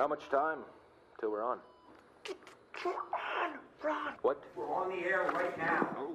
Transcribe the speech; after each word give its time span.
How 0.00 0.08
much 0.08 0.30
time 0.30 0.60
till 1.20 1.30
we're 1.30 1.44
on? 1.44 1.58
We're 2.82 2.92
on, 2.92 3.58
Ron. 3.84 4.14
What? 4.22 4.42
We're 4.56 4.74
on 4.74 4.88
the 4.88 5.04
air 5.06 5.30
right 5.34 5.58
now. 5.58 6.08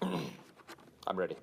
I'm 1.08 1.16
ready. 1.16 1.34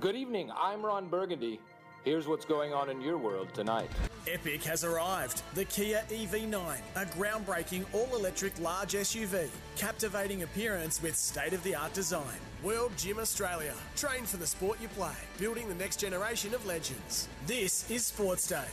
Good 0.00 0.16
evening. 0.16 0.50
I'm 0.54 0.84
Ron 0.84 1.08
Burgundy. 1.08 1.60
Here's 2.04 2.28
what's 2.28 2.44
going 2.44 2.74
on 2.74 2.90
in 2.90 3.00
your 3.00 3.16
world 3.16 3.48
tonight. 3.54 3.88
Epic 4.30 4.62
has 4.64 4.84
arrived. 4.84 5.40
The 5.54 5.64
Kia 5.64 6.04
EV9, 6.10 6.76
a 6.96 7.06
groundbreaking 7.06 7.86
all 7.94 8.14
electric 8.14 8.60
large 8.60 8.92
SUV. 8.92 9.48
Captivating 9.76 10.42
appearance 10.42 11.00
with 11.00 11.16
state 11.16 11.54
of 11.54 11.62
the 11.62 11.74
art 11.74 11.94
design. 11.94 12.38
World 12.62 12.92
Gym 12.98 13.18
Australia. 13.18 13.72
Train 13.96 14.24
for 14.24 14.36
the 14.36 14.46
sport 14.46 14.78
you 14.82 14.88
play, 14.88 15.16
building 15.38 15.68
the 15.68 15.74
next 15.76 16.00
generation 16.00 16.52
of 16.52 16.66
legends. 16.66 17.28
This 17.46 17.90
is 17.90 18.04
Sports 18.04 18.46
Day. 18.46 18.68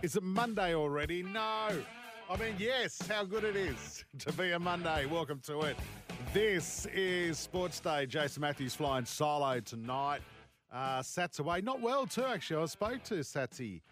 Is 0.02 0.16
it 0.16 0.22
Monday 0.22 0.74
already? 0.74 1.22
No. 1.22 1.68
I 2.30 2.36
mean, 2.38 2.54
yes, 2.58 3.06
how 3.06 3.22
good 3.22 3.44
it 3.44 3.54
is 3.54 4.02
to 4.20 4.32
be 4.32 4.52
a 4.52 4.58
Monday. 4.58 5.04
Welcome 5.04 5.40
to 5.40 5.60
it. 5.62 5.76
This 6.32 6.86
is 6.86 7.38
Sports 7.38 7.80
Day. 7.80 8.06
Jason 8.06 8.40
Matthews 8.40 8.74
flying 8.74 9.04
solo 9.04 9.60
tonight. 9.60 10.22
Uh, 10.72 11.00
Sats 11.00 11.38
away. 11.38 11.60
Not 11.60 11.82
well, 11.82 12.06
too, 12.06 12.24
actually. 12.24 12.62
I 12.62 12.66
spoke 12.66 13.02
to 13.04 13.16
Satsy 13.16 13.82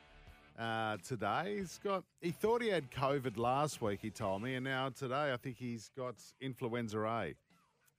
uh, 0.58 0.96
today. 1.06 1.56
He's 1.58 1.78
got, 1.84 2.04
he 2.22 2.30
thought 2.30 2.62
he 2.62 2.68
had 2.68 2.90
COVID 2.90 3.36
last 3.36 3.82
week, 3.82 3.98
he 4.00 4.10
told 4.10 4.40
me, 4.40 4.54
and 4.54 4.64
now 4.64 4.88
today 4.88 5.32
I 5.32 5.36
think 5.36 5.58
he's 5.58 5.90
got 5.94 6.14
influenza 6.40 7.00
A. 7.00 7.34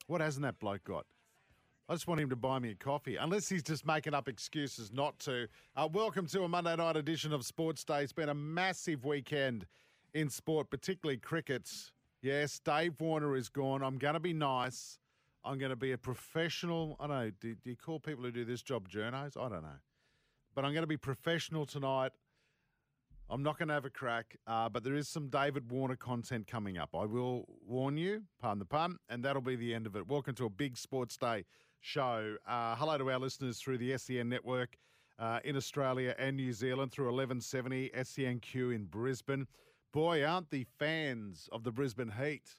What 0.07 0.21
hasn't 0.21 0.43
that 0.43 0.57
bloke 0.59 0.83
got? 0.83 1.05
I 1.89 1.93
just 1.93 2.07
want 2.07 2.21
him 2.21 2.29
to 2.29 2.35
buy 2.35 2.59
me 2.59 2.69
a 2.69 2.75
coffee, 2.75 3.15
unless 3.15 3.49
he's 3.49 3.63
just 3.63 3.83
making 3.83 4.13
up 4.13 4.27
excuses 4.27 4.91
not 4.93 5.17
to. 5.21 5.47
Uh, 5.75 5.89
welcome 5.91 6.27
to 6.27 6.43
a 6.43 6.47
Monday 6.47 6.75
night 6.75 6.95
edition 6.95 7.33
of 7.33 7.43
Sports 7.43 7.83
Day. 7.83 8.03
It's 8.03 8.13
been 8.13 8.29
a 8.29 8.35
massive 8.35 9.05
weekend 9.05 9.65
in 10.13 10.29
sport, 10.29 10.69
particularly 10.69 11.17
cricket. 11.17 11.67
Yes, 12.21 12.59
Dave 12.59 12.93
Warner 12.99 13.35
is 13.35 13.49
gone. 13.49 13.81
I'm 13.81 13.97
going 13.97 14.13
to 14.13 14.19
be 14.19 14.33
nice. 14.33 14.99
I'm 15.43 15.57
going 15.57 15.71
to 15.71 15.75
be 15.75 15.91
a 15.91 15.97
professional. 15.97 16.95
I 16.99 17.07
don't 17.07 17.17
know. 17.17 17.31
Do, 17.41 17.55
do 17.55 17.71
you 17.71 17.75
call 17.75 17.99
people 17.99 18.23
who 18.23 18.29
do 18.29 18.45
this 18.45 18.61
job 18.61 18.87
journos? 18.87 19.35
I 19.35 19.49
don't 19.49 19.63
know. 19.63 19.79
But 20.53 20.65
I'm 20.65 20.73
going 20.73 20.83
to 20.83 20.87
be 20.87 20.97
professional 20.97 21.65
tonight. 21.65 22.11
I'm 23.31 23.41
not 23.41 23.57
going 23.57 23.69
to 23.69 23.73
have 23.73 23.85
a 23.85 23.91
crack, 23.91 24.37
uh, 24.45 24.69
but 24.69 24.83
there 24.83 24.95
is 24.95 25.07
some 25.07 25.27
David 25.29 25.71
Warner 25.71 25.95
content 25.95 26.45
coming 26.45 26.77
up. 26.77 26.89
I 26.93 27.05
will 27.05 27.45
warn 27.67 27.97
you, 27.97 28.25
pardon 28.39 28.59
the 28.59 28.65
pun, 28.65 28.97
and 29.09 29.25
that'll 29.25 29.41
be 29.41 29.55
the 29.55 29.73
end 29.73 29.87
of 29.87 29.95
it. 29.95 30.07
Welcome 30.07 30.35
to 30.35 30.45
a 30.45 30.49
big 30.51 30.77
Sports 30.77 31.17
Day 31.17 31.45
show. 31.79 32.35
Uh, 32.47 32.75
hello 32.75 32.97
to 32.97 33.11
our 33.11 33.19
listeners 33.19 33.59
through 33.59 33.77
the 33.77 33.97
SEN 33.97 34.29
network 34.29 34.77
uh, 35.17 35.39
in 35.43 35.55
Australia 35.55 36.15
and 36.17 36.35
New 36.35 36.53
Zealand 36.53 36.91
through 36.91 37.05
1170 37.05 37.89
SENQ 37.89 38.75
in 38.75 38.85
Brisbane. 38.85 39.47
Boy, 39.91 40.23
aren't 40.23 40.49
the 40.49 40.65
fans 40.77 41.49
of 41.51 41.63
the 41.63 41.71
Brisbane 41.71 42.11
Heat 42.11 42.49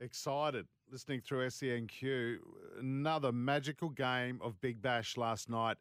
excited 0.00 0.66
listening 0.90 1.20
through 1.20 1.46
SENQ. 1.46 2.38
Another 2.80 3.32
magical 3.32 3.90
game 3.90 4.40
of 4.42 4.60
Big 4.60 4.80
Bash 4.80 5.16
last 5.16 5.48
night 5.48 5.76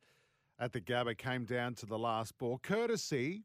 at 0.59 0.73
the 0.73 0.81
Gabba 0.81 1.17
came 1.17 1.45
down 1.45 1.75
to 1.75 1.85
the 1.85 1.97
last 1.97 2.37
ball, 2.37 2.59
courtesy 2.61 3.43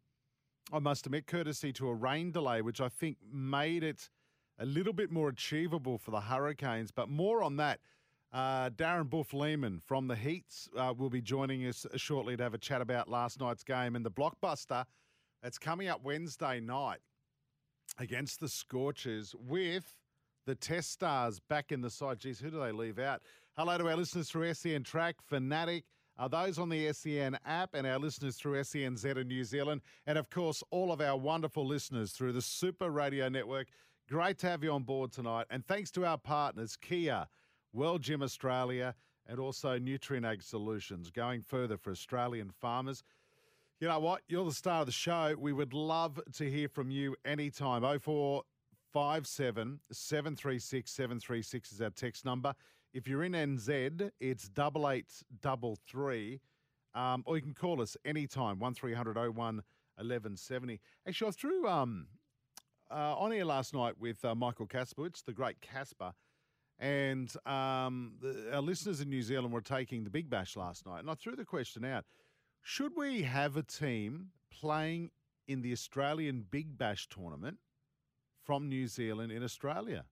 I 0.70 0.78
must 0.78 1.06
admit, 1.06 1.26
courtesy 1.26 1.72
to 1.74 1.88
a 1.88 1.94
rain 1.94 2.30
delay, 2.30 2.62
which 2.62 2.80
I 2.80 2.88
think 2.88 3.16
made 3.32 3.82
it 3.82 4.08
a 4.58 4.66
little 4.66 4.92
bit 4.92 5.10
more 5.10 5.28
achievable 5.28 5.98
for 5.98 6.10
the 6.10 6.20
Hurricanes. 6.20 6.90
But 6.90 7.08
more 7.08 7.42
on 7.42 7.56
that. 7.56 7.80
Uh, 8.32 8.70
Darren 8.70 9.10
Boof 9.10 9.34
Lehmann 9.34 9.78
from 9.78 10.08
the 10.08 10.16
Heats 10.16 10.68
uh, 10.78 10.94
will 10.96 11.10
be 11.10 11.20
joining 11.20 11.66
us 11.66 11.86
shortly 11.96 12.34
to 12.36 12.42
have 12.42 12.54
a 12.54 12.58
chat 12.58 12.80
about 12.80 13.08
last 13.08 13.38
night's 13.38 13.62
game 13.62 13.94
and 13.94 14.06
the 14.06 14.10
blockbuster 14.10 14.86
that's 15.42 15.58
coming 15.58 15.88
up 15.88 16.02
Wednesday 16.02 16.58
night 16.58 17.00
against 17.98 18.40
the 18.40 18.48
Scorchers 18.48 19.34
with 19.38 19.94
the 20.46 20.54
Test 20.54 20.92
Stars 20.92 21.40
back 21.40 21.72
in 21.72 21.82
the 21.82 21.90
side. 21.90 22.20
Geez, 22.20 22.40
who 22.40 22.50
do 22.50 22.58
they 22.58 22.72
leave 22.72 22.98
out? 22.98 23.20
Hello 23.54 23.76
to 23.76 23.86
our 23.86 23.96
listeners 23.96 24.30
through 24.30 24.54
SEN 24.54 24.82
Track, 24.82 25.16
Fanatic, 25.20 25.84
are 26.18 26.30
those 26.30 26.58
on 26.58 26.70
the 26.70 26.90
SEN 26.92 27.38
app 27.44 27.74
and 27.74 27.86
our 27.86 27.98
listeners 27.98 28.36
through 28.36 28.58
SENZ 28.62 29.16
in 29.16 29.28
New 29.28 29.44
Zealand, 29.44 29.82
and 30.06 30.16
of 30.16 30.30
course, 30.30 30.62
all 30.70 30.90
of 30.90 31.02
our 31.02 31.18
wonderful 31.18 31.66
listeners 31.66 32.12
through 32.12 32.32
the 32.32 32.40
Super 32.40 32.90
Radio 32.90 33.28
Network. 33.28 33.68
Great 34.08 34.38
to 34.38 34.48
have 34.48 34.64
you 34.64 34.72
on 34.72 34.84
board 34.84 35.12
tonight. 35.12 35.46
And 35.50 35.66
thanks 35.66 35.90
to 35.92 36.06
our 36.06 36.18
partners, 36.18 36.76
Kia, 36.76 37.26
World 37.72 38.02
Gym 38.02 38.22
Australia, 38.22 38.94
and 39.26 39.38
also 39.38 39.78
Nutrien 39.78 40.26
Ag 40.26 40.42
Solutions, 40.42 41.10
going 41.10 41.42
further 41.42 41.76
for 41.76 41.90
Australian 41.90 42.50
farmers. 42.50 43.02
You 43.80 43.88
know 43.88 43.98
what? 43.98 44.22
You're 44.28 44.44
the 44.44 44.52
star 44.52 44.80
of 44.80 44.86
the 44.86 44.92
show. 44.92 45.34
We 45.38 45.52
would 45.52 45.74
love 45.74 46.20
to 46.34 46.48
hear 46.48 46.68
from 46.68 46.90
you 46.90 47.16
anytime. 47.24 47.82
0457 47.82 49.80
736 49.90 50.90
736 50.90 51.72
is 51.72 51.80
our 51.80 51.90
text 51.90 52.24
number. 52.24 52.54
If 52.94 53.08
you're 53.08 53.24
in 53.24 53.32
NZ, 53.32 54.10
it's 54.20 54.48
double 54.48 54.88
eight 54.90 55.06
double 55.40 55.78
three, 55.88 56.40
um, 56.94 57.22
or 57.26 57.36
you 57.36 57.42
can 57.42 57.54
call 57.54 57.80
us 57.80 57.96
anytime 58.04 58.58
one 58.58 58.74
01 58.80 59.34
1170. 59.34 60.80
Actually, 61.08 61.28
I 61.28 61.30
threw 61.32 61.66
um, 61.66 62.06
uh, 62.90 63.16
on 63.16 63.32
here 63.32 63.44
last 63.44 63.74
night 63.74 63.94
with 63.98 64.24
uh, 64.24 64.34
Michael 64.34 64.66
Kasprowicz, 64.66 65.24
the 65.24 65.32
great 65.32 65.60
Casper, 65.60 66.12
and 66.82 67.32
um, 67.46 68.12
the, 68.20 68.50
our 68.52 68.60
listeners 68.60 69.00
in 69.00 69.08
New 69.08 69.22
Zealand 69.22 69.54
were 69.54 69.62
taking 69.62 70.04
the 70.04 70.10
Big 70.10 70.28
Bash 70.28 70.56
last 70.56 70.84
night, 70.84 71.00
and 71.00 71.10
I 71.10 71.14
threw 71.14 71.34
the 71.34 71.46
question 71.46 71.84
out: 71.84 72.04
Should 72.60 72.92
we 72.94 73.22
have 73.22 73.56
a 73.56 73.62
team 73.62 74.32
playing 74.50 75.12
in 75.48 75.62
the 75.62 75.72
Australian 75.72 76.44
Big 76.50 76.76
Bash 76.76 77.08
tournament 77.08 77.56
from 78.44 78.68
New 78.68 78.86
Zealand 78.86 79.32
in 79.32 79.42
Australia? 79.42 80.04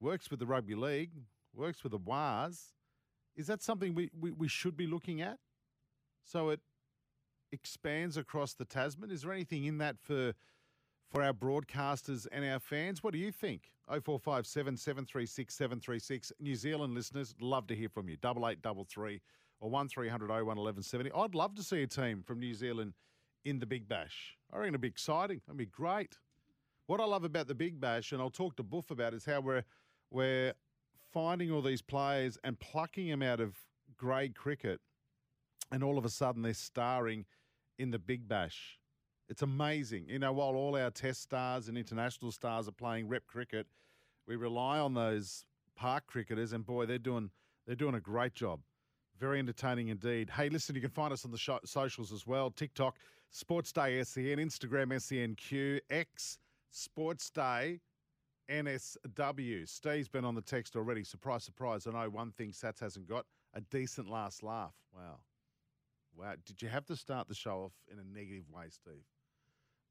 Works 0.00 0.30
with 0.30 0.40
the 0.40 0.46
rugby 0.46 0.74
league 0.74 1.10
works 1.54 1.82
with 1.82 1.92
the 1.92 1.98
WAS. 1.98 2.74
Is 3.36 3.46
that 3.46 3.62
something 3.62 3.94
we, 3.94 4.10
we, 4.18 4.30
we 4.30 4.48
should 4.48 4.76
be 4.76 4.86
looking 4.86 5.20
at? 5.20 5.38
So 6.24 6.50
it 6.50 6.60
expands 7.50 8.16
across 8.16 8.54
the 8.54 8.64
Tasman. 8.64 9.10
Is 9.10 9.22
there 9.22 9.32
anything 9.32 9.64
in 9.64 9.78
that 9.78 9.96
for 10.00 10.34
for 11.12 11.22
our 11.22 11.34
broadcasters 11.34 12.26
and 12.32 12.44
our 12.44 12.58
fans? 12.58 13.02
What 13.02 13.12
do 13.12 13.18
you 13.18 13.30
think? 13.30 13.70
0457 13.88 14.76
736 14.78 15.54
736. 15.54 16.32
New 16.40 16.54
Zealand 16.54 16.94
listeners, 16.94 17.34
love 17.40 17.66
to 17.66 17.74
hear 17.74 17.90
from 17.90 18.08
you. 18.08 18.16
Double 18.16 18.48
eight 18.48 18.62
double 18.62 18.84
three 18.84 19.20
or 19.60 19.70
one 19.70 19.88
1170. 19.94 21.12
I'd 21.14 21.34
love 21.34 21.54
to 21.56 21.62
see 21.62 21.82
a 21.82 21.86
team 21.86 22.22
from 22.26 22.40
New 22.40 22.54
Zealand 22.54 22.94
in 23.44 23.58
the 23.58 23.66
Big 23.66 23.88
Bash. 23.88 24.36
I 24.52 24.56
reckon 24.56 24.70
it'd 24.70 24.80
be 24.80 24.88
exciting. 24.88 25.42
It'd 25.46 25.58
be 25.58 25.66
great. 25.66 26.16
What 26.86 27.00
I 27.00 27.04
love 27.04 27.24
about 27.24 27.46
the 27.46 27.54
Big 27.54 27.80
Bash, 27.80 28.12
and 28.12 28.20
I'll 28.20 28.30
talk 28.30 28.56
to 28.56 28.62
Boof 28.62 28.90
about, 28.90 29.14
is 29.14 29.24
how 29.24 29.40
we're 29.40 29.64
we're 30.10 30.54
finding 31.12 31.50
all 31.50 31.62
these 31.62 31.82
players 31.82 32.38
and 32.42 32.58
plucking 32.58 33.08
them 33.08 33.22
out 33.22 33.40
of 33.40 33.56
grade 33.96 34.34
cricket, 34.34 34.80
and 35.70 35.84
all 35.84 35.98
of 35.98 36.04
a 36.04 36.10
sudden 36.10 36.42
they're 36.42 36.54
starring 36.54 37.26
in 37.78 37.90
the 37.90 37.98
Big 37.98 38.26
Bash. 38.26 38.78
It's 39.32 39.40
amazing. 39.40 40.04
You 40.10 40.18
know, 40.18 40.30
while 40.34 40.54
all 40.54 40.76
our 40.76 40.90
test 40.90 41.22
stars 41.22 41.68
and 41.68 41.78
international 41.78 42.32
stars 42.32 42.68
are 42.68 42.72
playing 42.72 43.08
rep 43.08 43.26
cricket, 43.26 43.66
we 44.28 44.36
rely 44.36 44.78
on 44.78 44.92
those 44.92 45.46
park 45.74 46.06
cricketers, 46.06 46.52
and 46.52 46.66
boy, 46.66 46.84
they're 46.84 46.98
doing 46.98 47.30
they're 47.66 47.74
doing 47.74 47.94
a 47.94 48.00
great 48.00 48.34
job. 48.34 48.60
Very 49.18 49.38
entertaining 49.38 49.88
indeed. 49.88 50.28
Hey, 50.28 50.50
listen, 50.50 50.74
you 50.74 50.82
can 50.82 50.90
find 50.90 51.14
us 51.14 51.24
on 51.24 51.30
the 51.30 51.60
socials 51.64 52.12
as 52.12 52.26
well 52.26 52.50
TikTok, 52.50 52.98
Sports 53.30 53.72
Day 53.72 54.04
SEN, 54.04 54.36
Instagram 54.36 54.92
SENQ, 54.92 55.80
X, 55.88 56.36
Sports 56.70 57.30
Day 57.30 57.80
NSW. 58.50 59.66
Steve's 59.66 60.10
been 60.10 60.26
on 60.26 60.34
the 60.34 60.42
text 60.42 60.76
already. 60.76 61.04
Surprise, 61.04 61.42
surprise. 61.42 61.86
I 61.86 61.92
know 61.92 62.10
one 62.10 62.32
thing 62.32 62.50
Sats 62.50 62.80
hasn't 62.80 63.08
got 63.08 63.24
a 63.54 63.62
decent 63.62 64.10
last 64.10 64.42
laugh. 64.42 64.74
Wow. 64.94 65.20
Wow. 66.14 66.34
Did 66.44 66.60
you 66.60 66.68
have 66.68 66.84
to 66.84 66.96
start 66.96 67.28
the 67.28 67.34
show 67.34 67.62
off 67.62 67.72
in 67.90 67.98
a 67.98 68.04
negative 68.04 68.44
way, 68.52 68.64
Steve? 68.68 69.06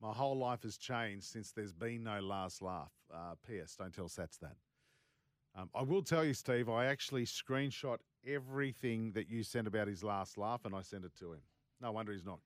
My 0.02 0.14
whole 0.14 0.38
life 0.38 0.64
has 0.64 0.78
changed 0.78 1.26
since 1.26 1.52
there's 1.52 1.74
been 1.74 2.04
no 2.04 2.20
last 2.22 2.62
laugh. 2.62 2.92
Uh, 3.14 3.36
P.S. 3.48 3.76
Don't 3.78 3.94
tell 3.94 4.06
Sats 4.06 4.40
that. 4.40 4.56
Um, 5.56 5.70
I 5.76 5.84
will 5.84 6.02
tell 6.02 6.26
you, 6.26 6.34
Steve, 6.34 6.70
I 6.70 6.86
actually 6.86 7.26
screenshot 7.26 7.98
everything 8.26 9.12
that 9.12 9.30
you 9.30 9.44
sent 9.44 9.68
about 9.68 9.88
his 9.88 10.04
last 10.04 10.38
laugh 10.38 10.66
and 10.66 10.74
I 10.74 10.82
sent 10.82 11.06
it 11.06 11.14
to 11.20 11.34
him. 11.34 11.42
No 11.82 11.92
wonder 11.92 12.14
he's 12.14 12.26
not 12.26 12.40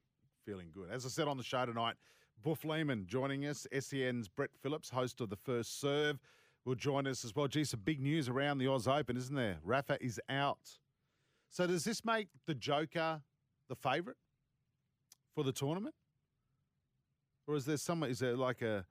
feeling 0.45 0.67
good. 0.73 0.89
As 0.91 1.05
I 1.05 1.09
said 1.09 1.27
on 1.27 1.37
the 1.37 1.43
show 1.43 1.65
tonight, 1.65 1.95
Boof 2.43 2.65
Lehmann 2.65 3.05
joining 3.07 3.45
us, 3.45 3.65
SEN's 3.79 4.27
Brett 4.27 4.49
Phillips, 4.61 4.89
host 4.89 5.21
of 5.21 5.29
The 5.29 5.37
First 5.37 5.79
Serve, 5.79 6.19
will 6.65 6.75
join 6.75 7.07
us 7.07 7.23
as 7.23 7.35
well. 7.35 7.47
Gee, 7.47 7.63
some 7.63 7.81
big 7.85 8.01
news 8.01 8.27
around 8.27 8.57
the 8.57 8.67
Oz 8.67 8.87
Open, 8.87 9.15
isn't 9.15 9.35
there? 9.35 9.57
Rafa 9.63 9.97
is 10.03 10.19
out. 10.27 10.79
So 11.51 11.67
does 11.67 11.85
this 11.85 12.03
make 12.03 12.27
the 12.47 12.55
Joker 12.55 13.21
the 13.69 13.75
favourite 13.75 14.17
for 15.33 15.43
the 15.43 15.53
tournament? 15.53 15.95
Or 17.47 17.55
is 17.55 17.65
there 17.65 17.77
some, 17.77 18.03
is 18.03 18.19
there 18.19 18.35
like 18.35 18.61
a 18.61 18.85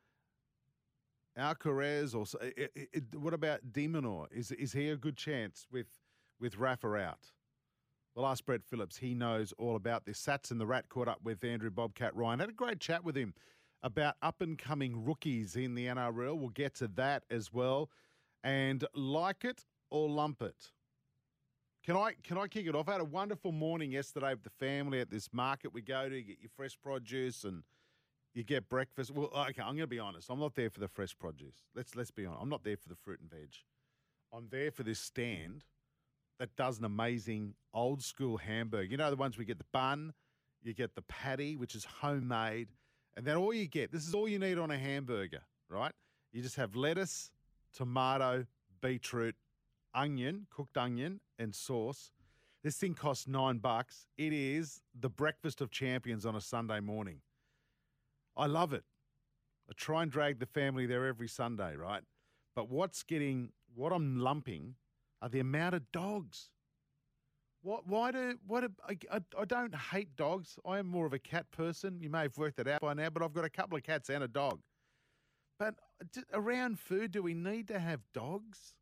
Alcaraz 1.39 2.15
or 2.15 2.25
it, 2.57 2.71
it, 2.93 3.05
what 3.15 3.35
about 3.35 3.73
De 3.73 3.89
Minaur? 3.89 4.27
Is 4.31 4.53
is 4.53 4.73
he 4.73 4.89
a 4.89 4.97
good 4.97 5.17
chance 5.17 5.67
with 5.71 5.89
with 6.41 6.57
Rafa 6.57 6.95
out? 6.95 7.33
We'll 8.15 8.27
ask 8.27 8.45
Brett 8.45 8.63
Phillips. 8.65 8.99
He 8.99 9.15
knows 9.15 9.53
all 9.59 9.75
about 9.75 10.05
this. 10.05 10.25
Sats 10.25 10.53
and 10.53 10.61
the 10.61 10.67
Rat 10.67 10.89
caught 10.89 11.09
up 11.09 11.19
with 11.25 11.43
Andrew 11.43 11.71
Bobcat 11.71 12.15
Ryan. 12.15 12.39
Had 12.39 12.51
a 12.51 12.53
great 12.53 12.79
chat 12.79 13.05
with 13.05 13.17
him 13.17 13.35
about 13.83 14.15
up 14.23 14.41
and 14.41 14.57
coming 14.57 15.05
rookies 15.05 15.57
in 15.57 15.75
the 15.75 15.87
NRL. 15.87 16.39
We'll 16.39 16.51
get 16.51 16.75
to 16.77 16.89
that 16.89 17.25
as 17.31 17.53
well. 17.53 17.91
And 18.45 18.85
like 18.95 19.45
it 19.45 19.65
or 19.91 20.09
lump 20.09 20.43
it. 20.43 20.71
Can 21.85 21.97
I 21.97 22.13
can 22.23 22.39
I 22.39 22.47
kick 22.47 22.67
it 22.67 22.77
off? 22.77 22.89
I 22.89 22.93
had 22.93 23.01
a 23.01 23.05
wonderful 23.05 23.51
morning 23.51 23.91
yesterday 23.91 24.31
with 24.31 24.45
the 24.45 24.51
family 24.51 25.01
at 25.01 25.11
this 25.11 25.31
market 25.33 25.75
we 25.75 25.83
go 25.83 26.09
to. 26.09 26.23
Get 26.23 26.39
your 26.41 26.51
fresh 26.57 26.79
produce 26.81 27.43
and 27.43 27.65
you 28.35 28.43
get 28.43 28.69
breakfast. 28.69 29.11
Well, 29.13 29.31
okay, 29.33 29.63
I'm 29.63 29.77
going 29.77 29.79
to 29.79 29.87
be 29.87 29.99
honest. 29.99 30.29
I'm 30.29 30.41
not 30.41 30.55
there 30.55 30.71
for 30.71 30.81
the 30.81 30.89
fresh 30.89 31.17
produce. 31.17 31.57
Let's 31.75 31.95
let's 31.95 32.11
be 32.11 32.27
honest. 32.27 32.43
I'm 32.43 32.49
not 32.49 32.65
there 32.65 32.77
for 32.77 32.89
the 32.89 32.97
fruit 32.97 33.21
and 33.21 33.31
veg. 33.31 33.51
I'm 34.33 34.49
there 34.51 34.71
for 34.71 34.83
this 34.83 34.99
stand 34.99 35.65
that 36.41 36.57
does 36.57 36.79
an 36.79 36.85
amazing 36.85 37.55
old 37.73 38.03
school 38.03 38.37
hamburger. 38.37 38.85
You 38.85 38.97
know 38.97 39.11
the 39.11 39.17
ones 39.17 39.39
we 39.39 39.45
get 39.45 39.59
the 39.59 39.65
bun, 39.73 40.13
you 40.63 40.75
get 40.75 40.97
the 40.97 41.03
patty, 41.03 41.57
which 41.57 41.77
is 41.77 41.85
homemade, 41.85 42.69
and 43.17 43.25
then 43.25 43.37
all 43.37 43.55
you 43.55 43.67
get. 43.67 43.93
This 43.93 44.07
is 44.07 44.15
all 44.15 44.29
you 44.29 44.41
need 44.41 44.59
on 44.59 44.73
a 44.73 44.79
hamburger, 44.79 45.43
right? 45.69 45.93
You 46.33 46.43
just 46.43 46.57
have 46.57 46.75
lettuce, 46.75 47.31
tomato, 47.73 48.47
beetroot, 48.83 49.37
onion, 49.95 50.49
cooked 50.51 50.77
onion, 50.77 51.21
and 51.39 51.55
sauce. 51.55 52.11
This 52.65 52.77
thing 52.77 52.95
costs 52.95 53.29
nine 53.29 53.59
bucks. 53.59 54.07
It 54.19 54.33
is 54.33 54.81
the 54.99 55.11
breakfast 55.11 55.61
of 55.61 55.71
champions 55.71 56.27
on 56.27 56.35
a 56.35 56.41
Sunday 56.41 56.81
morning. 56.81 57.21
I 58.37 58.47
love 58.47 58.73
it. 58.73 58.85
I 59.69 59.73
try 59.77 60.03
and 60.03 60.11
drag 60.11 60.39
the 60.39 60.47
family 60.47 60.87
there 60.87 61.07
every 61.07 61.29
Sunday, 61.29 61.77
right? 61.77 62.03
But 62.55 62.69
what's 62.69 63.03
getting, 63.03 63.51
what 63.75 63.93
I'm 63.93 64.19
lumping 64.19 64.75
are 65.23 65.29
the 65.29 65.41
amount 65.41 65.75
of 65.75 65.91
dogs. 65.93 66.51
What, 67.63 67.87
why 67.87 68.11
do, 68.13 68.39
what, 68.47 68.65
I, 68.87 68.99
I, 69.11 69.21
I 69.39 69.45
don't 69.47 69.75
hate 69.75 70.17
dogs. 70.17 70.59
I 70.67 70.79
am 70.79 70.87
more 70.87 71.07
of 71.07 71.15
a 71.15 71.19
cat 71.19 71.51
person. 71.51 71.99
You 72.01 72.11
may 72.11 72.23
have 72.23 72.37
worked 72.37 72.59
it 72.59 72.69
out 72.69 72.83
by 72.83 72.93
now, 72.93 73.09
but 73.09 73.23
I've 73.23 73.33
got 73.33 73.45
a 73.45 73.51
couple 73.51 73.77
of 73.77 73.83
cats 73.83 74.11
and 74.11 74.23
a 74.23 74.29
dog. 74.29 74.61
But 75.59 75.77
uh, 76.01 76.21
around 76.35 76.79
food, 76.79 77.13
do 77.13 77.23
we 77.23 77.33
need 77.33 77.69
to 77.69 77.79
have 77.79 78.01
dogs? 78.13 78.75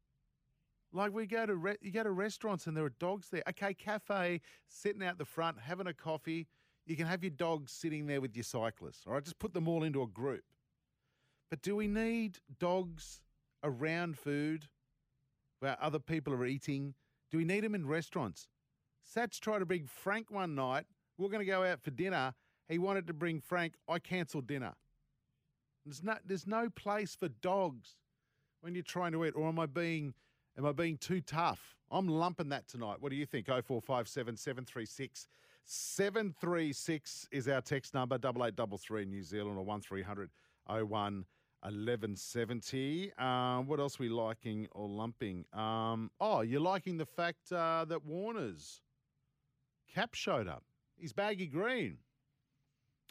Like 0.93 1.13
we 1.13 1.27
go 1.27 1.47
to 1.47 1.55
re- 1.55 1.77
you 1.81 1.91
go 1.91 2.03
to 2.03 2.11
restaurants 2.11 2.67
and 2.67 2.77
there 2.77 2.85
are 2.85 2.95
dogs 2.99 3.29
there. 3.31 3.43
Okay, 3.49 3.73
cafe 3.73 4.41
sitting 4.69 5.03
out 5.03 5.17
the 5.17 5.25
front 5.25 5.59
having 5.61 5.87
a 5.87 5.95
coffee. 5.95 6.49
You 6.87 6.97
can 6.97 7.07
have 7.07 7.23
your 7.23 7.31
dogs 7.31 7.73
sitting 7.73 8.07
there 8.07 8.21
with 8.21 8.37
your 8.37 8.45
cyclists. 8.45 9.05
All 9.07 9.15
right, 9.15 9.25
just 9.25 9.39
put 9.39 9.55
them 9.55 9.69
all 9.69 9.85
into 9.85 10.03
a 10.03 10.07
group. 10.07 10.45
But 11.51 11.63
do 11.63 11.77
we 11.77 11.87
need 11.87 12.39
dogs 12.59 13.21
around 13.63 14.19
food 14.19 14.69
where 15.61 15.77
other 15.81 15.99
people 15.99 16.33
are 16.33 16.45
eating? 16.45 16.95
Do 17.31 17.39
we 17.39 17.45
need 17.45 17.63
them 17.63 17.75
in 17.75 17.87
restaurants? 17.87 18.49
Sats 19.15 19.39
tried 19.39 19.61
to 19.61 19.67
bring 19.67 19.87
Frank 19.87 20.31
one 20.31 20.55
night. 20.55 20.87
We 21.19 21.27
are 21.27 21.31
going 21.31 21.45
to 21.45 21.51
go 21.51 21.63
out 21.63 21.83
for 21.83 21.91
dinner. 21.91 22.35
He 22.69 22.79
wanted 22.79 23.07
to 23.09 23.13
bring 23.13 23.41
Frank. 23.41 23.75
I 23.89 23.99
cancelled 23.99 24.47
dinner. 24.47 24.73
There's 25.85 26.03
no, 26.03 26.17
there's 26.25 26.47
no 26.47 26.69
place 26.71 27.15
for 27.15 27.29
dogs 27.29 27.97
when 28.61 28.75
you're 28.75 28.83
trying 28.83 29.13
to 29.13 29.25
eat. 29.25 29.35
Or 29.37 29.49
am 29.49 29.59
I 29.59 29.67
being 29.67 30.15
Am 30.59 30.67
I 30.67 30.73
being 30.73 30.99
too 30.99 31.21
tough? 31.21 31.77
I'm 31.91 32.09
lumping 32.09 32.51
that 32.51 32.69
tonight. 32.69 32.97
What 33.01 33.11
do 33.11 33.17
you 33.17 33.27
think? 33.27 33.47
0457 33.47 34.37
736 34.37 35.27
736 35.65 37.29
is 37.31 37.49
our 37.49 37.61
text 37.61 37.95
number, 37.95 38.17
8833 38.17 39.05
New 39.05 39.23
Zealand 39.23 39.59
or 39.59 39.65
1300 39.65 40.31
01 40.69 41.25
1170. 41.63 43.13
Um, 43.19 43.67
what 43.67 43.79
else 43.79 43.99
are 43.99 44.03
we 44.03 44.09
liking 44.09 44.67
or 44.73 44.89
lumping? 44.89 45.45
Um, 45.53 46.11
oh, 46.21 46.41
you're 46.41 46.61
liking 46.61 46.97
the 46.97 47.07
fact 47.07 47.53
uh, 47.53 47.85
that 47.85 48.05
Warner's 48.05 48.83
cap 49.95 50.15
showed 50.15 50.49
up. 50.49 50.65
He's 50.97 51.13
baggy 51.13 51.47
green. 51.47 51.99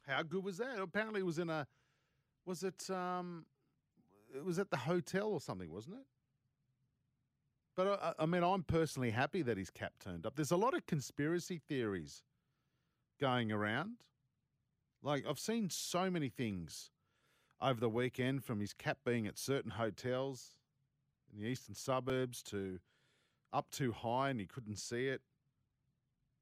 How 0.06 0.24
good 0.24 0.44
was 0.44 0.58
that? 0.58 0.80
Apparently, 0.80 1.22
it 1.22 1.26
was 1.26 1.40
in 1.40 1.50
a. 1.50 1.66
Was 2.46 2.64
it? 2.64 2.90
Um, 2.90 3.46
it 4.36 4.44
was 4.44 4.60
at 4.60 4.70
the 4.70 4.78
hotel 4.78 5.28
or 5.28 5.40
something, 5.40 5.72
wasn't 5.72 5.96
it? 5.96 6.06
But 7.76 7.88
I, 7.88 7.92
uh, 7.92 8.14
I 8.20 8.26
mean, 8.26 8.44
I'm 8.44 8.64
personally 8.64 9.12
happy 9.12 9.42
that 9.44 9.58
his 9.58 9.70
cap 9.70 9.94
turned 10.04 10.26
up. 10.26 10.36
There's 10.36 10.52
a 10.52 10.58
lot 10.58 10.74
of 10.74 10.86
conspiracy 10.86 11.62
theories 11.70 12.24
going 13.22 13.52
around. 13.52 13.98
Like, 15.04 15.24
I've 15.30 15.40
seen 15.40 15.70
so 15.70 16.10
many 16.10 16.30
things 16.30 16.90
over 17.62 17.80
the 17.80 17.90
weekend 17.90 18.44
from 18.44 18.60
his 18.60 18.74
cap 18.74 18.98
being 19.06 19.28
at 19.28 19.38
certain 19.38 19.72
hotels 19.72 20.58
in 21.32 21.40
the 21.40 21.48
eastern 21.48 21.76
suburbs 21.76 22.42
to 22.44 22.80
up 23.54 23.70
too 23.72 23.92
high 23.92 24.30
and 24.30 24.40
he 24.40 24.48
couldn't 24.48 24.78
see 24.78 25.08
it. 25.08 25.22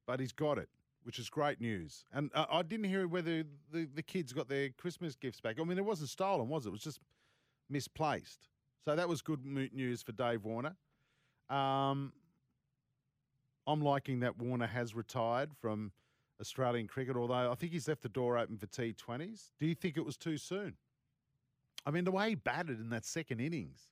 But 0.08 0.20
he's 0.20 0.32
got 0.32 0.58
it, 0.58 0.70
which 1.04 1.20
is 1.20 1.30
great 1.30 1.62
news. 1.62 2.06
And 2.14 2.32
uh, 2.34 2.46
I 2.50 2.64
didn't 2.64 2.86
hear 2.86 3.08
whether 3.08 3.44
the, 3.72 3.88
the 3.94 4.02
kids 4.02 4.34
got 4.34 4.48
their 4.48 4.70
Christmas 4.70 5.16
gifts 5.16 5.42
back. 5.42 5.58
I 5.60 5.64
mean, 5.64 5.78
it 5.78 5.86
wasn't 5.86 6.10
stolen, 6.10 6.48
was 6.48 6.66
it? 6.66 6.70
It 6.70 6.72
was 6.72 6.82
just 6.82 7.00
misplaced. 7.70 8.48
So 8.86 8.96
that 8.96 9.08
was 9.08 9.22
good 9.22 9.46
news 9.46 10.02
for 10.02 10.14
Dave 10.14 10.46
Warner. 10.46 10.76
Um, 11.50 12.14
I'm 13.68 13.82
liking 13.82 14.22
that 14.22 14.38
Warner 14.40 14.68
has 14.68 14.96
retired 14.96 15.52
from 15.62 15.92
Australian 16.42 16.88
cricket, 16.88 17.16
although 17.16 17.52
I 17.52 17.56
think 17.56 17.74
he's 17.74 17.88
left 17.88 18.02
the 18.02 18.10
door 18.10 18.38
open 18.38 18.58
for 18.58 18.68
T20s. 18.68 19.50
Do 19.60 19.66
you 19.66 19.76
think 19.76 19.98
it 19.98 20.06
was 20.06 20.18
too 20.18 20.38
soon? 20.38 20.76
I 21.86 21.92
mean, 21.92 22.04
the 22.04 22.12
way 22.12 22.30
he 22.30 22.36
batted 22.36 22.80
in 22.80 22.90
that 22.90 23.06
second 23.06 23.40
innings 23.40 23.88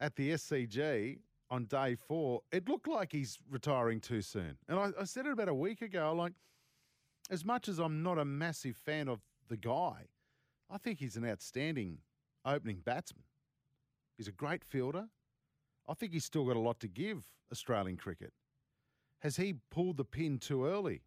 at 0.00 0.16
the 0.16 0.30
SCG 0.32 1.18
on 1.50 1.64
day 1.66 1.94
four, 1.94 2.40
it 2.52 2.68
looked 2.68 2.88
like 2.88 3.12
he's 3.12 3.38
retiring 3.50 4.00
too 4.00 4.22
soon. 4.22 4.56
And 4.68 4.78
I, 4.78 4.90
I 5.00 5.04
said 5.04 5.26
it 5.26 5.32
about 5.32 5.48
a 5.48 5.54
week 5.54 5.82
ago. 5.82 6.14
Like, 6.16 6.32
as 7.30 7.44
much 7.44 7.68
as 7.68 7.78
I'm 7.78 8.02
not 8.02 8.18
a 8.18 8.24
massive 8.24 8.76
fan 8.76 9.08
of 9.08 9.20
the 9.48 9.56
guy, 9.56 10.06
I 10.70 10.78
think 10.78 10.98
he's 10.98 11.16
an 11.16 11.26
outstanding 11.26 11.98
opening 12.44 12.80
batsman. 12.84 13.24
He's 14.16 14.28
a 14.28 14.32
great 14.32 14.64
fielder. 14.64 15.06
I 15.88 15.94
think 15.94 16.12
he's 16.12 16.24
still 16.24 16.44
got 16.44 16.56
a 16.56 16.60
lot 16.60 16.80
to 16.80 16.88
give 16.88 17.24
Australian 17.50 17.96
cricket. 17.96 18.32
Has 19.20 19.36
he 19.36 19.54
pulled 19.70 19.96
the 19.96 20.04
pin 20.04 20.38
too 20.38 20.64
early? 20.64 21.02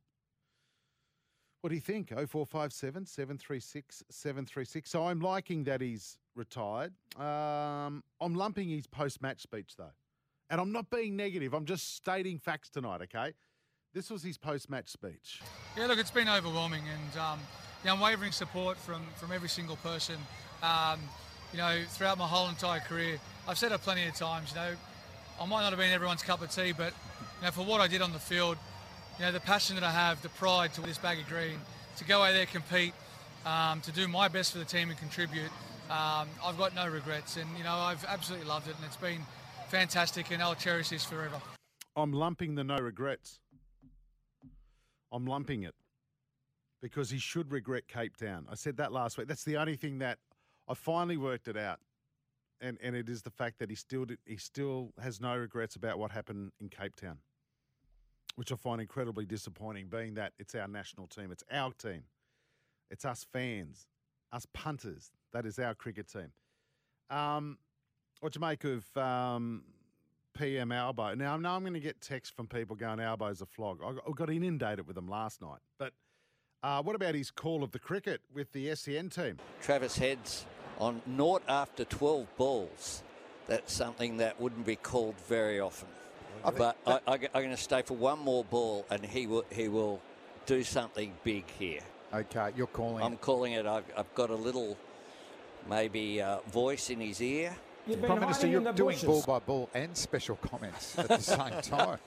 What 1.63 1.69
do 1.69 1.75
you 1.75 1.81
think? 1.81 2.09
0457 2.09 3.05
736 3.05 4.03
736. 4.09 4.89
So 4.89 5.07
I'm 5.07 5.21
liking 5.21 5.63
that 5.63 5.79
he's 5.79 6.17
retired. 6.35 6.91
Um, 7.17 8.03
I'm 8.19 8.35
lumping 8.35 8.67
his 8.67 8.85
post 8.85 9.21
match 9.21 9.43
speech, 9.43 9.77
though. 9.77 9.93
And 10.49 10.59
I'm 10.59 10.73
not 10.73 10.89
being 10.89 11.15
negative, 11.15 11.53
I'm 11.53 11.63
just 11.63 11.95
stating 11.95 12.37
facts 12.37 12.69
tonight, 12.69 12.99
okay? 13.03 13.31
This 13.93 14.11
was 14.11 14.21
his 14.21 14.37
post 14.37 14.69
match 14.69 14.89
speech. 14.89 15.41
Yeah, 15.77 15.85
look, 15.85 15.99
it's 15.99 16.11
been 16.11 16.27
overwhelming 16.27 16.83
and 16.83 17.17
um, 17.17 17.39
the 17.83 17.93
unwavering 17.93 18.33
support 18.33 18.75
from, 18.75 19.01
from 19.15 19.31
every 19.31 19.47
single 19.47 19.77
person. 19.77 20.17
Um, 20.61 20.99
you 21.53 21.59
know, 21.59 21.79
throughout 21.87 22.17
my 22.17 22.27
whole 22.27 22.49
entire 22.49 22.81
career, 22.81 23.19
I've 23.47 23.57
said 23.57 23.71
it 23.71 23.79
plenty 23.79 24.05
of 24.05 24.15
times, 24.15 24.49
you 24.49 24.57
know, 24.57 24.73
I 25.39 25.45
might 25.45 25.61
not 25.61 25.69
have 25.69 25.79
been 25.79 25.93
everyone's 25.93 26.23
cup 26.23 26.41
of 26.41 26.51
tea, 26.51 26.73
but 26.73 26.91
you 27.39 27.45
know, 27.45 27.51
for 27.51 27.63
what 27.63 27.79
I 27.79 27.87
did 27.87 28.01
on 28.01 28.11
the 28.11 28.19
field, 28.19 28.57
you 29.19 29.25
know, 29.25 29.31
the 29.31 29.39
passion 29.39 29.75
that 29.75 29.83
I 29.83 29.91
have, 29.91 30.21
the 30.21 30.29
pride 30.29 30.73
to 30.73 30.81
this 30.81 30.97
bag 30.97 31.19
of 31.19 31.27
green, 31.27 31.59
to 31.97 32.05
go 32.05 32.23
out 32.23 32.33
there, 32.33 32.45
compete, 32.45 32.93
um, 33.45 33.81
to 33.81 33.91
do 33.91 34.07
my 34.07 34.27
best 34.27 34.51
for 34.51 34.57
the 34.57 34.65
team 34.65 34.89
and 34.89 34.97
contribute, 34.97 35.51
um, 35.89 36.27
I've 36.43 36.57
got 36.57 36.73
no 36.75 36.87
regrets. 36.87 37.37
And, 37.37 37.49
you 37.57 37.63
know, 37.63 37.73
I've 37.73 38.03
absolutely 38.05 38.47
loved 38.47 38.67
it 38.67 38.75
and 38.75 38.85
it's 38.85 38.97
been 38.97 39.21
fantastic 39.69 40.31
and 40.31 40.41
I'll 40.41 40.55
cherish 40.55 40.89
this 40.89 41.03
forever. 41.03 41.41
I'm 41.95 42.13
lumping 42.13 42.55
the 42.55 42.63
no 42.63 42.77
regrets. 42.77 43.39
I'm 45.11 45.25
lumping 45.25 45.63
it 45.63 45.75
because 46.81 47.09
he 47.11 47.19
should 47.19 47.51
regret 47.51 47.87
Cape 47.87 48.17
Town. 48.17 48.47
I 48.49 48.55
said 48.55 48.77
that 48.77 48.91
last 48.91 49.17
week. 49.17 49.27
That's 49.27 49.43
the 49.43 49.57
only 49.57 49.75
thing 49.75 49.99
that 49.99 50.17
I 50.67 50.73
finally 50.73 51.17
worked 51.17 51.47
it 51.47 51.57
out 51.57 51.79
and, 52.63 52.77
and 52.81 52.95
it 52.95 53.09
is 53.09 53.21
the 53.21 53.29
fact 53.29 53.59
that 53.59 53.69
he 53.69 53.75
still 53.75 54.05
he 54.25 54.37
still 54.37 54.93
has 54.99 55.21
no 55.21 55.35
regrets 55.35 55.75
about 55.75 55.99
what 55.99 56.11
happened 56.11 56.51
in 56.61 56.69
Cape 56.69 56.95
Town, 56.95 57.17
which 58.35 58.51
I 58.51 58.55
find 58.55 58.81
incredibly 58.81 59.25
disappointing. 59.25 59.87
Being 59.87 60.15
that 60.15 60.33
it's 60.39 60.55
our 60.55 60.67
national 60.67 61.07
team, 61.07 61.31
it's 61.31 61.43
our 61.51 61.71
team, 61.71 62.03
it's 62.89 63.05
us 63.05 63.25
fans, 63.31 63.87
us 64.31 64.45
punters. 64.53 65.11
That 65.31 65.45
is 65.45 65.59
our 65.59 65.73
cricket 65.73 66.07
team. 66.11 66.31
Um, 67.09 67.57
what 68.19 68.33
do 68.33 68.37
you 68.37 68.45
make 68.45 68.63
of 68.63 68.97
um, 68.97 69.63
PM 70.37 70.71
Albo? 70.71 71.13
Now 71.15 71.33
I 71.33 71.37
know 71.37 71.51
I'm 71.51 71.61
going 71.61 71.73
to 71.73 71.79
get 71.79 72.01
texts 72.01 72.33
from 72.35 72.47
people 72.47 72.75
going 72.75 72.99
Albo's 72.99 73.41
a 73.41 73.45
flog. 73.45 73.79
I 73.83 74.11
got 74.13 74.29
inundated 74.29 74.87
with 74.87 74.95
them 74.95 75.07
last 75.07 75.41
night, 75.41 75.59
but. 75.77 75.93
Uh, 76.65 76.81
what 76.81 76.95
about 76.95 77.13
his 77.13 77.29
call 77.29 77.61
of 77.61 77.71
the 77.73 77.79
cricket 77.79 78.21
with 78.33 78.49
the 78.53 78.73
SEN 78.73 79.09
team? 79.09 79.37
Travis 79.61 79.97
Heads 79.97 80.45
on 80.79 81.01
naught 81.05 81.43
after 81.49 81.83
12 81.83 82.37
balls. 82.37 83.03
That's 83.47 83.73
something 83.73 84.17
that 84.17 84.39
wouldn't 84.39 84.65
be 84.65 84.77
called 84.77 85.15
very 85.27 85.59
often. 85.59 85.89
But 86.43 86.77
I, 86.85 86.99
am 87.13 87.19
going 87.31 87.49
to 87.51 87.57
stay 87.57 87.81
for 87.81 87.95
one 87.95 88.19
more 88.19 88.43
ball, 88.43 88.85
and 88.89 89.05
he 89.05 89.27
will 89.27 89.45
he 89.49 89.67
will 89.67 90.01
do 90.45 90.63
something 90.63 91.13
big 91.23 91.49
here. 91.49 91.81
Okay, 92.13 92.51
you're 92.55 92.67
calling. 92.67 93.03
I'm 93.03 93.13
it. 93.13 93.21
calling 93.21 93.53
it. 93.53 93.65
I've, 93.65 93.85
I've, 93.97 94.13
got 94.13 94.29
a 94.29 94.35
little 94.35 94.77
maybe 95.69 96.21
uh, 96.21 96.39
voice 96.51 96.89
in 96.89 96.99
his 96.99 97.21
ear. 97.21 97.55
Prime 98.01 98.19
Minister, 98.19 98.47
you're 98.47 98.61
doing 98.73 98.95
bushes. 98.95 99.03
ball 99.03 99.23
by 99.25 99.39
ball 99.39 99.69
and 99.73 99.95
special 99.97 100.35
comments 100.37 100.97
at 100.97 101.07
the 101.07 101.17
same 101.17 101.61
time. 101.61 101.97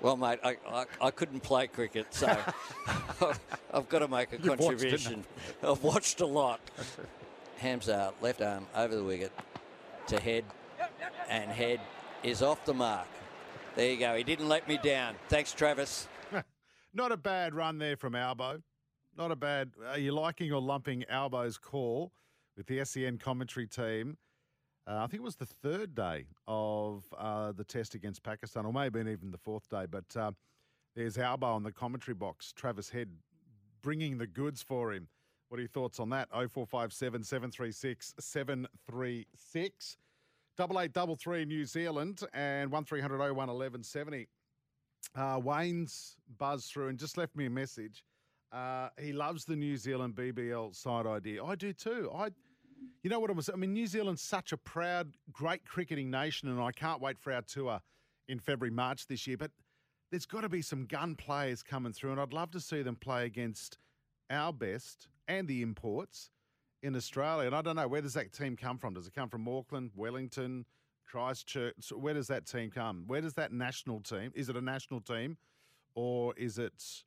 Well, 0.00 0.16
mate, 0.16 0.38
I, 0.42 0.56
I, 0.66 0.84
I 1.02 1.10
couldn't 1.10 1.40
play 1.40 1.66
cricket, 1.66 2.06
so 2.10 2.26
I've 3.74 3.88
got 3.88 3.98
to 3.98 4.08
make 4.08 4.32
a 4.32 4.36
You've 4.36 4.48
watched, 4.48 4.62
contribution. 4.62 5.24
I've 5.62 5.82
watched 5.82 6.20
a 6.20 6.26
lot. 6.26 6.60
Hamza, 7.58 8.14
left 8.22 8.40
arm 8.40 8.66
over 8.74 8.96
the 8.96 9.04
wicket 9.04 9.32
to 10.06 10.18
head, 10.18 10.44
and 11.28 11.50
head 11.50 11.80
is 12.22 12.42
off 12.42 12.64
the 12.64 12.74
mark. 12.74 13.06
There 13.76 13.90
you 13.90 13.98
go. 13.98 14.16
He 14.16 14.24
didn't 14.24 14.48
let 14.48 14.68
me 14.68 14.78
down. 14.82 15.14
Thanks, 15.28 15.52
Travis. 15.52 16.08
Not 16.94 17.12
a 17.12 17.16
bad 17.16 17.54
run 17.54 17.78
there 17.78 17.96
from 17.96 18.14
Albo. 18.14 18.60
Not 19.16 19.30
a 19.30 19.36
bad. 19.36 19.70
Are 19.88 19.98
you 19.98 20.12
liking 20.12 20.52
or 20.52 20.60
lumping 20.60 21.04
Albo's 21.08 21.56
call 21.58 22.12
with 22.56 22.66
the 22.66 22.84
SEN 22.84 23.18
commentary 23.18 23.66
team? 23.66 24.16
Uh, 24.86 25.04
I 25.04 25.06
think 25.06 25.20
it 25.20 25.24
was 25.24 25.36
the 25.36 25.46
third 25.46 25.94
day 25.94 26.26
of 26.48 27.04
uh, 27.16 27.52
the 27.52 27.64
test 27.64 27.94
against 27.94 28.22
Pakistan, 28.22 28.66
or 28.66 28.72
maybe 28.72 28.98
even 29.00 29.30
the 29.30 29.38
fourth 29.38 29.68
day. 29.68 29.86
But 29.88 30.16
uh, 30.16 30.32
there's 30.96 31.16
Albo 31.16 31.46
on 31.46 31.62
the 31.62 31.72
commentary 31.72 32.14
box. 32.14 32.52
Travis 32.52 32.90
Head 32.90 33.08
bringing 33.82 34.18
the 34.18 34.26
goods 34.26 34.62
for 34.62 34.92
him. 34.92 35.08
What 35.48 35.58
are 35.58 35.62
your 35.62 35.68
thoughts 35.68 36.00
on 36.00 36.10
that? 36.10 36.28
0457 36.30 37.24
736 37.24 38.14
736. 38.18 39.96
Double 40.60 40.78
eight 40.80 40.92
double 40.92 41.16
three 41.16 41.46
New 41.46 41.64
Zealand 41.64 42.20
and 42.34 42.70
one 42.70 42.84
01 42.84 43.00
1170. 43.00 44.28
Uh, 45.16 45.40
Wayne's 45.42 46.18
buzzed 46.36 46.70
through 46.70 46.88
and 46.88 46.98
just 46.98 47.16
left 47.16 47.34
me 47.34 47.46
a 47.46 47.50
message. 47.50 48.04
Uh, 48.52 48.90
he 49.00 49.14
loves 49.14 49.46
the 49.46 49.56
New 49.56 49.78
Zealand 49.78 50.14
BBL 50.14 50.76
side 50.76 51.06
idea. 51.06 51.42
I 51.42 51.54
do 51.54 51.72
too. 51.72 52.10
I, 52.14 52.28
you 53.02 53.08
know 53.08 53.18
what 53.18 53.30
I 53.30 53.32
was. 53.32 53.48
I 53.48 53.56
mean, 53.56 53.72
New 53.72 53.86
Zealand's 53.86 54.20
such 54.20 54.52
a 54.52 54.58
proud, 54.58 55.14
great 55.32 55.64
cricketing 55.64 56.10
nation, 56.10 56.50
and 56.50 56.60
I 56.60 56.72
can't 56.72 57.00
wait 57.00 57.18
for 57.18 57.32
our 57.32 57.40
tour 57.40 57.80
in 58.28 58.38
February, 58.38 58.70
March 58.70 59.06
this 59.06 59.26
year. 59.26 59.38
But 59.38 59.52
there's 60.10 60.26
got 60.26 60.42
to 60.42 60.50
be 60.50 60.60
some 60.60 60.84
gun 60.84 61.14
players 61.14 61.62
coming 61.62 61.94
through, 61.94 62.10
and 62.10 62.20
I'd 62.20 62.34
love 62.34 62.50
to 62.50 62.60
see 62.60 62.82
them 62.82 62.96
play 62.96 63.24
against 63.24 63.78
our 64.28 64.52
best 64.52 65.08
and 65.26 65.48
the 65.48 65.62
imports 65.62 66.28
in 66.82 66.96
Australia. 66.96 67.46
And 67.46 67.54
I 67.54 67.62
don't 67.62 67.76
know 67.76 67.88
where 67.88 68.00
does 68.00 68.14
that 68.14 68.32
team 68.32 68.56
come 68.56 68.78
from? 68.78 68.94
Does 68.94 69.06
it 69.06 69.14
come 69.14 69.28
from 69.28 69.46
Auckland, 69.48 69.90
Wellington, 69.94 70.64
Christchurch? 71.06 71.92
Where 71.92 72.14
does 72.14 72.28
that 72.28 72.46
team 72.46 72.70
come? 72.70 73.04
Where 73.06 73.20
does 73.20 73.34
that 73.34 73.52
national 73.52 74.00
team? 74.00 74.32
Is 74.34 74.48
it 74.48 74.56
a 74.56 74.60
national 74.60 75.00
team, 75.00 75.36
or 75.94 76.34
is 76.36 76.58
it, 76.58 77.02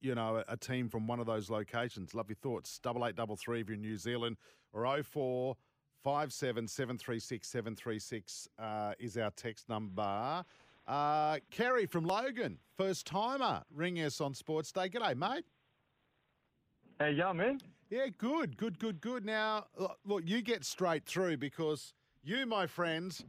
you 0.00 0.14
know, 0.14 0.42
a, 0.48 0.56
team 0.56 0.88
from 0.88 1.06
one 1.06 1.20
of 1.20 1.26
those 1.26 1.50
locations? 1.50 2.14
Love 2.14 2.28
your 2.28 2.36
thoughts. 2.36 2.78
Double 2.78 3.06
eight 3.06 3.16
double 3.16 3.36
three 3.36 3.60
if 3.60 3.68
you're 3.68 3.76
in 3.76 3.82
New 3.82 3.96
Zealand, 3.96 4.36
or 4.72 4.86
oh 4.86 5.02
four 5.02 5.56
five 6.02 6.32
seven 6.32 6.68
seven 6.68 6.98
three 6.98 7.18
six 7.18 7.48
seven 7.48 7.74
three 7.74 7.98
six 7.98 8.48
uh, 8.58 8.92
is 8.98 9.16
our 9.16 9.30
text 9.30 9.68
number. 9.68 10.44
Uh, 10.86 11.38
Kerry 11.50 11.84
from 11.84 12.04
Logan, 12.04 12.58
first 12.76 13.06
timer, 13.06 13.64
ring 13.74 13.96
us 13.96 14.20
on 14.20 14.32
Sports 14.34 14.70
Day. 14.70 14.88
G'day, 14.88 15.16
mate. 15.16 15.44
Hey, 17.00 17.12
yeah, 17.12 17.32
man. 17.32 17.58
Yeah, 17.88 18.08
good, 18.18 18.56
good, 18.56 18.78
good, 18.80 19.00
good. 19.00 19.24
Now, 19.24 19.66
look, 20.04 20.22
you 20.26 20.42
get 20.42 20.64
straight 20.64 21.04
through 21.06 21.36
because 21.36 21.94
you, 22.24 22.44
my 22.44 22.66
friends, 22.66 23.24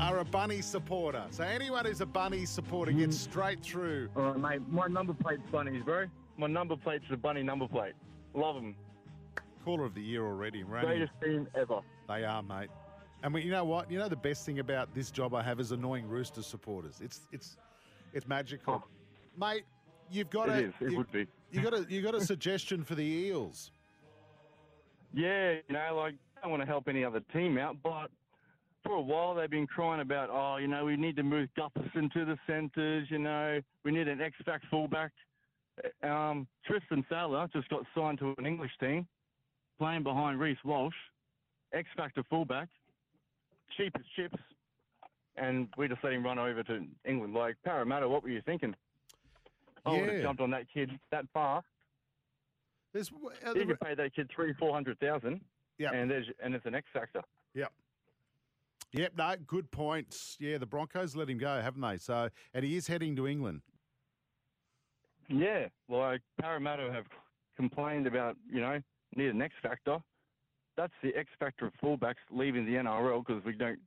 are 0.00 0.18
a 0.18 0.24
bunny 0.24 0.60
supporter. 0.60 1.24
So 1.30 1.44
anyone 1.44 1.86
who's 1.86 2.02
a 2.02 2.06
bunny 2.06 2.44
supporter 2.44 2.92
gets 2.92 3.16
straight 3.16 3.62
through. 3.62 4.10
All 4.16 4.32
right, 4.32 4.60
mate. 4.60 4.68
My 4.68 4.86
number 4.86 5.14
plate's 5.14 5.42
bunnies, 5.50 5.82
bro. 5.82 6.04
My 6.36 6.46
number 6.46 6.76
plate's 6.76 7.04
the 7.08 7.16
bunny 7.16 7.42
number 7.42 7.66
plate. 7.66 7.94
Love 8.34 8.56
them. 8.56 8.76
Caller 9.64 9.84
of 9.84 9.94
the 9.94 10.02
year 10.02 10.26
already. 10.26 10.62
Greatest 10.62 11.12
team 11.22 11.48
ever. 11.54 11.80
They 12.06 12.24
are, 12.24 12.42
mate. 12.42 12.68
And 13.22 13.32
we, 13.32 13.42
you 13.42 13.50
know 13.50 13.64
what? 13.64 13.90
You 13.90 13.98
know 13.98 14.08
the 14.08 14.16
best 14.16 14.44
thing 14.44 14.58
about 14.58 14.94
this 14.94 15.10
job 15.10 15.34
I 15.34 15.42
have 15.42 15.58
is 15.58 15.72
annoying 15.72 16.06
Rooster 16.06 16.42
supporters. 16.42 17.00
It's 17.02 17.22
it's 17.32 17.56
it's 18.12 18.28
magical, 18.28 18.84
oh. 18.84 18.88
mate. 19.36 19.64
You've 20.10 20.30
got 20.30 20.48
It 20.48 20.52
a 20.64 20.66
is. 20.68 20.74
It 20.80 20.90
you, 20.92 20.96
would 20.98 21.12
be. 21.12 21.26
you 21.50 21.60
got 21.62 21.74
a 21.74 21.86
you 21.88 22.02
got 22.02 22.14
a 22.14 22.20
suggestion 22.24 22.84
for 22.84 22.94
the 22.94 23.02
Eels. 23.04 23.72
Yeah, 25.12 25.52
you 25.68 25.74
know, 25.74 25.94
like 25.96 26.14
I 26.36 26.42
don't 26.42 26.50
want 26.50 26.62
to 26.62 26.66
help 26.66 26.88
any 26.88 27.04
other 27.04 27.20
team 27.32 27.58
out, 27.58 27.76
but 27.82 28.08
for 28.84 28.92
a 28.92 29.00
while 29.00 29.34
they've 29.34 29.50
been 29.50 29.66
crying 29.66 30.00
about, 30.00 30.28
oh, 30.30 30.56
you 30.58 30.68
know, 30.68 30.84
we 30.84 30.96
need 30.96 31.16
to 31.16 31.22
move 31.22 31.48
Gutherson 31.58 32.10
to 32.12 32.24
the 32.24 32.38
centres. 32.46 33.08
You 33.10 33.18
know, 33.18 33.60
we 33.84 33.90
need 33.92 34.08
an 34.08 34.20
X-Fact 34.20 34.64
fullback. 34.70 35.12
Um, 36.02 36.46
Tristan 36.66 37.04
Sailor 37.08 37.48
just 37.52 37.68
got 37.68 37.82
signed 37.96 38.18
to 38.18 38.34
an 38.38 38.46
English 38.46 38.72
team, 38.80 39.06
playing 39.78 40.02
behind 40.02 40.40
Reece 40.40 40.58
Walsh, 40.64 40.94
X-Factor 41.72 42.22
fullback, 42.28 42.68
cheap 43.76 43.92
as 43.96 44.04
chips, 44.16 44.40
and 45.36 45.68
we 45.76 45.86
just 45.88 46.02
let 46.02 46.12
him 46.12 46.24
run 46.24 46.38
over 46.38 46.62
to 46.64 46.84
England. 47.04 47.34
Like 47.34 47.56
Parramatta, 47.64 48.08
what 48.08 48.22
were 48.22 48.28
you 48.30 48.42
thinking? 48.44 48.74
I 49.88 50.00
would 50.00 50.08
have 50.08 50.22
jumped 50.22 50.40
on 50.40 50.50
that 50.50 50.66
kid 50.72 50.90
that 51.10 51.24
far. 51.32 51.62
There's 52.92 53.10
uh, 53.46 53.52
You 53.54 53.66
could 53.66 53.80
pay 53.80 53.94
that 53.94 54.14
kid 54.14 54.30
three, 54.34 54.54
four 54.54 54.72
hundred 54.72 54.98
thousand, 54.98 55.40
yeah. 55.78 55.92
and 55.92 56.10
there's 56.10 56.26
and 56.42 56.54
it's 56.54 56.66
an 56.66 56.74
X 56.74 56.86
factor. 56.92 57.22
Yep. 57.54 57.72
Yep, 58.92 59.12
no, 59.18 59.34
good 59.46 59.70
points. 59.70 60.36
Yeah, 60.40 60.56
the 60.58 60.66
Broncos 60.66 61.14
let 61.14 61.28
him 61.28 61.38
go, 61.38 61.60
haven't 61.60 61.82
they? 61.82 61.98
So, 61.98 62.30
and 62.54 62.64
he 62.64 62.76
is 62.76 62.86
heading 62.86 63.14
to 63.16 63.26
England. 63.26 63.60
Yeah, 65.28 65.66
like 65.90 66.22
Parramatta 66.40 66.90
have 66.90 67.04
complained 67.56 68.06
about, 68.06 68.36
you 68.50 68.60
know, 68.60 68.80
need 69.14 69.28
an 69.28 69.42
X 69.42 69.54
factor. 69.62 69.98
That's 70.76 70.92
the 71.02 71.14
X 71.14 71.28
factor 71.38 71.66
of 71.66 71.72
fullbacks 71.82 72.14
leaving 72.30 72.64
the 72.64 72.76
NRL 72.76 73.26
because 73.26 73.44
we 73.44 73.52
don't, 73.52 73.78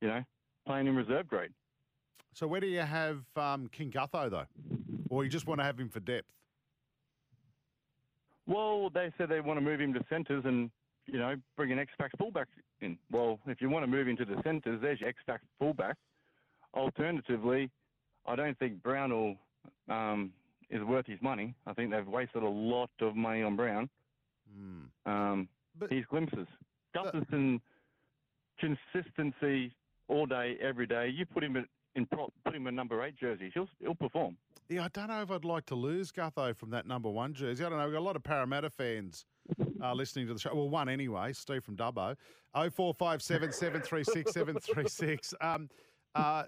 you 0.00 0.08
know, 0.08 0.22
playing 0.64 0.86
in 0.86 0.94
reserve 0.94 1.26
grade. 1.26 1.50
So, 2.34 2.46
where 2.46 2.60
do 2.60 2.66
you 2.68 2.80
have 2.80 3.24
um, 3.34 3.68
King 3.72 3.90
Gutho 3.90 4.30
though, 4.30 4.46
or 5.08 5.24
you 5.24 5.30
just 5.30 5.46
want 5.46 5.60
to 5.60 5.64
have 5.64 5.78
him 5.78 5.88
for 5.88 6.00
depth? 6.00 6.26
Well, 8.46 8.90
they 8.90 9.12
said 9.18 9.28
they 9.28 9.40
want 9.40 9.58
to 9.58 9.60
move 9.64 9.80
him 9.80 9.92
to 9.94 10.04
centres 10.08 10.44
and, 10.44 10.70
you 11.06 11.18
know, 11.18 11.34
bring 11.56 11.72
an 11.72 11.78
X 11.78 11.92
factor 11.98 12.16
fullback 12.16 12.48
in. 12.80 12.96
Well, 13.10 13.40
if 13.46 13.60
you 13.60 13.68
want 13.68 13.82
to 13.84 13.90
move 13.90 14.06
into 14.08 14.24
the 14.24 14.40
centres, 14.44 14.80
there's 14.80 15.00
your 15.00 15.08
X 15.08 15.18
factor 15.26 15.46
fullback. 15.58 15.96
Alternatively, 16.74 17.70
I 18.26 18.36
don't 18.36 18.56
think 18.58 18.82
Brown 18.82 19.10
will, 19.12 19.36
um, 19.88 20.32
is 20.70 20.82
worth 20.82 21.06
his 21.06 21.20
money. 21.22 21.54
I 21.66 21.72
think 21.72 21.90
they've 21.90 22.06
wasted 22.06 22.42
a 22.42 22.48
lot 22.48 22.90
of 23.00 23.16
money 23.16 23.42
on 23.42 23.56
Brown. 23.56 23.88
Hmm. 24.54 25.10
Um, 25.10 25.48
But- 25.78 25.90
his 25.90 26.04
glimpses. 26.06 26.46
Gutherson, 26.94 27.60
consistency 28.58 29.74
all 30.08 30.24
day, 30.24 30.56
every 30.60 30.86
day. 30.86 31.08
You 31.08 31.26
put 31.26 31.44
him 31.44 31.56
in, 31.56 31.66
in 31.94 32.06
prop, 32.06 32.32
put 32.44 32.54
him 32.54 32.66
in 32.66 32.74
number 32.74 33.02
eight 33.04 33.16
jersey, 33.16 33.50
he'll 33.52 33.68
he'll 33.80 33.94
perform. 33.94 34.36
Yeah, 34.68 34.84
I 34.84 34.88
don't 34.88 35.08
know 35.08 35.22
if 35.22 35.30
I'd 35.30 35.44
like 35.44 35.66
to 35.66 35.74
lose 35.76 36.10
Gutho 36.10 36.54
from 36.56 36.70
that 36.70 36.86
number 36.86 37.08
one 37.08 37.32
jersey. 37.34 37.64
I 37.64 37.68
don't 37.68 37.78
know. 37.78 37.84
We've 37.84 37.94
got 37.94 38.00
a 38.00 38.02
lot 38.02 38.16
of 38.16 38.24
Parramatta 38.24 38.70
fans 38.70 39.24
uh, 39.82 39.92
listening 39.94 40.26
to 40.26 40.34
the 40.34 40.40
show. 40.40 40.54
Well, 40.54 40.68
one 40.68 40.88
anyway, 40.88 41.32
Steve 41.32 41.62
from 41.64 41.76
Dubbo. 41.76 42.16
0457 42.54 43.52
736 43.52 44.32
736. 44.32 45.34
Um, 45.40 45.68
uh, 46.14 46.44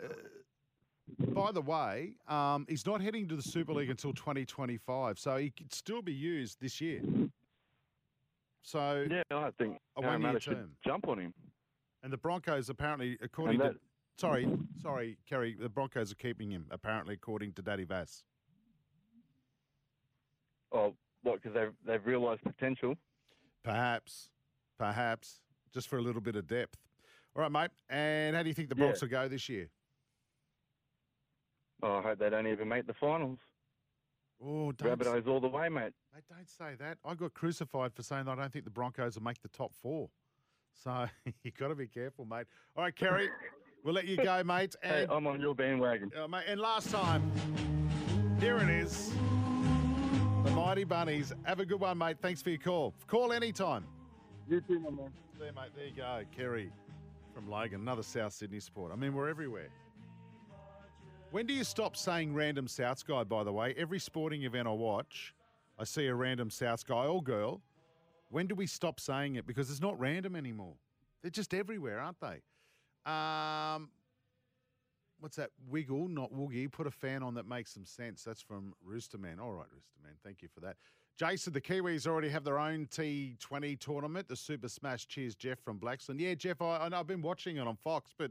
by 1.29 1.53
the 1.53 1.63
way, 1.63 2.15
um, 2.27 2.67
he's 2.69 2.85
not 2.87 3.01
heading 3.01 3.29
to 3.29 3.37
the 3.37 3.43
Super 3.43 3.73
League 3.73 3.91
until 3.91 4.13
2025, 4.13 5.19
so 5.19 5.37
he 5.37 5.51
could 5.51 5.73
still 5.73 6.03
be 6.03 6.13
used 6.13 6.61
this 6.61 6.81
year. 6.81 7.03
So, 8.63 9.07
Yeah, 9.09 9.23
I 9.31 9.51
think 9.59 9.79
A 9.97 10.01
one-year 10.01 10.11
Parramatta 10.11 10.41
should 10.41 10.55
term. 10.55 10.71
jump 10.85 11.09
on 11.09 11.19
him. 11.21 11.35
and 12.03 12.13
the 12.13 12.17
Broncos 12.19 12.69
apparently, 12.69 13.17
according 13.23 13.61
And 13.61 13.75
to. 13.75 13.81
Sorry, 14.19 14.49
sorry, 14.83 15.17
Kerry. 15.29 15.55
The 15.59 15.69
Broncos 15.69 16.11
are 16.11 16.17
keeping 16.17 16.51
him, 16.51 16.67
apparently, 16.73 17.15
according 17.15 17.53
to 17.53 17.63
Daddy 17.63 17.85
Vass. 17.85 18.25
Oh, 20.73 20.95
what? 21.23 21.41
Because 21.41 21.55
they've 21.55 21.73
they've 21.87 22.05
realised 22.05 22.43
potential. 22.43 22.97
Perhaps, 23.63 24.29
perhaps, 24.77 25.41
just 25.73 25.89
for 25.89 25.99
a 25.99 26.03
little 26.03 26.21
bit 26.21 26.35
of 26.35 26.49
depth. 26.49 26.79
All 27.37 27.43
right, 27.43 27.53
mate. 27.53 27.71
And 27.89 28.35
how 28.35 28.43
do 28.43 28.49
you 28.49 28.55
think 28.55 28.69
the 28.71 28.75
Bronx 28.75 29.01
Yeah. 29.01 29.05
will 29.07 29.11
go 29.11 29.29
this 29.29 29.49
year? 29.49 29.69
Oh, 31.83 31.99
I 31.99 32.03
hope 32.03 32.19
they 32.19 32.29
don't 32.29 32.47
even 32.49 32.67
make 32.69 32.89
the 32.89 32.95
finals. 32.95 33.39
Oh, 34.43 34.73
don't, 34.73 34.99
Rabbitohs 34.99 35.29
all 35.29 35.41
the 35.41 35.49
way, 35.49 35.69
mate. 35.69 35.93
mate, 36.13 36.25
don't 36.29 36.49
say 36.49 36.75
that. 36.81 36.99
I 37.05 37.15
got 37.15 37.35
crucified 37.35 37.93
for 37.95 38.03
saying 38.03 38.25
that 38.25 38.33
I 38.33 38.43
don't 38.43 38.53
think 38.53 38.65
the 38.65 38.71
Broncos 38.71 39.15
will 39.17 39.23
make 39.23 39.41
the 39.43 39.49
top 39.49 39.75
four. 39.81 40.11
So 40.73 41.07
you've 41.45 41.55
got 41.55 41.69
to 41.69 41.75
be 41.77 41.87
careful, 41.87 42.25
mate. 42.25 42.47
All 42.77 42.83
right, 42.83 42.95
Kerry, 42.95 43.29
we'll 43.85 43.95
let 43.95 44.07
you 44.07 44.17
go, 44.17 44.43
mate. 44.45 44.77
Hey, 44.83 45.07
I'm 45.09 45.27
on 45.27 45.41
your 45.41 45.55
bandwagon. 45.55 46.11
uh, 46.21 46.29
mate, 46.29 46.45
and 46.49 46.61
last 46.61 46.91
time, 46.91 47.31
here 48.41 48.59
it 48.59 48.69
is. 48.69 49.13
The 50.45 50.51
Mighty 50.51 50.85
Bunnies. 50.85 51.33
Have 51.45 51.61
a 51.61 51.67
good 51.67 51.81
one, 51.81 51.99
mate. 51.99 52.17
Thanks 52.23 52.41
for 52.43 52.51
your 52.51 52.59
call. 52.61 52.95
Call 53.07 53.33
anytime. 53.33 53.85
You 54.49 54.61
too, 54.61 54.79
my 54.81 54.91
man. 54.91 55.11
There, 55.39 55.53
mate. 55.53 55.71
There 55.77 55.87
you 55.87 55.93
go. 55.97 56.23
Kerry 56.35 56.71
from 57.35 57.49
Logan, 57.49 57.81
another 57.83 58.03
South 58.03 58.33
Sydney 58.33 58.61
support. 58.61 58.93
I 58.93 58.97
mean, 58.97 59.15
we're 59.15 59.29
everywhere. 59.29 59.69
When 61.31 61.47
do 61.47 61.53
you 61.53 61.65
stop 61.65 61.97
saying 61.97 62.33
random 62.33 62.67
Souths 62.67 63.05
guy, 63.05 63.23
by 63.25 63.45
the 63.45 63.53
way? 63.53 63.75
Every 63.77 63.99
sporting 63.99 64.45
event 64.45 64.67
I 64.67 64.73
watch, 64.73 65.35
I 65.79 65.85
see 65.85 66.07
a 66.07 66.15
random 66.15 66.49
Souths 66.49 66.85
guy 66.87 67.05
or 67.05 67.23
girl. 67.23 67.61
When 68.31 68.47
do 68.47 68.55
we 68.55 68.67
stop 68.67 68.99
saying 68.99 69.37
it? 69.37 69.47
Because 69.47 69.71
it's 69.71 69.81
not 69.83 69.99
random 70.01 70.35
anymore. 70.37 70.75
They're 71.23 71.31
just 71.31 71.53
everywhere, 71.53 72.01
aren't 72.01 72.21
they? 72.21 72.41
Um, 73.09 73.89
what's 75.21 75.37
that? 75.37 75.51
Wiggle, 75.69 76.09
not 76.09 76.33
woogie. 76.33 76.71
Put 76.71 76.87
a 76.87 76.91
fan 76.91 77.23
on 77.23 77.35
that 77.35 77.49
makes 77.49 77.73
some 77.73 77.87
sense. 77.87 78.23
That's 78.23 78.43
from 78.43 78.75
Roosterman. 78.87 79.41
All 79.41 79.53
right, 79.53 79.67
Roosterman. 79.67 80.15
Thank 80.23 80.43
you 80.43 80.49
for 80.49 80.61
that. 80.61 80.77
Jason, 81.17 81.53
the 81.53 81.61
Kiwis 81.61 82.07
already 82.07 82.29
have 82.29 82.45
their 82.45 82.59
own 82.59 82.87
T20 82.87 83.81
tournament, 83.81 84.29
the 84.29 84.37
Super 84.37 84.69
Smash. 84.69 85.09
Cheers, 85.09 85.35
Jeff 85.35 85.59
from 85.59 85.79
Blaxland. 85.79 86.21
Yeah, 86.21 86.35
Jeff, 86.35 86.63
I, 86.63 86.79
I 86.79 86.89
know 86.89 87.01
I've 87.01 87.09
been 87.09 87.23
watching 87.23 87.57
it 87.57 87.67
on 87.67 87.77
Fox, 87.77 88.13
but 88.17 88.31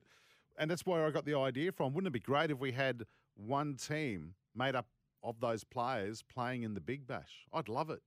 and 0.57 0.71
that's 0.71 0.85
where 0.85 1.05
I 1.05 1.11
got 1.11 1.25
the 1.25 1.37
idea 1.37 1.71
from. 1.71 1.93
Wouldn't 1.93 2.07
it 2.07 2.13
be 2.13 2.19
great 2.19 2.49
if 2.49 2.59
we 2.59 2.71
had 2.71 3.03
one 3.35 3.75
team 3.75 4.35
made 4.55 4.75
up 4.75 4.87
of 5.21 5.39
those 5.39 5.63
players 5.63 6.23
playing 6.23 6.63
in 6.63 6.75
the 6.75 6.79
Big 6.79 7.05
Bash? 7.05 7.45
I'd 7.51 7.67
love 7.67 7.89
it. 7.89 8.01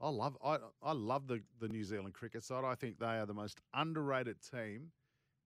I 0.00 0.08
love 0.08 0.36
I 0.44 0.58
I 0.82 0.92
love 0.92 1.28
the, 1.28 1.42
the 1.60 1.68
New 1.68 1.84
Zealand 1.84 2.14
cricket 2.14 2.42
side. 2.42 2.64
I 2.64 2.74
think 2.74 2.98
they 2.98 3.18
are 3.18 3.26
the 3.26 3.34
most 3.34 3.60
underrated 3.74 4.38
team 4.40 4.90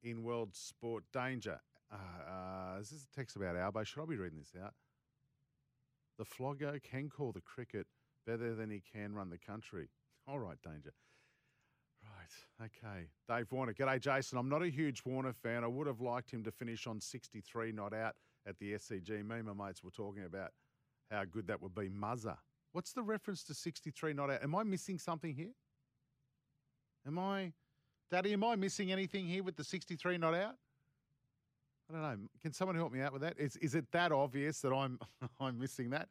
in 0.04 0.22
world 0.22 0.54
sport. 0.54 1.04
Danger. 1.12 1.60
Uh, 1.92 1.96
uh, 1.96 2.78
is 2.80 2.90
this 2.90 3.06
a 3.10 3.16
text 3.16 3.36
about 3.36 3.56
Albo? 3.56 3.82
Should 3.84 4.02
I 4.02 4.06
be 4.06 4.16
reading 4.16 4.38
this 4.38 4.52
out? 4.62 4.74
The 6.18 6.24
flogger 6.24 6.78
can 6.80 7.08
call 7.08 7.32
the 7.32 7.40
cricket 7.40 7.86
better 8.26 8.54
than 8.54 8.70
he 8.70 8.82
can 8.92 9.14
run 9.14 9.30
the 9.30 9.38
country. 9.38 9.88
All 10.28 10.38
right, 10.38 10.56
Danger. 10.62 10.92
Right, 12.02 12.66
okay. 12.66 13.08
Dave 13.28 13.50
Warner. 13.50 13.72
G'day, 13.72 14.00
Jason. 14.00 14.38
I'm 14.38 14.48
not 14.48 14.62
a 14.62 14.68
huge 14.68 15.02
Warner 15.04 15.32
fan. 15.32 15.64
I 15.64 15.66
would 15.66 15.86
have 15.86 16.00
liked 16.00 16.30
him 16.30 16.44
to 16.44 16.52
finish 16.52 16.86
on 16.86 17.00
63 17.00 17.72
not 17.72 17.94
out 17.94 18.14
at 18.46 18.58
the 18.58 18.74
SCG. 18.74 19.26
Me 19.26 19.36
and 19.36 19.46
my 19.46 19.66
mates 19.66 19.82
were 19.82 19.90
talking 19.90 20.24
about 20.24 20.50
how 21.10 21.24
good 21.24 21.46
that 21.46 21.62
would 21.62 21.74
be. 21.74 21.88
Muzzer. 21.88 22.36
What's 22.72 22.92
the 22.92 23.02
reference 23.02 23.42
to 23.44 23.54
63 23.54 24.12
not 24.12 24.30
out? 24.30 24.42
Am 24.42 24.54
I 24.54 24.64
missing 24.64 24.98
something 24.98 25.34
here? 25.34 25.52
Am 27.06 27.18
I, 27.18 27.52
Daddy, 28.10 28.32
am 28.32 28.44
I 28.44 28.56
missing 28.56 28.92
anything 28.92 29.26
here 29.26 29.42
with 29.42 29.56
the 29.56 29.64
63 29.64 30.18
not 30.18 30.34
out? 30.34 30.56
I 31.90 31.92
don't 31.92 32.02
know. 32.02 32.28
Can 32.42 32.52
someone 32.52 32.76
help 32.76 32.92
me 32.92 33.00
out 33.00 33.12
with 33.12 33.22
that? 33.22 33.38
Is, 33.38 33.56
is 33.56 33.74
it 33.74 33.90
that 33.92 34.12
obvious 34.12 34.60
that 34.60 34.72
I'm 34.72 34.98
I'm 35.40 35.58
missing 35.58 35.90
that? 35.90 36.08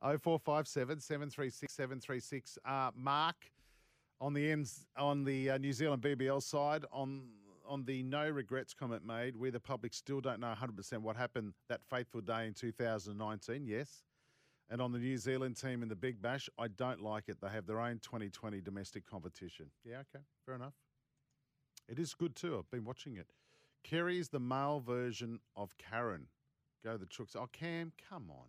0457 0.00 1.00
736 1.00 1.72
736. 1.72 2.58
Uh, 2.64 2.90
Mark 2.96 3.36
on 4.20 4.32
the 4.32 4.50
ends 4.50 4.86
on 4.96 5.24
the 5.24 5.50
uh, 5.50 5.58
New 5.58 5.72
Zealand 5.72 6.02
BBL 6.02 6.42
side 6.42 6.84
on 6.92 7.22
on 7.66 7.84
the 7.84 8.02
no 8.02 8.28
regrets 8.28 8.74
comment 8.74 9.06
made, 9.06 9.36
we 9.36 9.50
the 9.50 9.60
public 9.60 9.94
still 9.94 10.20
don't 10.20 10.40
know 10.40 10.52
100% 10.52 10.98
what 10.98 11.16
happened 11.16 11.54
that 11.68 11.80
faithful 11.88 12.20
day 12.20 12.46
in 12.46 12.54
2019. 12.54 13.64
Yes. 13.66 14.02
And 14.68 14.80
on 14.80 14.92
the 14.92 14.98
New 14.98 15.16
Zealand 15.16 15.56
team 15.56 15.82
in 15.82 15.88
the 15.88 15.96
Big 15.96 16.20
Bash, 16.20 16.48
I 16.58 16.68
don't 16.68 17.00
like 17.00 17.24
it. 17.28 17.38
They 17.40 17.48
have 17.48 17.66
their 17.66 17.80
own 17.80 17.98
2020 18.02 18.60
domestic 18.60 19.06
competition. 19.06 19.66
Yeah, 19.84 19.98
okay, 19.98 20.24
fair 20.44 20.54
enough. 20.54 20.72
It 21.88 21.98
is 21.98 22.14
good 22.14 22.36
too. 22.36 22.56
I've 22.58 22.70
been 22.70 22.84
watching 22.84 23.16
it. 23.16 23.26
Kerry's 23.82 24.28
the 24.28 24.40
male 24.40 24.80
version 24.80 25.40
of 25.56 25.76
Karen. 25.78 26.26
Go 26.84 26.96
the 26.96 27.06
Chooks. 27.06 27.36
Oh, 27.36 27.48
Cam, 27.52 27.92
come 28.08 28.30
on. 28.30 28.46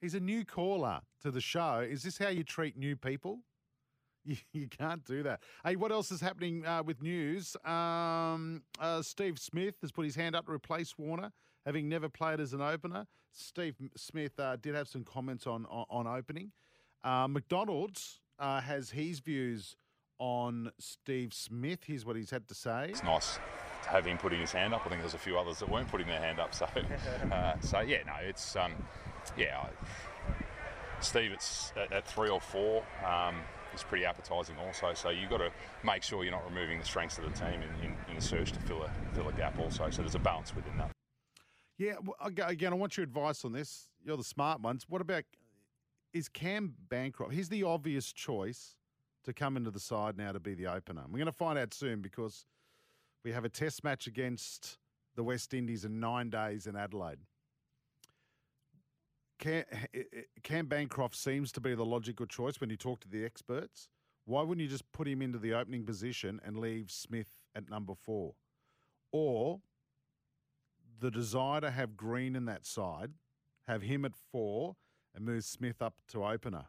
He's 0.00 0.14
a 0.14 0.20
new 0.20 0.44
caller 0.44 1.00
to 1.22 1.30
the 1.30 1.40
show. 1.40 1.86
Is 1.88 2.02
this 2.02 2.16
how 2.18 2.28
you 2.28 2.44
treat 2.44 2.76
new 2.76 2.96
people? 2.96 3.40
You, 4.52 4.68
can't 4.68 5.02
do 5.04 5.22
that. 5.22 5.40
Hey, 5.64 5.76
what 5.76 5.90
else 5.90 6.12
is 6.12 6.20
happening 6.20 6.66
uh, 6.66 6.82
with 6.82 7.00
news? 7.02 7.56
Um, 7.64 8.62
uh, 8.78 9.00
Steve 9.00 9.38
Smith 9.38 9.76
has 9.80 9.92
put 9.92 10.04
his 10.04 10.14
hand 10.14 10.36
up 10.36 10.44
to 10.44 10.52
replace 10.52 10.98
Warner, 10.98 11.32
having 11.64 11.88
never 11.88 12.10
played 12.10 12.38
as 12.38 12.52
an 12.52 12.60
opener. 12.60 13.06
Steve 13.32 13.76
Smith 13.96 14.38
uh, 14.38 14.56
did 14.56 14.74
have 14.74 14.88
some 14.88 15.04
comments 15.04 15.46
on 15.46 15.64
on, 15.66 15.86
on 15.88 16.06
opening. 16.06 16.52
Uh, 17.02 17.28
McDonald's 17.28 18.20
uh, 18.38 18.60
has 18.60 18.90
his 18.90 19.20
views 19.20 19.76
on 20.20 20.70
Steve 20.78 21.34
Smith. 21.34 21.80
Here's 21.84 22.06
what 22.06 22.14
he's 22.14 22.30
had 22.30 22.46
to 22.48 22.54
say. 22.54 22.86
It's 22.90 23.02
nice 23.02 23.40
to 23.82 23.88
have 23.88 24.04
him 24.04 24.18
putting 24.18 24.38
his 24.38 24.52
hand 24.52 24.72
up. 24.72 24.82
I 24.86 24.90
think 24.90 25.00
there's 25.00 25.14
a 25.14 25.18
few 25.18 25.36
others 25.38 25.58
that 25.58 25.68
weren't 25.68 25.88
putting 25.88 26.06
their 26.06 26.20
hand 26.20 26.38
up. 26.38 26.54
So, 26.54 26.66
uh, 27.32 27.54
so 27.60 27.80
yeah, 27.80 27.98
no, 28.06 28.12
it's 28.22 28.54
um, 28.54 28.72
yeah. 29.36 29.58
I, 29.64 29.70
Steve, 31.00 31.32
it's 31.32 31.72
at, 31.76 31.92
at 31.92 32.06
three 32.06 32.28
or 32.28 32.40
four. 32.40 32.84
Um, 33.04 33.36
is 33.74 33.82
pretty 33.82 34.04
appetising 34.04 34.56
also. 34.58 34.92
So 34.94 35.10
you've 35.10 35.30
got 35.30 35.38
to 35.38 35.50
make 35.84 36.02
sure 36.02 36.24
you're 36.24 36.32
not 36.32 36.44
removing 36.44 36.78
the 36.78 36.84
strengths 36.84 37.18
of 37.18 37.24
the 37.24 37.30
team 37.30 37.62
in, 37.62 37.86
in, 37.86 37.96
in 38.08 38.14
the 38.16 38.20
search 38.20 38.52
to 38.52 38.60
fill 38.60 38.82
a 38.82 38.90
fill 39.14 39.28
a 39.28 39.32
gap 39.32 39.58
also. 39.58 39.88
So 39.90 40.02
there's 40.02 40.14
a 40.14 40.18
balance 40.18 40.54
within 40.54 40.76
that. 40.78 40.90
Yeah, 41.78 41.94
again, 42.20 42.72
I 42.72 42.76
want 42.76 42.96
your 42.96 43.04
advice 43.04 43.44
on 43.44 43.52
this. 43.52 43.88
You're 44.04 44.18
the 44.18 44.24
smart 44.24 44.60
ones. 44.60 44.84
What 44.88 45.00
about 45.00 45.24
is 46.12 46.28
Cam 46.28 46.74
Bancroft? 46.90 47.32
He's 47.32 47.48
the 47.48 47.62
obvious 47.62 48.12
choice 48.12 48.76
to 49.24 49.32
come 49.32 49.56
into 49.56 49.70
the 49.70 49.80
side 49.80 50.16
now 50.16 50.32
to 50.32 50.40
be 50.40 50.54
the 50.54 50.66
opener. 50.66 51.02
We're 51.06 51.18
going 51.18 51.26
to 51.26 51.32
find 51.32 51.58
out 51.58 51.74
soon 51.74 52.00
because 52.00 52.46
we 53.24 53.32
have 53.32 53.44
a 53.44 53.48
test 53.48 53.84
match 53.84 54.06
against 54.06 54.78
the 55.14 55.22
West 55.22 55.52
Indies 55.52 55.84
in 55.84 56.00
nine 56.00 56.30
days 56.30 56.66
in 56.66 56.76
Adelaide. 56.76 57.18
Cam, 59.38 59.64
eh, 59.72 59.86
eh, 59.94 60.20
Cam 60.42 60.66
Bancroft 60.66 61.16
seems 61.16 61.50
to 61.52 61.60
be 61.60 61.74
the 61.74 61.84
logical 61.84 62.26
choice 62.26 62.60
when 62.60 62.70
you 62.70 62.76
talk 62.76 63.00
to 63.00 63.08
the 63.08 63.24
experts. 63.24 63.88
Why 64.26 64.42
wouldn't 64.42 64.62
you 64.62 64.68
just 64.68 64.90
put 64.92 65.08
him 65.08 65.22
into 65.22 65.38
the 65.38 65.54
opening 65.54 65.84
position 65.84 66.40
and 66.44 66.58
leave 66.58 66.90
Smith 66.90 67.28
at 67.54 67.68
number 67.68 67.94
four? 67.94 68.34
Or 69.12 69.60
the 71.00 71.10
desire 71.10 71.60
to 71.62 71.70
have 71.70 71.96
Green 71.96 72.36
in 72.36 72.44
that 72.44 72.66
side, 72.66 73.12
have 73.66 73.82
him 73.82 74.04
at 74.04 74.12
four, 74.14 74.76
and 75.14 75.24
move 75.24 75.44
Smith 75.44 75.82
up 75.82 75.94
to 76.08 76.24
opener. 76.24 76.66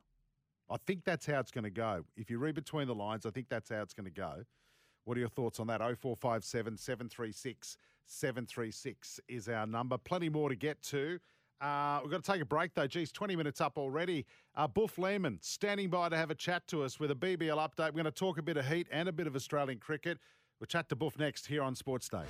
I 0.72 0.78
think 0.88 1.04
that's 1.04 1.26
how 1.26 1.40
it's 1.40 1.52
going 1.52 1.66
to 1.66 1.70
go. 1.70 2.06
If 2.16 2.30
you 2.30 2.40
read 2.40 2.56
between 2.56 2.88
the 2.88 2.96
lines, 2.96 3.26
I 3.26 3.30
think 3.30 3.48
that's 3.50 3.70
how 3.70 3.82
it's 3.82 3.94
going 3.94 4.06
to 4.06 4.12
go. 4.12 4.44
What 5.04 5.18
are 5.18 5.20
your 5.20 5.30
thoughts 5.30 5.60
on 5.60 5.68
that? 5.68 5.80
0457 5.80 6.78
736 6.78 7.78
736 8.06 9.20
is 9.28 9.50
our 9.50 9.66
number. 9.66 9.98
Plenty 9.98 10.30
more 10.30 10.50
to 10.50 10.56
get 10.56 10.82
to. 10.84 11.20
Uh, 11.60 12.00
we've 12.02 12.12
got 12.12 12.24
to 12.24 12.32
take 12.32 12.42
a 12.42 12.46
break 12.46 12.74
though. 12.74 12.88
Geez, 12.88 13.12
20 13.12 13.36
minutes 13.36 13.62
up 13.62 13.78
already. 13.78 14.26
Uh, 14.56 14.68
Boof 14.68 14.98
Lehmann 14.98 15.38
standing 15.42 15.90
by 15.90 16.10
to 16.10 16.18
have 16.18 16.32
a 16.32 16.36
chat 16.36 16.66
to 16.68 16.84
us 16.84 17.00
with 17.00 17.12
a 17.12 17.16
BBL 17.16 17.58
update. 17.58 17.88
We're 17.88 18.04
going 18.04 18.06
to 18.06 18.12
talk 18.12 18.38
a 18.38 18.42
bit 18.42 18.58
of 18.58 18.66
heat 18.66 18.88
and 18.92 19.08
a 19.08 19.12
bit 19.12 19.28
of 19.28 19.36
Australian 19.36 19.80
cricket. 19.80 20.18
We'll 20.62 20.68
chat 20.68 20.90
to 20.90 20.96
Boof 20.96 21.18
next 21.18 21.48
here 21.48 21.64
on 21.64 21.74
Sports 21.74 22.08
Day. 22.08 22.22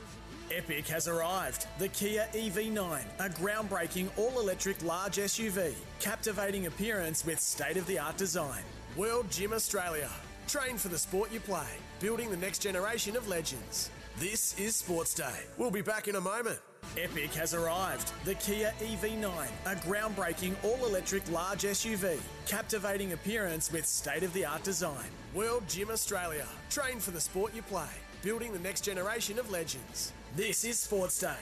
Epic 0.56 0.88
has 0.88 1.10
arrived. 1.10 1.68
The 1.80 1.90
Kia 1.90 2.26
EV9, 2.34 3.02
a 3.20 3.30
groundbreaking 3.30 4.08
all 4.18 4.40
electric 4.40 4.82
large 4.86 5.18
SUV, 5.18 5.74
captivating 6.00 6.68
appearance 6.68 7.26
with 7.26 7.42
state 7.42 7.76
of 7.76 7.86
the 7.88 8.00
art 8.00 8.16
design. 8.16 8.64
World 8.96 9.30
Gym 9.30 9.52
Australia. 9.52 10.10
Train 10.48 10.78
for 10.78 10.88
the 10.88 10.98
sport 10.98 11.30
you 11.34 11.42
play, 11.42 11.68
building 12.00 12.30
the 12.30 12.38
next 12.38 12.60
generation 12.60 13.18
of 13.18 13.28
legends. 13.28 13.90
This 14.18 14.58
is 14.58 14.78
Sports 14.78 15.14
Day. 15.14 15.44
We'll 15.58 15.70
be 15.70 15.82
back 15.82 16.08
in 16.08 16.16
a 16.16 16.22
moment. 16.22 16.60
Epic 16.98 17.34
has 17.34 17.54
arrived. 17.54 18.14
The 18.24 18.36
Kia 18.36 18.74
EV9, 18.80 19.28
a 19.66 19.76
groundbreaking 19.76 20.56
all 20.64 20.86
electric 20.86 21.30
large 21.32 21.64
SUV, 21.64 22.18
captivating 22.48 23.12
appearance 23.12 23.74
with 23.74 23.86
state 23.86 24.24
of 24.24 24.32
the 24.32 24.46
art 24.46 24.64
design. 24.64 25.10
World 25.34 25.64
Gym 25.68 25.90
Australia. 25.90 26.48
Train 26.70 27.00
for 27.00 27.12
the 27.12 27.22
sport 27.22 27.54
you 27.56 27.62
play, 27.62 27.88
building 28.22 28.54
the 28.54 28.60
next 28.60 28.82
generation 28.82 29.40
of 29.40 29.50
legends. 29.50 30.14
This 30.36 30.64
is 30.64 30.78
Sports 30.78 31.20
Day. 31.20 31.36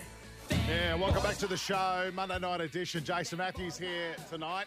Yeah, 0.67 0.95
welcome 0.95 1.21
back 1.21 1.37
to 1.37 1.47
the 1.47 1.57
show. 1.57 2.09
Monday 2.13 2.39
night 2.39 2.61
edition. 2.61 3.03
Jason 3.03 3.37
Matthews 3.37 3.77
here 3.77 4.15
tonight. 4.29 4.65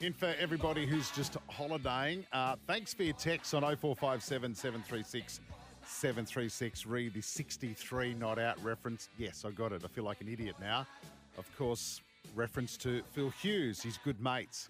In 0.00 0.12
for 0.12 0.34
everybody 0.38 0.86
who's 0.86 1.10
just 1.10 1.36
holidaying. 1.48 2.24
Uh, 2.32 2.56
thanks 2.66 2.92
for 2.92 3.04
your 3.04 3.14
text 3.14 3.54
on 3.54 3.62
0457 3.62 4.54
736 4.54 5.40
736. 5.86 6.86
Read 6.86 7.14
the 7.14 7.20
63 7.20 8.14
not 8.14 8.38
out 8.38 8.62
reference. 8.62 9.08
Yes, 9.16 9.44
I 9.44 9.50
got 9.50 9.72
it. 9.72 9.82
I 9.84 9.88
feel 9.88 10.04
like 10.04 10.20
an 10.20 10.28
idiot 10.28 10.56
now. 10.60 10.86
Of 11.36 11.56
course, 11.56 12.00
reference 12.34 12.76
to 12.78 13.02
Phil 13.12 13.30
Hughes, 13.30 13.80
his 13.80 13.96
good 13.98 14.20
mates, 14.20 14.68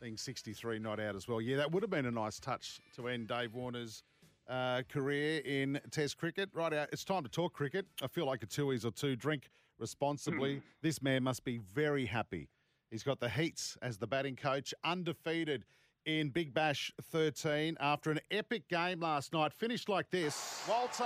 being 0.00 0.16
63 0.16 0.78
not 0.78 1.00
out 1.00 1.16
as 1.16 1.28
well. 1.28 1.40
Yeah, 1.40 1.56
that 1.56 1.70
would 1.70 1.82
have 1.82 1.90
been 1.90 2.06
a 2.06 2.10
nice 2.10 2.38
touch 2.38 2.80
to 2.96 3.08
end 3.08 3.28
Dave 3.28 3.54
Warner's 3.54 4.02
uh, 4.48 4.82
career 4.88 5.40
in 5.44 5.80
Test 5.90 6.18
cricket. 6.18 6.48
Right 6.52 6.72
out, 6.72 6.88
it's 6.92 7.04
time 7.04 7.22
to 7.22 7.28
talk 7.28 7.52
cricket. 7.52 7.86
I 8.02 8.06
feel 8.06 8.26
like 8.26 8.42
a 8.42 8.46
twoies 8.46 8.84
or 8.84 8.90
two. 8.90 9.16
Drink 9.16 9.50
responsibly. 9.78 10.62
this 10.82 11.02
man 11.02 11.22
must 11.22 11.44
be 11.44 11.58
very 11.74 12.06
happy. 12.06 12.48
He's 12.90 13.02
got 13.02 13.20
the 13.20 13.28
Heats 13.28 13.76
as 13.82 13.98
the 13.98 14.06
batting 14.06 14.36
coach, 14.36 14.72
undefeated 14.82 15.64
in 16.06 16.30
Big 16.30 16.54
Bash 16.54 16.90
13 17.02 17.76
after 17.80 18.10
an 18.10 18.18
epic 18.30 18.68
game 18.68 19.00
last 19.00 19.32
night. 19.32 19.52
Finished 19.52 19.88
like 19.88 20.10
this. 20.10 20.64
Walter 20.68 21.04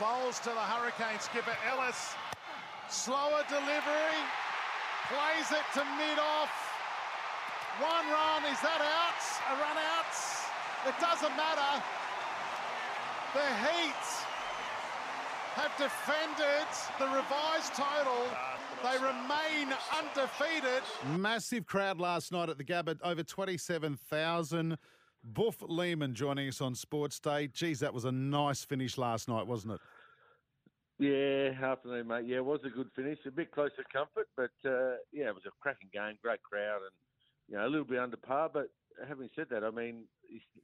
bowls 0.00 0.40
to 0.40 0.48
the 0.48 0.66
Hurricane 0.74 1.20
skipper 1.20 1.56
Ellis. 1.70 2.14
Slower 2.88 3.44
delivery. 3.48 4.20
Plays 5.08 5.52
it 5.52 5.64
to 5.74 5.84
mid 5.98 6.18
off. 6.18 6.50
One 7.80 8.06
run. 8.10 8.52
Is 8.52 8.60
that 8.60 8.80
out? 8.80 9.54
A 9.54 9.60
run 9.60 9.78
out? 9.78 10.33
It 10.86 10.94
doesn't 11.00 11.36
matter. 11.36 11.82
The 13.32 13.40
Heat 13.40 14.04
have 15.54 15.72
defended 15.78 16.68
the 16.98 17.06
revised 17.06 17.74
total. 17.74 18.26
They 18.82 18.96
remain 18.98 19.74
undefeated. 19.96 20.82
Massive 21.18 21.64
crowd 21.64 21.98
last 21.98 22.32
night 22.32 22.50
at 22.50 22.58
the 22.58 22.64
Gabba, 22.64 22.98
over 23.02 23.22
27,000. 23.22 24.76
Boof 25.24 25.56
Lehmann 25.66 26.12
joining 26.14 26.48
us 26.48 26.60
on 26.60 26.74
Sports 26.74 27.18
Day. 27.18 27.46
Geez, 27.46 27.80
that 27.80 27.94
was 27.94 28.04
a 28.04 28.12
nice 28.12 28.62
finish 28.62 28.98
last 28.98 29.26
night, 29.26 29.46
wasn't 29.46 29.74
it? 29.74 29.80
Yeah, 30.98 31.66
afternoon, 31.66 32.08
mate. 32.08 32.26
Yeah, 32.26 32.36
it 32.36 32.44
was 32.44 32.60
a 32.64 32.68
good 32.68 32.90
finish. 32.94 33.18
A 33.26 33.30
bit 33.30 33.50
close 33.50 33.70
to 33.78 33.84
comfort, 33.90 34.28
but 34.36 34.52
uh, 34.68 34.96
yeah, 35.12 35.28
it 35.28 35.34
was 35.34 35.44
a 35.46 35.50
cracking 35.60 35.88
game, 35.92 36.18
great 36.22 36.42
crowd, 36.42 36.82
and 36.82 36.92
you 37.48 37.56
know 37.56 37.66
a 37.66 37.70
little 37.70 37.86
bit 37.86 37.98
under 37.98 38.16
par. 38.18 38.50
But 38.52 38.68
having 39.08 39.28
said 39.34 39.46
that, 39.50 39.64
I 39.64 39.70
mean 39.70 40.04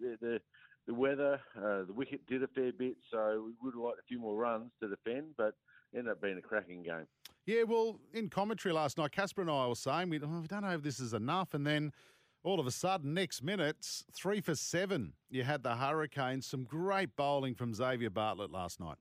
the 0.00 0.16
the, 0.20 0.40
the 0.86 0.94
weather, 0.94 1.40
uh, 1.56 1.84
the 1.86 1.92
wicket 1.92 2.26
did 2.26 2.42
a 2.42 2.48
fair 2.48 2.72
bit, 2.72 2.96
so 3.10 3.44
we 3.46 3.52
would 3.62 3.74
have 3.74 3.82
liked 3.82 3.98
a 3.98 4.06
few 4.08 4.18
more 4.18 4.36
runs 4.36 4.70
to 4.80 4.88
defend, 4.88 5.34
but 5.36 5.54
ended 5.94 6.12
up 6.12 6.22
being 6.22 6.38
a 6.38 6.42
cracking 6.42 6.82
game. 6.82 7.06
Yeah, 7.46 7.64
well, 7.64 7.98
in 8.12 8.28
commentary 8.28 8.72
last 8.72 8.98
night, 8.98 9.12
Casper 9.12 9.40
and 9.40 9.50
I 9.50 9.66
were 9.66 9.74
saying 9.74 10.10
we, 10.10 10.20
oh, 10.20 10.40
we 10.40 10.46
don't 10.46 10.62
know 10.62 10.70
if 10.70 10.82
this 10.82 11.00
is 11.00 11.14
enough, 11.14 11.54
and 11.54 11.66
then 11.66 11.92
all 12.42 12.60
of 12.60 12.66
a 12.66 12.70
sudden, 12.70 13.12
next 13.14 13.42
minutes, 13.42 14.04
three 14.12 14.40
for 14.40 14.54
seven, 14.54 15.12
you 15.28 15.42
had 15.42 15.62
the 15.62 15.76
Hurricanes. 15.76 16.46
Some 16.46 16.64
great 16.64 17.14
bowling 17.16 17.54
from 17.54 17.74
Xavier 17.74 18.10
Bartlett 18.10 18.50
last 18.50 18.80
night. 18.80 18.96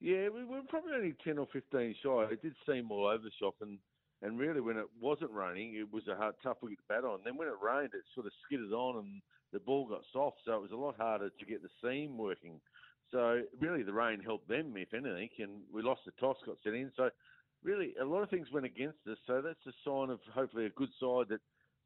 Yeah, 0.00 0.28
we 0.28 0.44
were 0.44 0.60
probably 0.68 0.92
only 0.94 1.14
10 1.24 1.38
or 1.38 1.46
15 1.52 1.94
shy. 2.02 2.26
It 2.30 2.42
did 2.42 2.54
seem 2.68 2.90
all 2.90 3.06
over 3.06 3.22
the 3.22 3.30
shop, 3.40 3.54
and, 3.60 3.78
and 4.24 4.38
really 4.38 4.60
when 4.62 4.78
it 4.78 4.86
wasn't 4.98 5.30
raining, 5.30 5.76
it 5.76 5.92
was 5.92 6.08
a 6.08 6.16
hard, 6.16 6.34
tough 6.42 6.56
wicket 6.62 6.78
to 6.78 6.84
bat 6.88 7.04
on. 7.04 7.22
Then 7.24 7.36
when 7.36 7.46
it 7.46 7.60
rained, 7.60 7.92
it 7.92 8.04
sort 8.14 8.26
of 8.26 8.32
skidded 8.46 8.72
on 8.72 8.96
and 8.96 9.22
the 9.52 9.60
ball 9.60 9.86
got 9.86 10.02
soft, 10.12 10.38
so 10.44 10.54
it 10.54 10.62
was 10.62 10.72
a 10.72 10.76
lot 10.76 10.96
harder 10.96 11.28
to 11.28 11.44
get 11.46 11.62
the 11.62 11.68
seam 11.82 12.16
working. 12.16 12.58
So 13.12 13.42
really 13.60 13.82
the 13.82 13.92
rain 13.92 14.20
helped 14.20 14.48
them, 14.48 14.74
if 14.78 14.94
anything, 14.94 15.28
and 15.38 15.62
we 15.70 15.82
lost 15.82 16.00
the 16.06 16.12
toss, 16.12 16.38
got 16.46 16.56
sent 16.64 16.74
in. 16.74 16.90
So 16.96 17.10
really 17.62 17.94
a 18.00 18.04
lot 18.04 18.22
of 18.22 18.30
things 18.30 18.50
went 18.50 18.64
against 18.64 19.06
us. 19.06 19.18
So 19.26 19.42
that's 19.42 19.60
a 19.66 19.72
sign 19.84 20.08
of 20.08 20.20
hopefully 20.32 20.64
a 20.64 20.70
good 20.70 20.90
side 20.98 21.28
that 21.28 21.40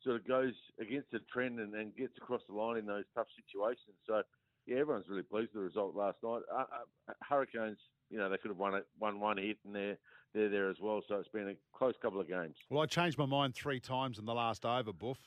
sort 0.05 0.17
of 0.17 0.27
goes 0.29 0.55
against 0.79 1.11
the 1.11 1.19
trend 1.33 1.59
and, 1.59 1.75
and 1.75 1.97
gets 1.97 2.17
across 2.19 2.43
the 2.49 2.55
line 2.55 2.79
in 2.79 2.87
those 2.87 3.05
tough 3.15 3.27
situations. 3.35 3.99
So 4.07 4.23
yeah, 4.69 4.79
everyone's 4.79 5.09
really 5.09 5.23
pleased 5.23 5.51
with 5.55 5.63
the 5.63 5.67
result 5.67 5.95
last 5.97 6.19
night. 6.23 6.43
Uh, 6.53 6.65
uh, 7.09 7.13
Hurricanes 7.29 7.79
you 8.11 8.19
know, 8.19 8.29
they 8.29 8.39
could 8.39 8.51
have 8.51 8.59
won 8.59 8.75
it, 8.75 8.87
won 8.99 9.21
one 9.21 9.37
hit, 9.37 9.59
and 9.65 9.75
they're 9.75 9.99
they're 10.35 10.49
there 10.49 10.71
as 10.71 10.77
well. 10.81 11.03
So 11.09 11.17
it's 11.17 11.29
been 11.29 11.49
a 11.49 11.55
close 11.77 11.95
couple 12.01 12.21
of 12.21 12.29
games. 12.29 12.57
Well, 12.71 12.83
I 12.83 12.87
changed 12.87 13.19
my 13.19 13.27
mind 13.27 13.55
three 13.55 13.81
times 13.81 14.19
in 14.19 14.25
the 14.25 14.35
last 14.35 14.65
over, 14.65 14.93
Boof. 14.93 15.19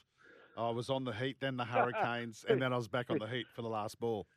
I 0.58 0.70
was 0.70 0.90
on 0.90 1.06
the 1.06 1.14
Heat, 1.14 1.38
then 1.40 1.58
the 1.58 1.66
Hurricanes, 1.66 2.46
and 2.48 2.62
then 2.62 2.74
I 2.74 2.78
was 2.78 2.88
back 2.88 3.10
on 3.10 3.20
the 3.20 3.28
Heat 3.28 3.48
for 3.56 3.62
the 3.62 3.70
last 3.70 4.00
ball. 4.00 4.28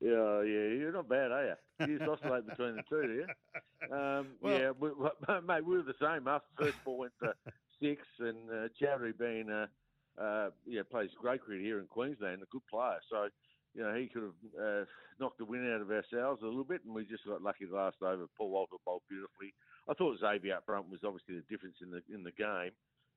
Yeah, 0.00 0.40
yeah, 0.40 0.68
you're 0.78 0.92
not 0.92 1.08
bad, 1.10 1.30
are 1.30 1.44
you? 1.44 1.86
You 1.86 1.98
just 1.98 2.08
oscillate 2.08 2.46
between 2.46 2.76
the 2.76 2.82
two, 2.88 3.02
do 3.02 3.14
you? 3.14 3.26
Um, 3.90 4.36
well, 4.42 4.60
yeah, 4.60 4.70
we, 4.78 4.90
mate, 5.46 5.64
we 5.64 5.76
were 5.76 5.82
the 5.82 5.94
same. 6.00 6.28
After 6.28 6.46
first 6.56 6.76
ball 6.84 6.98
went 6.98 7.12
to 7.22 7.34
six, 7.82 8.02
and 8.20 8.48
uh, 8.48 8.68
Chaudhary 8.80 9.18
being, 9.18 9.50
uh, 9.50 9.66
uh, 10.20 10.50
yeah, 10.66 10.82
plays 10.88 11.08
great 11.18 11.40
cricket 11.40 11.64
here 11.64 11.80
in 11.80 11.86
Queensland, 11.86 12.42
a 12.42 12.46
good 12.52 12.60
player. 12.70 12.98
So 13.10 13.30
you 13.74 13.82
know, 13.82 13.94
he 13.94 14.08
could 14.08 14.22
have 14.22 14.40
uh, 14.60 14.84
knocked 15.18 15.38
the 15.38 15.44
wind 15.44 15.66
out 15.72 15.80
of 15.80 15.90
ourselves 15.90 16.42
a 16.42 16.46
little 16.46 16.64
bit, 16.64 16.82
and 16.84 16.94
we 16.94 17.04
just 17.04 17.26
got 17.26 17.42
lucky 17.42 17.66
last 17.70 17.96
over. 18.02 18.26
Paul 18.36 18.50
Walter 18.50 18.76
bowled 18.84 19.02
beautifully. 19.08 19.54
I 19.88 19.94
thought 19.94 20.18
Xavier 20.20 20.56
up 20.56 20.66
front 20.66 20.90
was 20.90 21.00
obviously 21.04 21.36
the 21.36 21.46
difference 21.48 21.76
in 21.82 21.90
the 21.90 22.02
in 22.12 22.22
the 22.22 22.32
game. 22.32 22.72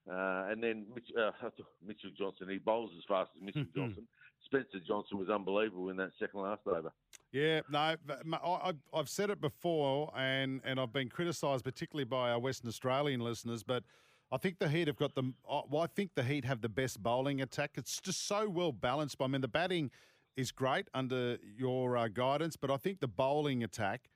Uh, 0.10 0.52
and 0.52 0.62
then 0.62 0.86
Mitch, 0.94 1.08
uh, 1.18 1.32
Mitchell 1.86 2.12
Johnson, 2.18 2.50
he 2.50 2.58
bowls 2.58 2.92
as 2.98 3.04
fast 3.08 3.32
as 3.36 3.42
Mitchell 3.42 3.66
Johnson. 3.76 4.08
Spencer 4.46 4.80
Johnson 4.86 5.18
was 5.18 5.30
unbelievable 5.30 5.89
in 5.89 5.98
that 5.98 6.12
second 6.20 6.42
last 6.42 6.62
over. 6.68 6.92
Yeah, 7.32 7.62
no, 7.72 7.96
I, 8.34 8.74
have 8.94 9.10
said 9.10 9.30
it 9.30 9.39
before, 9.39 10.12
and, 10.16 10.62
and 10.66 10.80
I've 10.80 10.92
been 10.92 11.08
criticised 11.08 11.63
particularly 11.63 12.04
by 12.04 12.32
our 12.32 12.39
Western 12.39 12.68
Australian 12.68 13.22
listeners, 13.22 13.63
but 13.63 13.84
I 14.32 14.38
think 14.38 14.60
the 14.60 14.68
Heat 14.68 14.88
have 14.88 14.98
got 14.98 15.16
the. 15.16 15.32
Well, 15.48 15.84
I 15.84 15.88
think 15.88 16.12
the 16.16 16.24
Heat 16.24 16.44
have 16.44 16.62
the 16.62 16.70
best 16.70 17.02
bowling 17.02 17.42
attack. 17.42 17.72
It's 17.76 18.02
just 18.02 18.28
so 18.28 18.50
well 18.50 18.72
balanced. 18.72 19.18
I 19.22 19.28
mean, 19.28 19.42
the 19.42 19.48
batting 19.48 19.92
is 20.36 20.52
great 20.52 20.88
under 20.93 21.38
your 21.58 21.98
uh, 21.98 22.08
guidance, 22.08 22.56
but 22.56 22.72
I 22.72 22.78
think 22.78 23.00
the 23.00 23.08
bowling 23.08 23.63
attack 23.63 24.10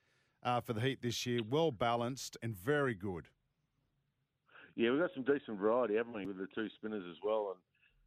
uh, 0.43 0.61
for 0.61 0.73
the 0.73 0.81
Heat 0.81 1.01
this 1.01 1.25
year, 1.25 1.41
well 1.47 1.71
balanced 1.71 2.37
and 2.41 2.55
very 2.55 2.93
good. 2.93 3.27
Yeah, 4.75 4.91
we've 4.91 4.99
got 4.99 5.09
some 5.15 5.23
decent 5.23 5.59
variety, 5.59 5.95
haven't 5.95 6.13
we, 6.13 6.25
with 6.25 6.37
the 6.37 6.47
two 6.53 6.67
spinners 6.75 7.03
as 7.09 7.17
well, 7.23 7.55
and 7.55 7.59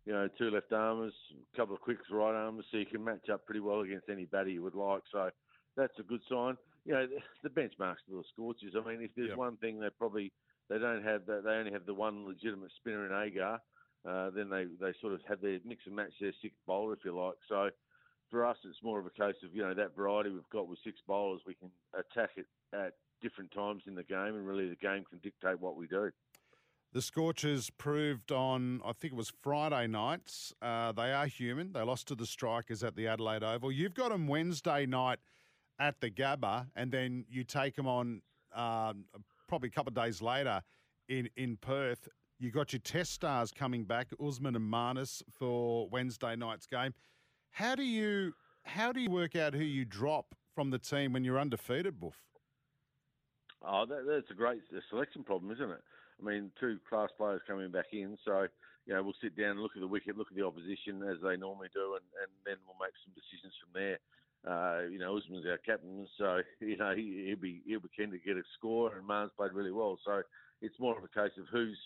you 0.06 0.12
know, 0.12 0.28
two 0.38 0.50
left 0.50 0.72
armers, 0.72 1.12
a 1.52 1.56
couple 1.56 1.74
of 1.74 1.80
quicks 1.80 2.02
right 2.10 2.34
armers, 2.34 2.64
so 2.70 2.78
you 2.78 2.86
can 2.86 3.04
match 3.04 3.28
up 3.32 3.44
pretty 3.44 3.60
well 3.60 3.80
against 3.80 4.08
any 4.08 4.24
batter 4.24 4.48
you 4.48 4.62
would 4.62 4.74
like. 4.74 5.02
So 5.12 5.30
that's 5.76 5.92
a 5.98 6.02
good 6.02 6.20
sign. 6.30 6.56
You 6.86 6.94
know, 6.94 7.06
the 7.42 7.50
benchmarks 7.50 8.02
for 8.08 8.14
the 8.16 8.22
Scorchers. 8.32 8.74
I 8.76 8.88
mean, 8.88 9.02
if 9.02 9.10
there's 9.16 9.28
yep. 9.30 9.36
one 9.36 9.56
thing 9.58 9.78
they 9.78 9.90
probably 9.98 10.32
they 10.70 10.78
don't 10.78 11.04
have, 11.04 11.26
that 11.26 11.44
they 11.44 11.50
only 11.50 11.72
have 11.72 11.84
the 11.84 11.94
one 11.94 12.26
legitimate 12.26 12.70
spinner 12.76 13.06
in 13.06 13.28
Agar. 13.28 13.58
Uh, 14.08 14.30
then 14.30 14.48
they, 14.48 14.64
they 14.80 14.94
sort 15.00 15.12
of 15.12 15.20
have 15.28 15.42
their 15.42 15.58
mix 15.66 15.82
and 15.84 15.94
match 15.94 16.12
their 16.20 16.32
sixth 16.40 16.56
bowler, 16.66 16.94
if 16.94 17.00
you 17.04 17.14
like. 17.14 17.34
So 17.48 17.68
for 18.30 18.46
us, 18.46 18.56
it's 18.64 18.82
more 18.82 18.98
of 18.98 19.06
a 19.06 19.10
case 19.10 19.36
of 19.44 19.54
you 19.54 19.62
know 19.62 19.74
that 19.74 19.96
variety 19.96 20.30
we've 20.30 20.48
got 20.50 20.68
with 20.68 20.78
six 20.84 21.00
bowlers, 21.06 21.40
we 21.46 21.54
can 21.54 21.70
attack 21.94 22.30
it 22.36 22.46
at 22.72 22.94
different 23.20 23.50
times 23.52 23.82
in 23.86 23.94
the 23.94 24.04
game, 24.04 24.34
and 24.34 24.46
really 24.46 24.68
the 24.68 24.76
game 24.76 25.04
can 25.08 25.18
dictate 25.22 25.60
what 25.60 25.76
we 25.76 25.86
do. 25.86 26.10
The 26.92 27.02
Scorchers 27.02 27.70
proved 27.70 28.32
on, 28.32 28.80
I 28.84 28.92
think 28.92 29.12
it 29.12 29.16
was 29.16 29.32
Friday 29.42 29.86
nights, 29.86 30.52
uh, 30.60 30.90
they 30.90 31.12
are 31.12 31.26
human. 31.26 31.72
They 31.72 31.82
lost 31.82 32.08
to 32.08 32.16
the 32.16 32.26
Strikers 32.26 32.82
at 32.82 32.96
the 32.96 33.06
Adelaide 33.06 33.44
Oval. 33.44 33.70
You've 33.70 33.94
got 33.94 34.10
them 34.10 34.26
Wednesday 34.26 34.86
night 34.86 35.20
at 35.78 36.00
the 36.00 36.10
Gabba, 36.10 36.66
and 36.74 36.90
then 36.90 37.26
you 37.28 37.44
take 37.44 37.76
them 37.76 37.86
on 37.86 38.22
uh, 38.52 38.94
probably 39.48 39.68
a 39.68 39.72
couple 39.72 39.90
of 39.90 39.94
days 39.94 40.20
later 40.20 40.62
in, 41.08 41.30
in 41.36 41.56
Perth. 41.58 42.08
You 42.40 42.50
got 42.50 42.72
your 42.72 42.80
test 42.80 43.12
stars 43.12 43.52
coming 43.52 43.84
back, 43.84 44.08
Usman 44.20 44.56
and 44.56 44.72
Marnus 44.72 45.22
for 45.30 45.88
Wednesday 45.90 46.34
night's 46.34 46.66
game. 46.66 46.92
How 47.50 47.74
do 47.74 47.82
you 47.82 48.32
how 48.64 48.92
do 48.92 49.00
you 49.00 49.10
work 49.10 49.36
out 49.36 49.54
who 49.54 49.64
you 49.64 49.84
drop 49.84 50.34
from 50.54 50.70
the 50.70 50.78
team 50.78 51.12
when 51.12 51.24
you're 51.24 51.38
undefeated, 51.38 51.98
Boof? 51.98 52.14
Oh, 53.62 53.84
that, 53.86 54.06
that's 54.06 54.30
a 54.30 54.34
great 54.34 54.62
selection 54.88 55.22
problem, 55.24 55.52
isn't 55.52 55.70
it? 55.70 55.82
I 56.20 56.24
mean, 56.24 56.50
two 56.60 56.78
class 56.88 57.08
players 57.16 57.40
coming 57.46 57.70
back 57.70 57.92
in, 57.92 58.16
so 58.24 58.46
you 58.86 58.94
know 58.94 59.02
we'll 59.02 59.20
sit 59.22 59.36
down 59.36 59.52
and 59.52 59.60
look 59.60 59.72
at 59.76 59.80
the 59.80 59.88
wicket, 59.88 60.16
look 60.16 60.28
at 60.30 60.36
the 60.36 60.46
opposition 60.46 61.02
as 61.02 61.18
they 61.22 61.36
normally 61.36 61.68
do, 61.74 61.96
and, 61.96 62.04
and 62.20 62.30
then 62.44 62.56
we'll 62.66 62.80
make 62.80 62.94
some 63.04 63.14
decisions 63.14 63.52
from 63.60 63.72
there. 63.74 63.98
Uh, 64.40 64.88
you 64.88 64.98
know, 64.98 65.16
Usman's 65.16 65.44
our 65.46 65.58
captain, 65.58 66.06
so 66.16 66.40
you 66.60 66.76
know 66.76 66.94
he, 66.94 67.28
will 67.28 67.40
be 67.40 67.62
he'll 67.66 67.80
be 67.80 67.88
keen 67.96 68.10
to 68.10 68.18
get 68.18 68.36
a 68.36 68.42
score, 68.56 68.96
and 68.96 69.06
Marn's 69.06 69.32
played 69.36 69.52
really 69.52 69.72
well. 69.72 69.98
So 70.04 70.22
it's 70.62 70.78
more 70.78 70.96
of 70.96 71.04
a 71.04 71.08
case 71.08 71.36
of 71.38 71.46
who's 71.52 71.78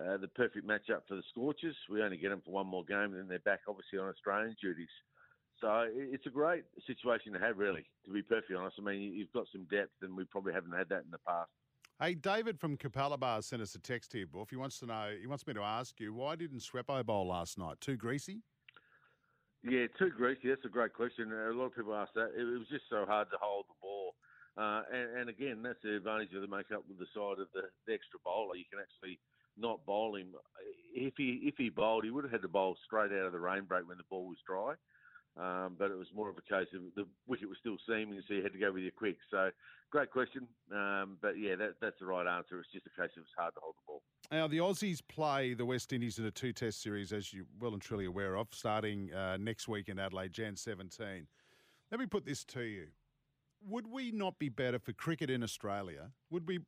uh, 0.00 0.16
the 0.16 0.28
perfect 0.28 0.66
matchup 0.66 1.02
for 1.08 1.16
the 1.16 1.22
Scorchers. 1.30 1.76
We 1.90 2.02
only 2.02 2.16
get 2.16 2.30
them 2.30 2.42
for 2.44 2.52
one 2.52 2.66
more 2.66 2.84
game, 2.84 3.12
and 3.12 3.18
then 3.18 3.28
they're 3.28 3.38
back 3.40 3.60
obviously 3.68 3.98
on 3.98 4.08
Australian 4.08 4.56
duties. 4.60 4.88
So 5.60 5.88
it's 5.94 6.26
a 6.26 6.30
great 6.30 6.64
situation 6.86 7.32
to 7.32 7.38
have, 7.38 7.58
really, 7.58 7.86
to 8.04 8.12
be 8.12 8.22
perfectly 8.22 8.56
honest. 8.56 8.76
I 8.78 8.82
mean, 8.82 9.14
you've 9.14 9.32
got 9.32 9.46
some 9.52 9.66
depth, 9.70 9.92
and 10.02 10.16
we 10.16 10.24
probably 10.24 10.52
haven't 10.52 10.76
had 10.76 10.88
that 10.88 11.04
in 11.04 11.10
the 11.10 11.18
past. 11.26 11.50
Hey, 12.00 12.14
David 12.14 12.58
from 12.58 12.76
Capalaba 12.76 13.42
sent 13.42 13.62
us 13.62 13.74
a 13.76 13.78
text 13.78 14.12
here, 14.12 14.26
Boof. 14.26 14.50
He 14.50 14.56
wants 14.56 14.80
to 14.80 14.86
know, 14.86 15.14
he 15.18 15.28
wants 15.28 15.46
me 15.46 15.54
to 15.54 15.62
ask 15.62 16.00
you, 16.00 16.12
why 16.12 16.34
didn't 16.34 16.58
Sweppo 16.58 17.06
bowl 17.06 17.28
last 17.28 17.56
night? 17.56 17.80
Too 17.80 17.96
greasy? 17.96 18.42
Yeah, 19.62 19.86
too 19.96 20.10
greasy. 20.10 20.48
That's 20.48 20.64
a 20.66 20.68
great 20.68 20.92
question. 20.92 21.32
A 21.32 21.54
lot 21.54 21.66
of 21.66 21.76
people 21.76 21.94
ask 21.94 22.12
that. 22.14 22.34
It 22.36 22.42
was 22.42 22.66
just 22.68 22.84
so 22.90 23.06
hard 23.06 23.30
to 23.30 23.38
hold 23.40 23.66
the 23.70 23.78
ball. 23.80 24.14
Uh, 24.58 24.82
and, 24.92 25.18
and, 25.18 25.26
again, 25.30 25.62
that's 25.62 25.80
the 25.82 25.96
advantage 25.96 26.34
of 26.34 26.42
the 26.42 26.50
make-up 26.50 26.82
with 26.88 26.98
the 26.98 27.06
side 27.14 27.38
of 27.38 27.46
the, 27.54 27.70
the 27.86 27.94
extra 27.94 28.18
bowler. 28.24 28.56
You 28.56 28.66
can 28.68 28.82
actually– 28.82 29.18
not 29.58 29.84
bowl 29.86 30.16
him. 30.16 30.28
If 30.94 31.14
he 31.16 31.40
if 31.44 31.54
he 31.56 31.70
bowled, 31.70 32.04
he 32.04 32.10
would 32.10 32.24
have 32.24 32.32
had 32.32 32.42
to 32.42 32.48
bowl 32.48 32.76
straight 32.84 33.12
out 33.12 33.26
of 33.26 33.32
the 33.32 33.40
rain 33.40 33.64
break 33.64 33.88
when 33.88 33.98
the 33.98 34.04
ball 34.08 34.26
was 34.26 34.38
dry. 34.46 34.74
Um, 35.36 35.74
but 35.76 35.90
it 35.90 35.98
was 35.98 36.06
more 36.14 36.28
of 36.28 36.36
a 36.38 36.42
case 36.42 36.68
of 36.74 36.82
the 36.94 37.06
wicket 37.26 37.48
was 37.48 37.58
still 37.58 37.76
seaming, 37.88 38.22
so 38.28 38.34
you 38.34 38.42
had 38.42 38.52
to 38.52 38.58
go 38.58 38.72
with 38.72 38.84
your 38.84 38.92
quick. 38.92 39.16
So, 39.32 39.50
great 39.90 40.12
question. 40.12 40.46
Um, 40.72 41.16
but 41.20 41.36
yeah, 41.36 41.56
that, 41.56 41.74
that's 41.80 41.98
the 41.98 42.06
right 42.06 42.26
answer. 42.26 42.60
It's 42.60 42.70
just 42.72 42.86
a 42.86 42.90
case 42.90 43.10
of 43.16 43.22
it's 43.22 43.32
hard 43.36 43.52
to 43.54 43.60
hold 43.60 43.74
the 43.74 43.82
ball. 43.84 44.02
Now, 44.30 44.46
the 44.46 44.58
Aussies 44.58 45.00
play 45.08 45.54
the 45.54 45.64
West 45.64 45.92
Indies 45.92 46.20
in 46.20 46.24
a 46.24 46.30
two 46.30 46.52
test 46.52 46.80
series, 46.82 47.12
as 47.12 47.32
you're 47.32 47.46
well 47.58 47.72
and 47.72 47.82
truly 47.82 48.04
aware 48.04 48.36
of, 48.36 48.46
starting 48.52 49.12
uh, 49.12 49.36
next 49.36 49.66
week 49.66 49.88
in 49.88 49.98
Adelaide, 49.98 50.32
Jan 50.32 50.54
17. 50.54 51.26
Let 51.90 52.00
me 52.00 52.06
put 52.06 52.24
this 52.24 52.44
to 52.44 52.62
you. 52.62 52.86
Would 53.66 53.88
we 53.88 54.12
not 54.12 54.38
be 54.38 54.50
better 54.50 54.78
for 54.78 54.92
cricket 54.92 55.30
in 55.30 55.42
Australia? 55.42 56.10
Would 56.30 56.46
we 56.46 56.60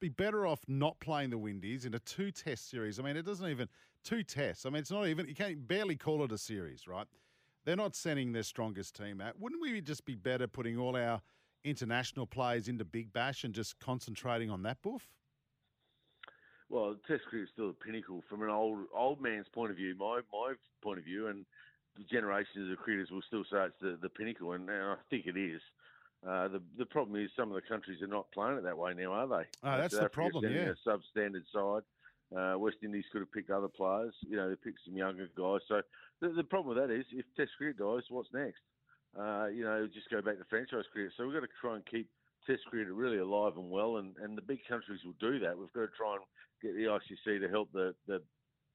be 0.00 0.08
better 0.08 0.46
off 0.46 0.60
not 0.68 0.98
playing 1.00 1.30
the 1.30 1.38
Windies 1.38 1.84
in 1.84 1.94
a 1.94 1.98
two 2.00 2.30
test 2.30 2.70
series. 2.70 2.98
I 2.98 3.02
mean, 3.02 3.16
it 3.16 3.24
doesn't 3.24 3.48
even 3.48 3.68
two 4.04 4.22
tests. 4.22 4.66
I 4.66 4.70
mean, 4.70 4.80
it's 4.80 4.90
not 4.90 5.06
even 5.06 5.26
you 5.28 5.34
can't 5.34 5.66
barely 5.66 5.96
call 5.96 6.24
it 6.24 6.32
a 6.32 6.38
series, 6.38 6.86
right? 6.86 7.06
They're 7.64 7.76
not 7.76 7.96
sending 7.96 8.32
their 8.32 8.44
strongest 8.44 8.94
team 8.94 9.20
out. 9.20 9.40
Wouldn't 9.40 9.60
we 9.60 9.80
just 9.80 10.04
be 10.04 10.14
better 10.14 10.46
putting 10.46 10.78
all 10.78 10.96
our 10.96 11.20
international 11.64 12.26
players 12.26 12.68
into 12.68 12.84
Big 12.84 13.12
Bash 13.12 13.42
and 13.42 13.52
just 13.52 13.78
concentrating 13.80 14.50
on 14.50 14.62
that 14.62 14.80
Boof? 14.82 15.08
Well, 16.68 16.96
Test 17.06 17.24
cricket 17.28 17.44
is 17.44 17.52
still 17.52 17.68
the 17.68 17.74
pinnacle 17.74 18.22
from 18.28 18.42
an 18.42 18.50
old 18.50 18.86
old 18.94 19.20
man's 19.20 19.46
point 19.52 19.70
of 19.70 19.76
view. 19.76 19.94
My 19.98 20.20
my 20.32 20.54
point 20.82 20.98
of 20.98 21.04
view, 21.04 21.28
and 21.28 21.44
the 21.96 22.04
generations 22.04 22.70
of 22.70 22.78
cricketers 22.78 23.10
will 23.10 23.22
still 23.26 23.44
say 23.44 23.66
it's 23.66 23.74
the, 23.80 23.98
the 24.00 24.08
pinnacle, 24.08 24.52
and, 24.52 24.68
and 24.68 24.82
I 24.82 24.96
think 25.10 25.26
it 25.26 25.36
is. 25.36 25.60
Uh, 26.26 26.48
the 26.48 26.62
the 26.78 26.86
problem 26.86 27.20
is 27.20 27.30
some 27.36 27.50
of 27.50 27.54
the 27.54 27.68
countries 27.68 28.02
are 28.02 28.06
not 28.06 28.30
playing 28.32 28.58
it 28.58 28.62
that 28.64 28.78
way 28.78 28.94
now, 28.94 29.12
are 29.12 29.28
they? 29.28 29.44
Oh, 29.62 29.78
that's 29.78 29.96
the 29.96 30.08
problem. 30.08 30.44
Yeah, 30.44 30.72
a 30.72 30.88
substandard 30.88 31.44
side. 31.52 31.82
Uh, 32.36 32.58
West 32.58 32.78
Indies 32.82 33.04
could 33.12 33.20
have 33.20 33.30
picked 33.32 33.50
other 33.50 33.68
players. 33.68 34.14
You 34.26 34.36
know, 34.36 34.48
they 34.48 34.56
picked 34.56 34.80
some 34.84 34.96
younger 34.96 35.28
guys. 35.36 35.60
So 35.68 35.82
the, 36.20 36.30
the 36.30 36.42
problem 36.42 36.76
with 36.76 36.88
that 36.88 36.92
is, 36.92 37.04
if 37.12 37.24
Test 37.36 37.52
cricket 37.56 37.78
dies, 37.78 38.02
what's 38.10 38.28
next? 38.32 38.58
uh, 39.18 39.46
you 39.46 39.64
know, 39.64 39.88
just 39.92 40.10
go 40.10 40.20
back 40.20 40.38
to 40.38 40.44
franchise 40.48 40.84
cricket. 40.92 41.12
So 41.16 41.24
we've 41.24 41.34
got 41.34 41.40
to 41.40 41.52
try 41.60 41.74
and 41.76 41.86
keep 41.86 42.08
Test 42.46 42.62
cricket 42.70 42.92
really 42.92 43.18
alive 43.18 43.56
and 43.56 43.70
well, 43.70 43.96
and, 43.96 44.14
and 44.22 44.38
the 44.38 44.42
big 44.42 44.60
countries 44.68 45.00
will 45.04 45.18
do 45.18 45.40
that. 45.40 45.58
We've 45.58 45.72
got 45.72 45.90
to 45.90 45.96
try 45.96 46.14
and 46.14 46.22
get 46.62 46.76
the 46.76 46.86
ICC 46.86 47.40
to 47.40 47.48
help 47.48 47.72
the, 47.72 47.92
the 48.06 48.22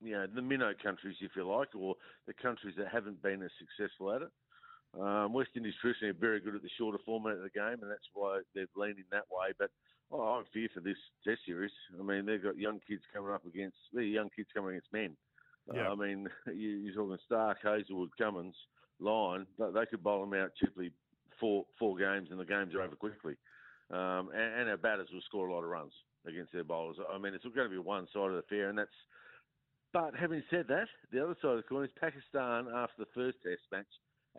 you 0.02 0.12
know 0.12 0.28
the 0.28 0.42
minnow 0.42 0.74
countries, 0.82 1.16
if 1.22 1.32
you 1.36 1.48
like, 1.48 1.70
or 1.74 1.96
the 2.28 2.34
countries 2.34 2.76
that 2.78 2.90
haven't 2.92 3.22
been 3.22 3.42
as 3.44 3.52
successful 3.60 4.12
at 4.12 4.24
it. 4.24 4.30
Um, 5.00 5.32
West 5.32 5.52
Indies 5.56 5.74
traditionally 5.80 6.12
are 6.12 6.20
very 6.20 6.42
good 6.42 6.56
at 6.56 6.62
the 6.62 6.70
shorter 6.78 7.00
format 7.06 7.38
of 7.38 7.44
the 7.44 7.50
game, 7.50 7.80
and 7.82 7.90
that's 7.90 8.10
why 8.14 8.42
they've 8.54 8.68
leaned 8.76 8.98
in 8.98 9.06
that 9.12 9.30
way. 9.32 9.54
But 9.58 9.72
oh, 10.12 10.22
I 10.22 10.44
fear 10.54 10.68
for 10.74 10.82
this 10.82 10.98
Test 11.26 11.42
series. 11.46 11.72
I 11.98 12.04
mean, 12.04 12.26
they've 12.26 12.44
got 12.44 12.58
young 12.58 12.80
kids 12.86 13.04
coming 13.14 13.32
up 13.32 13.46
against 13.46 13.78
they're 13.94 14.04
young 14.04 14.30
kids 14.36 14.50
coming 14.54 14.72
against 14.72 14.92
men. 14.92 15.16
Yeah. 15.74 15.88
Uh, 15.88 15.94
I 15.94 15.96
mean, 15.96 16.28
you, 16.48 16.70
you're 16.70 16.96
talking 16.96 17.18
Stark, 17.26 17.60
Hazlewood, 17.64 18.10
Cummins, 18.18 18.56
Lyon. 19.00 19.48
They, 19.58 19.72
they 19.74 19.86
could 19.86 20.04
bowl 20.04 20.26
them 20.26 20.40
out 20.40 20.52
cheaply 20.60 20.92
four 21.40 21.66
four 21.80 21.98
games, 21.98 22.28
and 22.30 22.40
the 22.40 22.46
games 22.46 22.76
are 22.76 22.82
over 22.82 22.96
quickly. 22.96 23.36
Um, 23.92 24.30
and, 24.34 24.62
and 24.62 24.70
our 24.70 24.78
batters 24.78 25.10
will 25.12 25.22
score 25.22 25.48
a 25.48 25.54
lot 25.54 25.64
of 25.64 25.70
runs 25.70 25.94
against 26.28 26.52
their 26.52 26.64
bowlers. 26.64 26.98
I 27.12 27.18
mean, 27.18 27.34
it's 27.34 27.44
going 27.44 27.70
to 27.70 27.70
be 27.70 27.78
one 27.78 28.08
side 28.14 28.30
of 28.30 28.36
the 28.36 28.44
fair, 28.50 28.70
and 28.70 28.78
that's. 28.78 28.90
But 29.94 30.16
having 30.18 30.42
said 30.50 30.68
that, 30.70 30.88
the 31.12 31.22
other 31.22 31.36
side 31.42 31.52
of 31.52 31.58
the 31.58 31.64
coin 31.64 31.84
is 31.84 31.92
Pakistan 32.00 32.68
after 32.74 32.96
the 33.00 33.12
first 33.14 33.38
Test 33.44 33.64
match 33.72 33.88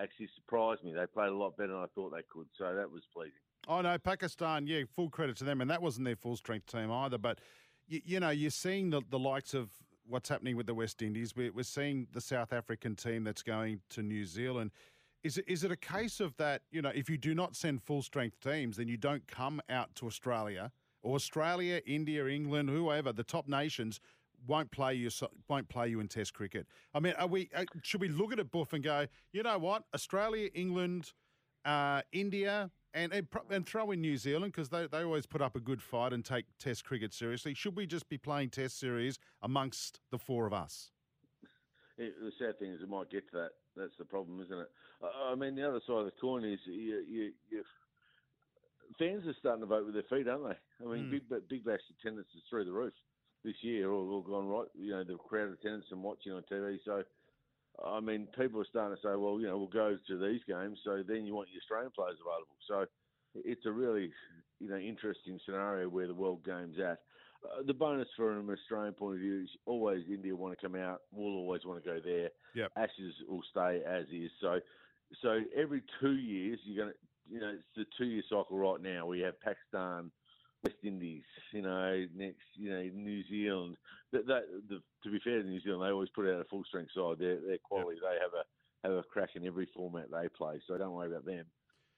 actually 0.00 0.28
surprised 0.34 0.84
me. 0.84 0.92
They 0.92 1.06
played 1.06 1.30
a 1.30 1.36
lot 1.36 1.56
better 1.56 1.72
than 1.72 1.82
I 1.82 1.86
thought 1.94 2.12
they 2.14 2.22
could, 2.30 2.46
so 2.56 2.74
that 2.74 2.90
was 2.90 3.02
pleasing. 3.12 3.32
Oh, 3.68 3.76
I 3.76 3.82
know 3.82 3.98
Pakistan. 3.98 4.66
Yeah, 4.66 4.82
full 4.94 5.10
credit 5.10 5.36
to 5.36 5.44
them, 5.44 5.60
and 5.60 5.70
that 5.70 5.82
wasn't 5.82 6.06
their 6.06 6.16
full 6.16 6.36
strength 6.36 6.66
team 6.66 6.90
either. 6.90 7.18
But 7.18 7.40
you, 7.86 8.00
you 8.04 8.20
know, 8.20 8.30
you're 8.30 8.50
seeing 8.50 8.90
the, 8.90 9.02
the 9.10 9.18
likes 9.18 9.54
of 9.54 9.70
what's 10.06 10.28
happening 10.28 10.56
with 10.56 10.66
the 10.66 10.74
West 10.74 11.02
Indies. 11.02 11.34
We're, 11.36 11.52
we're 11.52 11.62
seeing 11.62 12.06
the 12.12 12.20
South 12.20 12.52
African 12.52 12.96
team 12.96 13.24
that's 13.24 13.42
going 13.42 13.80
to 13.90 14.02
New 14.02 14.24
Zealand. 14.24 14.72
Is 15.22 15.38
it, 15.38 15.44
is 15.46 15.62
it 15.62 15.70
a 15.70 15.76
case 15.76 16.18
of 16.18 16.36
that? 16.38 16.62
You 16.72 16.82
know, 16.82 16.92
if 16.94 17.08
you 17.08 17.16
do 17.16 17.34
not 17.34 17.54
send 17.54 17.82
full 17.82 18.02
strength 18.02 18.40
teams, 18.40 18.76
then 18.76 18.88
you 18.88 18.96
don't 18.96 19.26
come 19.28 19.60
out 19.68 19.94
to 19.96 20.06
Australia 20.06 20.72
or 21.02 21.14
Australia, 21.14 21.80
India, 21.86 22.26
England, 22.26 22.70
whoever 22.70 23.12
the 23.12 23.24
top 23.24 23.46
nations 23.46 24.00
won't 24.46 24.70
play 24.70 24.94
you 24.94 25.10
won't 25.48 25.68
play 25.68 25.88
you 25.88 26.00
in 26.00 26.08
Test 26.08 26.34
cricket. 26.34 26.66
I 26.94 27.00
mean, 27.00 27.14
are 27.18 27.26
we 27.26 27.50
uh, 27.54 27.64
should 27.82 28.00
we 28.00 28.08
look 28.08 28.32
at 28.32 28.38
it, 28.38 28.50
Boof, 28.50 28.72
and 28.72 28.82
go, 28.82 29.06
you 29.32 29.42
know 29.42 29.58
what, 29.58 29.84
Australia, 29.94 30.48
England, 30.54 31.12
uh, 31.64 32.02
India, 32.12 32.70
and, 32.94 33.12
and 33.12 33.26
and 33.50 33.66
throw 33.66 33.90
in 33.90 34.00
New 34.00 34.16
Zealand 34.16 34.52
because 34.52 34.68
they, 34.68 34.86
they 34.86 35.02
always 35.02 35.26
put 35.26 35.40
up 35.42 35.56
a 35.56 35.60
good 35.60 35.82
fight 35.82 36.12
and 36.12 36.24
take 36.24 36.46
Test 36.58 36.84
cricket 36.84 37.14
seriously. 37.14 37.54
Should 37.54 37.76
we 37.76 37.86
just 37.86 38.08
be 38.08 38.18
playing 38.18 38.50
Test 38.50 38.78
series 38.78 39.18
amongst 39.42 40.00
the 40.10 40.18
four 40.18 40.46
of 40.46 40.52
us? 40.52 40.90
It, 41.98 42.14
the 42.20 42.32
sad 42.38 42.58
thing 42.58 42.72
is, 42.72 42.80
it 42.82 42.88
might 42.88 43.10
get 43.10 43.30
to 43.30 43.36
that. 43.36 43.50
That's 43.76 43.96
the 43.98 44.04
problem, 44.04 44.40
isn't 44.40 44.58
it? 44.58 44.68
I 45.30 45.34
mean, 45.34 45.54
the 45.54 45.66
other 45.66 45.80
side 45.86 46.00
of 46.00 46.04
the 46.06 46.12
coin 46.20 46.44
is 46.44 46.58
you, 46.66 47.02
you, 47.08 47.32
you 47.50 47.64
fans 48.98 49.26
are 49.26 49.34
starting 49.38 49.60
to 49.60 49.66
vote 49.66 49.86
with 49.86 49.94
their 49.94 50.02
feet, 50.04 50.28
aren't 50.28 50.44
they? 50.48 50.84
I 50.84 50.88
mean, 50.88 51.04
Mm. 51.04 51.10
Big 51.10 51.48
Big 51.48 51.64
Bash 51.64 51.80
attendance 51.98 52.28
is 52.36 52.42
through 52.50 52.64
the 52.64 52.72
roof 52.72 52.92
this 53.44 53.56
year. 53.62 53.90
All, 53.90 54.10
all 54.10 54.22
gone 54.22 54.48
right. 54.48 54.68
You 54.74 54.90
know, 54.92 55.04
the 55.04 55.16
crowd 55.16 55.52
attendance 55.52 55.86
and 55.90 56.02
watching 56.02 56.32
on 56.32 56.42
TV. 56.50 56.78
So, 56.84 57.02
I 57.84 58.00
mean, 58.00 58.28
people 58.38 58.60
are 58.60 58.66
starting 58.68 58.96
to 58.96 59.02
say, 59.02 59.16
well, 59.16 59.40
you 59.40 59.46
know, 59.46 59.58
we'll 59.58 59.68
go 59.68 59.96
to 60.08 60.18
these 60.18 60.40
games. 60.48 60.78
So 60.84 61.02
then 61.06 61.26
you 61.26 61.34
want 61.34 61.48
your 61.52 61.60
Australian 61.60 61.92
players 61.92 62.18
available. 62.20 62.56
So 62.68 62.86
it's 63.34 63.66
a 63.66 63.72
really, 63.72 64.10
you 64.60 64.68
know, 64.68 64.76
interesting 64.76 65.38
scenario 65.44 65.88
where 65.88 66.06
the 66.06 66.14
world 66.14 66.44
game's 66.44 66.78
at. 66.78 67.00
Uh, 67.44 67.62
the 67.66 67.74
bonus 67.74 68.06
from 68.16 68.48
an 68.48 68.56
Australian 68.56 68.94
point 68.94 69.14
of 69.14 69.20
view 69.20 69.42
is 69.42 69.48
always 69.66 70.04
India 70.08 70.34
want 70.34 70.56
to 70.56 70.64
come 70.64 70.76
out. 70.76 71.00
We'll 71.10 71.34
always 71.34 71.64
want 71.64 71.82
to 71.82 71.90
go 71.90 71.98
there. 72.04 72.30
Yep. 72.54 72.70
Ashes 72.76 73.14
will 73.28 73.42
stay 73.50 73.80
as 73.86 74.04
is. 74.12 74.30
So, 74.40 74.60
so 75.22 75.40
every 75.56 75.82
two 76.00 76.12
years 76.12 76.60
you're 76.64 76.84
going 76.84 76.94
to, 76.94 77.34
you 77.34 77.40
know, 77.40 77.54
it's 77.54 77.62
the 77.76 77.84
two-year 77.98 78.22
cycle 78.28 78.58
right 78.58 78.80
now. 78.80 79.06
We 79.06 79.20
have 79.20 79.40
Pakistan, 79.40 80.10
West 80.64 80.76
Indies, 80.82 81.24
you 81.52 81.62
know, 81.62 82.06
next, 82.14 82.46
you 82.54 82.70
know, 82.70 82.82
New 82.94 83.22
Zealand. 83.28 83.76
That, 84.12 84.26
that 84.26 84.42
the, 84.68 84.80
to 85.04 85.10
be 85.10 85.20
fair 85.24 85.42
to 85.42 85.48
New 85.48 85.60
Zealand, 85.60 85.82
they 85.82 85.92
always 85.92 86.10
put 86.14 86.26
out 86.26 86.40
a 86.40 86.44
full 86.44 86.64
strength 86.64 86.92
side. 86.94 87.18
Their 87.18 87.40
their 87.40 87.58
quality, 87.58 87.98
they 88.00 88.18
have 88.20 88.34
a 88.34 88.44
have 88.86 88.98
a 88.98 89.02
crack 89.02 89.30
in 89.34 89.46
every 89.46 89.68
format 89.74 90.10
they 90.10 90.28
play. 90.28 90.60
So 90.66 90.76
don't 90.78 90.92
worry 90.92 91.08
about 91.08 91.24
them. 91.24 91.44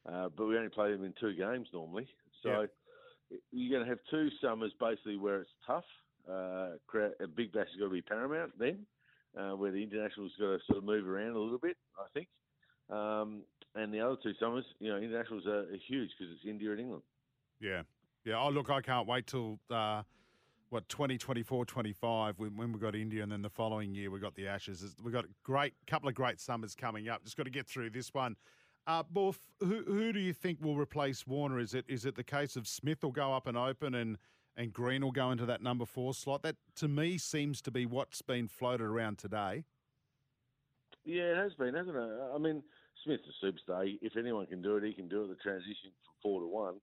Uh, 0.06 0.28
but 0.36 0.46
we 0.46 0.56
only 0.56 0.68
play 0.68 0.92
them 0.92 1.04
in 1.04 1.14
two 1.18 1.34
games 1.34 1.68
normally. 1.72 2.06
So 2.42 2.66
you're 3.52 3.76
going 3.76 3.88
to 3.88 3.88
have 3.88 4.00
two 4.10 4.28
summers 4.40 4.72
basically 4.78 5.16
where 5.16 5.40
it's 5.40 5.50
tough. 5.66 5.84
Uh, 6.28 6.76
a 7.20 7.26
big 7.26 7.52
bash 7.52 7.68
has 7.70 7.78
got 7.78 7.86
to 7.86 7.90
be 7.90 8.02
paramount 8.02 8.52
then, 8.58 8.86
uh, 9.38 9.52
where 9.52 9.70
the 9.70 9.82
internationals 9.82 10.32
got 10.38 10.46
to 10.46 10.58
sort 10.66 10.78
of 10.78 10.84
move 10.84 11.06
around 11.06 11.32
a 11.36 11.38
little 11.38 11.58
bit, 11.58 11.76
I 11.98 12.06
think. 12.12 12.28
Um, 12.90 13.42
and 13.74 13.92
the 13.92 14.00
other 14.00 14.16
two 14.22 14.32
summers, 14.38 14.64
you 14.78 14.90
know, 14.90 14.98
internationals 14.98 15.46
are, 15.46 15.60
are 15.60 15.78
huge 15.88 16.10
because 16.18 16.34
it's 16.34 16.48
India 16.48 16.70
and 16.70 16.80
England. 16.80 17.02
Yeah. 17.60 17.82
Yeah. 18.24 18.40
Oh, 18.40 18.48
look, 18.48 18.70
I 18.70 18.80
can't 18.80 19.06
wait 19.06 19.26
till, 19.26 19.58
uh, 19.70 20.02
what, 20.70 20.88
2024, 20.88 21.66
25, 21.66 22.38
when, 22.38 22.56
when 22.56 22.72
we 22.72 22.80
got 22.80 22.94
India, 22.94 23.22
and 23.22 23.30
then 23.30 23.42
the 23.42 23.50
following 23.50 23.94
year 23.94 24.10
we 24.10 24.18
got 24.18 24.34
the 24.34 24.48
Ashes. 24.48 24.96
We've 25.02 25.12
got 25.12 25.24
a 25.24 25.28
great 25.42 25.74
couple 25.86 26.08
of 26.08 26.14
great 26.14 26.40
summers 26.40 26.74
coming 26.74 27.08
up. 27.08 27.22
Just 27.22 27.36
got 27.36 27.44
to 27.44 27.50
get 27.50 27.66
through 27.68 27.90
this 27.90 28.14
one. 28.14 28.36
Uh, 28.86 29.02
who, 29.14 29.82
who 29.86 30.12
do 30.12 30.20
you 30.20 30.32
think 30.32 30.58
will 30.60 30.76
replace 30.76 31.26
Warner? 31.26 31.58
Is 31.58 31.74
it 31.74 31.84
is 31.88 32.04
it 32.04 32.16
the 32.16 32.24
case 32.24 32.54
of 32.54 32.66
Smith 32.66 33.02
will 33.02 33.12
go 33.12 33.32
up 33.32 33.46
and 33.46 33.56
open 33.56 33.94
and, 33.94 34.18
and 34.58 34.72
Green 34.74 35.02
will 35.02 35.12
go 35.12 35.30
into 35.30 35.46
that 35.46 35.62
number 35.62 35.86
four 35.86 36.12
slot? 36.12 36.42
That, 36.42 36.56
to 36.76 36.88
me, 36.88 37.16
seems 37.18 37.62
to 37.62 37.70
be 37.70 37.86
what's 37.86 38.20
been 38.20 38.48
floated 38.48 38.84
around 38.84 39.18
today. 39.18 39.64
Yeah, 41.04 41.32
it 41.32 41.36
has 41.36 41.54
been, 41.54 41.74
hasn't 41.74 41.96
it? 41.96 42.10
I 42.34 42.38
mean, 42.38 42.62
Smith's 43.04 43.24
a 43.42 43.46
superstar. 43.46 43.96
If 44.02 44.16
anyone 44.16 44.46
can 44.46 44.60
do 44.60 44.76
it, 44.76 44.84
he 44.84 44.92
can 44.92 45.08
do 45.08 45.24
it. 45.24 45.28
The 45.28 45.36
transition 45.36 45.92
from 46.04 46.14
four 46.22 46.40
to 46.40 46.46
one, 46.46 46.74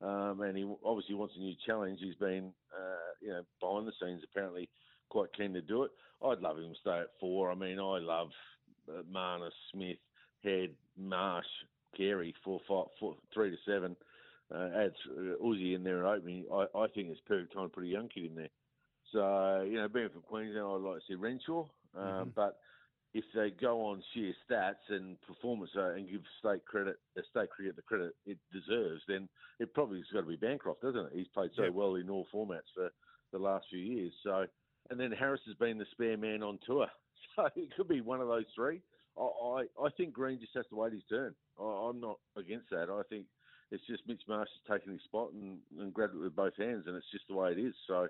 um, 0.00 0.40
and 0.42 0.56
he 0.56 0.64
obviously 0.84 1.14
wants 1.14 1.34
a 1.36 1.40
new 1.40 1.54
challenge. 1.66 2.00
He's 2.00 2.14
been, 2.16 2.52
uh, 2.76 3.14
you 3.20 3.28
know, 3.28 3.44
behind 3.60 3.86
the 3.86 3.92
scenes 4.00 4.22
apparently 4.24 4.68
quite 5.08 5.32
keen 5.32 5.52
to 5.54 5.62
do 5.62 5.84
it. 5.84 5.90
I'd 6.22 6.40
love 6.40 6.58
him 6.58 6.72
to 6.72 6.80
stay 6.80 6.98
at 7.00 7.18
four. 7.20 7.50
I 7.50 7.54
mean, 7.54 7.78
I 7.78 7.98
love 7.98 8.28
uh, 8.88 9.02
Marnus, 9.02 9.52
Smith, 9.72 9.98
Head, 10.42 10.76
Marsh, 10.96 11.46
Carey, 11.96 12.34
four, 12.44 12.60
five, 12.68 12.86
four, 13.00 13.16
three 13.32 13.50
to 13.50 13.56
seven. 13.64 13.96
Uh, 14.50 14.70
adds 14.76 14.94
uh, 15.10 15.42
Uzi 15.44 15.74
in 15.74 15.82
there 15.84 16.06
opening. 16.06 16.46
I, 16.52 16.66
I 16.74 16.86
think 16.88 17.08
it's 17.08 17.20
perfect 17.26 17.52
time 17.52 17.68
to 17.68 17.74
put 17.74 17.84
a 17.84 17.88
young 17.88 18.08
kid 18.08 18.24
in 18.26 18.34
there. 18.34 18.50
So 19.12 19.62
you 19.62 19.76
know, 19.76 19.88
being 19.88 20.10
from 20.10 20.22
Queensland, 20.22 20.66
I'd 20.66 20.88
like 20.88 21.00
to 21.00 21.06
see 21.06 21.14
Renshaw, 21.14 21.68
um, 21.94 22.30
Mhm. 22.30 22.34
but 22.34 22.60
if 23.14 23.24
they 23.34 23.50
go 23.50 23.80
on 23.86 24.02
sheer 24.12 24.34
stats 24.48 24.84
and 24.88 25.20
performance 25.22 25.70
uh, 25.76 25.94
and 25.94 26.08
give 26.10 26.22
state 26.38 26.64
credit, 26.66 26.96
uh, 27.16 27.22
state 27.30 27.50
cricket 27.50 27.76
the 27.76 27.82
credit 27.82 28.14
it 28.26 28.38
deserves, 28.52 29.02
then 29.08 29.28
it 29.58 29.72
probably 29.74 29.98
has 29.98 30.06
got 30.12 30.20
to 30.20 30.26
be 30.26 30.36
Bancroft, 30.36 30.82
doesn't 30.82 31.06
it? 31.06 31.12
He's 31.14 31.28
played 31.28 31.50
so 31.56 31.64
Yeah. 31.64 31.70
well 31.70 31.94
in 31.96 32.10
all 32.10 32.26
formats 32.32 32.70
for 32.74 32.90
the 33.32 33.38
last 33.38 33.66
few 33.70 33.78
years. 33.78 34.12
So, 34.22 34.46
and 34.90 35.00
then 35.00 35.10
Harris 35.12 35.40
has 35.46 35.56
been 35.56 35.78
the 35.78 35.86
spare 35.92 36.16
man 36.16 36.42
on 36.42 36.58
tour, 36.66 36.86
so 37.36 37.48
it 37.56 37.74
could 37.76 37.88
be 37.88 38.00
one 38.00 38.20
of 38.20 38.28
those 38.28 38.46
three. 38.54 38.82
I 39.16 39.22
I, 39.22 39.64
I 39.82 39.90
think 39.96 40.12
Green 40.12 40.38
just 40.38 40.54
has 40.54 40.66
to 40.68 40.76
wait 40.76 40.92
his 40.92 41.02
turn. 41.08 41.34
I, 41.58 41.62
I'm 41.64 42.00
not 42.00 42.20
against 42.36 42.70
that. 42.70 42.90
I 42.90 43.02
think 43.08 43.26
it's 43.70 43.86
just 43.86 44.06
Mitch 44.06 44.22
Marsh 44.28 44.48
has 44.52 44.78
taken 44.78 44.92
his 44.92 45.02
spot 45.04 45.32
and, 45.32 45.60
and 45.78 45.92
grabbed 45.92 46.14
it 46.14 46.18
with 46.18 46.36
both 46.36 46.56
hands, 46.56 46.84
and 46.86 46.96
it's 46.96 47.10
just 47.10 47.24
the 47.28 47.34
way 47.34 47.52
it 47.52 47.58
is. 47.58 47.74
So 47.86 48.08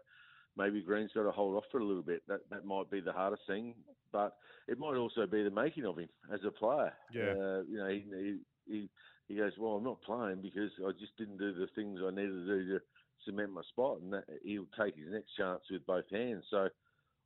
maybe 0.57 0.83
Green's 0.83 1.13
got 1.13 1.25
to 1.25 1.31
hold 1.31 1.57
off 1.57 1.65
for 1.71 1.79
a 1.81 1.85
little 1.85 2.03
bit. 2.03 2.23
That 2.29 2.41
that 2.51 2.65
might 2.65 2.91
be 2.91 3.01
the 3.01 3.13
hardest 3.13 3.43
thing, 3.47 3.75
but 4.13 4.37
it 4.67 4.79
might 4.79 4.97
also 4.97 5.27
be 5.27 5.43
the 5.43 5.51
making 5.51 5.85
of 5.85 5.99
him 5.99 6.09
as 6.33 6.41
a 6.47 6.51
player. 6.51 6.93
Yeah. 7.13 7.33
Uh, 7.33 7.63
you 7.69 7.79
know, 7.79 7.89
he, 7.89 8.05
he 8.11 8.39
he 8.67 8.91
he 9.29 9.35
goes, 9.37 9.53
well, 9.59 9.73
I'm 9.73 9.85
not 9.85 10.03
playing 10.03 10.43
because 10.43 10.71
I 10.87 10.93
just 10.99 11.17
didn't 11.17 11.39
do 11.39 11.53
the 11.55 11.69
things 11.75 12.01
I 12.03 12.11
needed 12.11 12.33
to 12.33 12.47
do 12.47 12.69
to 12.69 12.81
cement 13.25 13.53
my 13.53 13.63
spot, 13.69 14.01
and 14.01 14.13
that, 14.13 14.25
he'll 14.43 14.67
take 14.79 14.97
his 14.97 15.11
next 15.11 15.35
chance 15.37 15.63
with 15.71 15.85
both 15.87 16.09
hands. 16.11 16.45
So 16.51 16.69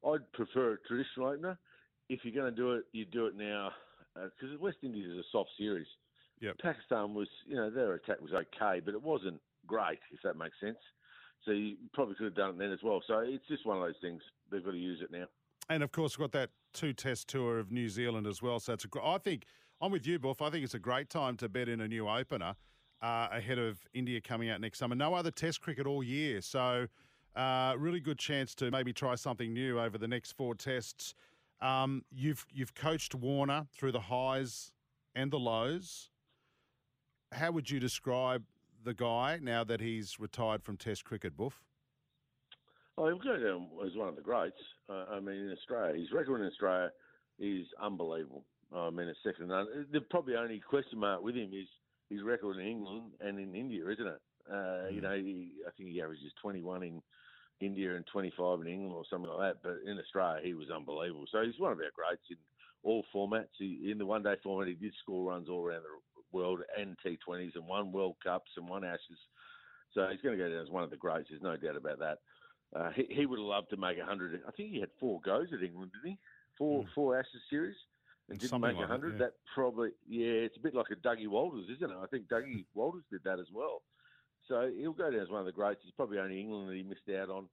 I'd 0.06 0.32
prefer 0.32 0.74
a 0.74 0.88
traditional 0.88 1.28
opener. 1.28 1.58
If 2.08 2.20
you're 2.24 2.34
going 2.34 2.54
to 2.54 2.60
do 2.60 2.72
it, 2.72 2.84
you 2.92 3.04
do 3.04 3.26
it 3.26 3.36
now 3.36 3.70
because 4.14 4.50
the 4.52 4.58
West 4.58 4.78
Indies 4.82 5.08
is 5.08 5.18
a 5.18 5.28
soft 5.30 5.50
series. 5.56 5.86
Yep. 6.40 6.58
Pakistan 6.58 7.14
was, 7.14 7.28
you 7.46 7.54
know, 7.54 7.70
their 7.70 7.94
attack 7.94 8.20
was 8.20 8.32
okay, 8.32 8.80
but 8.84 8.94
it 8.94 9.02
wasn't 9.02 9.40
great, 9.66 10.00
if 10.12 10.20
that 10.24 10.36
makes 10.36 10.58
sense. 10.60 10.78
So 11.44 11.52
you 11.52 11.76
probably 11.92 12.14
could 12.14 12.24
have 12.24 12.34
done 12.34 12.50
it 12.50 12.58
then 12.58 12.72
as 12.72 12.80
well. 12.82 13.02
So 13.06 13.18
it's 13.18 13.46
just 13.48 13.66
one 13.66 13.78
of 13.78 13.82
those 13.82 13.96
things. 14.00 14.22
They've 14.50 14.64
got 14.64 14.72
to 14.72 14.76
use 14.76 15.00
it 15.02 15.10
now. 15.10 15.24
And 15.68 15.82
of 15.82 15.92
course, 15.92 16.18
we've 16.18 16.30
got 16.30 16.38
that 16.38 16.50
two 16.72 16.92
test 16.92 17.28
tour 17.28 17.58
of 17.58 17.70
New 17.70 17.88
Zealand 17.88 18.26
as 18.26 18.42
well. 18.42 18.60
So 18.60 18.72
it's 18.74 18.84
a, 18.84 18.88
I 19.02 19.18
think 19.18 19.44
I'm 19.80 19.90
with 19.90 20.06
you, 20.06 20.18
Boof. 20.18 20.42
I 20.42 20.50
think 20.50 20.64
it's 20.64 20.74
a 20.74 20.78
great 20.78 21.10
time 21.10 21.36
to 21.38 21.48
bet 21.48 21.68
in 21.68 21.80
a 21.80 21.88
new 21.88 22.08
opener 22.08 22.54
uh, 23.02 23.28
ahead 23.32 23.58
of 23.58 23.80
India 23.94 24.20
coming 24.20 24.50
out 24.50 24.60
next 24.60 24.78
summer. 24.78 24.94
No 24.94 25.14
other 25.14 25.30
test 25.30 25.60
cricket 25.60 25.86
all 25.86 26.02
year. 26.02 26.40
So 26.40 26.86
uh, 27.34 27.74
really 27.78 28.00
good 28.00 28.18
chance 28.18 28.54
to 28.56 28.70
maybe 28.70 28.92
try 28.92 29.14
something 29.14 29.52
new 29.52 29.80
over 29.80 29.98
the 29.98 30.08
next 30.08 30.32
four 30.32 30.54
tests. 30.54 31.14
Um, 31.60 32.04
you've 32.10 32.44
you've 32.52 32.74
coached 32.74 33.14
Warner 33.14 33.66
through 33.72 33.92
the 33.92 34.00
highs 34.00 34.72
and 35.14 35.30
the 35.30 35.38
lows. 35.38 36.10
How 37.32 37.50
would 37.52 37.70
you 37.70 37.80
describe 37.80 38.44
the 38.84 38.94
guy 38.94 39.38
now 39.40 39.64
that 39.64 39.80
he's 39.80 40.18
retired 40.18 40.62
from 40.62 40.76
Test 40.76 41.04
cricket, 41.04 41.36
Boof? 41.36 41.60
Oh, 42.98 43.06
he'll 43.06 43.18
go 43.18 43.38
down 43.38 43.68
as 43.86 43.96
one 43.96 44.08
of 44.08 44.16
the 44.16 44.22
greats. 44.22 44.56
Uh, 44.88 45.06
I 45.10 45.20
mean, 45.20 45.36
in 45.36 45.52
Australia, 45.52 45.98
his 45.98 46.12
record 46.12 46.40
in 46.40 46.46
Australia 46.46 46.90
is 47.38 47.66
unbelievable. 47.80 48.44
I 48.74 48.90
mean, 48.90 49.08
it's 49.08 49.18
second 49.22 49.48
to 49.48 49.54
none. 49.54 49.86
The 49.92 50.00
probably 50.00 50.36
only 50.36 50.60
question 50.60 50.98
mark 50.98 51.22
with 51.22 51.34
him 51.34 51.50
is 51.52 51.68
his 52.10 52.22
record 52.22 52.58
in 52.58 52.66
England 52.66 53.12
and 53.20 53.38
in 53.38 53.54
India, 53.54 53.88
isn't 53.88 54.06
it? 54.06 54.20
Uh, 54.50 54.88
You 54.90 55.00
know, 55.00 55.14
he, 55.14 55.52
I 55.66 55.70
think 55.76 55.90
he 55.90 56.00
averages 56.02 56.32
21 56.40 56.82
in 56.82 57.02
India 57.60 57.94
and 57.94 58.04
25 58.06 58.60
in 58.60 58.66
England 58.66 58.94
or 58.94 59.04
something 59.08 59.30
like 59.30 59.54
that. 59.54 59.62
But 59.62 59.90
in 59.90 59.98
Australia, 59.98 60.40
he 60.44 60.54
was 60.54 60.70
unbelievable. 60.70 61.26
So 61.30 61.42
he's 61.42 61.58
one 61.58 61.72
of 61.72 61.78
our 61.78 61.92
greats 61.94 62.24
in 62.30 62.36
all 62.82 63.04
formats. 63.14 63.56
He, 63.58 63.90
in 63.90 63.98
the 63.98 64.06
one 64.06 64.22
day 64.22 64.34
format, 64.42 64.68
he 64.68 64.74
did 64.74 64.94
score 65.02 65.30
runs 65.30 65.48
all 65.48 65.64
around 65.64 65.82
the 65.82 66.11
world 66.32 66.60
and 66.78 66.96
T20s 67.04 67.54
and 67.54 67.66
won 67.66 67.92
World 67.92 68.16
Cups 68.22 68.50
and 68.56 68.68
won 68.68 68.84
Ashes. 68.84 69.18
So 69.94 70.06
he's 70.10 70.20
going 70.20 70.36
to 70.36 70.42
go 70.42 70.50
down 70.50 70.62
as 70.62 70.70
one 70.70 70.84
of 70.84 70.90
the 70.90 70.96
greats. 70.96 71.28
There's 71.30 71.42
no 71.42 71.56
doubt 71.56 71.76
about 71.76 71.98
that. 71.98 72.18
Uh, 72.74 72.90
he, 72.90 73.06
he 73.10 73.26
would 73.26 73.38
have 73.38 73.46
loved 73.46 73.70
to 73.70 73.76
make 73.76 73.98
100. 73.98 74.42
I 74.46 74.50
think 74.52 74.70
he 74.70 74.80
had 74.80 74.88
four 74.98 75.20
goes 75.20 75.48
at 75.52 75.62
England, 75.62 75.92
didn't 75.92 76.12
he? 76.12 76.18
Four 76.56 76.84
four 76.94 77.18
Ashes 77.18 77.40
series 77.50 77.76
and 78.28 78.38
didn't 78.38 78.50
Something 78.50 78.70
make 78.70 78.78
like 78.78 78.88
that, 78.88 79.00
100. 79.00 79.12
yeah. 79.12 79.18
That 79.26 79.32
probably, 79.54 79.90
yeah, 80.08 80.46
it's 80.46 80.56
a 80.56 80.60
bit 80.60 80.74
like 80.74 80.86
a 80.90 80.96
Dougie 80.96 81.28
Walters, 81.28 81.66
isn't 81.76 81.90
it? 81.90 81.96
I 82.02 82.06
think 82.06 82.28
Dougie 82.28 82.64
Walters 82.74 83.04
did 83.10 83.22
that 83.24 83.38
as 83.38 83.46
well. 83.52 83.82
So 84.48 84.70
he'll 84.76 84.92
go 84.92 85.10
down 85.10 85.20
as 85.20 85.28
one 85.28 85.40
of 85.40 85.46
the 85.46 85.52
greats. 85.52 85.80
It's 85.84 85.96
probably 85.96 86.18
only 86.18 86.40
England 86.40 86.68
that 86.68 86.74
he 86.74 86.82
missed 86.82 87.08
out 87.16 87.30
on, 87.30 87.48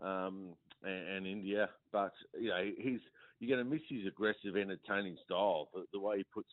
um, 0.00 0.54
and, 0.82 1.08
and 1.08 1.26
India. 1.26 1.68
But 1.92 2.12
you 2.38 2.48
know, 2.48 2.70
he's 2.78 3.00
you're 3.40 3.56
going 3.56 3.64
to 3.64 3.70
miss 3.70 3.82
his 3.88 4.06
aggressive, 4.06 4.56
entertaining 4.56 5.16
style, 5.24 5.68
the, 5.72 5.84
the 5.92 6.00
way 6.00 6.18
he 6.18 6.24
puts 6.24 6.50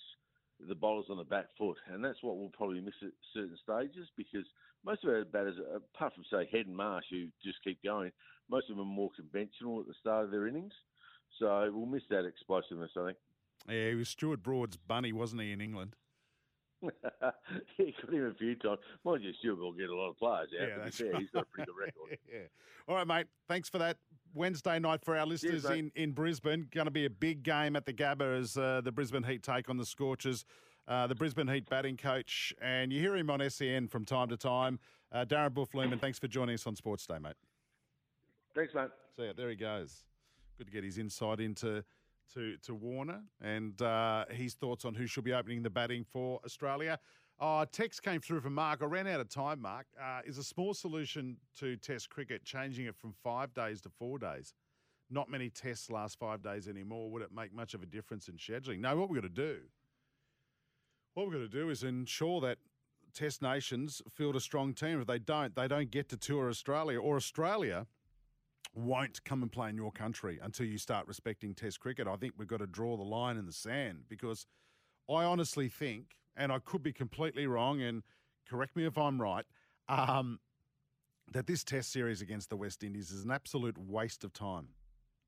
the 0.59 0.75
bowlers 0.75 1.07
on 1.09 1.17
the 1.17 1.23
back 1.23 1.47
foot, 1.57 1.77
and 1.91 2.03
that's 2.03 2.21
what 2.21 2.37
we'll 2.37 2.49
probably 2.49 2.81
miss 2.81 2.93
at 3.01 3.11
certain 3.33 3.57
stages 3.61 4.07
because 4.15 4.45
most 4.85 5.03
of 5.03 5.09
our 5.09 5.25
batters, 5.25 5.55
apart 5.75 6.13
from 6.13 6.23
say 6.31 6.47
Head 6.51 6.67
and 6.67 6.75
Marsh, 6.75 7.05
who 7.09 7.27
just 7.43 7.63
keep 7.63 7.81
going, 7.83 8.11
most 8.49 8.69
of 8.69 8.77
them 8.77 8.85
are 8.85 8.89
more 8.89 9.09
conventional 9.15 9.79
at 9.79 9.87
the 9.87 9.93
start 9.99 10.25
of 10.25 10.31
their 10.31 10.47
innings. 10.47 10.73
So 11.39 11.69
we'll 11.73 11.85
miss 11.85 12.03
that 12.09 12.25
explosiveness, 12.25 12.91
I 12.97 13.07
think. 13.07 13.17
Yeah, 13.67 13.89
he 13.89 13.95
was 13.95 14.09
Stuart 14.09 14.43
Broad's 14.43 14.77
bunny, 14.77 15.11
wasn't 15.11 15.41
he, 15.41 15.51
in 15.51 15.59
England? 15.59 15.95
he 16.81 17.95
got 18.01 18.13
him 18.13 18.27
a 18.27 18.33
few 18.37 18.55
times. 18.55 18.79
Mind 19.03 19.23
you, 19.23 19.33
Stuart 19.39 19.59
will 19.59 19.73
get 19.73 19.89
a 19.89 19.95
lot 19.95 20.11
of 20.11 20.17
players 20.17 20.49
out. 20.59 20.67
Yeah, 20.67 20.67
to 20.67 20.75
be 20.75 20.81
that's 20.83 20.97
fair, 20.97 21.11
right. 21.11 21.21
he's 21.21 21.29
got 21.31 21.43
a 21.43 21.45
pretty 21.45 21.71
good 21.71 21.79
record. 21.79 22.17
yeah. 22.31 22.47
All 22.87 22.95
right, 22.95 23.07
mate. 23.07 23.27
Thanks 23.47 23.69
for 23.69 23.79
that. 23.79 23.97
Wednesday 24.35 24.77
night 24.79 25.03
for 25.03 25.17
our 25.17 25.25
listeners 25.25 25.63
mate. 25.63 25.79
in, 25.79 25.91
in 25.95 26.11
Brisbane. 26.11 26.67
Going 26.71 26.85
to 26.85 26.91
be 26.91 27.05
a 27.05 27.09
big 27.09 27.41
game 27.43 27.75
at 27.75 27.85
the 27.85 27.93
Gabba 27.93 28.39
as 28.39 28.57
uh, 28.57 28.81
the 28.83 28.91
Brisbane 28.91 29.23
Heat 29.23 29.41
take 29.41 29.69
on 29.69 29.77
the 29.77 29.85
Scorchers. 29.85 30.45
Uh, 30.87 31.07
the 31.07 31.15
Brisbane 31.15 31.47
Heat 31.47 31.67
batting 31.67 31.97
coach, 31.97 32.53
and 32.61 32.93
you 32.93 32.99
hear 32.99 33.15
him 33.15 33.31
on 33.31 33.49
SEN 33.49 33.87
from 33.87 34.05
time 34.05 34.29
to 34.29 34.37
time. 34.37 34.77
Uh, 35.11 35.25
Darren 35.25 35.51
Boof 35.51 35.73
Lehmann, 35.73 35.97
thanks 35.97 36.19
for 36.19 36.27
joining 36.27 36.53
us 36.53 36.67
on 36.67 36.75
Sports 36.75 37.07
Day, 37.07 37.17
mate. 37.19 37.33
Thanks, 38.53 38.75
mate. 38.75 38.89
So 39.15 39.23
yeah, 39.23 39.31
there 39.35 39.49
he 39.49 39.55
goes. 39.55 40.03
Good 40.59 40.67
to 40.67 40.71
get 40.71 40.83
his 40.83 40.99
insight 40.99 41.39
into 41.39 41.83
to 42.33 42.57
to 42.57 42.75
Warner 42.75 43.21
and 43.41 43.79
uh, 43.81 44.25
his 44.29 44.53
thoughts 44.53 44.85
on 44.85 44.93
who 44.93 45.07
should 45.07 45.23
be 45.23 45.33
opening 45.33 45.63
the 45.63 45.69
batting 45.69 46.03
for 46.03 46.39
Australia. 46.45 46.99
Oh, 47.39 47.65
text 47.69 48.01
came 48.01 48.21
through 48.21 48.39
from 48.39 48.53
Mark. 48.53 48.81
I 48.81 48.85
ran 48.85 49.07
out 49.07 49.19
of 49.19 49.27
time, 49.27 49.61
Mark. 49.61 49.87
Uh, 50.01 50.21
is 50.25 50.37
a 50.37 50.43
small 50.43 50.73
solution 50.73 51.35
to 51.59 51.75
Test 51.75 52.09
cricket 52.09 52.45
changing 52.45 52.85
it 52.85 52.95
from 52.95 53.13
five 53.23 53.53
days 53.53 53.81
to 53.81 53.89
four 53.89 54.17
days? 54.17 54.53
Not 55.09 55.29
many 55.29 55.49
tests 55.49 55.89
last 55.89 56.17
five 56.17 56.41
days 56.41 56.67
anymore. 56.67 57.11
Would 57.11 57.21
it 57.21 57.31
make 57.35 57.53
much 57.53 57.73
of 57.73 57.83
a 57.83 57.85
difference 57.85 58.29
in 58.29 58.35
scheduling? 58.35 58.79
No, 58.79 58.95
what 58.95 59.09
we're 59.09 59.19
going 59.19 59.33
to 59.33 59.41
do, 59.41 59.57
what 61.13 61.25
we're 61.25 61.33
going 61.33 61.49
to 61.49 61.57
do 61.57 61.69
is 61.69 61.83
ensure 61.83 62.39
that 62.41 62.57
Test 63.13 63.41
nations 63.41 64.01
field 64.13 64.35
a 64.35 64.41
strong 64.41 64.73
team. 64.73 64.99
If 64.99 65.07
they 65.07 65.19
don't, 65.19 65.55
they 65.55 65.67
don't 65.69 65.89
get 65.89 66.09
to 66.09 66.17
tour 66.17 66.49
Australia 66.49 66.99
or 66.99 67.15
Australia 67.15 67.87
won't 68.73 69.23
come 69.23 69.41
and 69.41 69.49
play 69.49 69.69
in 69.69 69.77
your 69.77 69.91
country 69.91 70.37
until 70.41 70.65
you 70.65 70.77
start 70.77 71.07
respecting 71.07 71.53
Test 71.53 71.79
cricket. 71.79 72.07
I 72.07 72.15
think 72.17 72.33
we've 72.37 72.47
got 72.47 72.59
to 72.59 72.67
draw 72.67 72.97
the 72.97 73.03
line 73.03 73.37
in 73.37 73.45
the 73.45 73.53
sand 73.53 74.03
because 74.09 74.47
I 75.09 75.23
honestly 75.23 75.69
think, 75.69 76.15
and 76.35 76.51
I 76.51 76.59
could 76.59 76.83
be 76.83 76.93
completely 76.93 77.47
wrong, 77.47 77.81
and 77.81 78.03
correct 78.49 78.75
me 78.75 78.85
if 78.85 78.97
I'm 78.97 79.21
right, 79.21 79.45
um, 79.87 80.39
that 81.31 81.47
this 81.47 81.63
Test 81.63 81.91
series 81.91 82.21
against 82.21 82.49
the 82.49 82.57
West 82.57 82.83
Indies 82.83 83.11
is 83.11 83.23
an 83.23 83.31
absolute 83.31 83.77
waste 83.77 84.23
of 84.23 84.33
time. 84.33 84.69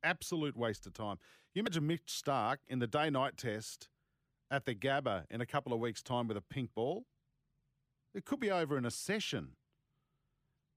Absolute 0.04 0.56
waste 0.56 0.86
of 0.86 0.94
time. 0.94 1.18
You 1.54 1.62
imagine 1.62 1.88
Mitch 1.88 2.22
Starc 2.24 2.58
in 2.68 2.80
the 2.80 2.88
day 2.88 3.10
night 3.10 3.36
test 3.36 3.90
at 4.52 4.66
the 4.66 4.76
Gabba 4.76 5.24
in 5.30 5.42
a 5.42 5.46
couple 5.46 5.74
of 5.74 5.80
weeks' 5.80 6.04
time 6.04 6.28
with 6.28 6.38
a 6.38 6.42
pink 6.42 6.70
ball. 6.76 7.06
It 8.14 8.26
could 8.26 8.40
be 8.40 8.52
over 8.52 8.78
in 8.78 8.86
a 8.86 8.92
session. 8.92 9.50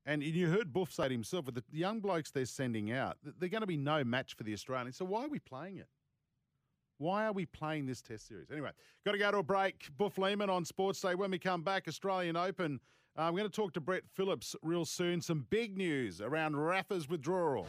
And 0.06 0.22
you 0.22 0.48
heard 0.48 0.72
Boof 0.72 0.92
say 0.92 1.08
to 1.08 1.14
himself, 1.14 1.46
with 1.46 1.54
the 1.56 1.62
young 1.70 2.00
blokes 2.00 2.30
they're 2.30 2.46
sending 2.46 2.90
out, 2.90 3.18
they're 3.22 3.50
going 3.50 3.60
to 3.60 3.66
be 3.66 3.76
no 3.76 4.02
match 4.02 4.34
for 4.34 4.42
the 4.42 4.54
Australians. 4.54 4.96
So 4.96 5.04
why 5.04 5.24
are 5.24 5.28
we 5.28 5.38
playing 5.38 5.76
it? 5.76 5.88
Why 7.00 7.24
are 7.24 7.32
we 7.32 7.46
playing 7.46 7.86
this 7.86 8.02
test 8.02 8.28
series? 8.28 8.50
Anyway, 8.50 8.72
got 9.06 9.12
to 9.12 9.18
go 9.18 9.30
to 9.30 9.38
a 9.38 9.42
break. 9.42 9.88
Boof 9.96 10.18
Lehmann 10.18 10.50
on 10.50 10.66
Sports 10.66 11.00
Day. 11.00 11.14
When 11.14 11.30
we 11.30 11.38
come 11.38 11.62
back, 11.62 11.88
Australian 11.88 12.36
Open. 12.36 12.78
Uh, 13.18 13.22
I'm 13.22 13.32
going 13.34 13.48
to 13.48 13.48
talk 13.48 13.72
to 13.72 13.80
Brett 13.80 14.02
Phillips 14.14 14.54
real 14.62 14.84
soon. 14.84 15.22
Some 15.22 15.46
big 15.48 15.78
news 15.78 16.20
around 16.20 16.56
Rafa's 16.56 17.08
withdrawal. 17.08 17.66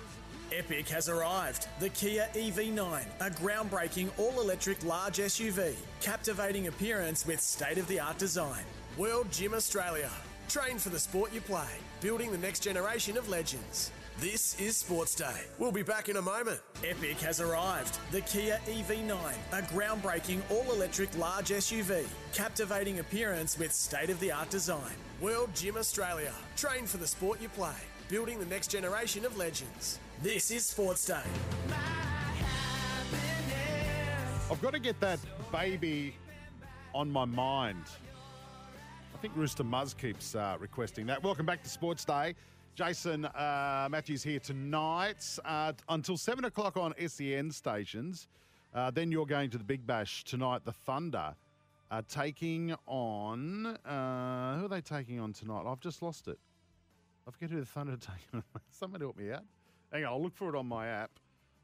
Epic 0.52 0.90
has 0.90 1.08
arrived. 1.08 1.70
The 1.80 1.88
Kia 1.90 2.28
EV9, 2.34 3.06
a 3.22 3.30
groundbreaking 3.30 4.10
all 4.18 4.42
electric 4.42 4.84
large 4.84 5.20
SUV. 5.20 5.76
Captivating 6.02 6.68
appearance 6.68 7.26
with 7.26 7.40
state 7.40 7.78
of 7.78 7.88
the 7.88 8.02
art 8.02 8.18
design. 8.18 8.66
World 8.98 9.32
Gym 9.32 9.54
Australia. 9.54 10.12
Train 10.50 10.78
for 10.78 10.90
the 10.90 11.00
sport 11.00 11.34
you 11.34 11.40
play, 11.40 11.72
building 12.02 12.34
the 12.34 12.38
next 12.38 12.60
generation 12.60 13.18
of 13.18 13.30
legends. 13.30 13.92
This 14.20 14.60
is 14.60 14.78
Sports 14.78 15.16
Day. 15.16 15.46
We'll 15.58 15.72
be 15.72 15.82
back 15.82 16.08
in 16.08 16.18
a 16.18 16.22
moment. 16.22 16.62
Epic 16.88 17.20
has 17.22 17.42
arrived. 17.42 17.98
The 18.12 18.22
Kia 18.22 18.60
EV9, 18.68 19.18
a 19.52 19.62
groundbreaking 19.64 20.42
all 20.52 20.72
electric 20.72 21.18
large 21.18 21.50
SUV. 21.50 22.06
Captivating 22.34 23.00
appearance 23.00 23.58
with 23.58 23.74
state 23.74 24.12
of 24.12 24.20
the 24.20 24.32
art 24.32 24.50
design. 24.52 24.94
World 25.22 25.50
Gym 25.56 25.76
Australia. 25.76 26.32
Train 26.56 26.86
for 26.86 26.98
the 26.98 27.08
sport 27.08 27.42
you 27.42 27.50
play, 27.50 27.74
building 28.10 28.38
the 28.38 28.46
next 28.46 28.68
generation 28.68 29.26
of 29.26 29.36
legends. 29.38 29.98
This 30.22 30.52
is 30.52 30.66
Sports 30.66 31.06
Day. 31.08 31.24
I've 34.52 34.62
got 34.62 34.74
to 34.74 34.80
get 34.80 35.00
that 35.00 35.20
baby 35.52 36.16
on 36.94 37.10
my 37.10 37.26
mind. 37.26 37.86
I 39.16 39.18
think 39.18 39.36
Rooster 39.36 39.64
Muzz 39.64 39.98
keeps 39.98 40.36
uh, 40.36 40.58
requesting 40.60 41.08
that. 41.08 41.24
Welcome 41.24 41.46
back 41.48 41.64
to 41.64 41.70
Sports 41.70 42.06
Day. 42.06 42.36
Jason 42.76 43.26
uh, 43.26 43.88
Matthews 43.92 44.24
here 44.24 44.40
tonight 44.40 45.38
uh, 45.44 45.74
until 45.90 46.16
7 46.16 46.46
o'clock 46.46 46.78
on 46.78 46.94
SEN 47.06 47.52
stations. 47.52 48.28
Uh, 48.74 48.90
then 48.90 49.12
you're 49.12 49.26
going 49.26 49.50
to 49.50 49.58
the 49.58 49.64
Big 49.64 49.86
Bash 49.86 50.24
tonight. 50.24 50.64
The 50.64 50.72
Thunder 50.72 51.36
are 51.92 52.02
taking 52.04 52.74
on. 52.88 53.66
Uh, 53.86 54.58
who 54.58 54.66
are 54.66 54.70
they 54.70 54.80
taking 54.80 55.20
on 55.20 55.34
tonight? 55.34 55.64
I've 55.68 55.82
just 55.82 56.02
lost 56.02 56.30
it. 56.30 56.40
I 57.28 57.32
forget 57.32 57.50
who 57.50 57.60
the 57.60 57.66
Thunder 57.66 57.94
are 57.94 57.98
taking 57.98 58.36
on. 58.36 58.44
Someone 58.70 59.02
help 59.02 59.18
me 59.18 59.32
out. 59.32 59.44
Hang 59.92 60.06
on, 60.06 60.14
I'll 60.14 60.24
look 60.24 60.36
for 60.36 60.54
it 60.54 60.58
on 60.58 60.66
my 60.66 60.88
app. 60.88 61.12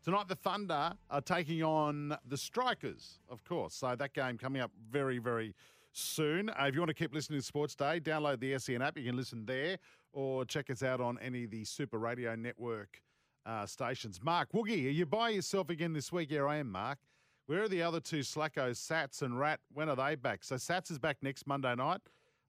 Tonight, 0.03 0.27
the 0.27 0.35
Thunder 0.35 0.93
are 1.09 1.21
taking 1.21 1.63
on 1.63 2.17
the 2.27 2.37
Strikers, 2.37 3.19
of 3.29 3.43
course. 3.45 3.73
So 3.73 3.95
that 3.95 4.13
game 4.13 4.37
coming 4.37 4.61
up 4.61 4.71
very, 4.91 5.19
very 5.19 5.55
soon. 5.93 6.49
Uh, 6.49 6.65
if 6.67 6.75
you 6.75 6.81
want 6.81 6.89
to 6.89 6.93
keep 6.93 7.13
listening 7.13 7.39
to 7.39 7.45
Sports 7.45 7.75
Day, 7.75 7.99
download 7.99 8.39
the 8.39 8.57
SEN 8.59 8.81
app. 8.81 8.97
You 8.97 9.05
can 9.05 9.17
listen 9.17 9.45
there 9.45 9.77
or 10.13 10.45
check 10.45 10.69
us 10.69 10.83
out 10.83 11.01
on 11.01 11.17
any 11.19 11.43
of 11.43 11.51
the 11.51 11.63
Super 11.63 11.97
Radio 11.97 12.35
Network 12.35 13.01
uh, 13.45 13.65
stations. 13.65 14.19
Mark 14.21 14.51
Woogie, 14.51 14.85
are 14.87 14.89
you 14.89 15.05
by 15.05 15.29
yourself 15.29 15.69
again 15.69 15.93
this 15.93 16.11
week? 16.11 16.29
Here 16.29 16.47
I 16.47 16.57
am, 16.57 16.71
Mark. 16.71 16.99
Where 17.47 17.63
are 17.63 17.69
the 17.69 17.81
other 17.81 18.01
two 18.01 18.19
slackos, 18.19 18.75
Sats 18.77 19.21
and 19.21 19.39
Rat? 19.39 19.61
When 19.71 19.87
are 19.87 19.95
they 19.95 20.15
back? 20.15 20.43
So 20.43 20.55
Sats 20.55 20.91
is 20.91 20.99
back 20.99 21.17
next 21.21 21.47
Monday 21.47 21.73
night. 21.75 22.01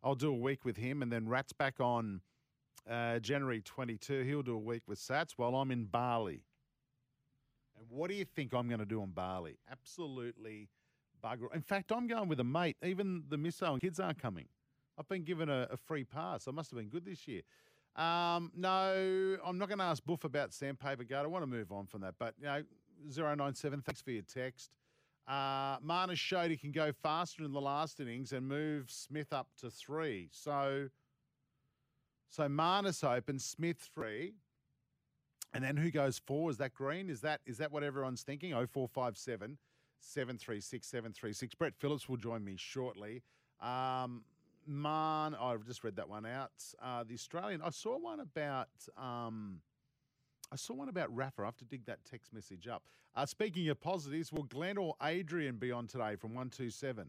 I'll 0.02 0.16
do 0.16 0.30
a 0.30 0.36
week 0.36 0.64
with 0.64 0.76
him, 0.76 1.02
and 1.02 1.12
then 1.12 1.28
Rat's 1.28 1.52
back 1.52 1.80
on 1.80 2.20
uh, 2.88 3.18
January 3.20 3.60
22. 3.60 4.22
He'll 4.22 4.42
do 4.42 4.54
a 4.54 4.58
week 4.58 4.82
with 4.86 4.98
Sats 4.98 5.32
while 5.36 5.54
I'm 5.54 5.70
in 5.70 5.84
Bali. 5.84 6.42
And 7.78 7.86
what 7.90 8.10
do 8.10 8.16
you 8.16 8.24
think 8.24 8.52
I'm 8.52 8.66
going 8.68 8.80
to 8.80 8.86
do 8.86 9.00
on 9.00 9.10
Bali? 9.10 9.58
Absolutely 9.70 10.68
bugger. 11.22 11.54
In 11.54 11.62
fact, 11.62 11.92
I'm 11.92 12.06
going 12.06 12.28
with 12.28 12.40
a 12.40 12.44
mate. 12.44 12.76
Even 12.82 13.24
the 13.28 13.36
misso 13.36 13.72
and 13.72 13.80
kids 13.80 14.00
aren't 14.00 14.20
coming. 14.20 14.46
I've 14.98 15.08
been 15.08 15.22
given 15.22 15.48
a, 15.48 15.68
a 15.70 15.76
free 15.76 16.04
pass. 16.04 16.48
I 16.48 16.50
must 16.50 16.70
have 16.70 16.78
been 16.78 16.88
good 16.88 17.04
this 17.04 17.28
year. 17.28 17.42
Um, 17.94 18.50
no, 18.56 19.36
I'm 19.44 19.58
not 19.58 19.68
going 19.68 19.78
to 19.78 19.84
ask 19.84 20.04
Boof 20.04 20.24
about 20.24 20.52
Sandpaper 20.52 21.04
Guard. 21.04 21.24
I 21.24 21.28
want 21.28 21.42
to 21.42 21.46
move 21.46 21.70
on 21.72 21.86
from 21.86 22.00
that. 22.02 22.14
But, 22.18 22.34
you 22.40 22.46
know, 22.46 22.62
097, 23.36 23.82
thanks 23.82 24.02
for 24.02 24.10
your 24.10 24.22
text. 24.22 24.70
Uh, 25.26 25.78
Marnus 25.80 26.16
showed 26.16 26.50
he 26.50 26.56
can 26.56 26.72
go 26.72 26.90
faster 26.90 27.44
in 27.44 27.52
the 27.52 27.60
last 27.60 28.00
innings 28.00 28.32
and 28.32 28.48
move 28.48 28.90
Smith 28.90 29.32
up 29.32 29.48
to 29.60 29.70
three. 29.70 30.28
So, 30.32 30.88
so 32.30 32.48
Marnus 32.48 33.04
open, 33.04 33.38
Smith 33.38 33.90
three. 33.94 34.34
And 35.52 35.62
then 35.62 35.76
who 35.76 35.90
goes 35.90 36.18
four? 36.18 36.50
Is 36.50 36.58
that 36.58 36.74
Green? 36.74 37.08
Is 37.10 37.20
that 37.22 37.40
is 37.46 37.58
that 37.58 37.72
what 37.72 37.82
everyone's 37.82 38.22
thinking? 38.22 38.50
0457 38.50 39.58
736 40.00 40.86
736. 40.86 41.54
Brett 41.54 41.74
Phillips 41.78 42.08
will 42.08 42.16
join 42.16 42.44
me 42.44 42.54
shortly. 42.56 43.22
Um, 43.60 44.24
Man, 44.70 45.34
I've 45.34 45.64
just 45.64 45.82
read 45.82 45.96
that 45.96 46.10
one 46.10 46.26
out. 46.26 46.50
Uh, 46.82 47.02
the 47.02 47.14
Australian, 47.14 47.62
I 47.62 47.70
saw 47.70 47.98
one 47.98 48.20
about 48.20 48.68
um, 48.98 49.62
I 50.52 50.56
saw 50.56 50.74
one 50.74 50.90
about 50.90 51.14
Rafa. 51.16 51.40
I 51.40 51.44
have 51.46 51.56
to 51.56 51.64
dig 51.64 51.86
that 51.86 52.04
text 52.04 52.34
message 52.34 52.68
up. 52.68 52.82
Uh, 53.16 53.24
speaking 53.24 53.66
of 53.70 53.80
positives, 53.80 54.30
will 54.30 54.42
Glenn 54.42 54.76
or 54.76 54.94
Adrian 55.02 55.56
be 55.56 55.72
on 55.72 55.86
today 55.86 56.16
from 56.16 56.30
127? 56.30 57.08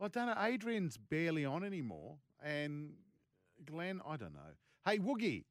Well, 0.00 0.06
I 0.06 0.08
don't 0.08 0.26
know. 0.26 0.42
Adrian's 0.42 0.96
barely 0.96 1.44
on 1.44 1.62
anymore. 1.62 2.16
And 2.42 2.94
Glenn, 3.64 4.00
I 4.04 4.16
don't 4.16 4.34
know. 4.34 4.40
Hey, 4.84 4.98
Woogie, 4.98 5.44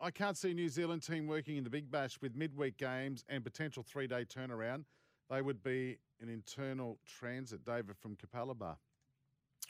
I 0.00 0.12
can't 0.12 0.36
see 0.36 0.54
New 0.54 0.68
Zealand 0.68 1.02
team 1.02 1.26
working 1.26 1.56
in 1.56 1.64
the 1.64 1.70
Big 1.70 1.90
Bash 1.90 2.20
with 2.22 2.36
midweek 2.36 2.76
games 2.76 3.24
and 3.28 3.42
potential 3.42 3.82
three 3.82 4.06
day 4.06 4.24
turnaround. 4.24 4.84
They 5.28 5.42
would 5.42 5.64
be 5.64 5.98
an 6.20 6.28
internal 6.28 7.00
transit. 7.04 7.64
David 7.64 7.96
from 7.96 8.16
Capalaba. 8.16 8.76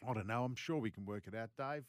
I 0.07 0.13
don't 0.13 0.27
know. 0.27 0.45
I'm 0.45 0.55
sure 0.55 0.79
we 0.79 0.91
can 0.91 1.05
work 1.05 1.27
it 1.27 1.35
out, 1.35 1.51
Dave. 1.57 1.85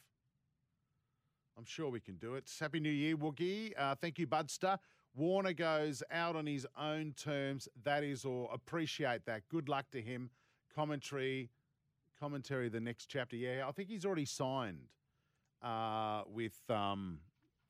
I'm 1.57 1.65
sure 1.65 1.89
we 1.89 2.01
can 2.01 2.15
do 2.17 2.35
it. 2.35 2.51
Happy 2.59 2.79
New 2.79 2.89
Year, 2.89 3.15
Woogie. 3.15 3.71
Uh, 3.77 3.95
thank 3.95 4.19
you, 4.19 4.27
Budster. 4.27 4.77
Warner 5.15 5.53
goes 5.53 6.03
out 6.11 6.35
on 6.35 6.45
his 6.45 6.67
own 6.77 7.13
terms. 7.13 7.69
That 7.83 8.03
is 8.03 8.25
all. 8.25 8.49
Appreciate 8.53 9.25
that. 9.25 9.47
Good 9.47 9.69
luck 9.69 9.85
to 9.91 10.01
him. 10.01 10.29
Commentary, 10.73 11.49
commentary. 12.19 12.67
The 12.67 12.81
next 12.81 13.05
chapter. 13.05 13.37
Yeah, 13.37 13.65
I 13.67 13.71
think 13.71 13.87
he's 13.87 14.05
already 14.05 14.25
signed 14.25 14.89
uh, 15.61 16.23
with 16.27 16.59
um, 16.69 17.19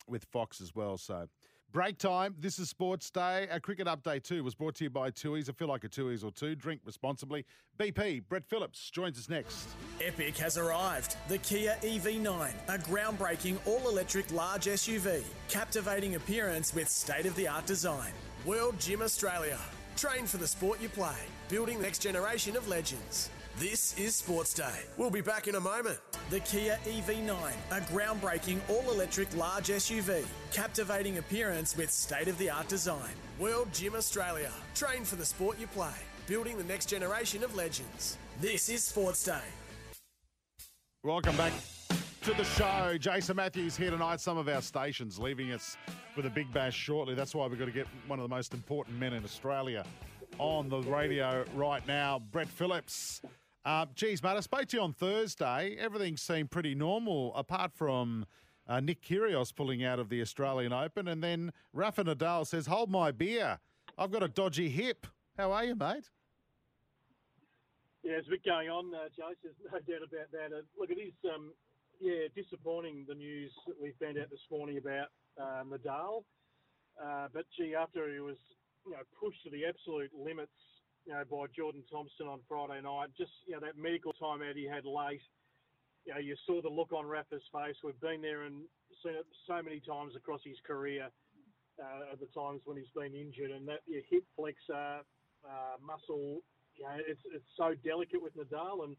with 0.07 0.25
Fox 0.25 0.61
as 0.61 0.73
well. 0.73 0.97
So 0.97 1.27
Break 1.76 1.97
time. 1.97 2.36
This 2.39 2.57
is 2.57 2.69
Sports 2.69 3.09
Day. 3.09 3.49
A 3.51 3.59
cricket 3.59 3.86
update 3.86 4.23
too 4.23 4.45
was 4.45 4.55
brought 4.55 4.76
to 4.76 4.86
you 4.86 4.89
by 4.89 5.09
Tui's. 5.09 5.49
I 5.49 5.51
feel 5.51 5.67
like 5.67 5.84
a 5.84 5.89
Tui's 5.89 6.23
or 6.23 6.32
two. 6.32 6.55
Drink 6.55 6.80
responsibly. 6.86 7.43
BP, 7.78 8.23
Brett 8.30 8.45
Phillips 8.45 8.89
joins 8.91 9.19
us 9.19 9.28
next. 9.28 9.67
Epic 9.99 10.38
has 10.38 10.57
arrived. 10.57 11.17
The 11.28 11.38
Kia 11.39 11.76
EV9, 11.82 12.49
a 12.69 12.78
groundbreaking 12.78 13.57
all 13.65 13.89
electric 13.89 14.32
large 14.32 14.67
SUV. 14.67 15.21
Captivating 15.49 16.15
appearance 16.15 16.73
with 16.73 16.88
state 16.88 17.26
of 17.26 17.36
the 17.36 17.45
art 17.45 17.65
design. 17.65 18.13
World 18.45 18.80
Gym 18.80 19.01
Australia. 19.01 19.59
Train 19.97 20.28
for 20.28 20.38
the 20.38 20.47
sport 20.47 20.82
you 20.82 20.88
play. 20.88 21.17
Building 21.49 21.80
the 21.80 21.84
next 21.84 21.99
generation 21.99 22.55
of 22.55 22.69
legends. 22.69 23.30
This 23.57 23.97
is 23.97 24.13
Sports 24.13 24.53
Day. 24.53 24.81
We'll 24.97 25.09
be 25.09 25.21
back 25.21 25.47
in 25.47 25.55
a 25.55 25.61
moment. 25.61 25.97
The 26.29 26.41
Kia 26.41 26.77
EV9, 26.83 27.53
a 27.71 27.79
groundbreaking 27.83 28.59
all 28.67 28.91
electric 28.91 29.33
large 29.33 29.69
SUV. 29.69 30.25
Captivating 30.51 31.19
appearance 31.19 31.77
with 31.77 31.89
state 31.89 32.27
of 32.27 32.37
the 32.37 32.49
art 32.49 32.67
design. 32.67 33.13
World 33.39 33.69
Gym 33.71 33.95
Australia. 33.95 34.51
Train 34.73 35.05
for 35.05 35.15
the 35.15 35.23
sport 35.23 35.57
you 35.57 35.67
play. 35.67 35.93
Building 36.27 36.57
the 36.57 36.65
next 36.65 36.87
generation 36.87 37.45
of 37.45 37.55
legends. 37.55 38.17
This 38.41 38.67
is 38.67 38.83
Sports 38.83 39.23
Day. 39.23 39.47
Welcome 41.03 41.37
back 41.37 41.53
to 42.23 42.33
the 42.33 42.43
show. 42.43 42.97
Jason 42.99 43.37
Matthews 43.37 43.77
here 43.77 43.91
tonight. 43.91 44.19
Some 44.19 44.37
of 44.37 44.49
our 44.49 44.61
stations 44.61 45.17
leaving 45.17 45.53
us 45.53 45.77
with 46.17 46.25
a 46.25 46.29
big 46.29 46.51
bash 46.51 46.75
shortly. 46.75 47.15
That's 47.15 47.33
why 47.33 47.47
we've 47.47 47.57
got 47.57 47.65
to 47.65 47.71
get 47.71 47.87
one 48.07 48.19
of 48.19 48.29
the 48.29 48.35
most 48.35 48.53
important 48.53 48.99
men 48.99 49.13
in 49.13 49.23
Australia 49.23 49.85
on 50.39 50.67
the 50.67 50.81
radio 50.81 51.45
right 51.53 51.85
now, 51.87 52.19
Brett 52.31 52.49
Phillips. 52.49 53.21
Uh, 53.66 53.88
geez, 53.95 54.22
mate, 54.22 54.38
I 54.38 54.41
spoke 54.41 54.68
to 54.68 54.78
you 54.78 54.84
on 54.84 54.93
Thursday. 54.93 55.76
Everything 55.80 56.18
seemed 56.18 56.51
pretty 56.51 56.76
normal, 56.76 57.36
apart 57.36 57.74
from 57.74 58.28
uh, 58.68 58.80
Nick 58.80 59.01
Kyrgios 59.01 59.55
pulling 59.55 59.84
out 59.84 59.97
of 59.97 60.09
the 60.09 60.22
Australian 60.22 60.72
Open, 60.72 61.07
and 61.07 61.24
then 61.24 61.51
Rafa 61.74 62.03
Nadal 62.03 62.45
says, 62.45 62.68
"Hold 62.68 62.91
my 62.91 63.11
beer, 63.11 63.57
I've 63.97 64.11
got 64.11 64.22
a 64.22 64.28
dodgy 64.28 64.70
hip." 64.70 65.07
How 65.36 65.51
are 65.51 65.66
you, 65.66 65.74
mate? 65.74 66.11
Yeah, 68.03 68.11
there's 68.11 68.28
a 68.28 68.30
bit 68.30 68.45
going 68.45 68.70
on, 68.70 68.93
uh, 68.93 69.09
Jase. 69.09 69.36
There's 69.41 69.55
no 69.66 69.80
doubt 69.80 70.07
about 70.13 70.32
that. 70.32 70.55
Uh, 70.55 70.61
look, 70.80 70.91
it 70.91 71.01
is, 71.01 71.13
um, 71.34 71.51
yeah, 71.99 72.30
disappointing 72.36 73.05
the 73.07 73.16
news 73.16 73.51
that 73.66 73.82
we 73.82 73.93
found 73.99 74.20
out 74.20 74.30
this 74.30 74.45
morning 74.51 74.78
about 74.78 75.07
uh, 75.41 75.63
Nadal. 75.66 76.24
Uh, 77.03 77.30
but 77.34 77.45
gee, 77.57 77.74
after 77.74 78.13
he 78.13 78.20
was, 78.20 78.38
you 78.86 78.91
know, 78.91 79.01
pushed 79.20 79.41
to 79.43 79.49
the 79.49 79.66
absolute 79.66 80.11
limits 80.13 80.53
you 81.05 81.13
know, 81.13 81.23
by 81.29 81.45
Jordan 81.55 81.83
Thompson 81.89 82.27
on 82.27 82.39
Friday 82.49 82.81
night. 82.81 83.09
Just, 83.17 83.31
you 83.45 83.53
know, 83.53 83.61
that 83.61 83.77
medical 83.77 84.13
timeout 84.13 84.57
he 84.57 84.65
had 84.65 84.85
late. 84.85 85.21
You 86.05 86.13
know, 86.13 86.19
you 86.19 86.35
saw 86.45 86.61
the 86.61 86.69
look 86.69 86.93
on 86.93 87.05
Rafa's 87.05 87.45
face. 87.53 87.77
We've 87.83 87.99
been 88.01 88.21
there 88.21 88.43
and 88.43 88.65
seen 89.03 89.13
it 89.13 89.25
so 89.47 89.61
many 89.61 89.81
times 89.81 90.13
across 90.15 90.41
his 90.43 90.57
career 90.65 91.09
uh, 91.77 92.13
at 92.13 92.19
the 92.19 92.29
times 92.33 92.61
when 92.65 92.77
he's 92.77 92.93
been 92.93 93.13
injured. 93.13 93.51
And 93.51 93.67
that 93.69 93.85
your 93.85 94.01
hip 94.09 94.25
flexor 94.35 95.05
uh, 95.45 95.75
muscle, 95.81 96.41
you 96.77 96.85
know, 96.85 96.97
it's, 97.05 97.21
it's 97.33 97.49
so 97.57 97.73
delicate 97.85 98.21
with 98.21 98.33
Nadal. 98.37 98.85
And, 98.85 98.97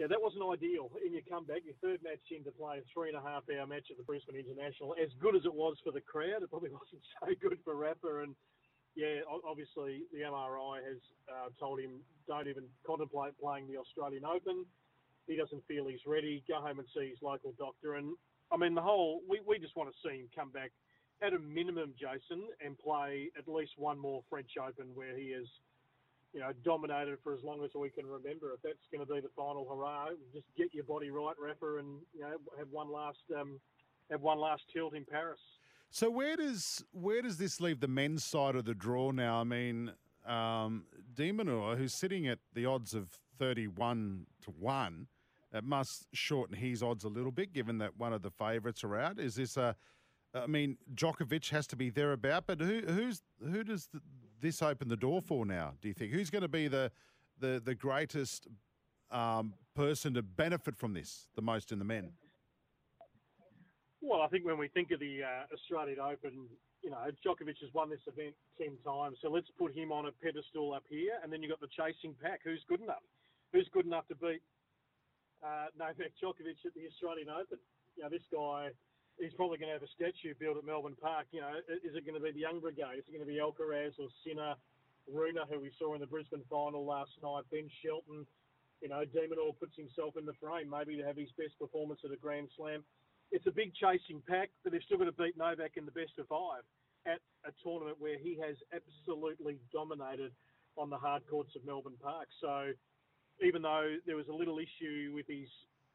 yeah, 0.00 0.08
that 0.08 0.20
wasn't 0.20 0.48
ideal. 0.48 0.88
In 1.04 1.12
your 1.12 1.24
comeback, 1.28 1.68
your 1.68 1.76
third 1.84 2.00
match 2.00 2.24
in 2.32 2.44
to 2.48 2.52
play 2.52 2.80
a 2.80 2.84
three 2.88 3.12
and 3.12 3.18
a 3.20 3.24
half 3.24 3.44
hour 3.52 3.68
match 3.68 3.92
at 3.92 4.00
the 4.00 4.08
Brisbane 4.08 4.40
International. 4.40 4.96
As 4.96 5.12
good 5.20 5.36
as 5.36 5.44
it 5.44 5.52
was 5.52 5.76
for 5.84 5.92
the 5.92 6.00
crowd, 6.00 6.40
it 6.40 6.48
probably 6.48 6.72
wasn't 6.80 7.04
so 7.20 7.28
good 7.36 7.60
for 7.64 7.76
Rafa. 7.76 8.24
And 8.24 8.32
yeah, 8.96 9.22
obviously 9.46 10.02
the 10.12 10.20
MRI 10.20 10.82
has 10.82 10.98
uh, 11.28 11.48
told 11.58 11.80
him 11.80 12.00
don't 12.26 12.48
even 12.48 12.64
contemplate 12.86 13.32
playing 13.40 13.66
the 13.70 13.78
Australian 13.78 14.24
Open. 14.24 14.64
He 15.26 15.36
doesn't 15.36 15.62
feel 15.66 15.86
he's 15.86 16.06
ready. 16.06 16.42
Go 16.48 16.60
home 16.60 16.78
and 16.78 16.88
see 16.94 17.08
his 17.10 17.18
local 17.22 17.54
doctor. 17.58 17.94
And 17.94 18.16
I 18.50 18.56
mean, 18.56 18.74
the 18.74 18.82
whole 18.82 19.20
we, 19.28 19.40
we 19.46 19.58
just 19.58 19.76
want 19.76 19.90
to 19.90 19.96
see 20.02 20.18
him 20.18 20.28
come 20.34 20.50
back 20.50 20.72
at 21.22 21.32
a 21.32 21.38
minimum, 21.38 21.92
Jason, 21.98 22.48
and 22.64 22.78
play 22.78 23.30
at 23.38 23.46
least 23.46 23.72
one 23.76 23.98
more 23.98 24.22
French 24.28 24.50
Open 24.58 24.86
where 24.94 25.16
he 25.16 25.36
is, 25.36 25.46
you 26.32 26.40
know, 26.40 26.50
dominated 26.64 27.18
for 27.22 27.34
as 27.34 27.40
long 27.44 27.62
as 27.64 27.70
we 27.74 27.90
can 27.90 28.06
remember. 28.06 28.54
If 28.54 28.62
that's 28.62 28.86
going 28.92 29.06
to 29.06 29.12
be 29.12 29.20
the 29.20 29.32
final 29.36 29.66
hurrah, 29.68 30.08
just 30.32 30.46
get 30.56 30.74
your 30.74 30.84
body 30.84 31.10
right, 31.10 31.36
Rafa, 31.38 31.78
and 31.78 32.00
you 32.14 32.22
know 32.22 32.34
have 32.58 32.68
one 32.70 32.90
last 32.90 33.22
um, 33.38 33.60
have 34.10 34.20
one 34.22 34.38
last 34.38 34.62
tilt 34.72 34.94
in 34.94 35.04
Paris. 35.04 35.40
So 35.92 36.08
where 36.08 36.36
does 36.36 36.84
where 36.92 37.20
does 37.20 37.36
this 37.36 37.60
leave 37.60 37.80
the 37.80 37.88
men's 37.88 38.24
side 38.24 38.54
of 38.54 38.64
the 38.64 38.74
draw 38.74 39.10
now? 39.10 39.40
I 39.40 39.44
mean, 39.44 39.92
um, 40.24 40.84
de 41.14 41.32
who's 41.32 41.92
sitting 41.92 42.28
at 42.28 42.38
the 42.54 42.64
odds 42.66 42.94
of 42.94 43.18
thirty-one 43.38 44.26
to 44.44 44.50
one, 44.52 45.08
it 45.52 45.64
must 45.64 46.06
shorten 46.12 46.56
his 46.56 46.80
odds 46.80 47.02
a 47.02 47.08
little 47.08 47.32
bit, 47.32 47.52
given 47.52 47.78
that 47.78 47.98
one 47.98 48.12
of 48.12 48.22
the 48.22 48.30
favourites 48.30 48.84
are 48.84 48.96
out. 48.96 49.18
Is 49.18 49.34
this 49.34 49.56
a? 49.56 49.74
I 50.32 50.46
mean, 50.46 50.78
Djokovic 50.94 51.50
has 51.50 51.66
to 51.66 51.76
be 51.76 51.90
there 51.90 52.12
about, 52.12 52.46
but 52.46 52.60
who 52.60 52.82
who's 52.82 53.20
who 53.42 53.64
does 53.64 53.88
this 54.40 54.62
open 54.62 54.86
the 54.88 54.96
door 54.96 55.20
for 55.20 55.44
now? 55.44 55.74
Do 55.82 55.88
you 55.88 55.94
think 55.94 56.12
who's 56.12 56.30
going 56.30 56.42
to 56.42 56.48
be 56.48 56.68
the 56.68 56.92
the 57.40 57.60
the 57.64 57.74
greatest 57.74 58.46
um, 59.10 59.54
person 59.74 60.14
to 60.14 60.22
benefit 60.22 60.76
from 60.76 60.92
this 60.92 61.26
the 61.34 61.42
most 61.42 61.72
in 61.72 61.80
the 61.80 61.84
men? 61.84 62.12
Well, 64.00 64.24
I 64.24 64.28
think 64.28 64.48
when 64.48 64.56
we 64.56 64.68
think 64.68 64.90
of 64.92 65.00
the 65.00 65.20
uh, 65.20 65.44
Australian 65.52 66.00
Open, 66.00 66.48
you 66.80 66.88
know, 66.88 67.04
Djokovic 67.20 67.60
has 67.60 67.68
won 67.76 67.92
this 67.92 68.00
event 68.08 68.32
10 68.56 68.80
times. 68.80 69.20
So 69.20 69.28
let's 69.28 69.48
put 69.60 69.76
him 69.76 69.92
on 69.92 70.08
a 70.08 70.12
pedestal 70.24 70.72
up 70.72 70.84
here. 70.88 71.20
And 71.22 71.28
then 71.28 71.44
you've 71.44 71.52
got 71.52 71.60
the 71.60 71.68
chasing 71.68 72.16
pack. 72.16 72.40
Who's 72.44 72.64
good 72.64 72.80
enough? 72.80 73.04
Who's 73.52 73.68
good 73.72 73.84
enough 73.84 74.08
to 74.08 74.16
beat 74.16 74.40
uh, 75.44 75.68
Novak 75.76 76.16
Djokovic 76.16 76.64
at 76.64 76.72
the 76.72 76.88
Australian 76.88 77.28
Open? 77.28 77.60
You 77.96 78.08
know, 78.08 78.08
this 78.08 78.24
guy, 78.32 78.72
he's 79.20 79.36
probably 79.36 79.60
going 79.60 79.68
to 79.68 79.76
have 79.76 79.84
a 79.84 79.92
statue 79.92 80.32
built 80.40 80.56
at 80.56 80.64
Melbourne 80.64 80.96
Park. 80.96 81.28
You 81.36 81.44
know, 81.44 81.60
is 81.68 81.92
it 81.92 82.08
going 82.08 82.16
to 82.16 82.24
be 82.24 82.32
the 82.32 82.40
Young 82.40 82.56
Brigade? 82.56 83.04
Is 83.04 83.04
it 83.04 83.12
going 83.12 83.26
to 83.26 83.28
be 83.28 83.36
Alcaraz 83.36 84.00
or 84.00 84.08
Sinner, 84.24 84.56
Rune, 85.12 85.36
who 85.44 85.60
we 85.60 85.76
saw 85.76 85.92
in 85.92 86.00
the 86.00 86.08
Brisbane 86.08 86.48
final 86.48 86.88
last 86.88 87.12
night, 87.20 87.44
Ben 87.52 87.68
Shelton? 87.84 88.24
You 88.80 88.88
know, 88.88 89.04
de 89.04 89.28
Minaur 89.28 89.52
puts 89.60 89.76
himself 89.76 90.16
in 90.16 90.24
the 90.24 90.32
frame 90.40 90.72
maybe 90.72 90.96
to 90.96 91.04
have 91.04 91.20
his 91.20 91.28
best 91.36 91.52
performance 91.60 92.00
at 92.00 92.16
a 92.16 92.16
Grand 92.16 92.48
Slam 92.56 92.80
it's 93.32 93.46
a 93.46 93.50
big 93.50 93.72
chasing 93.74 94.22
pack, 94.28 94.50
but 94.62 94.72
they've 94.72 94.82
still 94.84 94.98
got 94.98 95.04
to 95.04 95.12
beat 95.12 95.36
Novak 95.36 95.76
in 95.76 95.84
the 95.84 95.92
best 95.94 96.18
of 96.18 96.26
five 96.28 96.62
at 97.06 97.20
a 97.46 97.52
tournament 97.62 97.96
where 97.98 98.18
he 98.18 98.38
has 98.44 98.56
absolutely 98.74 99.58
dominated 99.72 100.32
on 100.76 100.90
the 100.90 100.96
hard 100.96 101.22
courts 101.28 101.54
of 101.56 101.64
Melbourne 101.64 101.98
Park. 102.02 102.28
So 102.40 102.72
even 103.42 103.62
though 103.62 103.96
there 104.06 104.16
was 104.16 104.28
a 104.28 104.34
little 104.34 104.58
issue 104.58 105.12
with 105.14 105.26
his 105.26 105.48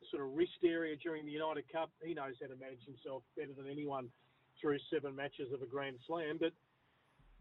sort 0.09 0.23
of 0.23 0.33
wrist 0.33 0.63
area 0.63 0.95
during 0.95 1.25
the 1.25 1.31
United 1.31 1.65
Cup, 1.71 1.91
he 2.03 2.13
knows 2.13 2.35
how 2.41 2.47
to 2.47 2.55
manage 2.55 2.83
himself 2.85 3.23
better 3.37 3.53
than 3.55 3.69
anyone 3.69 4.09
through 4.61 4.77
seven 4.91 5.15
matches 5.15 5.51
of 5.53 5.61
a 5.61 5.65
Grand 5.65 5.97
Slam. 6.07 6.37
But 6.39 6.53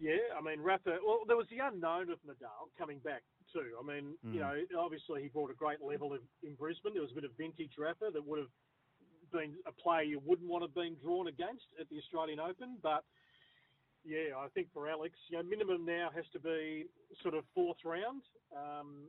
yeah, 0.00 0.34
I 0.36 0.42
mean, 0.42 0.60
Rafa, 0.60 0.98
well, 1.06 1.20
there 1.26 1.36
was 1.36 1.46
the 1.50 1.62
unknown 1.62 2.10
of 2.10 2.18
Nadal 2.26 2.68
coming 2.76 2.98
back 2.98 3.22
too. 3.52 3.78
I 3.78 3.86
mean, 3.86 4.14
mm. 4.26 4.34
you 4.34 4.40
know, 4.40 4.54
obviously 4.78 5.22
he 5.22 5.28
brought 5.28 5.50
a 5.50 5.54
great 5.54 5.80
level 5.80 6.12
of, 6.12 6.20
in 6.42 6.54
Brisbane. 6.54 6.94
There 6.94 7.02
was 7.02 7.12
a 7.12 7.14
bit 7.14 7.24
of 7.24 7.30
vintage 7.38 7.78
Rafa 7.78 8.10
that 8.12 8.26
would 8.26 8.40
have 8.40 8.52
been 9.34 9.54
a 9.66 9.72
player 9.72 10.02
you 10.02 10.22
wouldn't 10.24 10.48
want 10.48 10.62
to 10.62 10.68
have 10.68 10.74
been 10.74 10.96
drawn 11.02 11.26
against 11.26 11.66
at 11.80 11.88
the 11.90 11.98
Australian 11.98 12.38
Open. 12.40 12.78
But 12.82 13.04
yeah, 14.04 14.36
I 14.38 14.46
think 14.54 14.68
for 14.72 14.88
Alex, 14.88 15.14
you 15.28 15.36
know, 15.36 15.42
minimum 15.42 15.84
now 15.84 16.10
has 16.14 16.24
to 16.32 16.38
be 16.38 16.86
sort 17.22 17.34
of 17.34 17.44
fourth 17.54 17.78
round 17.84 18.22
um, 18.56 19.08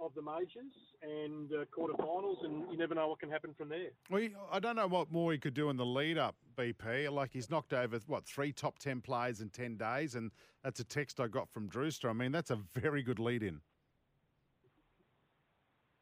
of 0.00 0.12
the 0.14 0.22
majors 0.22 0.74
and 1.02 1.50
uh, 1.52 1.64
quarterfinals, 1.76 2.44
and 2.44 2.70
you 2.70 2.76
never 2.76 2.94
know 2.94 3.08
what 3.08 3.20
can 3.20 3.30
happen 3.30 3.54
from 3.56 3.68
there. 3.68 3.90
Well, 4.10 4.28
I 4.52 4.58
don't 4.58 4.76
know 4.76 4.88
what 4.88 5.10
more 5.10 5.32
he 5.32 5.38
could 5.38 5.54
do 5.54 5.70
in 5.70 5.76
the 5.76 5.86
lead 5.86 6.18
up, 6.18 6.34
BP. 6.56 7.10
Like 7.10 7.32
he's 7.32 7.48
knocked 7.48 7.72
over 7.72 7.98
what 8.06 8.26
three 8.26 8.52
top 8.52 8.78
ten 8.78 9.00
players 9.00 9.40
in 9.40 9.48
ten 9.48 9.76
days, 9.76 10.14
and 10.14 10.30
that's 10.62 10.80
a 10.80 10.84
text 10.84 11.20
I 11.20 11.28
got 11.28 11.48
from 11.48 11.68
Drewster. 11.68 12.10
I 12.10 12.12
mean, 12.12 12.32
that's 12.32 12.50
a 12.50 12.58
very 12.74 13.02
good 13.02 13.18
lead 13.18 13.42
in. 13.42 13.60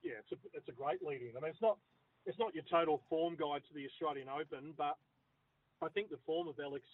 Yeah, 0.03 0.15
it's 0.19 0.33
a 0.33 0.37
it's 0.53 0.69
a 0.69 0.73
great 0.73 1.03
lead 1.03 1.21
in. 1.23 1.37
I 1.37 1.41
mean, 1.41 1.51
it's 1.51 1.63
not 1.63 1.79
it's 2.27 2.39
not 2.39 2.55
your 2.55 2.65
total 2.71 3.03
form 3.09 3.37
guide 3.37 3.63
to 3.69 3.75
the 3.75 3.87
Australian 3.87 4.29
Open, 4.29 4.75
but 4.77 4.97
I 5.83 5.89
think 5.89 6.11
the 6.11 6.23
form 6.27 6.49
of 6.49 6.55
Alex 6.63 6.85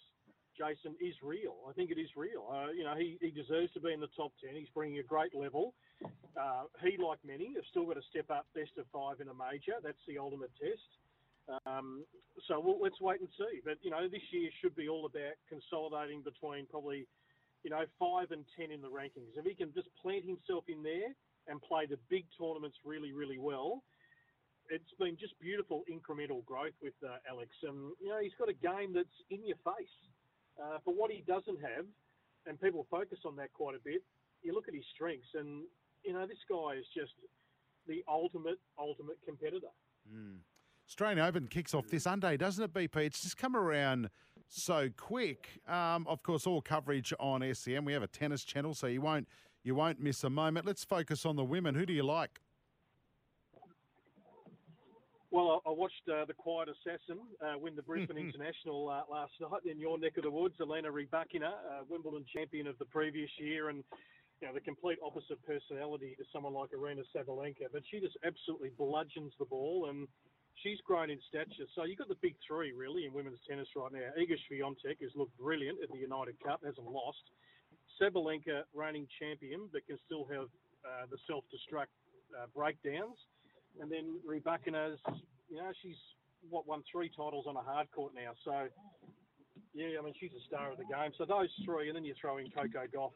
Jason, 0.59 0.91
is 0.99 1.15
real. 1.23 1.55
I 1.63 1.71
think 1.71 1.89
it 1.89 1.97
is 1.97 2.11
real. 2.19 2.43
Uh, 2.51 2.75
you 2.75 2.83
know, 2.83 2.93
he, 2.99 3.15
he 3.23 3.31
deserves 3.31 3.71
to 3.73 3.79
be 3.79 3.95
in 3.95 4.03
the 4.03 4.11
top 4.19 4.35
10. 4.43 4.59
He's 4.59 4.67
bringing 4.75 4.99
a 4.99 5.07
great 5.07 5.33
level. 5.33 5.73
Uh, 6.35 6.67
he, 6.83 6.99
like 6.99 7.19
many, 7.23 7.55
have 7.55 7.63
still 7.71 7.87
got 7.87 7.95
to 7.95 8.05
step 8.11 8.27
up 8.29 8.45
best 8.53 8.75
of 8.75 8.83
five 8.91 9.23
in 9.23 9.31
a 9.31 9.33
major. 9.33 9.79
That's 9.79 10.03
the 10.03 10.19
ultimate 10.19 10.51
test. 10.59 10.83
Um, 11.65 12.03
so 12.47 12.59
we'll, 12.59 12.77
let's 12.83 12.99
wait 12.99 13.23
and 13.23 13.29
see. 13.39 13.63
But, 13.63 13.79
you 13.81 13.89
know, 13.89 14.03
this 14.11 14.21
year 14.35 14.51
should 14.59 14.75
be 14.75 14.91
all 14.91 15.07
about 15.07 15.39
consolidating 15.47 16.21
between 16.27 16.67
probably, 16.67 17.07
you 17.63 17.71
know, 17.71 17.87
five 17.97 18.35
and 18.35 18.43
10 18.59 18.69
in 18.75 18.83
the 18.83 18.91
rankings. 18.91 19.31
If 19.39 19.47
he 19.47 19.55
can 19.55 19.71
just 19.73 19.87
plant 19.95 20.27
himself 20.27 20.67
in 20.67 20.83
there 20.83 21.15
and 21.47 21.63
play 21.63 21.87
the 21.87 21.97
big 22.11 22.27
tournaments 22.35 22.77
really, 22.83 23.15
really 23.15 23.39
well, 23.39 23.81
it's 24.69 24.93
been 24.99 25.17
just 25.19 25.33
beautiful 25.39 25.83
incremental 25.89 26.45
growth 26.45 26.77
with 26.81 26.93
uh, 27.03 27.17
Alex. 27.29 27.49
And, 27.63 27.91
you 27.99 28.09
know, 28.09 28.19
he's 28.21 28.37
got 28.37 28.49
a 28.49 28.53
game 28.53 28.93
that's 28.93 29.17
in 29.29 29.45
your 29.45 29.57
face. 29.65 29.95
Uh, 30.61 30.77
for 30.83 30.93
what 30.93 31.09
he 31.09 31.23
doesn't 31.25 31.59
have, 31.61 31.85
and 32.45 32.59
people 32.59 32.85
focus 32.91 33.19
on 33.25 33.35
that 33.37 33.53
quite 33.53 33.75
a 33.75 33.79
bit, 33.83 34.03
you 34.43 34.53
look 34.53 34.67
at 34.67 34.73
his 34.73 34.83
strengths, 34.93 35.27
and, 35.33 35.63
you 36.03 36.13
know, 36.13 36.27
this 36.27 36.43
guy 36.49 36.75
is 36.77 36.85
just 36.93 37.13
the 37.87 38.03
ultimate, 38.07 38.59
ultimate 38.77 39.17
competitor. 39.25 39.71
Mm. 40.13 40.39
Australian 40.87 41.19
Open 41.19 41.47
kicks 41.47 41.73
off 41.73 41.87
this 41.87 42.03
Sunday, 42.03 42.35
doesn't 42.35 42.63
it, 42.63 42.73
BP? 42.73 42.97
It's 42.97 43.21
just 43.21 43.37
come 43.37 43.55
around 43.55 44.09
so 44.49 44.89
quick. 44.97 45.61
Um, 45.67 46.05
of 46.07 46.23
course, 46.23 46.47
all 46.47 46.61
coverage 46.61 47.13
on 47.19 47.43
SEN. 47.53 47.85
We 47.85 47.93
have 47.93 48.03
a 48.03 48.07
tennis 48.07 48.43
channel, 48.43 48.73
so 48.73 48.87
you 48.87 49.01
won't 49.01 49.27
you 49.63 49.75
won't 49.75 49.99
miss 49.99 50.23
a 50.23 50.29
moment. 50.29 50.65
Let's 50.65 50.83
focus 50.83 51.25
on 51.25 51.35
the 51.35 51.43
women. 51.43 51.75
Who 51.75 51.85
do 51.85 51.93
you 51.93 52.03
like? 52.03 52.41
Well, 55.31 55.61
I 55.61 55.69
watched 55.69 56.09
uh, 56.09 56.25
the 56.25 56.33
Quiet 56.33 56.69
Assassin 56.73 57.21
uh, 57.37 57.53
win 57.59 57.75
the 57.75 57.83
Brisbane 57.85 58.17
International 58.17 58.89
uh, 58.89 59.05
last 59.13 59.33
night 59.39 59.61
in 59.69 59.77
your 59.77 59.99
neck 59.99 60.17
of 60.17 60.23
the 60.23 60.31
woods. 60.31 60.55
Elena 60.59 60.89
Rybakina, 60.89 61.53
uh, 61.53 61.85
Wimbledon 61.87 62.25
champion 62.33 62.65
of 62.65 62.79
the 62.79 62.85
previous 62.85 63.29
year, 63.37 63.69
and 63.69 63.83
you 64.41 64.47
know 64.47 64.53
the 64.55 64.59
complete 64.59 64.97
opposite 65.05 65.37
personality 65.45 66.15
to 66.17 66.25
someone 66.33 66.55
like 66.55 66.71
Aryna 66.71 67.05
Sabalenka. 67.13 67.69
But 67.71 67.83
she 67.91 67.99
just 67.99 68.17
absolutely 68.25 68.71
bludgeons 68.75 69.33
the 69.37 69.45
ball, 69.45 69.85
and 69.89 70.07
she's 70.63 70.81
grown 70.81 71.11
in 71.11 71.19
stature. 71.29 71.69
So 71.75 71.83
you've 71.83 71.99
got 71.99 72.09
the 72.09 72.17
big 72.23 72.33
three 72.41 72.73
really 72.73 73.05
in 73.05 73.13
women's 73.13 73.39
tennis 73.47 73.67
right 73.75 73.93
now. 73.93 74.09
Iga 74.17 74.33
Swiatek 74.49 74.97
has 75.01 75.11
looked 75.13 75.37
brilliant 75.37 75.77
at 75.83 75.91
the 75.93 75.99
United 75.99 76.41
Cup, 76.41 76.61
hasn't 76.65 76.89
lost. 76.89 77.21
Sabalenka, 78.01 78.63
reigning 78.73 79.05
champion, 79.21 79.69
but 79.71 79.85
can 79.85 79.99
still 80.07 80.25
have 80.25 80.49
uh, 80.81 81.05
the 81.11 81.17
self-destruct 81.27 81.93
uh, 82.33 82.47
breakdowns. 82.55 83.17
And 83.81 83.91
then 83.91 84.19
Rybakina's, 84.27 84.99
you 85.49 85.57
know, 85.57 85.71
she's 85.81 85.95
what 86.49 86.67
won 86.67 86.83
three 86.91 87.09
titles 87.09 87.45
on 87.47 87.55
a 87.55 87.61
hard 87.61 87.91
court 87.91 88.13
now. 88.15 88.31
So 88.45 88.67
yeah, 89.73 89.99
I 89.99 90.03
mean 90.03 90.13
she's 90.19 90.31
a 90.31 90.43
star 90.47 90.71
of 90.71 90.77
the 90.77 90.85
game. 90.85 91.11
So 91.17 91.25
those 91.25 91.49
three, 91.65 91.87
and 91.87 91.95
then 91.95 92.05
you 92.05 92.13
throw 92.19 92.37
in 92.37 92.49
Coco 92.49 92.85
Gauff, 92.93 93.11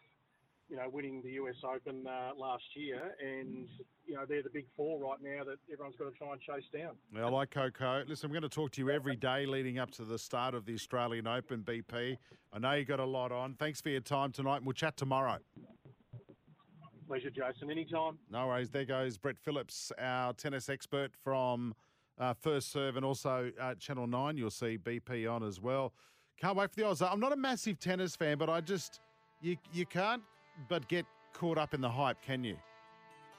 you 0.70 0.78
know, 0.78 0.88
winning 0.90 1.22
the 1.24 1.32
US 1.32 1.56
Open 1.64 2.06
uh, 2.08 2.32
last 2.38 2.64
year, 2.76 3.16
and 3.22 3.68
you 4.06 4.16
know 4.16 4.24
they're 4.28 4.44
the 4.44 4.50
big 4.50 4.66
four 4.76 5.00
right 5.00 5.20
now 5.22 5.44
that 5.44 5.58
everyone's 5.72 5.96
got 5.98 6.12
to 6.12 6.18
try 6.18 6.32
and 6.32 6.42
chase 6.42 6.70
down. 6.74 6.96
I 7.18 7.28
like 7.30 7.52
Coco. 7.52 8.04
Listen, 8.08 8.28
I'm 8.28 8.34
going 8.34 8.44
to 8.44 8.50
talk 8.50 8.72
to 8.72 8.82
you 8.82 8.90
every 8.90 9.16
day 9.16 9.46
leading 9.46 9.80
up 9.80 9.92
to 9.92 10.06
the 10.06 10.20
start 10.20 10.54
of 10.54 10.66
the 10.66 10.74
Australian 10.74 11.28
Open, 11.28 11.64
BP. 11.64 12.18
I 12.52 12.60
know 12.60 12.74
you 12.74 12.86
got 12.86 13.00
a 13.00 13.06
lot 13.06 13.32
on. 13.32 13.56
Thanks 13.56 13.82
for 13.82 13.90
your 13.90 14.02
time 14.02 14.32
tonight, 14.32 14.58
and 14.58 14.66
we'll 14.66 14.74
chat 14.74 14.98
tomorrow. 14.98 15.40
Pleasure, 17.14 17.30
Jason. 17.30 17.70
Anytime. 17.70 18.18
No 18.32 18.48
worries. 18.48 18.72
There 18.72 18.86
goes 18.86 19.20
Brett 19.20 19.38
Phillips, 19.38 19.92
our 20.00 20.34
tennis 20.34 20.68
expert 20.68 21.12
from 21.24 21.76
uh, 22.18 22.34
First 22.34 22.72
Serve 22.72 22.98
and 22.98 23.06
also 23.06 23.52
uh, 23.62 23.76
Channel 23.76 24.08
9. 24.08 24.36
You'll 24.36 24.50
see 24.50 24.80
BP 24.84 25.32
on 25.32 25.44
as 25.44 25.62
well. 25.62 25.94
Can't 26.42 26.58
wait 26.58 26.72
for 26.72 26.76
the 26.78 26.88
odds. 26.88 27.04
I'm 27.04 27.20
not 27.20 27.32
a 27.32 27.36
massive 27.36 27.78
tennis 27.78 28.16
fan, 28.16 28.40
but 28.40 28.50
I 28.50 28.62
just, 28.62 29.00
you, 29.44 29.58
you 29.72 29.86
can't 29.86 30.24
but 30.68 30.88
get 30.88 31.06
caught 31.34 31.60
up 31.60 31.76
in 31.76 31.82
the 31.82 31.90
hype, 31.90 32.20
can 32.24 32.44
you? 32.44 32.58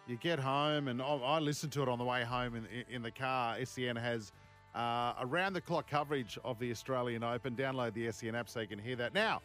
You 0.07 0.19
get 0.19 0.39
home, 0.39 0.87
and 0.87 1.03
I, 1.03 1.07
I 1.07 1.39
listen 1.41 1.69
to 1.71 1.83
it 1.83 1.89
on 1.89 1.99
the 1.99 2.05
way 2.05 2.23
home 2.23 2.55
in, 2.55 2.69
in 2.89 3.03
the 3.03 3.11
car. 3.11 3.57
SEN 3.65 3.97
has 3.97 4.31
uh, 4.77 5.15
around 5.21 5.55
the 5.55 5.61
clock 5.61 5.91
coverage 5.91 6.39
of 6.45 6.61
the 6.61 6.71
Australian 6.71 7.25
Open. 7.25 7.57
Download 7.57 7.93
the 7.93 8.13
SEN 8.13 8.37
app 8.37 8.49
so 8.49 8.61
you 8.61 8.69
can 8.69 8.79
hear 8.79 8.95
that. 8.95 9.15
Now, 9.15 9.43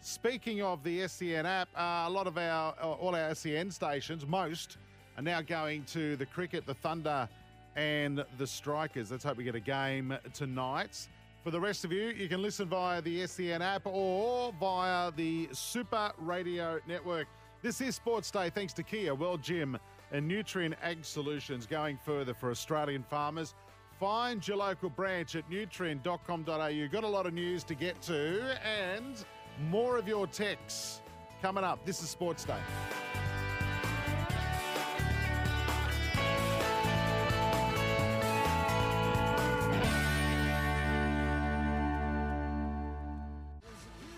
Speaking 0.00 0.62
of 0.62 0.82
the 0.84 1.06
SEN 1.08 1.44
app, 1.44 1.68
uh, 1.76 2.04
a 2.06 2.10
lot 2.10 2.26
of 2.26 2.38
our, 2.38 2.74
uh, 2.80 2.92
all 2.92 3.14
our 3.14 3.34
SEN 3.34 3.70
stations, 3.70 4.26
most, 4.26 4.78
are 5.16 5.22
now 5.22 5.40
going 5.40 5.84
to 5.84 6.16
the 6.16 6.26
cricket, 6.26 6.66
the 6.66 6.74
Thunder, 6.74 7.28
and 7.74 8.24
the 8.38 8.46
Strikers. 8.46 9.10
Let's 9.10 9.24
hope 9.24 9.36
we 9.36 9.44
get 9.44 9.56
a 9.56 9.60
game 9.60 10.16
tonight. 10.32 11.08
For 11.42 11.50
the 11.50 11.60
rest 11.60 11.84
of 11.84 11.92
you, 11.92 12.08
you 12.08 12.28
can 12.28 12.42
listen 12.42 12.68
via 12.68 13.02
the 13.02 13.26
SEN 13.26 13.60
app 13.60 13.86
or 13.86 14.52
via 14.60 15.10
the 15.12 15.48
Super 15.52 16.12
Radio 16.18 16.80
Network. 16.86 17.26
This 17.62 17.80
is 17.80 17.96
Sports 17.96 18.30
Day 18.30 18.50
thanks 18.50 18.72
to 18.74 18.84
Kia, 18.84 19.14
World 19.14 19.42
Gym, 19.42 19.78
and 20.12 20.30
Nutrien 20.30 20.74
Ag 20.80 21.04
Solutions 21.04 21.66
going 21.66 21.98
further 22.04 22.34
for 22.34 22.50
Australian 22.50 23.02
farmers. 23.02 23.54
Find 23.98 24.46
your 24.46 24.58
local 24.58 24.90
branch 24.90 25.34
at 25.34 25.48
nutrien.com.au. 25.50 26.88
Got 26.88 27.04
a 27.04 27.08
lot 27.08 27.26
of 27.26 27.34
news 27.34 27.64
to 27.64 27.74
get 27.74 28.00
to 28.02 28.56
and 28.64 29.24
more 29.70 29.96
of 29.98 30.08
your 30.08 30.26
texts 30.26 31.00
coming 31.42 31.64
up. 31.64 31.84
This 31.84 32.02
is 32.02 32.10
Sports 32.10 32.44
Day. 32.44 32.58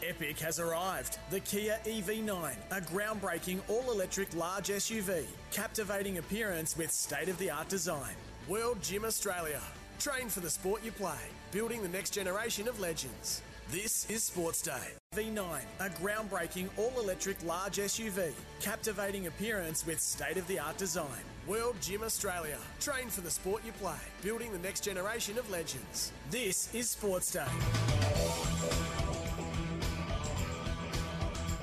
Epic 0.03 0.39
has 0.41 0.59
arrived. 0.59 1.19
The 1.31 1.41
Kia 1.41 1.79
EV9, 1.85 2.55
a 2.73 2.81
groundbreaking 2.81 3.61
all 3.69 3.91
electric 3.91 4.35
large 4.35 4.69
SUV, 4.69 5.25
captivating 5.51 6.19
appearance 6.19 6.77
with 6.77 6.91
state 6.91 7.29
of 7.29 7.39
the 7.39 7.51
art 7.51 7.69
design. 7.69 8.15
World 8.49 8.83
Gym 8.83 9.05
Australia. 9.05 9.63
Train 9.99 10.29
for 10.29 10.41
the 10.41 10.51
sport 10.51 10.85
you 10.85 10.93
play, 10.93 11.21
building 11.53 11.83
the 11.83 11.89
next 11.89 12.11
generation 12.11 12.69
of 12.69 12.81
legends. 12.81 13.43
This 13.71 14.11
is 14.11 14.25
Sports 14.25 14.63
Day. 14.63 15.00
V9, 15.13 15.59
a 15.81 15.89
groundbreaking 15.89 16.69
all 16.77 16.93
electric 17.01 17.43
large 17.43 17.79
SUV, 17.79 18.31
captivating 18.61 19.27
appearance 19.27 19.85
with 19.85 19.99
state 19.99 20.37
of 20.37 20.47
the 20.47 20.57
art 20.57 20.77
design. 20.77 21.25
World 21.49 21.75
Gym 21.81 22.05
Australia. 22.05 22.59
Train 22.79 23.09
for 23.09 23.21
the 23.21 23.31
sport 23.31 23.65
you 23.67 23.73
play, 23.73 23.99
building 24.23 24.53
the 24.53 24.59
next 24.61 24.85
generation 24.85 25.37
of 25.37 25.51
legends. 25.51 26.13
This 26.31 26.73
is 26.73 26.91
Sports 26.91 27.33
Day. 27.33 27.45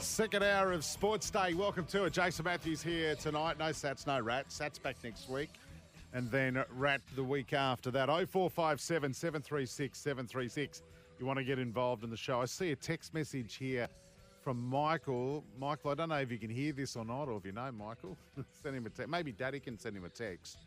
Second 0.01 0.43
hour 0.43 0.73
of 0.73 0.83
Sports 0.83 1.29
Day. 1.29 1.53
Welcome 1.53 1.85
to 1.85 2.03
it. 2.03 2.11
Jason 2.11 2.43
Matthews 2.43 2.83
here 2.83 3.15
tonight. 3.15 3.57
No 3.57 3.69
Sats, 3.69 4.05
no 4.05 4.19
Rats. 4.19 4.59
Sats 4.59 4.81
back 4.81 4.97
next 5.05 5.29
week. 5.29 5.51
And 6.11 6.29
then 6.31 6.61
Rat 6.75 6.99
the 7.15 7.23
week 7.23 7.53
after 7.53 7.91
that. 7.91 8.07
0457 8.07 9.13
736 9.13 9.97
736. 9.97 10.81
You 11.19 11.25
want 11.25 11.39
to 11.39 11.43
get 11.43 11.57
involved 11.57 12.03
in 12.03 12.11
the 12.11 12.17
show. 12.17 12.41
I 12.41 12.45
see 12.45 12.71
a 12.71 12.75
text 12.75 13.13
message 13.13 13.55
here 13.55 13.87
from 14.43 14.63
Michael. 14.69 15.43
Michael, 15.59 15.91
I 15.91 15.95
don't 15.95 16.09
know 16.09 16.19
if 16.19 16.31
you 16.31 16.37
can 16.37 16.51
hear 16.51 16.73
this 16.73 16.95
or 16.95 17.03
not, 17.03 17.27
or 17.27 17.37
if 17.37 17.45
you 17.45 17.51
know 17.51 17.71
Michael. 17.71 18.15
send 18.63 18.75
him 18.75 18.85
a 18.85 18.89
text. 18.89 19.09
Maybe 19.09 19.31
Daddy 19.31 19.59
can 19.59 19.79
send 19.79 19.97
him 19.97 20.05
a 20.05 20.09
text. 20.09 20.59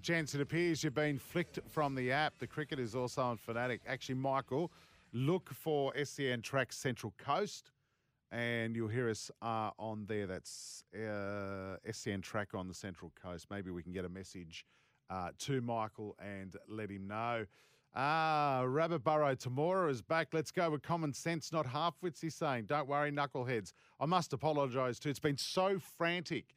Gents, 0.00 0.36
it 0.36 0.40
appears 0.40 0.84
you've 0.84 0.94
been 0.94 1.18
flicked 1.18 1.58
from 1.68 1.96
the 1.96 2.12
app. 2.12 2.38
The 2.38 2.46
cricket 2.46 2.78
is 2.78 2.94
also 2.94 3.22
on 3.22 3.36
Fanatic. 3.38 3.80
Actually, 3.88 4.14
Michael, 4.14 4.70
look 5.12 5.52
for 5.52 5.92
SEN 6.04 6.42
Track 6.42 6.72
Central 6.72 7.12
Coast 7.18 7.72
and 8.30 8.76
you'll 8.76 8.88
hear 8.88 9.08
us 9.08 9.30
uh, 9.42 9.70
on 9.78 10.04
there. 10.06 10.26
That's 10.26 10.84
uh, 10.94 11.76
SEN 11.90 12.20
track 12.20 12.54
on 12.54 12.68
the 12.68 12.74
Central 12.74 13.10
Coast. 13.20 13.46
Maybe 13.50 13.70
we 13.70 13.82
can 13.82 13.92
get 13.92 14.04
a 14.04 14.08
message 14.08 14.64
uh, 15.10 15.30
to 15.38 15.60
Michael 15.60 16.16
and 16.20 16.54
let 16.68 16.90
him 16.90 17.06
know. 17.08 17.46
Ah, 17.94 18.64
Rabbit 18.66 19.02
Burrow 19.02 19.34
Tamora 19.34 19.90
is 19.90 20.02
back. 20.02 20.28
Let's 20.32 20.50
go 20.50 20.70
with 20.70 20.82
common 20.82 21.12
sense, 21.12 21.52
not 21.52 21.66
half 21.66 21.94
wits. 22.02 22.20
He's 22.20 22.34
saying, 22.34 22.66
"Don't 22.66 22.86
worry, 22.86 23.10
knuckleheads." 23.10 23.72
I 23.98 24.06
must 24.06 24.32
apologise 24.32 24.98
too. 24.98 25.10
It's 25.10 25.18
been 25.18 25.38
so 25.38 25.78
frantic 25.78 26.54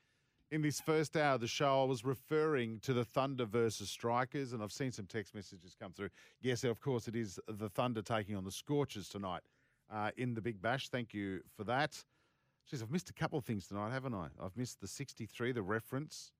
in 0.51 0.61
this 0.61 0.81
first 0.81 1.15
hour 1.15 1.35
of 1.35 1.41
the 1.41 1.47
show. 1.47 1.81
I 1.81 1.85
was 1.85 2.03
referring 2.03 2.79
to 2.81 2.93
the 2.93 3.05
Thunder 3.05 3.45
versus 3.45 3.89
Strikers, 3.89 4.51
and 4.53 4.61
I've 4.61 4.73
seen 4.73 4.91
some 4.91 5.05
text 5.05 5.33
messages 5.33 5.75
come 5.79 5.93
through. 5.93 6.09
Yes, 6.41 6.63
of 6.63 6.79
course, 6.81 7.07
it 7.07 7.15
is 7.15 7.39
the 7.47 7.69
Thunder 7.69 8.01
taking 8.01 8.35
on 8.35 8.43
the 8.43 8.51
Scorchers 8.51 9.07
tonight 9.07 9.43
uh, 9.89 10.11
in 10.17 10.33
the 10.33 10.41
Big 10.41 10.61
Bash. 10.61 10.89
Thank 10.89 11.13
you 11.13 11.41
for 11.55 11.63
that. 11.63 12.03
Jeez, 12.69 12.81
I've 12.81 12.91
missed 12.91 13.09
a 13.09 13.13
couple 13.13 13.39
of 13.39 13.45
things 13.45 13.67
tonight, 13.67 13.91
haven't 13.91 14.13
I? 14.13 14.27
I've 14.39 14.55
missed 14.55 14.81
the 14.81 14.87
63, 14.87 15.53
the 15.53 15.63
reference 15.63 16.33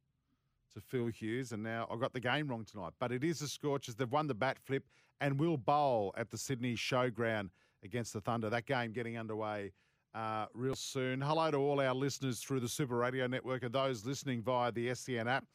to 0.73 0.81
Phil 0.81 1.07
Hughes, 1.07 1.51
and 1.51 1.61
now 1.63 1.87
I 1.91 1.95
got 1.97 2.13
the 2.13 2.19
game 2.19 2.47
wrong 2.47 2.65
tonight. 2.65 2.93
But 2.99 3.11
it 3.11 3.23
is 3.23 3.39
the 3.39 3.47
Scorchers. 3.47 3.95
They've 3.95 4.11
won 4.11 4.27
the 4.27 4.33
bat 4.33 4.57
flip 4.63 4.83
and 5.19 5.39
will 5.39 5.57
bowl 5.57 6.13
at 6.17 6.29
the 6.29 6.37
Sydney 6.37 6.75
Showground 6.75 7.49
against 7.83 8.13
the 8.13 8.21
Thunder. 8.21 8.49
That 8.49 8.65
game 8.65 8.91
getting 8.91 9.17
underway 9.17 9.71
uh, 10.13 10.45
real 10.53 10.75
soon. 10.75 11.21
Hello 11.21 11.51
to 11.51 11.57
all 11.57 11.79
our 11.79 11.93
listeners 11.93 12.39
through 12.39 12.59
the 12.61 12.69
Super 12.69 12.95
Radio 12.97 13.27
Network 13.27 13.63
and 13.63 13.73
those 13.73 14.05
listening 14.05 14.41
via 14.41 14.71
the 14.71 14.93
SEN 14.95 15.27
app. 15.27 15.45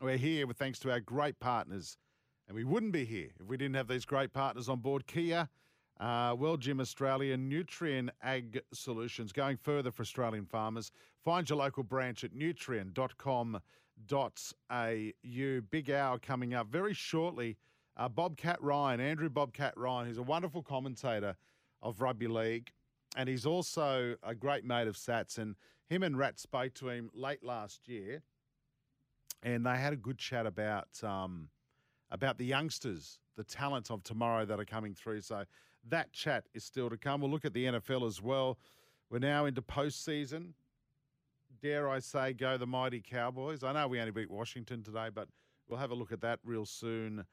We're 0.00 0.16
here 0.16 0.46
with 0.46 0.56
thanks 0.58 0.78
to 0.80 0.90
our 0.90 1.00
great 1.00 1.38
partners, 1.40 1.96
and 2.48 2.54
we 2.56 2.64
wouldn't 2.64 2.92
be 2.92 3.04
here 3.04 3.30
if 3.40 3.46
we 3.46 3.56
didn't 3.56 3.76
have 3.76 3.88
these 3.88 4.04
great 4.04 4.32
partners 4.32 4.68
on 4.68 4.80
board. 4.80 5.06
Kia 5.06 5.48
Uh, 5.98 6.34
World 6.38 6.60
Gym 6.60 6.78
Australia, 6.80 7.36
Nutrien 7.38 8.10
Ag 8.22 8.60
Solutions, 8.74 9.32
going 9.32 9.56
further 9.56 9.90
for 9.90 10.02
Australian 10.02 10.44
farmers. 10.44 10.92
Find 11.24 11.48
your 11.48 11.56
local 11.58 11.82
branch 11.82 12.22
at 12.22 12.34
nutrien.com.au. 12.34 13.60
Big 15.70 15.90
hour 15.90 16.18
coming 16.18 16.54
up 16.54 16.68
very 16.68 16.94
shortly. 16.94 17.56
Uh, 17.96 18.08
Bobcat 18.08 18.60
Ryan, 18.62 19.00
Andrew 19.00 19.30
Bobcat 19.30 19.74
Ryan, 19.76 20.06
who's 20.06 20.18
a 20.18 20.22
wonderful 20.22 20.62
commentator 20.62 21.36
of 21.82 22.00
rugby 22.00 22.26
league, 22.26 22.70
and 23.16 23.28
he's 23.28 23.46
also 23.46 24.16
a 24.22 24.34
great 24.34 24.64
mate 24.64 24.86
of 24.86 24.96
Sats. 24.96 25.38
And 25.38 25.56
him 25.88 26.02
and 26.02 26.18
Rat 26.18 26.38
spoke 26.38 26.74
to 26.74 26.88
him 26.88 27.10
late 27.14 27.42
last 27.42 27.88
year, 27.88 28.22
and 29.42 29.64
they 29.64 29.76
had 29.76 29.92
a 29.92 29.96
good 29.96 30.18
chat 30.18 30.46
about 30.46 30.88
um, 31.02 31.48
about 32.10 32.38
the 32.38 32.44
youngsters, 32.44 33.18
the 33.36 33.44
talent 33.44 33.90
of 33.90 34.02
tomorrow 34.02 34.44
that 34.44 34.60
are 34.60 34.64
coming 34.64 34.94
through. 34.94 35.22
So 35.22 35.44
that 35.88 36.12
chat 36.12 36.44
is 36.54 36.64
still 36.64 36.90
to 36.90 36.96
come. 36.96 37.20
We'll 37.20 37.30
look 37.30 37.44
at 37.44 37.54
the 37.54 37.64
NFL 37.64 38.06
as 38.06 38.20
well. 38.20 38.58
We're 39.10 39.18
now 39.20 39.46
into 39.46 39.62
postseason. 39.62 40.52
Dare 41.62 41.88
I 41.88 41.98
say, 42.00 42.32
go 42.32 42.56
the 42.56 42.66
mighty 42.66 43.00
Cowboys? 43.00 43.64
I 43.64 43.72
know 43.72 43.88
we 43.88 44.00
only 44.00 44.12
beat 44.12 44.30
Washington 44.30 44.82
today, 44.82 45.08
but 45.14 45.28
we'll 45.68 45.78
have 45.78 45.90
a 45.90 45.94
look 45.94 46.12
at 46.12 46.20
that 46.20 46.38
real 46.44 46.66
soon 46.66 47.24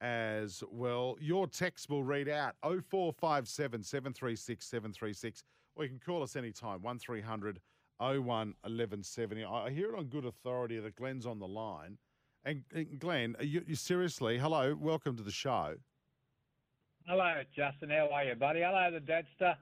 as 0.00 0.62
well. 0.70 1.16
Your 1.20 1.46
text 1.46 1.88
will 1.88 2.04
read 2.04 2.28
out 2.28 2.54
0457 2.62 3.82
736 3.82 4.66
736, 4.66 5.42
or 5.76 5.84
you 5.84 5.90
can 5.90 5.98
call 5.98 6.22
us 6.22 6.36
anytime 6.36 6.82
1300 6.82 7.60
01 8.00 8.18
1170. 8.20 9.44
I 9.44 9.70
hear 9.70 9.92
it 9.92 9.98
on 9.98 10.06
good 10.06 10.24
authority 10.24 10.78
that 10.78 10.96
Glenn's 10.96 11.26
on 11.26 11.38
the 11.38 11.48
line. 11.48 11.98
And, 12.44 12.62
Glenn, 12.98 13.36
you, 13.40 13.64
you 13.66 13.74
seriously, 13.74 14.38
hello, 14.38 14.76
welcome 14.80 15.16
to 15.16 15.22
the 15.22 15.32
show. 15.32 15.74
Hello, 17.06 17.42
Justin. 17.56 17.90
How 17.90 18.08
are 18.12 18.24
you, 18.24 18.34
buddy? 18.34 18.60
Hello, 18.60 18.90
the 18.92 19.00
Dadster. 19.00 19.56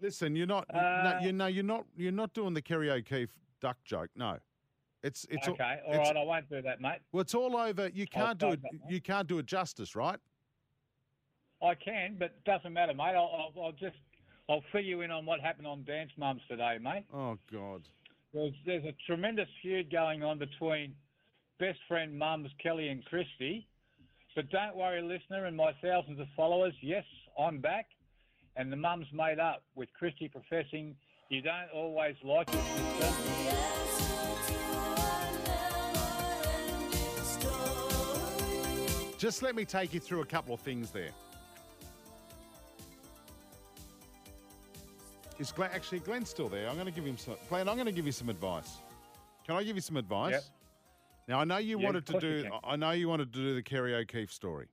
Listen, 0.00 0.36
you're 0.36 0.46
not. 0.46 0.66
Uh, 0.74 0.78
no, 0.78 1.18
you 1.22 1.32
know, 1.32 1.46
you're 1.46 1.64
not. 1.64 1.86
You're 1.96 2.12
not 2.12 2.34
doing 2.34 2.54
the 2.54 2.62
Kerry 2.62 2.90
O'Keefe 2.90 3.30
duck 3.60 3.78
joke. 3.84 4.10
No, 4.14 4.38
it's 5.02 5.26
it's 5.30 5.48
okay. 5.48 5.80
All 5.86 5.94
it's, 5.94 6.08
right, 6.08 6.16
I 6.16 6.22
won't 6.22 6.48
do 6.50 6.60
that, 6.62 6.80
mate. 6.80 6.98
Well, 7.12 7.22
it's 7.22 7.34
all 7.34 7.56
over. 7.56 7.88
You 7.88 8.06
I'll 8.14 8.22
can't 8.26 8.38
do 8.38 8.48
it. 8.52 8.62
that, 8.62 8.90
You 8.90 9.00
can't 9.00 9.26
do 9.26 9.38
it 9.38 9.46
justice, 9.46 9.96
right? 9.96 10.18
I 11.62 11.74
can, 11.74 12.16
but 12.18 12.26
it 12.26 12.44
doesn't 12.44 12.72
matter, 12.72 12.92
mate. 12.92 13.14
I'll, 13.14 13.52
I'll, 13.56 13.64
I'll 13.64 13.72
just 13.72 13.96
I'll 14.48 14.62
fill 14.70 14.82
you 14.82 15.00
in 15.00 15.10
on 15.10 15.24
what 15.24 15.40
happened 15.40 15.66
on 15.66 15.84
Dance 15.84 16.10
Mums 16.18 16.42
today, 16.48 16.78
mate. 16.80 17.04
Oh 17.12 17.38
God. 17.50 17.82
There's, 18.34 18.52
there's 18.66 18.84
a 18.84 18.94
tremendous 19.06 19.48
feud 19.62 19.90
going 19.90 20.22
on 20.22 20.38
between 20.38 20.94
best 21.58 21.78
friend 21.88 22.18
mums 22.18 22.50
Kelly 22.62 22.88
and 22.88 23.02
Christy. 23.06 23.66
But 24.34 24.50
don't 24.50 24.76
worry, 24.76 25.00
listener, 25.00 25.46
and 25.46 25.56
my 25.56 25.72
thousands 25.82 26.20
of 26.20 26.26
followers. 26.36 26.74
Yes, 26.82 27.04
I'm 27.38 27.58
back, 27.58 27.86
and 28.56 28.72
the 28.72 28.76
mum's 28.76 29.06
made 29.12 29.38
up 29.38 29.62
with 29.74 29.88
Christy 29.98 30.28
professing 30.28 30.96
you 31.28 31.42
don't 31.42 31.68
always 31.74 32.14
like 32.22 32.52
your 32.52 32.62
sister. 32.62 33.56
Just 39.18 39.42
let 39.42 39.56
me 39.56 39.64
take 39.64 39.92
you 39.92 39.98
through 39.98 40.20
a 40.20 40.26
couple 40.26 40.54
of 40.54 40.60
things 40.60 40.90
there. 40.90 41.10
Is 45.38 45.50
Glenn 45.52 45.70
actually 45.74 45.98
Glenn's 45.98 46.30
still 46.30 46.48
there? 46.48 46.68
I'm 46.68 46.74
going 46.74 46.86
to 46.86 46.92
give 46.92 47.04
him 47.04 47.18
some. 47.18 47.34
Glenn, 47.48 47.68
I'm 47.68 47.74
going 47.74 47.86
to 47.86 47.92
give 47.92 48.06
you 48.06 48.12
some 48.12 48.28
advice. 48.28 48.76
Can 49.46 49.56
I 49.56 49.64
give 49.64 49.74
you 49.76 49.82
some 49.82 49.96
advice? 49.96 50.32
Yep. 50.32 50.44
Now 51.28 51.40
I 51.40 51.44
know 51.44 51.56
you 51.56 51.78
Yeah, 51.80 51.86
wanted 51.86 52.06
to 52.06 52.20
do. 52.20 52.48
I 52.62 52.76
know 52.76 52.92
you 52.92 53.08
wanted 53.08 53.32
to 53.32 53.38
do 53.38 53.54
the 53.54 53.62
Kerry 53.62 53.94
O'Keefe 53.94 54.32
story. 54.32 54.68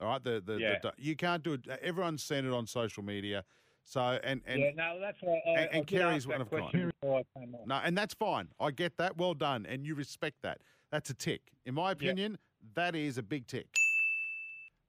All 0.00 0.08
right, 0.08 0.22
the 0.22 0.42
the, 0.44 0.58
Yeah. 0.58 0.78
the 0.82 0.92
you 0.96 1.16
can't 1.16 1.42
do 1.42 1.54
it. 1.54 1.66
Everyone's 1.82 2.22
seen 2.22 2.46
it 2.46 2.52
on 2.52 2.66
social 2.66 3.02
media. 3.02 3.44
So 3.84 4.00
and 4.22 4.42
and 4.46 4.60
yeah, 4.60 4.70
no, 4.76 5.00
that's 5.00 5.18
I, 5.22 5.26
and, 5.46 5.58
I 5.58 5.62
and 5.72 5.86
Kerry's 5.86 6.26
one 6.26 6.40
of 6.40 6.50
kind. 6.50 6.62
question 6.64 6.92
before 7.00 7.20
I 7.20 7.38
came 7.38 7.54
on. 7.54 7.66
No, 7.66 7.76
and 7.76 7.96
that's 7.96 8.14
fine. 8.14 8.48
I 8.60 8.70
get 8.70 8.96
that. 8.98 9.16
Well 9.16 9.34
done, 9.34 9.66
and 9.66 9.86
you 9.86 9.94
respect 9.94 10.42
that. 10.42 10.58
That's 10.92 11.10
a 11.10 11.14
tick. 11.14 11.40
In 11.64 11.74
my 11.74 11.92
opinion, 11.92 12.38
that 12.74 12.94
is 12.94 13.18
a 13.18 13.22
big 13.22 13.46
tick. 13.46 13.66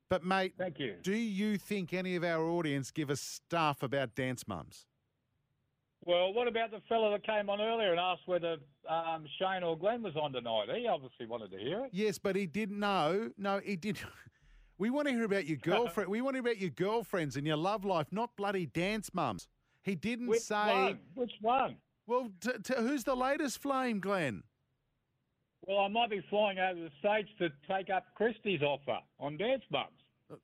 But 0.09 0.23
mate, 0.25 0.53
thank 0.57 0.79
you. 0.79 0.95
Do 1.01 1.13
you 1.13 1.57
think 1.57 1.93
any 1.93 2.15
of 2.15 2.23
our 2.23 2.43
audience 2.43 2.91
give 2.91 3.09
us 3.09 3.21
stuff 3.21 3.83
about 3.83 4.15
dance 4.15 4.47
mums? 4.47 4.85
Well, 6.05 6.33
what 6.33 6.47
about 6.47 6.71
the 6.71 6.81
fella 6.89 7.11
that 7.11 7.25
came 7.25 7.49
on 7.49 7.61
earlier 7.61 7.91
and 7.91 7.99
asked 7.99 8.21
whether 8.25 8.57
um, 8.89 9.25
Shane 9.37 9.63
or 9.63 9.77
Glenn 9.77 10.01
was 10.01 10.15
on 10.15 10.31
tonight? 10.31 10.67
He 10.75 10.87
obviously 10.87 11.25
wanted 11.25 11.51
to 11.51 11.57
hear 11.57 11.85
it. 11.85 11.91
Yes, 11.93 12.17
but 12.17 12.35
he 12.35 12.47
didn't 12.47 12.79
know. 12.79 13.31
No, 13.37 13.59
he 13.63 13.75
didn't. 13.75 14.03
We 14.79 14.89
want 14.89 15.07
to 15.07 15.13
hear 15.13 15.25
about 15.25 15.45
your 15.45 15.57
girlfriend. 15.61 16.09
we 16.09 16.21
want 16.21 16.33
to 16.35 16.41
hear 16.41 16.49
about 16.51 16.59
your 16.59 16.71
girlfriends 16.71 17.35
and 17.35 17.45
your 17.45 17.57
love 17.57 17.85
life, 17.85 18.07
not 18.11 18.35
bloody 18.35 18.65
dance 18.65 19.13
mums. 19.13 19.47
He 19.83 19.93
didn't 19.93 20.27
Which 20.27 20.41
say. 20.41 20.55
one? 20.73 20.99
Which 21.13 21.33
one? 21.41 21.75
Well, 22.07 22.31
t- 22.41 22.51
t- 22.63 22.73
who's 22.77 23.03
the 23.03 23.15
latest 23.15 23.61
flame, 23.61 23.99
Glenn? 23.99 24.41
Well, 25.67 25.79
I 25.79 25.87
might 25.89 26.09
be 26.09 26.21
flying 26.29 26.57
over 26.57 26.79
the 26.79 26.89
stage 26.99 27.27
to 27.37 27.49
take 27.71 27.89
up 27.89 28.05
Christie's 28.15 28.61
offer 28.63 28.97
on 29.19 29.37
Dance 29.37 29.63
Mums. 29.69 29.89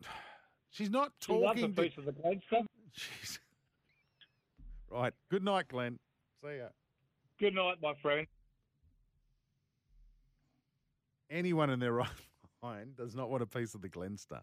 She's 0.70 0.90
not 0.92 1.14
talking. 1.22 1.42
She 1.42 1.46
loves 1.48 1.60
a 1.60 1.68
talking 1.68 1.76
to. 1.76 1.82
piece 1.82 1.98
of 1.98 2.06
the 2.06 2.12
Glen 2.12 2.42
stuff. 2.48 2.66
Jeez. 2.98 3.40
Right. 4.92 5.14
Good 5.30 5.44
night, 5.44 5.68
Glenn. 5.68 6.00
See 6.42 6.58
ya. 6.58 6.68
Good 7.40 7.54
night, 7.56 7.78
my 7.82 7.94
friend. 8.02 8.28
Anyone 11.30 11.70
in 11.70 11.80
their 11.80 11.92
right 11.92 12.08
mind 12.66 12.96
does 12.96 13.16
not 13.16 13.30
want 13.30 13.44
a 13.44 13.46
piece 13.46 13.76
of 13.76 13.82
the 13.82 13.90
Glenster. 13.90 14.42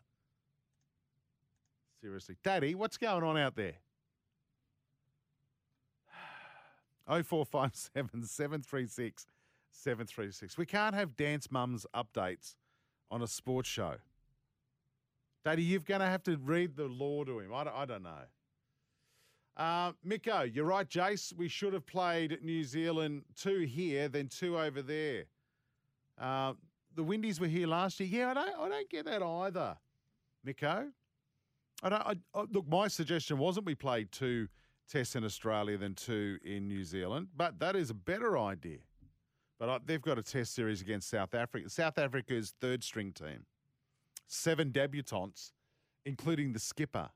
Seriously. 2.01 2.37
Daddy, 2.43 2.75
what's 2.75 2.97
going 2.97 3.25
on 3.25 3.37
out 3.37 3.57
there? 3.57 3.75
0457 7.07 8.25
736 8.25 9.27
736. 9.71 10.59
We 10.59 10.67
can't 10.67 10.95
have 10.95 11.17
dance 11.17 11.51
mums 11.51 11.87
updates 11.95 12.55
on 13.11 13.23
a 13.23 13.27
sports 13.27 13.69
show. 13.69 13.95
Daddy, 15.45 15.63
you're 15.63 15.81
going 15.81 16.01
to 16.01 16.07
have 16.07 16.23
to 16.25 16.37
read 16.37 16.77
the 16.77 16.87
law 16.87 17.25
to 17.25 17.41
him. 17.41 17.53
I 17.53 17.65
don't, 17.65 17.77
I 17.77 17.85
don't 17.85 18.03
know. 18.05 18.25
Uh, 19.57 19.93
Miko, 20.05 20.43
you're 20.43 20.65
right, 20.65 20.89
Jace. 20.89 21.37
We 21.37 21.49
should 21.49 21.73
have 21.73 21.87
played 21.87 22.39
New 22.43 22.65
Zealand 22.65 23.25
two 23.37 23.61
here, 23.61 24.09
then 24.09 24.29
two 24.29 24.59
over 24.59 24.81
there. 24.81 25.25
Uh, 26.19 26.55
the 26.95 27.03
Windies 27.03 27.41
were 27.41 27.47
here 27.47 27.67
last 27.67 28.01
year. 28.01 28.09
Yeah, 28.09 28.31
I 28.31 28.35
don't, 28.35 28.61
I 28.61 28.69
don't 28.69 28.91
get 28.91 29.05
that 29.07 29.23
either, 29.23 29.77
Miko. 30.45 30.89
I 31.83 31.89
don't. 31.89 32.03
I, 32.03 32.15
I, 32.35 32.45
look, 32.51 32.69
my 32.69 32.89
suggestion 32.89 33.39
wasn't 33.39 33.67
we 33.67 33.75
played 33.75 34.13
two 34.13 34.49
tests 34.89 35.17
in 35.17 35.25
Australia 35.25 35.79
than 35.79 35.95
two 35.95 36.39
in 36.45 36.69
New 36.69 36.85
Zealand, 36.85 37.29
but 37.37 37.59
that 37.61 37.77
is 37.77 37.91
a 37.91 37.95
better 37.95 38.39
idea. 38.39 38.79
But 39.59 39.69
I, 39.69 39.79
they've 39.85 40.03
got 40.03 40.19
a 40.19 40.23
test 40.23 40.55
series 40.55 40.81
against 40.81 41.09
South 41.09 41.35
Africa. 41.35 41.69
South 41.71 41.99
Africa's 41.99 42.55
third 42.61 42.85
string 42.85 43.13
team, 43.13 43.47
seven 44.27 44.71
debutants, 44.71 45.53
including 46.05 46.53
the 46.53 46.59
skipper. 46.59 47.11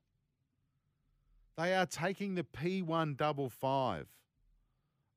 They 1.57 1.75
are 1.75 1.87
taking 1.87 2.35
the 2.35 2.45
P1 2.45 3.17
double 3.17 3.49
five. 3.49 4.07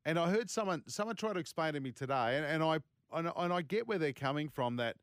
And 0.05 0.18
I 0.18 0.30
heard 0.30 0.49
someone 0.49 0.84
someone 0.88 1.16
try 1.16 1.34
to 1.34 1.39
explain 1.39 1.74
to 1.74 1.80
me 1.80 1.91
today, 1.91 2.38
and, 2.38 2.45
and 2.45 2.64
I 2.64 2.80
and, 3.14 3.32
and 3.36 3.53
I 3.53 3.62
get 3.62 3.88
where 3.88 3.97
they're 3.97 4.14
coming 4.14 4.49
from 4.49 4.78
that 4.78 4.95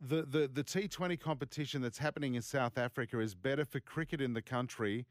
the, 0.00 0.22
the, 0.22 0.48
the 0.52 0.62
T20 0.62 1.18
competition 1.18 1.80
that's 1.80 1.98
happening 1.98 2.34
in 2.34 2.42
South 2.42 2.76
Africa 2.76 3.18
is 3.20 3.34
better 3.34 3.64
for 3.64 3.80
cricket 3.80 4.20
in 4.20 4.34
the 4.34 4.42
country 4.42 5.06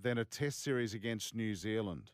than 0.00 0.18
a 0.18 0.24
test 0.24 0.62
series 0.62 0.94
against 0.94 1.34
New 1.34 1.54
Zealand. 1.54 2.12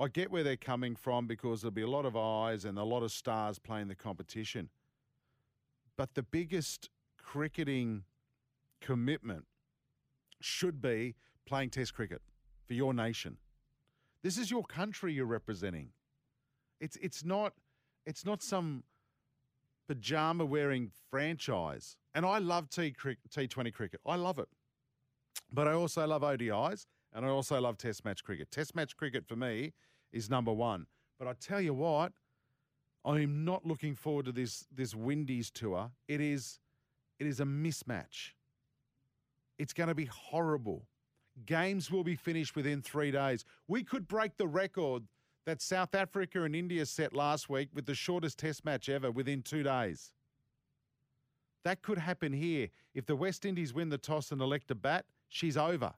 I 0.00 0.08
get 0.08 0.30
where 0.30 0.42
they're 0.42 0.56
coming 0.56 0.96
from 0.96 1.26
because 1.26 1.60
there'll 1.60 1.72
be 1.72 1.82
a 1.82 1.88
lot 1.88 2.06
of 2.06 2.16
eyes 2.16 2.64
and 2.64 2.78
a 2.78 2.84
lot 2.84 3.02
of 3.02 3.12
stars 3.12 3.58
playing 3.58 3.88
the 3.88 3.94
competition. 3.94 4.68
But 5.96 6.14
the 6.14 6.22
biggest 6.22 6.88
cricketing 7.22 8.04
commitment 8.80 9.44
should 10.40 10.80
be 10.80 11.14
playing 11.46 11.70
Test 11.70 11.94
cricket 11.94 12.22
for 12.66 12.74
your 12.74 12.94
nation. 12.94 13.36
This 14.22 14.38
is 14.38 14.50
your 14.50 14.62
country 14.62 15.12
you're 15.12 15.26
representing. 15.26 15.90
It's 16.80 16.96
it's 16.96 17.24
not 17.24 17.54
it's 18.06 18.24
not 18.24 18.42
some 18.42 18.84
pajama 19.88 20.44
wearing 20.44 20.90
franchise. 21.10 21.96
And 22.14 22.24
I 22.26 22.38
love 22.38 22.68
T 22.68 22.92
T20 22.92 23.72
cricket. 23.72 24.00
I 24.06 24.16
love 24.16 24.38
it. 24.38 24.48
But 25.52 25.68
I 25.68 25.72
also 25.72 26.06
love 26.06 26.22
ODIs 26.22 26.86
and 27.14 27.24
I 27.24 27.28
also 27.28 27.60
love 27.60 27.78
Test 27.78 28.04
match 28.04 28.22
cricket. 28.22 28.50
Test 28.50 28.74
match 28.74 28.96
cricket 28.96 29.26
for 29.26 29.36
me 29.36 29.72
is 30.12 30.28
number 30.28 30.52
one. 30.52 30.86
But 31.18 31.28
I 31.28 31.32
tell 31.40 31.60
you 31.60 31.74
what, 31.74 32.12
I'm 33.04 33.44
not 33.44 33.66
looking 33.66 33.94
forward 33.94 34.26
to 34.26 34.32
this 34.32 34.66
this 34.74 34.94
Windies 34.94 35.50
tour. 35.50 35.90
It 36.06 36.20
is 36.20 36.60
it 37.18 37.26
is 37.26 37.40
a 37.40 37.44
mismatch. 37.44 38.32
It's 39.58 39.72
going 39.72 39.88
to 39.88 39.94
be 39.94 40.04
horrible. 40.04 40.86
Games 41.46 41.90
will 41.90 42.04
be 42.04 42.14
finished 42.14 42.54
within 42.54 42.82
three 42.82 43.10
days. 43.10 43.44
We 43.66 43.82
could 43.82 44.06
break 44.06 44.36
the 44.36 44.46
record 44.46 45.04
that 45.48 45.62
South 45.62 45.94
Africa 45.94 46.42
and 46.42 46.54
India 46.54 46.84
set 46.84 47.14
last 47.14 47.48
week 47.48 47.70
with 47.72 47.86
the 47.86 47.94
shortest 47.94 48.38
test 48.38 48.66
match 48.66 48.90
ever 48.90 49.10
within 49.10 49.40
two 49.40 49.62
days. 49.62 50.12
That 51.64 51.80
could 51.80 51.96
happen 51.96 52.34
here. 52.34 52.68
If 52.94 53.06
the 53.06 53.16
West 53.16 53.46
Indies 53.46 53.72
win 53.72 53.88
the 53.88 53.96
toss 53.96 54.30
and 54.30 54.42
elect 54.42 54.68
to 54.68 54.74
bat, 54.74 55.06
she's 55.30 55.56
over. 55.56 55.94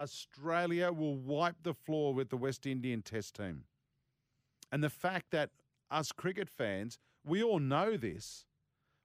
Australia 0.00 0.90
will 0.90 1.14
wipe 1.14 1.54
the 1.62 1.74
floor 1.74 2.12
with 2.12 2.28
the 2.28 2.36
West 2.36 2.66
Indian 2.66 3.02
Test 3.02 3.36
team. 3.36 3.62
And 4.72 4.82
the 4.82 4.90
fact 4.90 5.26
that 5.30 5.50
us 5.88 6.10
cricket 6.10 6.48
fans, 6.48 6.98
we 7.24 7.40
all 7.40 7.60
know 7.60 7.96
this. 7.96 8.46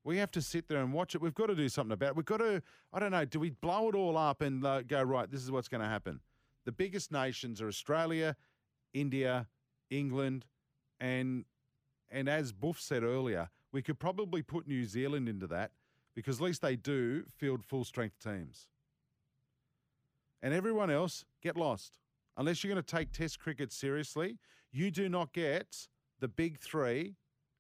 We 0.04 0.18
have 0.18 0.32
to 0.32 0.42
sit 0.42 0.70
there 0.70 0.80
and 0.80 0.92
watch 0.92 1.14
it. 1.14 1.22
We've 1.22 1.36
got 1.36 1.48
to 1.48 1.56
do 1.56 1.70
something 1.70 1.94
about 1.94 2.10
it. 2.10 2.16
We've 2.16 2.26
got 2.26 2.38
to, 2.38 2.64
I 2.92 3.00
don't 3.00 3.12
know, 3.12 3.26
do 3.26 3.40
we 3.40 3.52
blow 3.52 3.90
it 3.90 3.96
all 3.96 4.18
up 4.18 4.42
and 4.42 4.66
uh, 4.66 4.82
go, 4.82 5.04
right, 5.04 5.30
this 5.30 5.44
is 5.44 5.52
what's 5.52 5.68
going 5.68 5.82
to 5.82 5.88
happen? 5.88 6.20
The 6.66 6.72
biggest 6.72 7.12
nations 7.12 7.62
are 7.62 7.68
Australia, 7.68 8.36
India, 9.00 9.48
England, 9.90 10.46
and 11.00 11.46
and 12.10 12.30
as 12.30 12.52
Boof 12.54 12.80
said 12.80 13.04
earlier, 13.04 13.50
we 13.72 13.82
could 13.82 14.00
probably 14.00 14.42
put 14.42 14.68
New 14.68 14.86
Zealand 14.86 15.28
into 15.28 15.48
that 15.48 15.72
because 16.16 16.38
at 16.38 16.44
least 16.44 16.62
they 16.62 16.76
do 16.76 17.26
field 17.38 17.64
full 17.64 17.84
strength 17.84 18.18
teams. 18.20 18.68
And 20.42 20.54
everyone 20.54 20.90
else 20.90 21.26
get 21.42 21.58
lost. 21.58 22.00
Unless 22.38 22.64
you're 22.64 22.74
going 22.74 22.84
to 22.84 22.96
take 22.96 23.12
Test 23.12 23.40
cricket 23.40 23.72
seriously, 23.72 24.38
you 24.72 24.90
do 24.90 25.10
not 25.10 25.34
get 25.34 25.88
the 26.20 26.28
big 26.28 26.60
three 26.60 27.16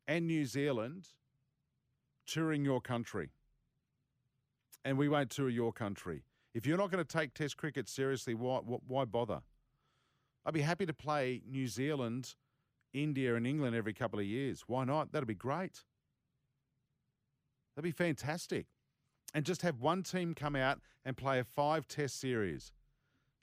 and 0.07 0.27
New 0.27 0.45
Zealand 0.45 1.09
touring 2.25 2.63
your 2.63 2.79
country. 2.79 3.29
And 4.85 4.97
we 4.97 5.09
won't 5.09 5.29
tour 5.29 5.49
your 5.49 5.73
country. 5.73 6.23
If 6.53 6.65
you're 6.65 6.77
not 6.77 6.91
going 6.91 7.03
to 7.03 7.17
take 7.17 7.33
Test 7.33 7.57
cricket 7.57 7.89
seriously, 7.89 8.33
why, 8.33 8.59
why 8.59 9.05
bother? 9.05 9.41
I'd 10.48 10.54
be 10.54 10.62
happy 10.62 10.86
to 10.86 10.93
play 10.93 11.41
New 11.45 11.68
Zealand, 11.68 12.36
India, 12.93 13.36
and 13.36 13.45
England 13.45 13.76
every 13.76 13.93
couple 13.93 14.18
of 14.18 14.26
years. 14.26 14.64
Why 14.66 14.86
not? 14.86 15.12
That'd 15.12 15.28
be 15.28 15.36
great. 15.36 15.84
That'd 17.76 17.84
be 17.84 17.91
fantastic. 17.91 18.68
And 19.34 19.45
just 19.45 19.62
have 19.64 19.82
one 19.82 20.04
team 20.04 20.34
come 20.34 20.56
out 20.56 20.80
and 21.04 21.18
play 21.18 21.39
a 21.39 21.43
five 21.43 21.86
test 21.86 22.22
series. 22.22 22.72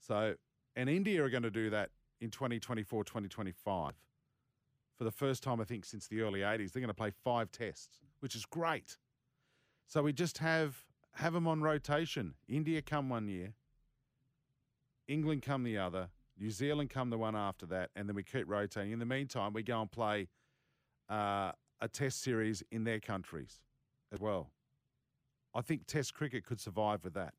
So, 0.00 0.36
and 0.74 0.88
India 0.88 1.22
are 1.22 1.28
going 1.28 1.42
to 1.42 1.50
do 1.50 1.68
that 1.70 1.90
in 2.22 2.30
2024 2.30 3.04
2025. 3.04 3.92
For 4.96 5.04
the 5.04 5.10
first 5.10 5.42
time, 5.42 5.60
I 5.60 5.64
think, 5.64 5.84
since 5.84 6.08
the 6.08 6.22
early 6.22 6.40
80s, 6.40 6.72
they're 6.72 6.80
going 6.80 6.88
to 6.88 6.94
play 6.94 7.12
five 7.22 7.52
tests, 7.52 8.00
which 8.20 8.34
is 8.34 8.46
great. 8.46 8.96
So 9.88 10.02
we 10.02 10.14
just 10.14 10.38
have 10.38 10.86
have 11.16 11.34
them 11.34 11.46
on 11.46 11.60
rotation. 11.60 12.34
India 12.48 12.80
come 12.80 13.10
one 13.10 13.28
year, 13.28 13.52
England 15.06 15.42
come 15.42 15.64
the 15.64 15.76
other, 15.76 16.08
New 16.38 16.50
Zealand 16.50 16.90
come 16.90 17.10
the 17.10 17.18
one 17.18 17.36
after 17.36 17.66
that, 17.66 17.90
and 17.94 18.08
then 18.08 18.16
we 18.16 18.22
keep 18.22 18.48
rotating. 18.48 18.92
In 18.92 18.98
the 18.98 19.06
meantime, 19.06 19.52
we 19.52 19.62
go 19.62 19.80
and 19.80 19.90
play 19.90 20.28
uh, 21.08 21.52
a 21.80 21.88
test 21.88 22.22
series 22.22 22.62
in 22.70 22.84
their 22.84 23.00
countries 23.00 23.60
as 24.12 24.20
well. 24.20 24.50
I 25.54 25.60
think 25.60 25.86
Test 25.86 26.14
cricket 26.14 26.44
could 26.44 26.60
survive 26.60 27.04
with 27.04 27.14
that, 27.14 27.34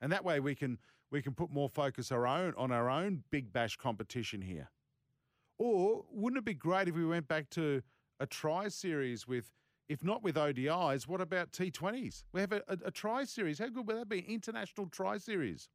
and 0.00 0.10
that 0.12 0.24
way 0.24 0.40
we 0.40 0.54
can 0.54 0.78
we 1.10 1.20
can 1.20 1.34
put 1.34 1.50
more 1.50 1.68
focus 1.68 2.10
our 2.10 2.26
own 2.26 2.54
on 2.56 2.72
our 2.72 2.88
own 2.88 3.22
Big 3.30 3.52
Bash 3.52 3.76
competition 3.76 4.40
here. 4.40 4.70
Or 5.58 6.04
wouldn't 6.10 6.38
it 6.38 6.44
be 6.44 6.54
great 6.54 6.88
if 6.88 6.94
we 6.94 7.04
went 7.04 7.28
back 7.28 7.50
to 7.50 7.82
a 8.18 8.26
tri 8.26 8.68
series 8.68 9.28
with, 9.28 9.52
if 9.88 10.02
not 10.02 10.22
with 10.22 10.36
ODIs, 10.36 11.06
what 11.06 11.20
about 11.20 11.52
T20s? 11.52 12.24
We 12.32 12.40
have 12.40 12.52
a, 12.52 12.62
a, 12.68 12.78
a 12.86 12.90
tri 12.90 13.24
series. 13.24 13.58
How 13.58 13.68
good 13.68 13.86
would 13.86 13.96
that 13.96 14.08
be? 14.08 14.20
International 14.20 14.88
tri 14.88 15.18
series 15.18 15.68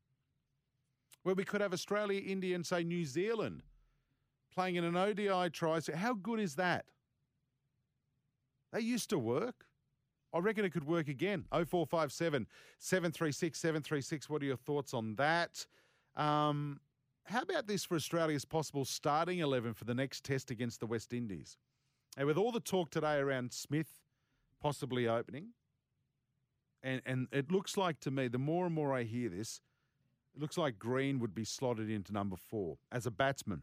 where 1.24 1.36
we 1.36 1.44
could 1.44 1.62
have 1.62 1.74
Australia, 1.74 2.22
India, 2.26 2.56
and 2.56 2.66
say 2.66 2.84
New 2.84 3.06
Zealand 3.06 3.64
playing 4.54 4.76
in 4.76 4.84
an 4.84 4.96
ODI 4.96 5.50
tri. 5.50 5.80
How 5.96 6.14
good 6.14 6.40
is 6.40 6.56
that? 6.56 6.86
They 8.72 8.82
used 8.82 9.10
to 9.10 9.20
work. 9.20 9.66
I 10.34 10.40
reckon 10.40 10.64
it 10.64 10.72
could 10.72 10.86
work 10.86 11.08
again. 11.08 11.46
0457 11.52 12.48
736 12.78 13.60
736. 13.60 14.30
What 14.30 14.42
are 14.42 14.46
your 14.46 14.58
thoughts 14.58 14.94
on 14.94 15.16
that? 15.16 15.66
Um, 16.16 16.80
how 17.26 17.42
about 17.42 17.68
this 17.68 17.86
for 17.86 17.96
Australia's 17.96 18.46
possible 18.46 18.86
starting 18.86 19.40
11 19.40 19.74
for 19.74 19.86
the 19.86 19.94
next 19.94 20.24
test 20.24 20.52
against 20.52 20.80
the 20.80 20.88
West 20.88 21.14
Indies? 21.14 21.58
And 22.18 22.28
with 22.28 22.38
all 22.38 22.52
the 22.52 22.60
talk 22.60 22.90
today 22.90 23.18
around 23.18 23.54
Smith 23.54 24.02
possibly 24.62 25.08
opening, 25.08 25.50
and, 26.84 27.02
and 27.06 27.28
it 27.32 27.52
looks 27.52 27.78
like 27.78 28.00
to 28.02 28.12
me, 28.12 28.28
the 28.28 28.38
more 28.38 28.66
and 28.66 28.74
more 28.74 28.94
I 28.94 29.04
hear 29.04 29.30
this, 29.30 29.62
it 30.40 30.42
looks 30.42 30.58
like 30.58 30.80
Green 30.80 31.20
would 31.20 31.36
be 31.36 31.44
slotted 31.44 31.90
into 31.90 32.14
number 32.14 32.38
four 32.38 32.78
as 32.94 33.06
a 33.06 33.12
batsman. 33.12 33.62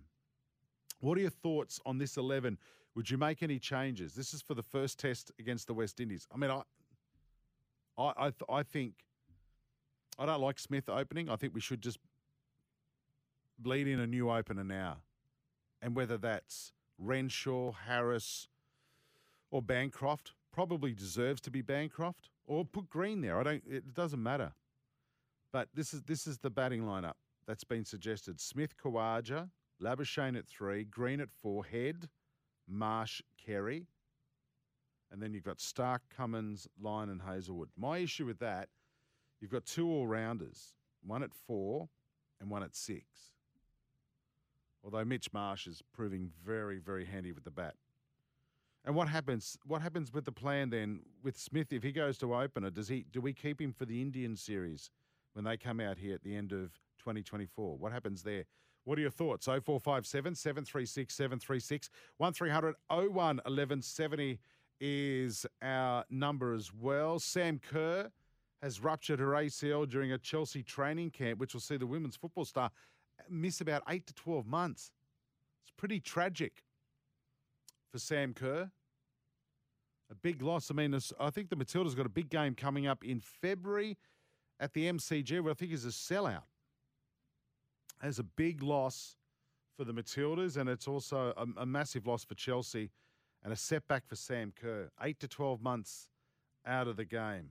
What 1.00 1.16
are 1.16 1.22
your 1.22 1.30
thoughts 1.30 1.80
on 1.86 1.96
this 1.96 2.18
11? 2.18 2.58
Would 2.94 3.08
you 3.08 3.16
make 3.16 3.42
any 3.42 3.58
changes? 3.58 4.12
This 4.12 4.34
is 4.34 4.42
for 4.42 4.52
the 4.52 4.62
first 4.62 4.98
test 4.98 5.32
against 5.38 5.68
the 5.68 5.72
West 5.72 6.00
Indies. 6.00 6.28
I 6.30 6.36
mean, 6.36 6.50
I, 6.50 6.60
I, 7.96 8.26
I, 8.26 8.32
I 8.50 8.62
think 8.62 8.92
I 10.18 10.26
don't 10.26 10.42
like 10.42 10.58
Smith 10.58 10.90
opening. 10.90 11.30
I 11.30 11.36
think 11.36 11.54
we 11.54 11.62
should 11.62 11.80
just 11.80 11.98
bleed 13.58 13.88
in 13.88 13.98
a 13.98 14.06
new 14.06 14.30
opener 14.30 14.64
now, 14.64 14.98
and 15.80 15.96
whether 15.96 16.18
that's 16.18 16.72
Renshaw, 16.98 17.72
Harris, 17.72 18.48
or 19.50 19.62
Bancroft, 19.62 20.32
probably 20.52 20.92
deserves 20.92 21.40
to 21.40 21.50
be 21.50 21.62
Bancroft, 21.62 22.28
or 22.46 22.66
put 22.66 22.90
Green 22.90 23.22
there. 23.22 23.40
I 23.40 23.42
don't. 23.44 23.62
It 23.66 23.94
doesn't 23.94 24.22
matter. 24.22 24.52
But 25.56 25.70
this 25.72 25.94
is 25.94 26.02
this 26.02 26.26
is 26.26 26.36
the 26.36 26.50
batting 26.50 26.82
lineup 26.82 27.14
that's 27.46 27.64
been 27.64 27.86
suggested: 27.86 28.38
Smith, 28.42 28.76
Khawaja, 28.76 29.48
Labuschagne 29.82 30.36
at 30.36 30.46
three, 30.46 30.84
Green 30.84 31.18
at 31.18 31.30
four, 31.30 31.64
Head, 31.64 32.10
Marsh, 32.68 33.22
Carey, 33.42 33.86
and 35.10 35.22
then 35.22 35.32
you've 35.32 35.44
got 35.44 35.56
Starc, 35.56 36.00
Cummins, 36.14 36.68
Lyon, 36.78 37.08
and 37.08 37.22
Hazlewood. 37.22 37.70
My 37.74 37.96
issue 37.96 38.26
with 38.26 38.38
that, 38.40 38.68
you've 39.40 39.50
got 39.50 39.64
two 39.64 39.88
all 39.88 40.06
rounders, 40.06 40.74
one 41.02 41.22
at 41.22 41.32
four 41.32 41.88
and 42.38 42.50
one 42.50 42.62
at 42.62 42.76
six. 42.76 43.06
Although 44.84 45.06
Mitch 45.06 45.32
Marsh 45.32 45.66
is 45.66 45.82
proving 45.94 46.32
very, 46.44 46.76
very 46.76 47.06
handy 47.06 47.32
with 47.32 47.44
the 47.44 47.50
bat. 47.50 47.76
And 48.84 48.94
what 48.94 49.08
happens? 49.08 49.56
What 49.64 49.80
happens 49.80 50.12
with 50.12 50.26
the 50.26 50.32
plan 50.32 50.68
then 50.68 51.00
with 51.22 51.38
Smith 51.38 51.72
if 51.72 51.82
he 51.82 51.92
goes 51.92 52.18
to 52.18 52.34
opener? 52.34 52.68
Does 52.68 52.88
he? 52.88 53.06
Do 53.10 53.22
we 53.22 53.32
keep 53.32 53.58
him 53.58 53.72
for 53.72 53.86
the 53.86 54.02
Indian 54.02 54.36
series 54.36 54.90
when 55.36 55.44
they 55.44 55.58
come 55.58 55.80
out 55.80 55.98
here 55.98 56.14
at 56.14 56.22
the 56.22 56.34
end 56.34 56.50
of 56.52 56.72
2024? 56.98 57.76
What 57.76 57.92
happens 57.92 58.22
there? 58.22 58.44
What 58.84 58.96
are 58.96 59.02
your 59.02 59.10
thoughts? 59.10 59.44
0457 59.44 60.34
736 60.34 61.14
736 61.14 61.90
1300 62.16 62.74
01 62.88 63.10
1170 63.12 64.38
is 64.80 65.44
our 65.60 66.04
number 66.08 66.54
as 66.54 66.72
well. 66.72 67.18
Sam 67.18 67.58
Kerr 67.58 68.10
has 68.62 68.80
ruptured 68.80 69.20
her 69.20 69.32
ACL 69.32 69.86
during 69.86 70.12
a 70.12 70.18
Chelsea 70.18 70.62
training 70.62 71.10
camp, 71.10 71.38
which 71.38 71.52
will 71.52 71.60
see 71.60 71.76
the 71.76 71.86
women's 71.86 72.16
football 72.16 72.46
star 72.46 72.70
miss 73.28 73.60
about 73.60 73.82
8 73.88 74.06
to 74.06 74.14
12 74.14 74.46
months. 74.46 74.90
It's 75.64 75.72
pretty 75.76 76.00
tragic 76.00 76.62
for 77.92 77.98
Sam 77.98 78.32
Kerr. 78.32 78.70
A 80.10 80.14
big 80.14 80.40
loss. 80.40 80.70
I 80.70 80.74
mean, 80.74 80.98
I 81.20 81.30
think 81.30 81.50
the 81.50 81.56
Matildas 81.56 81.94
got 81.94 82.06
a 82.06 82.10
big 82.10 82.30
game 82.30 82.54
coming 82.54 82.86
up 82.86 83.04
in 83.04 83.20
February 83.20 83.98
at 84.58 84.72
the 84.72 84.90
MCG, 84.90 85.40
what 85.40 85.50
I 85.50 85.54
think 85.54 85.72
is 85.72 85.84
a 85.84 85.88
sellout. 85.88 86.42
As 88.02 88.18
a 88.18 88.22
big 88.22 88.62
loss 88.62 89.16
for 89.76 89.84
the 89.84 89.92
Matildas, 89.92 90.56
and 90.56 90.68
it's 90.68 90.88
also 90.88 91.32
a, 91.36 91.62
a, 91.62 91.66
massive 91.66 92.06
loss 92.06 92.24
for 92.24 92.34
Chelsea 92.34 92.90
and 93.42 93.52
a 93.52 93.56
setback 93.56 94.06
for 94.06 94.16
Sam 94.16 94.52
Kerr. 94.58 94.90
Eight 95.02 95.20
to 95.20 95.28
12 95.28 95.62
months 95.62 96.08
out 96.66 96.88
of 96.88 96.96
the 96.96 97.04
game. 97.04 97.50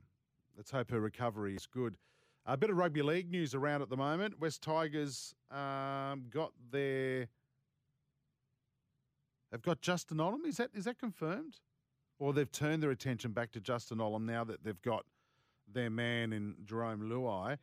Let's 0.56 0.70
hope 0.70 0.90
her 0.90 1.00
recovery 1.00 1.54
is 1.54 1.66
good. 1.66 1.96
A 2.44 2.56
bit 2.56 2.70
of 2.70 2.76
rugby 2.76 3.02
league 3.02 3.30
news 3.30 3.54
around 3.54 3.82
at 3.82 3.90
the 3.90 3.96
moment. 3.96 4.40
West 4.40 4.62
Tigers 4.62 5.34
um, 5.50 6.26
got 6.30 6.52
their. 6.70 7.28
They've 9.50 9.62
got 9.62 9.80
Justin 9.80 10.18
Olam. 10.18 10.46
Is 10.46 10.56
that 10.58 10.70
is 10.72 10.84
that 10.84 10.98
confirmed? 10.98 11.56
Or 12.18 12.32
they've 12.32 12.50
turned 12.50 12.82
their 12.82 12.90
attention 12.90 13.32
back 13.32 13.50
to 13.52 13.60
Justin 13.60 13.98
Olam 13.98 14.24
now 14.24 14.44
that 14.44 14.62
they've 14.64 14.80
got 14.80 15.04
their 15.72 15.90
man 15.90 16.32
in 16.32 16.54
Jarome 16.64 17.02
Luai 17.02 17.58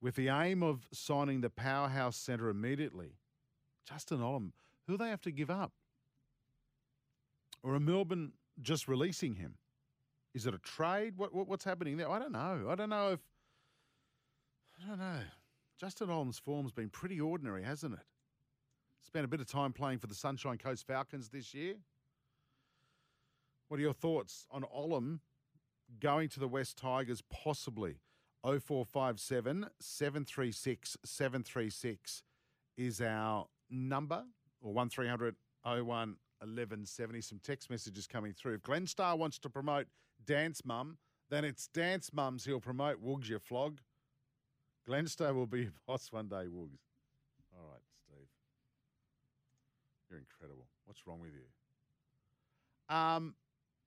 with 0.00 0.16
the 0.16 0.28
aim 0.28 0.62
of 0.62 0.86
signing 0.92 1.40
the 1.40 1.50
powerhouse 1.50 2.16
centre 2.16 2.48
immediately. 2.48 3.16
Justin 3.88 4.18
Olam, 4.18 4.50
who 4.86 4.96
they 4.96 5.08
have 5.08 5.20
to 5.22 5.30
give 5.30 5.50
up? 5.50 5.72
Or 7.62 7.74
are 7.74 7.80
Melbourne 7.80 8.32
just 8.60 8.88
releasing 8.88 9.36
him? 9.36 9.54
Is 10.34 10.46
it 10.46 10.54
a 10.54 10.58
trade? 10.58 11.14
What, 11.16 11.34
what, 11.34 11.46
what's 11.46 11.64
happening 11.64 11.96
there? 11.96 12.10
I 12.10 12.18
don't 12.18 12.32
know. 12.32 12.66
I 12.68 12.74
don't 12.74 12.90
know 12.90 13.12
if. 13.12 13.20
I 14.82 14.88
don't 14.88 14.98
know. 14.98 15.20
Justin 15.78 16.08
Olam's 16.08 16.38
form's 16.38 16.72
been 16.72 16.88
pretty 16.88 17.20
ordinary, 17.20 17.62
hasn't 17.62 17.94
it? 17.94 18.06
Spent 19.00 19.24
a 19.24 19.28
bit 19.28 19.40
of 19.40 19.46
time 19.46 19.72
playing 19.72 19.98
for 19.98 20.06
the 20.06 20.14
Sunshine 20.14 20.58
Coast 20.58 20.86
Falcons 20.86 21.28
this 21.28 21.54
year. 21.54 21.74
What 23.68 23.78
are 23.78 23.82
your 23.82 23.92
thoughts 23.92 24.46
on 24.50 24.62
Olam 24.62 25.20
going 26.00 26.28
to 26.30 26.40
the 26.40 26.48
West 26.48 26.78
Tigers 26.78 27.22
possibly? 27.30 28.00
0457 28.44 29.68
736 29.78 30.96
736 31.04 32.22
is 32.76 33.00
our 33.00 33.46
number, 33.70 34.24
or 34.60 34.72
1300 34.72 35.36
01 35.64 35.84
1170. 35.84 37.20
Some 37.20 37.40
text 37.42 37.70
messages 37.70 38.06
coming 38.06 38.32
through. 38.32 38.54
If 38.54 38.62
Glenn 38.62 38.86
Starr 38.86 39.16
wants 39.16 39.38
to 39.40 39.50
promote 39.50 39.86
Dance 40.24 40.64
Mum, 40.64 40.98
then 41.30 41.44
it's 41.44 41.68
Dance 41.68 42.12
Mums 42.12 42.44
he'll 42.44 42.60
promote. 42.60 43.00
Wogs 43.00 43.28
your 43.28 43.38
flog. 43.38 43.78
Glenstow 44.88 45.32
will 45.32 45.46
be 45.46 45.62
your 45.62 45.72
boss 45.86 46.10
one 46.10 46.28
day, 46.28 46.46
Woogs. 46.46 46.82
All 47.54 47.68
right, 47.70 47.82
Steve. 48.04 48.26
You're 50.10 50.18
incredible. 50.18 50.66
What's 50.84 51.06
wrong 51.06 51.20
with 51.20 51.30
you? 51.32 52.94
Um, 52.94 53.34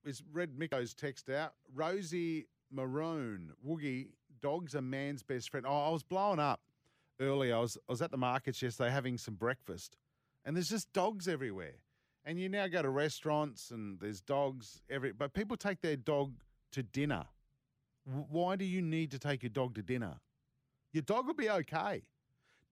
is 0.06 0.24
Red 0.32 0.58
Miko's 0.58 0.94
text 0.94 1.30
out? 1.30 1.54
Rosie 1.74 2.48
Maroon, 2.72 3.52
Woogie, 3.66 4.10
dog's 4.42 4.76
a 4.76 4.82
man's 4.82 5.24
best 5.24 5.50
friend. 5.50 5.66
Oh, 5.68 5.88
I 5.88 5.90
was 5.90 6.04
blowing 6.04 6.40
up 6.40 6.62
earlier. 7.20 7.56
I 7.56 7.60
was 7.60 7.78
I 7.90 7.92
was 7.92 8.02
at 8.02 8.12
the 8.12 8.18
markets 8.18 8.62
yesterday 8.62 8.92
having 8.92 9.18
some 9.18 9.36
breakfast, 9.36 9.98
and 10.44 10.56
there's 10.56 10.70
just 10.70 10.92
dogs 10.94 11.28
everywhere. 11.28 11.76
And 12.28 12.40
you 12.40 12.50
now 12.50 12.68
go 12.68 12.82
to 12.82 12.90
restaurants 12.90 13.70
and 13.70 14.00
there's 14.00 14.22
dogs 14.22 14.82
every. 14.90 15.12
But 15.12 15.34
people 15.34 15.58
take 15.58 15.82
their 15.82 15.96
dog 15.96 16.34
to 16.72 16.82
dinner. 16.82 17.26
Why 18.04 18.56
do 18.56 18.66
you 18.66 18.82
need 18.82 19.12
to 19.12 19.20
take 19.20 19.44
your 19.44 19.52
dog 19.52 19.76
to 19.76 19.84
dinner? 19.84 20.16
Your 20.92 21.04
dog 21.04 21.28
will 21.28 21.36
be 21.36 21.50
okay. 21.50 22.04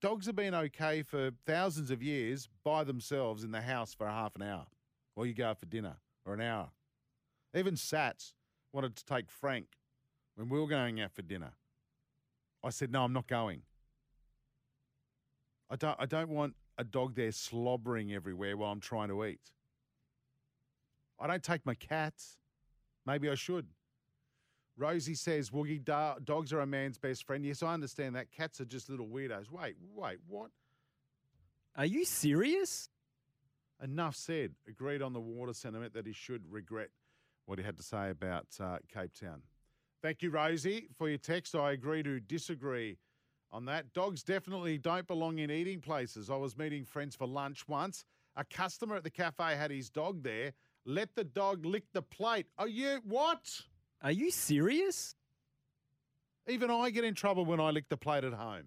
Dogs 0.02 0.26
have 0.26 0.36
been 0.36 0.56
okay 0.56 1.02
for 1.02 1.32
thousands 1.46 1.92
of 1.92 2.02
years 2.04 2.50
by 2.64 2.84
themselves 2.84 3.44
in 3.44 3.52
the 3.52 3.62
house 3.62 3.94
for 3.94 4.08
a 4.08 4.12
half 4.12 4.36
an 4.36 4.42
hour, 4.42 4.66
or 5.16 5.26
you 5.26 5.34
go 5.34 5.48
out 5.48 5.60
for 5.60 5.66
dinner 5.66 5.98
or 6.26 6.34
an 6.34 6.42
hour. 6.42 6.70
Even 7.56 7.76
Sats 7.76 8.34
wanted 8.72 8.96
to 8.96 9.06
take 9.06 9.30
Frank 9.30 9.68
when 10.36 10.50
we 10.50 10.60
were 10.60 10.68
going 10.68 11.00
out 11.00 11.12
for 11.12 11.22
dinner. 11.22 11.54
I 12.64 12.70
said, 12.70 12.92
no, 12.92 13.04
I'm 13.04 13.14
not 13.14 13.28
going. 13.28 13.62
I 15.70 15.76
don't, 15.76 15.96
I 16.00 16.06
don't 16.06 16.30
want 16.30 16.56
a 16.78 16.84
dog 16.84 17.16
there 17.16 17.32
slobbering 17.32 18.14
everywhere 18.14 18.58
while 18.58 18.72
I'm 18.72 18.80
trying 18.80 19.10
to 19.10 19.26
eat. 19.26 19.52
I 21.20 21.28
don't 21.28 21.44
take 21.44 21.66
my 21.66 21.76
cats. 21.76 22.38
Maybe 23.06 23.30
I 23.30 23.36
should. 23.36 23.68
Rosie 24.78 25.14
says, 25.14 25.52
Woogie, 25.52 25.84
do- 25.84 26.24
dogs 26.24 26.52
are 26.52 26.62
a 26.62 26.66
man's 26.66 26.98
best 26.98 27.26
friend. 27.26 27.46
Yes, 27.46 27.62
I 27.62 27.74
understand 27.74 28.16
that. 28.16 28.32
Cats 28.32 28.60
are 28.60 28.66
just 28.66 28.90
little 28.90 29.08
weirdos. 29.08 29.52
Wait, 29.52 29.76
wait, 29.96 30.18
what? 30.28 30.50
Are 31.76 31.86
you 31.86 32.06
serious? 32.06 32.90
Enough 33.84 34.16
said. 34.16 34.54
Agreed 34.68 35.02
on 35.02 35.14
the 35.14 35.20
water 35.20 35.54
sentiment 35.54 35.94
that 35.94 36.08
he 36.08 36.14
should 36.14 36.44
regret 36.50 36.90
what 37.46 37.60
he 37.60 37.66
had 37.66 37.78
to 37.78 37.84
say 37.84 38.10
about 38.10 38.48
uh, 38.60 38.78
Cape 38.94 39.12
Town. 39.20 39.42
Thank 40.02 40.22
you, 40.22 40.32
Rosie, 40.32 40.88
for 40.98 41.08
your 41.08 41.18
text. 41.18 41.56
I 41.56 41.72
agree 41.72 42.04
to 42.04 42.20
disagree 42.20 42.98
on 43.52 43.66
that. 43.66 43.94
Dogs 43.94 44.24
definitely 44.24 44.78
don't 44.78 45.08
belong 45.08 45.40
in 45.40 45.50
eating 45.50 45.80
places. 45.80 46.30
I 46.30 46.36
was 46.36 46.58
meeting 46.58 46.84
friends 46.84 47.16
for 47.16 47.28
lunch 47.28 47.68
once. 47.68 48.04
A 48.36 48.44
customer 48.44 48.96
at 48.96 49.04
the 49.04 49.10
cafe 49.10 49.56
had 49.56 49.72
his 49.72 49.90
dog 49.90 50.24
there. 50.24 50.54
Let 50.86 51.16
the 51.16 51.24
dog 51.24 51.66
lick 51.66 51.86
the 51.94 52.02
plate. 52.02 52.48
Are 52.58 52.68
you 52.68 53.00
what? 53.06 53.62
Are 54.02 54.12
you 54.12 54.32
serious? 54.32 55.16
Even 56.48 56.70
I 56.70 56.90
get 56.90 57.06
in 57.06 57.14
trouble 57.14 57.46
when 57.46 57.62
I 57.62 57.70
lick 57.70 57.88
the 57.88 57.96
plate 57.96 58.26
at 58.26 58.34
home. 58.34 58.66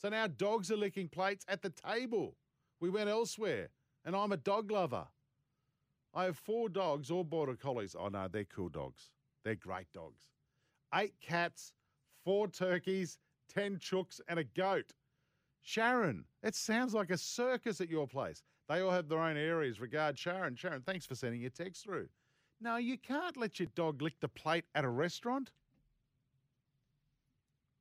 So 0.00 0.08
now 0.08 0.28
dogs 0.28 0.70
are 0.70 0.76
licking 0.76 1.08
plates 1.08 1.44
at 1.48 1.62
the 1.62 1.70
table. 1.70 2.36
We 2.80 2.90
went 2.90 3.08
elsewhere, 3.08 3.70
and 4.04 4.14
I'm 4.14 4.30
a 4.30 4.36
dog 4.36 4.70
lover. 4.70 5.08
I 6.14 6.24
have 6.24 6.36
four 6.36 6.68
dogs, 6.68 7.10
all 7.10 7.24
border 7.24 7.54
collies. 7.54 7.94
Oh 7.98 8.08
no, 8.08 8.28
they're 8.28 8.44
cool 8.44 8.68
dogs. 8.68 9.10
They're 9.44 9.54
great 9.54 9.86
dogs. 9.92 10.22
Eight 10.94 11.14
cats, 11.20 11.74
four 12.24 12.48
turkeys, 12.48 13.18
ten 13.52 13.76
chooks, 13.76 14.20
and 14.28 14.38
a 14.38 14.44
goat. 14.44 14.92
Sharon, 15.62 16.24
it 16.42 16.54
sounds 16.54 16.94
like 16.94 17.10
a 17.10 17.18
circus 17.18 17.80
at 17.80 17.90
your 17.90 18.06
place. 18.06 18.42
They 18.68 18.80
all 18.80 18.90
have 18.90 19.08
their 19.08 19.20
own 19.20 19.36
areas. 19.36 19.80
Regard 19.80 20.18
Sharon. 20.18 20.56
Sharon, 20.56 20.82
thanks 20.82 21.06
for 21.06 21.14
sending 21.14 21.40
your 21.40 21.50
text 21.50 21.84
through. 21.84 22.08
No, 22.60 22.76
you 22.76 22.98
can't 22.98 23.36
let 23.36 23.60
your 23.60 23.68
dog 23.74 24.02
lick 24.02 24.14
the 24.20 24.28
plate 24.28 24.64
at 24.74 24.84
a 24.84 24.88
restaurant. 24.88 25.50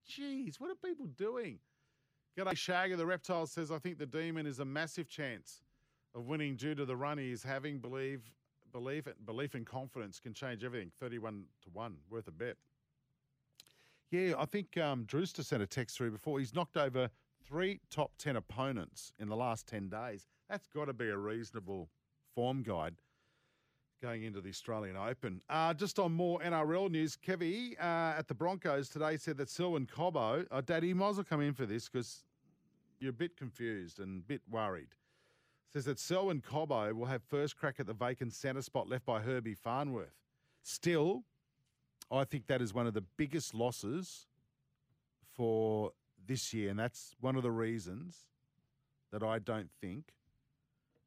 Jeez, 0.09 0.59
what 0.59 0.69
are 0.69 0.75
people 0.75 1.07
doing? 1.07 1.59
G'day, 2.37 2.53
Shagger. 2.53 2.97
The 2.97 3.05
reptile 3.05 3.47
says, 3.47 3.71
I 3.71 3.79
think 3.79 3.97
the 3.97 4.05
demon 4.05 4.45
is 4.45 4.59
a 4.59 4.65
massive 4.65 5.09
chance 5.09 5.63
of 6.15 6.25
winning 6.25 6.55
due 6.55 6.75
to 6.75 6.85
the 6.85 6.95
run 6.95 7.17
he 7.17 7.31
is 7.31 7.43
having. 7.43 7.79
Believe, 7.79 8.31
belief, 8.71 9.05
belief 9.25 9.55
and 9.55 9.65
confidence 9.65 10.19
can 10.19 10.33
change 10.33 10.63
everything. 10.63 10.91
31 10.99 11.45
to 11.63 11.69
1, 11.69 11.95
worth 12.09 12.27
a 12.27 12.31
bet. 12.31 12.55
Yeah, 14.11 14.33
I 14.37 14.45
think 14.45 14.77
um, 14.77 15.03
Drewster 15.03 15.43
sent 15.43 15.61
a 15.61 15.67
text 15.67 15.97
through 15.97 16.11
before. 16.11 16.39
He's 16.39 16.55
knocked 16.55 16.77
over 16.77 17.09
three 17.45 17.79
top 17.89 18.11
10 18.17 18.37
opponents 18.37 19.11
in 19.19 19.27
the 19.27 19.35
last 19.35 19.67
10 19.67 19.89
days. 19.89 20.25
That's 20.49 20.67
got 20.67 20.85
to 20.85 20.93
be 20.93 21.09
a 21.09 21.17
reasonable 21.17 21.89
form 22.33 22.63
guide 22.63 22.95
going 24.01 24.23
into 24.23 24.41
the 24.41 24.49
Australian 24.49 24.95
Open. 24.95 25.41
Uh, 25.49 25.73
just 25.73 25.99
on 25.99 26.13
more 26.13 26.39
NRL 26.39 26.89
news, 26.89 27.17
Kevy 27.17 27.73
uh, 27.79 28.17
at 28.17 28.27
the 28.27 28.33
Broncos 28.33 28.89
today 28.89 29.17
said 29.17 29.37
that 29.37 29.49
Selwyn 29.49 29.87
Cobbo, 29.87 30.45
uh, 30.51 30.61
Daddy, 30.61 30.89
you 30.89 30.95
might 30.95 31.09
as 31.09 31.15
well 31.15 31.25
come 31.27 31.41
in 31.41 31.53
for 31.53 31.65
this 31.65 31.89
because 31.89 32.23
you're 32.99 33.09
a 33.09 33.13
bit 33.13 33.35
confused 33.35 33.99
and 33.99 34.19
a 34.19 34.25
bit 34.25 34.41
worried. 34.49 34.89
Says 35.73 35.85
that 35.85 35.99
Selwyn 35.99 36.41
Cobbo 36.41 36.93
will 36.93 37.05
have 37.07 37.21
first 37.23 37.57
crack 37.57 37.79
at 37.79 37.87
the 37.87 37.93
vacant 37.93 38.33
centre 38.33 38.61
spot 38.61 38.87
left 38.87 39.05
by 39.05 39.19
Herbie 39.19 39.53
Farnworth. 39.53 40.15
Still, 40.63 41.23
I 42.11 42.23
think 42.23 42.47
that 42.47 42.61
is 42.61 42.73
one 42.73 42.87
of 42.87 42.93
the 42.93 43.03
biggest 43.17 43.53
losses 43.53 44.27
for 45.35 45.91
this 46.25 46.53
year, 46.53 46.69
and 46.69 46.79
that's 46.79 47.15
one 47.19 47.35
of 47.35 47.43
the 47.43 47.51
reasons 47.51 48.27
that 49.11 49.23
I 49.23 49.39
don't 49.39 49.69
think 49.81 50.13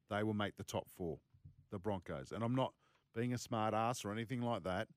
they 0.09 0.23
will 0.23 0.33
make 0.33 0.57
the 0.57 0.63
top 0.63 0.87
four, 0.89 1.17
the 1.71 1.79
Broncos. 1.79 2.31
And 2.31 2.43
I'm 2.43 2.55
not 2.55 2.73
being 3.15 3.33
a 3.33 3.37
smart 3.37 3.73
ass 3.73 4.05
or 4.05 4.11
anything 4.11 4.41
like 4.41 4.63
that, 4.63 4.87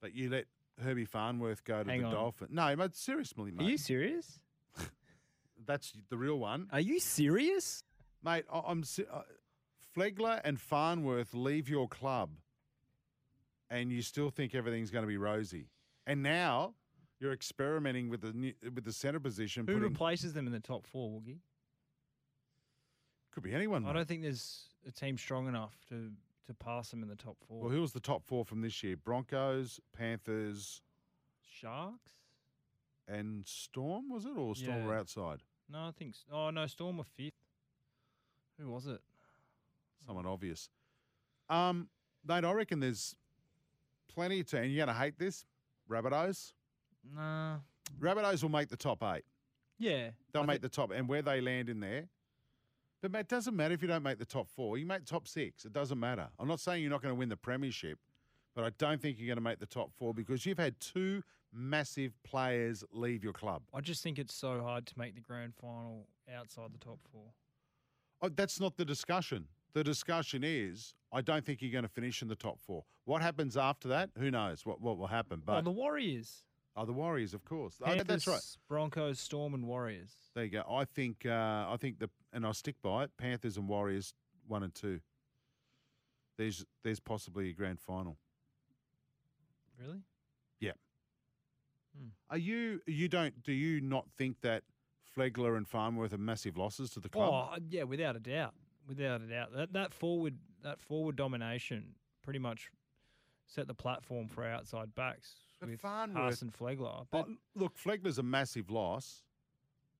but 0.00 0.14
you 0.14 0.30
let 0.30 0.46
Herbie 0.82 1.04
Farnworth 1.04 1.64
go 1.64 1.82
to 1.82 1.90
Hang 1.90 2.00
the 2.02 2.06
on. 2.06 2.12
Dolphin. 2.14 2.48
No, 2.50 2.74
mate, 2.76 2.96
seriously, 2.96 3.50
mate. 3.50 3.66
Are 3.66 3.70
you 3.70 3.78
serious? 3.78 4.38
That's 5.66 5.92
the 6.10 6.16
real 6.16 6.38
one. 6.38 6.68
Are 6.72 6.80
you 6.80 7.00
serious? 7.00 7.84
Mate, 8.24 8.44
I- 8.52 8.62
I'm 8.66 8.82
uh, 9.12 9.20
Flegler 9.94 10.40
and 10.44 10.58
Farnworth 10.60 11.34
leave 11.34 11.68
your 11.68 11.86
club, 11.88 12.30
and 13.70 13.92
you 13.92 14.02
still 14.02 14.30
think 14.30 14.54
everything's 14.54 14.90
going 14.90 15.02
to 15.02 15.08
be 15.08 15.18
rosy. 15.18 15.68
And 16.06 16.22
now 16.22 16.74
you're 17.20 17.32
experimenting 17.32 18.08
with 18.08 18.22
the 18.22 18.32
new, 18.32 18.52
with 18.74 18.84
the 18.84 18.92
centre 18.92 19.20
position. 19.20 19.62
Who 19.66 19.74
putting, 19.74 19.82
replaces 19.82 20.32
them 20.32 20.46
in 20.46 20.52
the 20.52 20.60
top 20.60 20.86
four, 20.86 21.10
Woogie? 21.10 21.38
could 23.30 23.42
be 23.42 23.52
anyone. 23.52 23.84
I 23.84 23.88
mate. 23.88 23.94
don't 23.94 24.08
think 24.08 24.22
there's 24.22 24.68
a 24.86 24.92
team 24.92 25.18
strong 25.18 25.48
enough 25.48 25.76
to, 25.88 26.10
to 26.46 26.54
pass 26.54 26.90
them 26.90 27.02
in 27.02 27.08
the 27.08 27.16
top 27.16 27.36
four. 27.48 27.62
Well, 27.62 27.70
who 27.70 27.80
was 27.80 27.92
the 27.92 28.00
top 28.00 28.24
four 28.24 28.44
from 28.44 28.60
this 28.62 28.82
year? 28.82 28.96
Broncos, 28.96 29.80
Panthers, 29.96 30.80
Sharks? 31.42 32.12
and 33.08 33.44
Storm. 33.46 34.08
Was 34.08 34.24
it 34.24 34.36
or 34.36 34.54
Storm 34.54 34.78
Yeah. 34.78 34.86
were 34.86 34.96
outside? 34.96 35.40
No, 35.68 35.80
I 35.88 35.90
think. 35.90 36.14
Oh 36.32 36.50
no, 36.50 36.66
Storm 36.66 36.96
were 36.98 37.04
fifth. 37.04 37.32
Who 38.60 38.70
was 38.70 38.86
it? 38.86 39.00
Someone 40.06 40.26
obvious. 40.26 40.68
Um, 41.48 41.88
mate, 42.26 42.44
I 42.44 42.52
reckon 42.52 42.80
there's 42.80 43.14
plenty 44.08 44.42
to. 44.44 44.58
And 44.58 44.72
you're 44.72 44.84
going 44.84 44.94
to 44.94 45.00
hate 45.00 45.18
this, 45.18 45.44
Rabbitohs. 45.90 46.52
Nah. 47.14 47.56
Rabbitohs 48.00 48.42
will 48.42 48.50
make 48.50 48.68
the 48.68 48.76
top 48.76 49.02
eight. 49.02 49.24
Yeah. 49.78 50.10
They'll 50.32 50.42
I 50.42 50.46
make 50.46 50.60
the 50.62 50.68
top, 50.68 50.92
and 50.92 51.08
where 51.08 51.22
they 51.22 51.40
land 51.40 51.68
in 51.68 51.80
there. 51.80 52.08
But 53.02 53.12
mate, 53.12 53.20
it 53.20 53.28
doesn't 53.28 53.54
matter 53.54 53.74
if 53.74 53.82
you 53.82 53.88
don't 53.88 54.02
make 54.02 54.18
the 54.18 54.24
top 54.24 54.48
four. 54.48 54.78
You 54.78 54.86
make 54.86 55.04
top 55.04 55.28
six. 55.28 55.64
It 55.64 55.72
doesn't 55.72 56.00
matter. 56.00 56.28
I'm 56.38 56.48
not 56.48 56.60
saying 56.60 56.80
you're 56.80 56.90
not 56.90 57.02
going 57.02 57.12
to 57.14 57.18
win 57.18 57.28
the 57.28 57.36
premiership, 57.36 57.98
but 58.54 58.64
I 58.64 58.70
don't 58.78 59.00
think 59.00 59.18
you're 59.18 59.26
going 59.26 59.36
to 59.36 59.42
make 59.42 59.58
the 59.58 59.66
top 59.66 59.92
four 59.92 60.14
because 60.14 60.46
you've 60.46 60.58
had 60.58 60.80
two 60.80 61.22
massive 61.52 62.12
players 62.22 62.82
leave 62.92 63.22
your 63.22 63.34
club. 63.34 63.62
I 63.74 63.80
just 63.80 64.02
think 64.02 64.18
it's 64.18 64.34
so 64.34 64.62
hard 64.62 64.86
to 64.86 64.94
make 64.98 65.14
the 65.14 65.20
grand 65.20 65.54
final 65.54 66.06
outside 66.34 66.72
the 66.72 66.78
top 66.78 66.98
four. 67.12 67.26
Oh, 68.24 68.30
that's 68.34 68.58
not 68.58 68.78
the 68.78 68.86
discussion. 68.86 69.48
The 69.74 69.84
discussion 69.84 70.42
is 70.44 70.94
I 71.12 71.20
don't 71.20 71.44
think 71.44 71.60
you're 71.60 71.72
going 71.72 71.84
to 71.84 71.90
finish 71.90 72.22
in 72.22 72.28
the 72.28 72.34
top 72.36 72.58
four. 72.58 72.84
What 73.04 73.20
happens 73.20 73.54
after 73.56 73.88
that? 73.88 74.10
Who 74.18 74.30
knows 74.30 74.64
what, 74.64 74.80
what 74.80 74.96
will 74.96 75.08
happen? 75.08 75.40
oh, 75.42 75.52
But 75.52 75.64
the 75.64 75.70
Warriors. 75.70 76.44
oh, 76.74 76.86
the 76.86 76.92
Warriors, 76.92 77.34
of 77.34 77.44
course. 77.44 77.74
Oh, 77.84 77.94
that's 78.02 78.26
right. 78.26 78.40
Broncos, 78.66 79.20
Storm, 79.20 79.52
and 79.52 79.66
Warriors. 79.66 80.10
There 80.34 80.44
you 80.44 80.50
go. 80.50 80.62
I 80.70 80.86
think 80.86 81.26
uh, 81.26 81.66
I 81.68 81.76
think 81.78 81.98
the 81.98 82.08
and 82.32 82.46
I'll 82.46 82.54
stick 82.54 82.76
by 82.82 83.04
it. 83.04 83.10
Panthers 83.18 83.58
and 83.58 83.68
Warriors 83.68 84.14
one 84.48 84.62
and 84.62 84.74
two. 84.74 85.00
There's 86.38 86.64
there's 86.82 87.00
possibly 87.00 87.50
a 87.50 87.52
grand 87.52 87.78
final. 87.78 88.16
Really? 89.78 90.00
Yeah. 90.60 90.72
Hmm. 91.96 92.08
Are 92.30 92.38
you 92.38 92.80
you 92.86 93.08
don't 93.08 93.42
do 93.42 93.52
you 93.52 93.82
not 93.82 94.06
think 94.16 94.40
that 94.40 94.62
Flegler 95.16 95.56
and 95.56 95.66
Farnworth 95.66 96.12
are 96.12 96.18
massive 96.18 96.56
losses 96.56 96.90
to 96.90 97.00
the 97.00 97.08
club? 97.08 97.30
Oh, 97.32 97.54
uh, 97.54 97.58
yeah, 97.68 97.84
without 97.84 98.16
a 98.16 98.20
doubt. 98.20 98.54
Without 98.88 99.20
a 99.22 99.26
doubt. 99.26 99.54
That 99.54 99.72
that 99.72 99.94
forward 99.94 100.36
that 100.62 100.80
forward 100.80 101.16
domination 101.16 101.94
pretty 102.22 102.38
much 102.38 102.70
set 103.46 103.66
the 103.66 103.74
platform 103.74 104.26
for 104.28 104.44
outside 104.44 104.94
backs 104.94 105.34
But 105.60 105.68
with 105.70 105.80
Farnworth- 105.80 106.16
Haas 106.24 106.42
and 106.42 106.52
Flegler. 106.52 107.00
Oh, 107.02 107.06
but 107.10 107.26
Oh, 107.28 107.34
look, 107.54 107.76
Flegler's 107.78 108.18
a 108.18 108.22
massive 108.22 108.70
loss, 108.70 109.22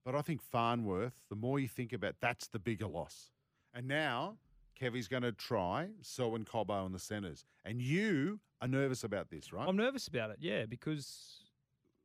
but 0.05 0.15
I 0.15 0.23
think 0.23 0.41
Farnworth. 0.43 1.15
The 1.29 1.37
more 1.37 1.59
you 1.61 1.69
think 1.69 1.93
about, 1.93 2.17
that's 2.21 2.47
the 2.49 2.59
bigger 2.59 2.87
loss. 2.87 3.31
And 3.75 3.87
now 3.87 4.39
Kevy's 4.81 5.09
going 5.09 5.23
to 5.23 5.33
try 5.33 5.89
So 6.03 6.35
and 6.35 6.47
Cobbo 6.47 6.85
in 6.87 6.93
the 6.93 6.99
centres, 6.99 7.45
and 7.65 7.81
you 7.81 8.41
are 8.61 8.69
nervous 8.69 9.05
about 9.05 9.29
this, 9.31 9.53
right? 9.53 9.69
I'm 9.69 9.77
nervous 9.77 10.09
about 10.09 10.31
it, 10.31 10.39
yeah, 10.41 10.65
because 10.67 11.41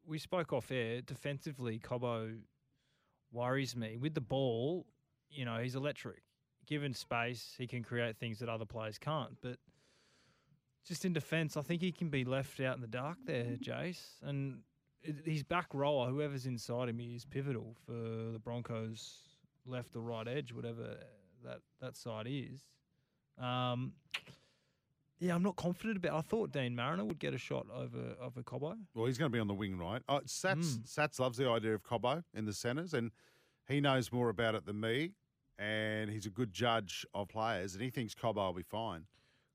we 0.05 0.18
spoke 0.20 0.51
off 0.53 0.72
air. 0.72 1.01
Defensively, 1.01 1.80
Cobbo 1.80 2.38
worries 3.32 3.75
me 3.75 3.97
with 3.97 4.13
the 4.13 4.21
ball. 4.21 4.86
You 5.30 5.45
know, 5.45 5.57
he's 5.57 5.75
electric. 5.75 6.21
Given 6.65 6.93
space, 6.93 7.55
he 7.57 7.67
can 7.67 7.84
create 7.84 8.17
things 8.17 8.39
that 8.39 8.49
other 8.49 8.65
players 8.65 8.97
can't. 8.97 9.36
But 9.41 9.57
just 10.86 11.05
in 11.05 11.13
defence, 11.13 11.57
I 11.57 11.61
think 11.61 11.82
he 11.82 11.91
can 11.91 12.09
be 12.09 12.23
left 12.23 12.59
out 12.59 12.75
in 12.75 12.82
the 12.82 12.88
dark 12.88 13.17
there, 13.25 13.57
Jace. 13.61 14.01
And 14.23 14.59
his 15.01 15.43
back 15.43 15.67
rower, 15.73 16.09
whoever's 16.09 16.45
inside 16.45 16.89
him, 16.89 16.99
is 16.99 17.25
pivotal 17.25 17.75
for 17.86 18.32
the 18.32 18.39
Broncos' 18.39 19.21
left 19.65 19.95
or 19.95 20.01
right 20.01 20.27
edge, 20.27 20.53
whatever 20.53 20.97
that 21.43 21.59
that 21.82 21.95
side 21.95 22.27
is. 22.27 22.61
Um, 23.38 23.93
yeah, 25.20 25.36
I'm 25.36 25.43
not 25.43 25.55
confident 25.55 25.97
about. 25.97 26.13
I 26.13 26.22
thought 26.22 26.51
Deine 26.51 26.76
Mariner 26.76 27.05
would 27.05 27.20
get 27.20 27.34
a 27.34 27.38
shot 27.38 27.67
over 27.74 28.15
over 28.22 28.41
Cobbo. 28.41 28.78
Well, 28.93 29.05
he's 29.05 29.17
going 29.17 29.32
to 29.32 29.36
be 29.36 29.39
on 29.39 29.47
the 29.47 29.53
wing, 29.53 29.78
right? 29.78 30.01
Uh, 30.07 30.20
Sats 30.22 30.78
Mm. 30.78 30.88
Sats 30.88 31.20
loves 31.20 31.38
the 31.38 31.49
idea 31.49 31.74
of 31.76 31.84
Cobbo 31.84 32.24
in 32.34 32.45
the 32.45 32.53
centres, 32.53 32.93
and 32.93 33.11
he 33.67 33.82
knows 33.82 34.11
more 34.11 34.30
about 34.30 34.55
it 34.55 34.65
than 34.65 34.80
me. 34.80 35.11
And 35.57 36.09
he's 36.09 36.26
a 36.26 36.30
good 36.30 36.53
judge 36.53 37.05
of 37.13 37.28
players, 37.28 37.74
and 37.76 37.84
he 37.84 37.89
thinks 37.89 38.15
Cobbo 38.15 38.36
will 38.47 38.53
be 38.53 38.63
fine. 38.63 39.05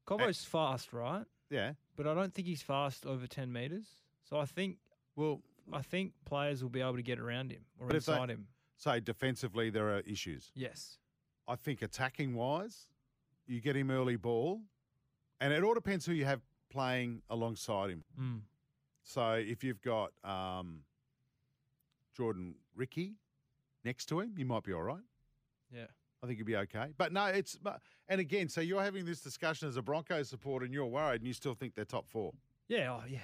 Cobbo's 0.07 0.45
fast, 0.45 0.93
right? 0.93 1.25
Yeah, 1.51 1.73
but 1.97 2.07
I 2.07 2.12
don't 2.15 2.33
think 2.35 2.47
he's 2.47 2.62
fast 2.62 3.07
over 3.07 3.27
ten 3.27 3.53
meters. 3.53 3.87
So 4.29 4.39
I 4.39 4.45
think, 4.45 4.77
well, 5.17 5.41
I 5.73 5.81
think 5.81 6.12
players 6.27 6.62
will 6.62 6.71
be 6.71 6.81
able 6.83 6.97
to 6.97 7.03
get 7.03 7.19
around 7.19 7.53
him 7.53 7.62
or 7.79 7.87
if 7.87 8.05
they- 8.05 8.12
inside 8.12 8.29
him. 8.31 8.49
Say 8.77 9.01
defensively, 9.01 9.71
there 9.71 9.95
are 9.95 10.01
issues. 10.01 10.51
Yes. 10.55 10.99
I 11.47 11.55
think 11.57 11.81
attacking 11.81 12.35
wise, 12.35 12.89
you 13.47 13.61
get 13.61 13.77
him 13.77 13.91
early 13.91 14.17
ball, 14.17 14.62
and 15.45 15.53
it 15.53 15.62
all 15.62 15.74
depends 15.74 16.07
who 16.07 16.12
you 16.12 16.24
have 16.24 16.40
playing 16.70 17.20
alongside 17.28 17.90
him. 17.90 18.03
Mm. 18.18 18.40
So 19.03 19.32
if 19.32 19.62
you've 19.62 19.82
got 19.82 20.12
um, 20.24 20.80
Jordan 22.16 22.55
Riki 22.74 23.16
next 23.84 24.07
to 24.07 24.20
him, 24.20 24.34
you 24.38 24.47
might 24.47 24.62
be 24.62 24.72
all 24.72 24.82
right. 24.82 25.05
Yeah. 25.70 25.84
I 26.22 26.26
think 26.26 26.38
you'll 26.38 26.47
be 26.47 26.57
okay. 26.57 26.95
But 26.97 27.12
no, 27.12 27.26
it's 27.26 27.59
and 28.09 28.20
again, 28.22 28.49
so 28.49 28.62
you're 28.62 28.82
having 28.82 29.05
this 29.05 29.20
discussion 29.20 29.68
as 29.68 29.76
a 29.76 29.82
Broncos 29.82 30.30
supporter, 30.30 30.64
and 30.64 30.72
you're 30.72 30.86
worried, 30.86 31.20
and 31.20 31.28
you 31.28 31.34
still 31.34 31.53
think 31.53 31.74
they're 31.74 31.84
top 31.84 32.09
four. 32.09 32.32
Yeah. 32.66 32.99
Oh, 32.99 33.05
yeah. 33.07 33.18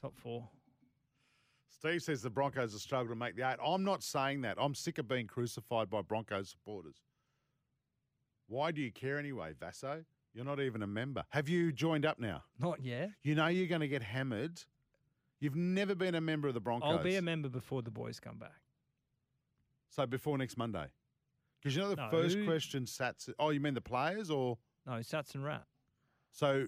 Top 0.00 0.14
four. 0.16 0.48
Steve 1.68 2.00
says 2.00 2.22
the 2.22 2.30
Broncos 2.30 2.76
are 2.76 2.78
struggling 2.78 3.18
to 3.18 3.24
make 3.24 3.34
the 3.34 3.42
eight. 3.42 3.56
I'm 3.64 3.82
not 3.82 4.04
saying 4.04 4.42
that. 4.42 4.56
I'm 4.60 4.76
sick 4.76 4.98
of 4.98 5.08
being 5.08 5.26
crucified 5.26 5.90
by 5.90 6.02
Broncos 6.02 6.50
supporters. 6.50 7.02
Why 8.46 8.70
do 8.70 8.80
you 8.80 8.92
care 8.92 9.18
anyway, 9.18 9.54
Vasso? 9.60 10.04
You're 10.34 10.44
not 10.44 10.60
even 10.60 10.82
a 10.82 10.86
member. 10.86 11.24
Have 11.30 11.48
you 11.48 11.72
joined 11.72 12.06
up 12.06 12.18
now? 12.18 12.44
Not 12.58 12.82
yet. 12.84 13.10
You 13.22 13.34
know 13.34 13.46
you're 13.48 13.66
going 13.66 13.80
to 13.80 13.88
get 13.88 14.02
hammered. 14.02 14.62
You've 15.40 15.56
never 15.56 15.94
been 15.94 16.14
a 16.14 16.20
member 16.20 16.48
of 16.48 16.54
the 16.54 16.60
Broncos. 16.60 16.90
I'll 16.98 17.02
be 17.02 17.16
a 17.16 17.22
member 17.22 17.48
before 17.48 17.82
the 17.82 17.90
boys 17.90 18.20
come 18.20 18.38
back. 18.38 18.52
So 19.90 20.06
before 20.06 20.36
next 20.38 20.56
Monday. 20.56 20.86
Because 21.60 21.74
you 21.74 21.82
know 21.82 21.90
the 21.90 21.96
No. 21.96 22.10
first 22.10 22.36
question 22.44 22.84
Sats. 22.84 23.28
Oh, 23.38 23.50
you 23.50 23.60
mean 23.60 23.74
the 23.74 23.80
players 23.80 24.30
or? 24.30 24.58
No, 24.86 24.92
Sats 24.94 25.34
and 25.34 25.44
Rat. 25.44 25.64
So 26.30 26.66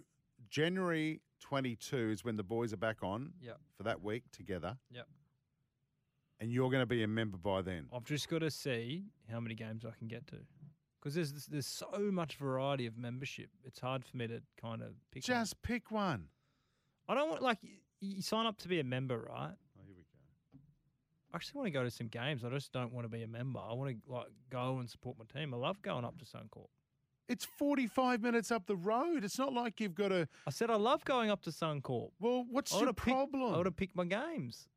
January 0.49 1.21
22 1.41 2.11
is 2.11 2.25
when 2.25 2.37
the 2.37 2.43
boys 2.43 2.73
are 2.73 2.77
back 2.79 3.03
on 3.03 3.35
Yep. 3.41 3.61
for 3.77 3.83
that 3.85 4.03
week 4.03 4.25
together. 4.33 4.79
Yep. 4.91 5.07
And 6.41 6.51
you're 6.51 6.71
going 6.71 6.83
to 6.83 6.87
be 6.87 7.03
a 7.03 7.09
member 7.09 7.37
by 7.37 7.61
then. 7.63 7.89
I've 7.93 8.05
just 8.05 8.29
got 8.29 8.39
to 8.39 8.51
see 8.51 9.05
how 9.31 9.41
many 9.41 9.55
games 9.55 9.85
I 9.85 9.91
can 9.99 10.09
get 10.09 10.27
to. 10.29 10.39
Because 11.01 11.15
there's 11.15 11.47
there's 11.47 11.67
so 11.67 11.89
much 12.13 12.37
variety 12.37 12.87
of 12.87 12.99
membership. 12.99 13.49
It's 13.65 13.81
hard 13.81 14.05
for 14.05 14.17
me 14.17 14.27
to 14.29 14.43
kind 14.61 14.83
of 14.83 14.89
pick. 15.11 15.27
one. 15.27 15.39
Just 15.41 15.63
pick 15.63 15.91
one. 15.91 16.25
I 17.09 17.15
don't 17.15 17.31
want 17.31 17.43
like 17.43 17.59
you, 17.63 17.79
you 18.01 18.23
sign 18.23 18.47
up 18.47 18.59
to 18.59 18.69
be 18.69 18.81
a 18.81 18.85
member, 18.85 19.19
right? 19.19 19.55
Oh, 19.79 19.83
here 19.87 19.95
we 19.97 20.03
go. 20.03 20.59
I 21.33 21.37
actually 21.37 21.59
want 21.59 21.67
to 21.69 21.71
go 21.71 21.85
to 21.85 21.91
some 21.91 22.09
games. 22.09 22.45
I 22.45 22.51
just 22.51 22.73
don't 22.73 22.93
want 22.93 23.05
to 23.05 23.09
be 23.09 23.23
a 23.23 23.27
member. 23.29 23.61
I 23.61 23.73
want 23.73 23.91
to 23.91 24.13
like 24.13 24.27
go 24.51 24.79
and 24.79 24.91
support 24.91 25.17
my 25.19 25.25
team. 25.41 25.55
I 25.55 25.57
love 25.57 25.81
going 25.83 26.05
up 26.05 26.19
to 26.19 26.25
Suncorp. 26.25 26.67
It's 27.29 27.45
45 27.45 28.21
minutes 28.23 28.51
up 28.51 28.67
the 28.67 28.75
road. 28.77 29.25
It's 29.25 29.39
not 29.39 29.53
like 29.53 29.81
you've 29.81 29.95
got 29.95 30.09
to. 30.09 30.29
I 30.47 30.51
said 30.51 30.69
I 30.69 30.75
love 30.77 31.05
going 31.05 31.31
up 31.31 31.41
to 31.43 31.51
Suncorp. 31.51 32.11
Well, 32.21 32.45
what's 32.51 32.73
your 32.73 32.81
wanna 32.81 32.93
pick- 32.95 33.15
problem? 33.15 33.43
I 33.43 33.57
want 33.57 33.65
to 33.67 33.71
pick 33.71 33.95
my 33.95 34.05
games. 34.05 34.69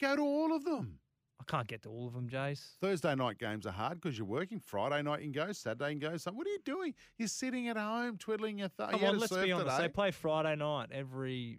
Go 0.00 0.16
to 0.16 0.22
all 0.22 0.54
of 0.54 0.64
them. 0.64 0.98
I 1.40 1.44
can't 1.44 1.66
get 1.68 1.82
to 1.82 1.88
all 1.88 2.06
of 2.08 2.14
them, 2.14 2.28
Jace. 2.28 2.76
Thursday 2.80 3.14
night 3.14 3.38
games 3.38 3.66
are 3.66 3.72
hard 3.72 4.00
because 4.00 4.18
you're 4.18 4.26
working. 4.26 4.58
Friday 4.58 5.02
night 5.02 5.20
you 5.22 5.32
can 5.32 5.46
go. 5.46 5.52
Saturday 5.52 5.92
you 5.92 6.00
can 6.00 6.10
go. 6.10 6.16
So 6.16 6.32
what 6.32 6.46
are 6.46 6.50
you 6.50 6.58
doing? 6.64 6.94
You're 7.16 7.28
sitting 7.28 7.68
at 7.68 7.76
home 7.76 8.16
twiddling 8.18 8.58
your 8.58 8.68
thumb. 8.68 8.90
Come 8.90 9.04
on, 9.04 9.18
let's 9.18 9.32
be 9.32 9.52
honest. 9.52 9.70
today. 9.76 9.82
They 9.82 9.88
play 9.88 10.10
Friday 10.10 10.56
night 10.56 10.88
every, 10.92 11.58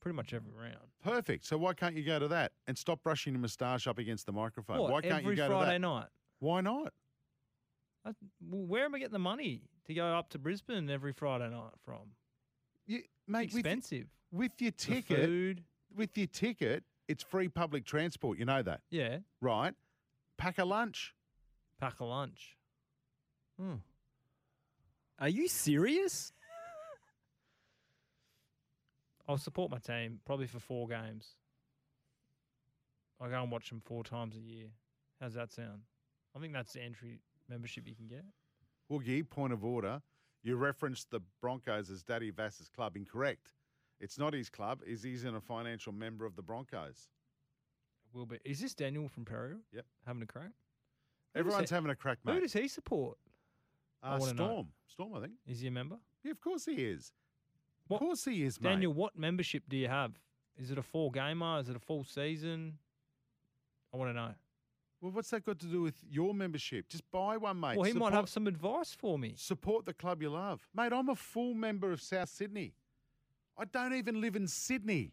pretty 0.00 0.16
much 0.16 0.34
every 0.34 0.52
round. 0.52 0.76
Perfect. 1.02 1.46
So 1.46 1.56
why 1.56 1.72
can't 1.72 1.94
you 1.94 2.02
go 2.04 2.18
to 2.18 2.28
that 2.28 2.52
and 2.66 2.76
stop 2.76 3.02
brushing 3.04 3.34
your 3.34 3.40
moustache 3.40 3.86
up 3.86 3.98
against 3.98 4.26
the 4.26 4.32
microphone? 4.32 4.78
What, 4.78 4.90
why 4.90 5.00
can't 5.02 5.24
you 5.24 5.36
go 5.36 5.48
Friday 5.48 5.64
to 5.66 5.72
that? 5.72 5.80
night? 5.80 6.06
Why 6.40 6.60
not? 6.60 6.92
I, 8.04 8.10
well, 8.40 8.66
where 8.66 8.84
am 8.84 8.94
I 8.94 8.98
getting 8.98 9.12
the 9.12 9.18
money 9.18 9.62
to 9.86 9.94
go 9.94 10.04
up 10.04 10.30
to 10.30 10.38
Brisbane 10.38 10.90
every 10.90 11.12
Friday 11.12 11.48
night 11.48 11.72
from? 11.84 12.10
You, 12.86 13.02
mate, 13.28 13.50
with- 13.52 13.60
expensive. 13.66 14.06
With, 14.32 14.52
your 14.58 14.72
The 14.72 14.76
ticket, 14.76 15.58
with 15.94 16.18
your 16.18 16.26
ticket, 16.26 16.82
it's 17.08 17.22
free 17.22 17.48
public 17.48 17.84
transport. 17.84 18.38
You 18.38 18.44
know 18.44 18.62
that, 18.62 18.80
Yeah, 18.90 19.18
right? 19.40 19.74
Pack 20.38 20.58
a 20.58 20.64
lunch. 20.64 21.14
pack 21.80 22.00
a 22.00 22.04
lunch. 22.04 22.56
Hmm. 23.60 23.74
Are 25.18 25.28
you 25.28 25.48
serious? 25.48 26.32
I'll 29.28 29.38
support 29.38 29.70
my 29.70 29.78
team 29.78 30.20
probably 30.24 30.46
for 30.46 30.60
four 30.60 30.86
games. 30.88 31.34
I 33.20 33.28
go 33.28 33.42
and 33.42 33.50
watch 33.50 33.70
them 33.70 33.80
four 33.84 34.04
times 34.04 34.36
a 34.36 34.40
year. 34.40 34.66
How's 35.20 35.34
that 35.34 35.50
sound? 35.52 35.82
I 36.36 36.38
think 36.38 36.52
that's 36.52 36.74
the 36.74 36.82
entry 36.82 37.20
membership 37.48 37.88
you 37.88 37.94
can 37.96 38.06
get. 38.06 38.24
Woogie, 38.90 39.28
point 39.28 39.52
of 39.52 39.64
order. 39.64 40.02
You 40.42 40.56
referenced 40.56 41.10
the 41.10 41.20
Broncos 41.40 41.90
as 41.90 42.02
Daddy 42.02 42.30
Vass's 42.30 42.68
club. 42.68 42.94
Incorrect. 42.96 43.52
It's 44.00 44.18
not 44.18 44.34
his 44.34 44.50
club. 44.50 44.80
Is 44.86 45.02
he's 45.02 45.24
in 45.24 45.34
a 45.34 45.40
financial 45.40 45.92
member 45.92 46.26
of 46.26 46.36
the 46.36 46.42
Broncos. 46.42 47.08
Will 48.12 48.26
be. 48.26 48.38
Is 48.44 48.60
this 48.60 48.74
Daniel 48.74 49.08
from 49.08 49.24
Peru? 49.24 49.58
Yep. 49.72 49.84
Having 50.06 50.22
a 50.22 50.26
crack. 50.26 50.50
Who 51.34 51.40
Everyone's 51.40 51.70
he- 51.70 51.74
having 51.74 51.90
a 51.90 51.96
crack, 51.96 52.18
mate. 52.24 52.34
Who 52.34 52.40
does 52.40 52.52
he 52.52 52.68
support? 52.68 53.18
Uh, 54.02 54.16
wanna 54.20 54.34
know. 54.34 54.46
Storm. 54.46 54.68
Storm, 54.86 55.14
I 55.14 55.20
think. 55.20 55.32
Is 55.46 55.60
he 55.60 55.68
a 55.68 55.70
member? 55.70 55.96
Yeah, 56.22 56.30
of 56.32 56.40
course 56.40 56.64
he 56.66 56.72
is. 56.84 57.12
What- 57.88 57.96
Of 57.96 58.00
course 58.06 58.24
he 58.24 58.42
is, 58.42 58.60
mate. 58.60 58.70
Daniel, 58.70 58.92
what 58.92 59.16
membership 59.16 59.64
do 59.68 59.76
you 59.76 59.88
have? 59.88 60.18
Is 60.56 60.70
it 60.70 60.78
a 60.78 60.82
full 60.82 61.10
gamer? 61.10 61.58
Is 61.60 61.68
it 61.68 61.76
a 61.76 61.80
full 61.80 62.04
season? 62.04 62.78
I 63.92 63.96
want 63.96 64.10
to 64.10 64.14
know. 64.14 64.34
Well, 65.00 65.12
what's 65.12 65.30
that 65.30 65.44
got 65.44 65.58
to 65.60 65.66
do 65.66 65.82
with 65.82 66.02
your 66.08 66.32
membership? 66.34 66.88
Just 66.88 67.08
buy 67.10 67.36
one, 67.36 67.60
mate. 67.60 67.76
well, 67.76 67.84
he 67.84 67.92
might 67.92 68.12
have 68.14 68.28
some 68.28 68.46
advice 68.46 68.92
for 68.94 69.18
me. 69.18 69.34
Support 69.36 69.84
the 69.84 69.92
club 69.92 70.22
you 70.22 70.30
love. 70.30 70.66
Mate, 70.74 70.92
I'm 70.92 71.08
a 71.10 71.14
full 71.14 71.52
member 71.54 71.92
of 71.92 72.00
South 72.00 72.28
Sydney. 72.30 72.74
I 73.58 73.64
don't 73.64 73.94
even 73.94 74.20
live 74.20 74.36
in 74.36 74.46
Sydney. 74.48 75.12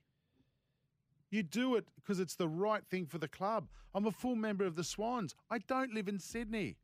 You 1.29 1.43
do 1.43 1.75
it 1.75 1.85
because 1.95 2.19
it's 2.19 2.35
the 2.35 2.47
right 2.47 2.83
thing 2.89 3.05
for 3.05 3.17
the 3.17 3.27
club. 3.27 3.67
I'm 3.95 4.05
a 4.05 4.11
full 4.11 4.35
member 4.35 4.65
of 4.65 4.75
the 4.75 4.83
Swans. 4.83 5.33
I 5.49 5.57
don't 5.59 5.93
live 5.93 6.07
in 6.07 6.19
Sydney. 6.19 6.77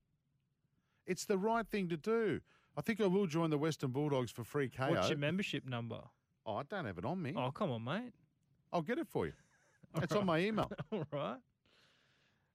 It's 1.05 1.25
the 1.25 1.37
right 1.37 1.67
thing 1.67 1.89
to 1.89 1.97
do. 1.97 2.41
I 2.77 2.81
think 2.81 3.01
I 3.01 3.07
will 3.07 3.27
join 3.27 3.49
the 3.49 3.57
Western 3.57 3.91
Bulldogs 3.91 4.31
for 4.31 4.43
free 4.43 4.69
KO. 4.69 4.91
What's 4.91 5.09
your 5.09 5.17
membership 5.17 5.65
number? 5.67 6.01
oh, 6.45 6.55
I 6.55 6.63
don't 6.63 6.85
have 6.85 6.97
it 6.97 7.05
on 7.05 7.21
me. 7.21 7.33
Oh, 7.35 7.51
come 7.51 7.71
on, 7.71 7.83
mate. 7.83 8.13
I'll 8.73 8.81
get 8.81 8.97
it 8.97 9.07
for 9.07 9.25
you. 9.25 9.33
It's 10.03 10.13
on 10.13 10.25
my 10.27 10.39
email. 10.39 10.71
All 10.91 11.03
right. 11.11 11.37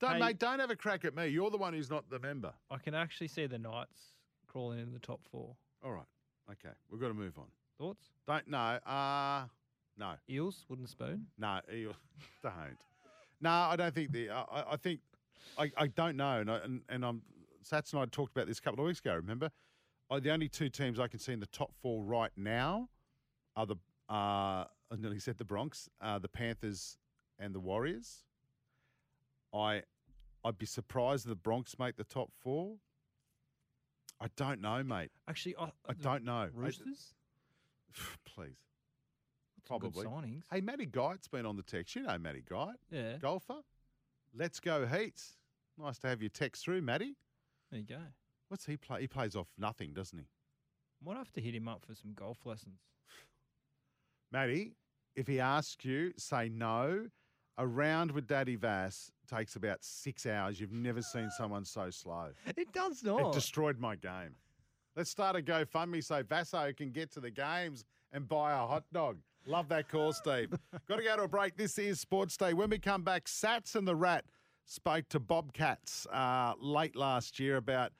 Don't, 0.01 0.13
Hey- 0.13 0.19
mate, 0.21 0.39
don't 0.39 0.61
have 0.61 0.71
a 0.71 0.77
crack 0.77 1.05
at 1.05 1.15
me. 1.17 1.27
You're 1.27 1.51
the 1.51 1.57
one 1.59 1.73
who's 1.75 1.91
not 1.91 2.09
the 2.09 2.19
member. 2.21 2.53
I 2.71 2.79
can 2.79 2.95
actually 2.95 3.27
see 3.29 3.47
the 3.47 3.59
Knights 3.59 4.01
crawling 4.47 4.79
into 4.79 4.93
the 4.93 5.01
top 5.01 5.21
four. 5.31 5.57
All 5.85 5.93
right. 5.93 6.07
Okay. 6.51 6.73
We've 6.91 7.01
got 7.01 7.09
to 7.09 7.15
move 7.15 7.37
on. 7.39 7.47
Thoughts? 7.79 8.11
Don't 8.27 8.49
know. 8.49 8.79
Uh 8.87 9.45
no. 9.97 10.15
Eels, 10.29 10.65
wooden 10.69 10.87
spoon. 10.87 11.27
No, 11.39 11.61
eels. 11.73 11.95
don't. 12.43 12.77
No, 13.41 13.51
I 13.51 13.77
don't 13.77 13.95
think 13.95 14.13
the. 14.13 14.31
I, 14.31 14.65
I- 14.73 14.77
think 14.77 15.01
I, 15.59 15.71
I 15.77 15.87
don't 15.89 16.17
know, 16.17 16.41
and 16.41 16.51
I, 16.51 16.57
and, 16.59 16.81
and 16.89 17.05
I'm 17.05 17.23
Sats 17.65 17.93
and 17.93 18.01
I 18.03 18.07
talked 18.07 18.33
about 18.37 18.47
this 18.47 18.59
a 18.59 18.63
couple 18.63 18.81
of 18.81 18.87
weeks 18.87 19.01
ago. 19.01 19.15
Remember, 19.15 19.51
I, 20.11 20.19
the 20.21 20.31
only 20.31 20.49
two 20.49 20.69
teams 20.69 20.99
I 20.99 21.07
can 21.09 21.19
see 21.21 21.33
in 21.33 21.41
the 21.41 21.47
top 21.47 21.73
four 21.83 22.03
right 22.03 22.33
now 22.37 22.89
are 23.57 23.67
the. 23.67 23.77
Uh, 24.09 24.65
I 24.91 24.97
nearly 24.99 25.19
said 25.19 25.39
the 25.39 25.45
Bronx, 25.45 25.89
uh, 26.01 26.19
the 26.19 26.29
Panthers, 26.29 26.99
and 27.39 27.55
the 27.55 27.61
Warriors. 27.61 28.25
I, 29.53 29.83
I'd 30.45 30.59
be 30.59 30.67
surprised 30.67 31.25
if 31.25 31.31
the 31.31 31.37
Bronx 31.37 31.79
make 31.79 31.97
the 31.97 32.05
top 32.05 32.31
four. 32.39 32.77
I 34.21 34.27
don't 34.37 34.61
know, 34.61 34.83
mate. 34.83 35.11
Actually, 35.29 35.57
I, 35.57 35.71
I 35.89 35.93
don't 36.01 36.25
know. 36.25 36.49
Roosters. 36.55 37.15
please. 38.25 38.57
Some 39.67 39.79
good 39.79 39.93
Probably. 39.95 40.07
signings. 40.07 40.43
Hey, 40.51 40.61
Matty 40.61 40.87
Guy's 40.87 41.27
been 41.31 41.47
on 41.47 41.57
the 41.57 41.63
text. 41.63 41.95
You 41.97 42.03
know 42.03 42.19
Matty 42.19 42.43
Guy, 42.49 42.73
Yeah. 42.91 43.17
golfer. 43.19 43.61
Let's 44.35 44.61
go 44.61 44.87
Heats. 44.87 45.37
Nice 45.79 45.99
to 46.01 46.09
have 46.09 46.21
your 46.21 46.29
text 46.31 46.65
through, 46.65 46.83
Matty. 46.83 47.17
There 47.71 47.81
you 47.81 47.87
go. 47.87 48.01
What's 48.49 48.67
he 48.67 48.77
play? 48.77 49.01
He 49.03 49.07
plays 49.09 49.35
off 49.35 49.49
nothing, 49.59 49.93
doesn't 49.95 50.19
he? 50.19 50.27
Might 51.05 51.17
have 51.17 51.33
to 51.33 51.41
hit 51.41 51.55
him 51.55 51.67
up 51.69 51.85
for 51.87 51.95
some 51.95 52.13
golf 52.15 52.45
lessons. 52.45 52.79
Matty, 54.33 54.73
if 55.17 55.27
he 55.27 55.41
asks 55.41 55.85
you, 55.85 56.13
say 56.17 56.49
no. 56.49 57.07
A 57.57 57.67
round 57.67 58.11
with 58.11 58.27
Daddy 58.27 58.57
Vass 58.57 59.13
takes 59.29 59.55
about 59.55 59.79
six 59.85 60.27
hours. 60.27 60.61
You've 60.61 60.73
never 60.73 61.01
seen 61.03 61.31
someone 61.31 61.65
so 61.65 61.89
slow. 61.91 62.31
It 62.57 62.73
does 62.73 63.03
not. 63.05 63.29
It 63.29 63.33
destroyed 63.33 63.79
my 63.79 63.95
game. 63.97 64.35
Let's 64.97 65.11
start 65.11 65.35
a 65.35 65.41
GoFundMe 65.41 66.05
so 66.05 66.23
Vaso 66.23 66.73
can 66.73 66.91
get 66.93 67.11
to 67.13 67.21
the 67.21 67.31
games 67.31 67.85
and 68.13 68.29
buy 68.29 68.53
a 68.53 68.65
hot 68.67 68.85
dog. 68.93 69.19
Love 69.45 69.69
that 69.69 69.89
call, 69.89 70.13
Steve. 70.13 70.51
Got 70.89 70.97
to 70.97 71.03
go 71.03 71.17
to 71.17 71.23
a 71.25 71.29
break. 71.29 71.57
This 71.57 71.79
is 71.79 72.01
Sports 72.01 72.37
Day. 72.37 72.55
When 72.55 72.71
we 72.71 72.79
come 72.79 73.03
back, 73.03 73.25
Sats 73.25 73.75
and 73.75 73.89
the 73.89 73.97
Rat 73.97 74.25
spoke 74.65 75.09
to 75.09 75.19
Bobcats 75.19 76.07
uh, 76.13 76.55
late 76.61 76.95
last 76.95 77.41
year 77.41 77.57
about 77.57 77.93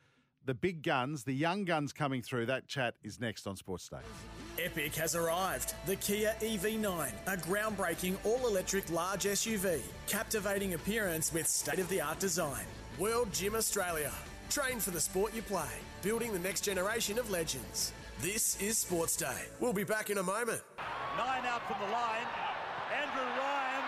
the 0.45 0.55
big 0.55 0.83
guns, 0.83 1.25
the 1.25 1.33
young 1.33 1.65
guns 1.65 1.93
coming 1.93 2.23
through. 2.23 2.47
That 2.47 2.69
chat 2.69 2.95
is 3.03 3.19
next 3.19 3.49
on 3.49 3.57
Sports 3.57 3.89
Day. 3.89 4.63
Epic 4.63 4.95
has 4.95 5.17
arrived. 5.17 5.75
The 5.87 5.97
Kia 5.97 6.35
EV9, 6.41 7.11
a 7.27 7.37
groundbreaking 7.37 8.17
all 8.25 8.47
electric 8.47 8.89
large 8.91 9.25
SUV, 9.25 9.81
captivating 10.07 10.75
appearance 10.75 11.33
with 11.33 11.49
state 11.49 11.81
of 11.81 11.89
the 11.89 12.01
art 12.01 12.21
design. 12.21 12.65
World 12.99 13.33
Gym 13.33 13.57
Australia. 13.57 14.13
Train 14.51 14.79
for 14.79 14.91
the 14.91 15.01
sport 15.01 15.35
you 15.35 15.43
play, 15.43 15.69
building 16.03 16.33
the 16.33 16.39
next 16.39 16.61
generation 16.61 17.19
of 17.19 17.31
legends. 17.31 17.93
This 18.21 18.61
is 18.61 18.79
Sports 18.79 19.17
Day. 19.17 19.47
We'll 19.59 19.73
be 19.73 19.85
back 19.85 20.11
in 20.11 20.19
a 20.19 20.23
moment. 20.23 20.63
Nine 21.17 21.45
out 21.47 21.67
from 21.67 21.77
the 21.85 21.93
line. 21.93 22.27
Andrew 22.93 23.23
Ryan 23.23 23.85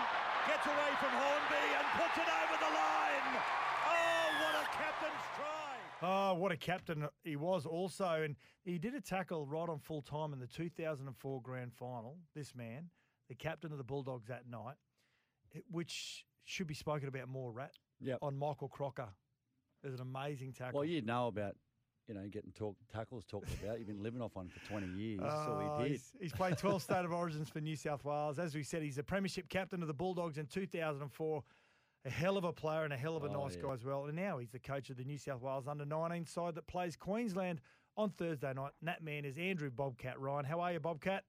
gets 0.47 0.65
away 0.65 0.91
from 0.99 1.09
Hornby 1.11 1.65
and 1.77 1.85
puts 1.95 2.17
it 2.17 2.27
over 2.27 2.57
the 2.59 2.73
line. 2.73 3.41
Oh, 3.87 4.29
what 4.41 4.55
a 4.55 4.67
captain's 4.75 5.23
try! 5.35 5.75
Oh, 6.01 6.33
what 6.33 6.51
a 6.51 6.57
captain 6.57 7.07
he 7.23 7.35
was 7.35 7.65
also. 7.65 8.23
And 8.23 8.35
he 8.65 8.77
did 8.77 8.95
a 8.95 9.01
tackle 9.01 9.45
right 9.45 9.69
on 9.69 9.79
full 9.79 10.01
time 10.01 10.33
in 10.33 10.39
the 10.39 10.47
2004 10.47 11.41
grand 11.41 11.73
final. 11.73 12.17
This 12.35 12.53
man, 12.53 12.89
the 13.29 13.35
captain 13.35 13.71
of 13.71 13.77
the 13.77 13.83
Bulldogs 13.83 14.27
that 14.27 14.49
night, 14.49 14.75
which 15.71 16.25
should 16.43 16.67
be 16.67 16.73
spoken 16.73 17.07
about 17.07 17.29
more, 17.29 17.51
Rat. 17.51 17.71
Yep. 18.01 18.19
On 18.21 18.37
Michael 18.37 18.67
Crocker. 18.67 19.09
It 19.83 19.87
was 19.91 19.95
an 19.95 20.01
amazing 20.01 20.53
tackle. 20.53 20.79
Well, 20.79 20.87
you'd 20.89 21.05
know 21.05 21.27
about, 21.27 21.55
you 22.07 22.13
know, 22.15 22.27
getting 22.31 22.51
talk, 22.51 22.75
tackles 22.91 23.25
talked 23.25 23.49
about. 23.61 23.77
You've 23.79 23.87
been 23.87 24.01
living 24.01 24.21
off 24.21 24.35
one 24.35 24.49
for 24.49 24.59
20 24.69 24.87
years. 24.97 25.19
That's 25.21 25.33
all 25.33 25.59
Oh, 25.61 25.77
he 25.77 25.83
did. 25.83 25.91
He's, 25.93 26.11
he's 26.19 26.31
played 26.33 26.57
12 26.57 26.81
state 26.81 27.05
of 27.05 27.11
origins 27.11 27.49
for 27.49 27.61
New 27.61 27.75
South 27.75 28.03
Wales. 28.03 28.39
As 28.39 28.55
we 28.55 28.63
said, 28.63 28.81
he's 28.81 28.95
the 28.95 29.03
premiership 29.03 29.49
captain 29.49 29.81
of 29.81 29.87
the 29.87 29.93
Bulldogs 29.93 30.37
in 30.37 30.45
2004. 30.47 31.43
A 32.05 32.09
hell 32.09 32.37
of 32.37 32.43
a 32.43 32.53
player 32.53 32.83
and 32.85 32.93
a 32.93 32.97
hell 32.97 33.17
of 33.17 33.23
a 33.23 33.27
Oh, 33.27 33.43
nice 33.45 33.55
yeah. 33.55 33.63
guy 33.63 33.73
as 33.73 33.83
well. 33.83 34.05
And 34.05 34.15
now 34.15 34.37
he's 34.37 34.51
the 34.51 34.59
coach 34.59 34.89
of 34.89 34.97
the 34.97 35.03
New 35.03 35.17
South 35.17 35.41
Wales 35.41 35.67
under 35.67 35.85
19 35.85 36.25
side 36.25 36.55
that 36.55 36.65
plays 36.67 36.95
Queensland 36.95 37.59
on 37.97 38.11
Thursday 38.11 38.53
night. 38.53 38.71
And 38.79 38.87
that 38.87 39.03
man 39.03 39.25
is 39.25 39.37
Andrew 39.37 39.69
Bobcat 39.69 40.19
Ryan. 40.19 40.45
How 40.45 40.59
are 40.61 40.71
you, 40.73 40.79
Bobcat? 40.79 41.23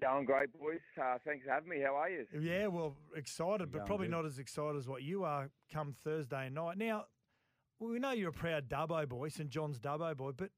Going 0.00 0.26
great, 0.26 0.52
boys. 0.52 0.78
Uh, 1.02 1.16
thanks 1.24 1.44
for 1.46 1.52
having 1.52 1.70
me. 1.70 1.80
How 1.80 1.94
are 1.96 2.10
you? 2.10 2.26
Yeah, 2.38 2.66
well, 2.66 2.94
excited, 3.16 3.72
but 3.72 3.86
probably 3.86 4.06
good. 4.08 4.12
not 4.12 4.26
as 4.26 4.38
excited 4.38 4.76
as 4.76 4.86
what 4.86 5.02
you 5.02 5.24
are 5.24 5.48
come 5.72 5.94
Thursday 6.04 6.50
night. 6.50 6.76
Now, 6.76 7.06
we 7.80 7.98
know 7.98 8.12
you're 8.12 8.30
a 8.30 8.32
proud 8.32 8.68
Dubbo 8.68 9.08
boy, 9.08 9.28
St 9.28 9.50
John's 9.50 9.78
Dubbo 9.78 10.16
boy, 10.16 10.32
but 10.32 10.50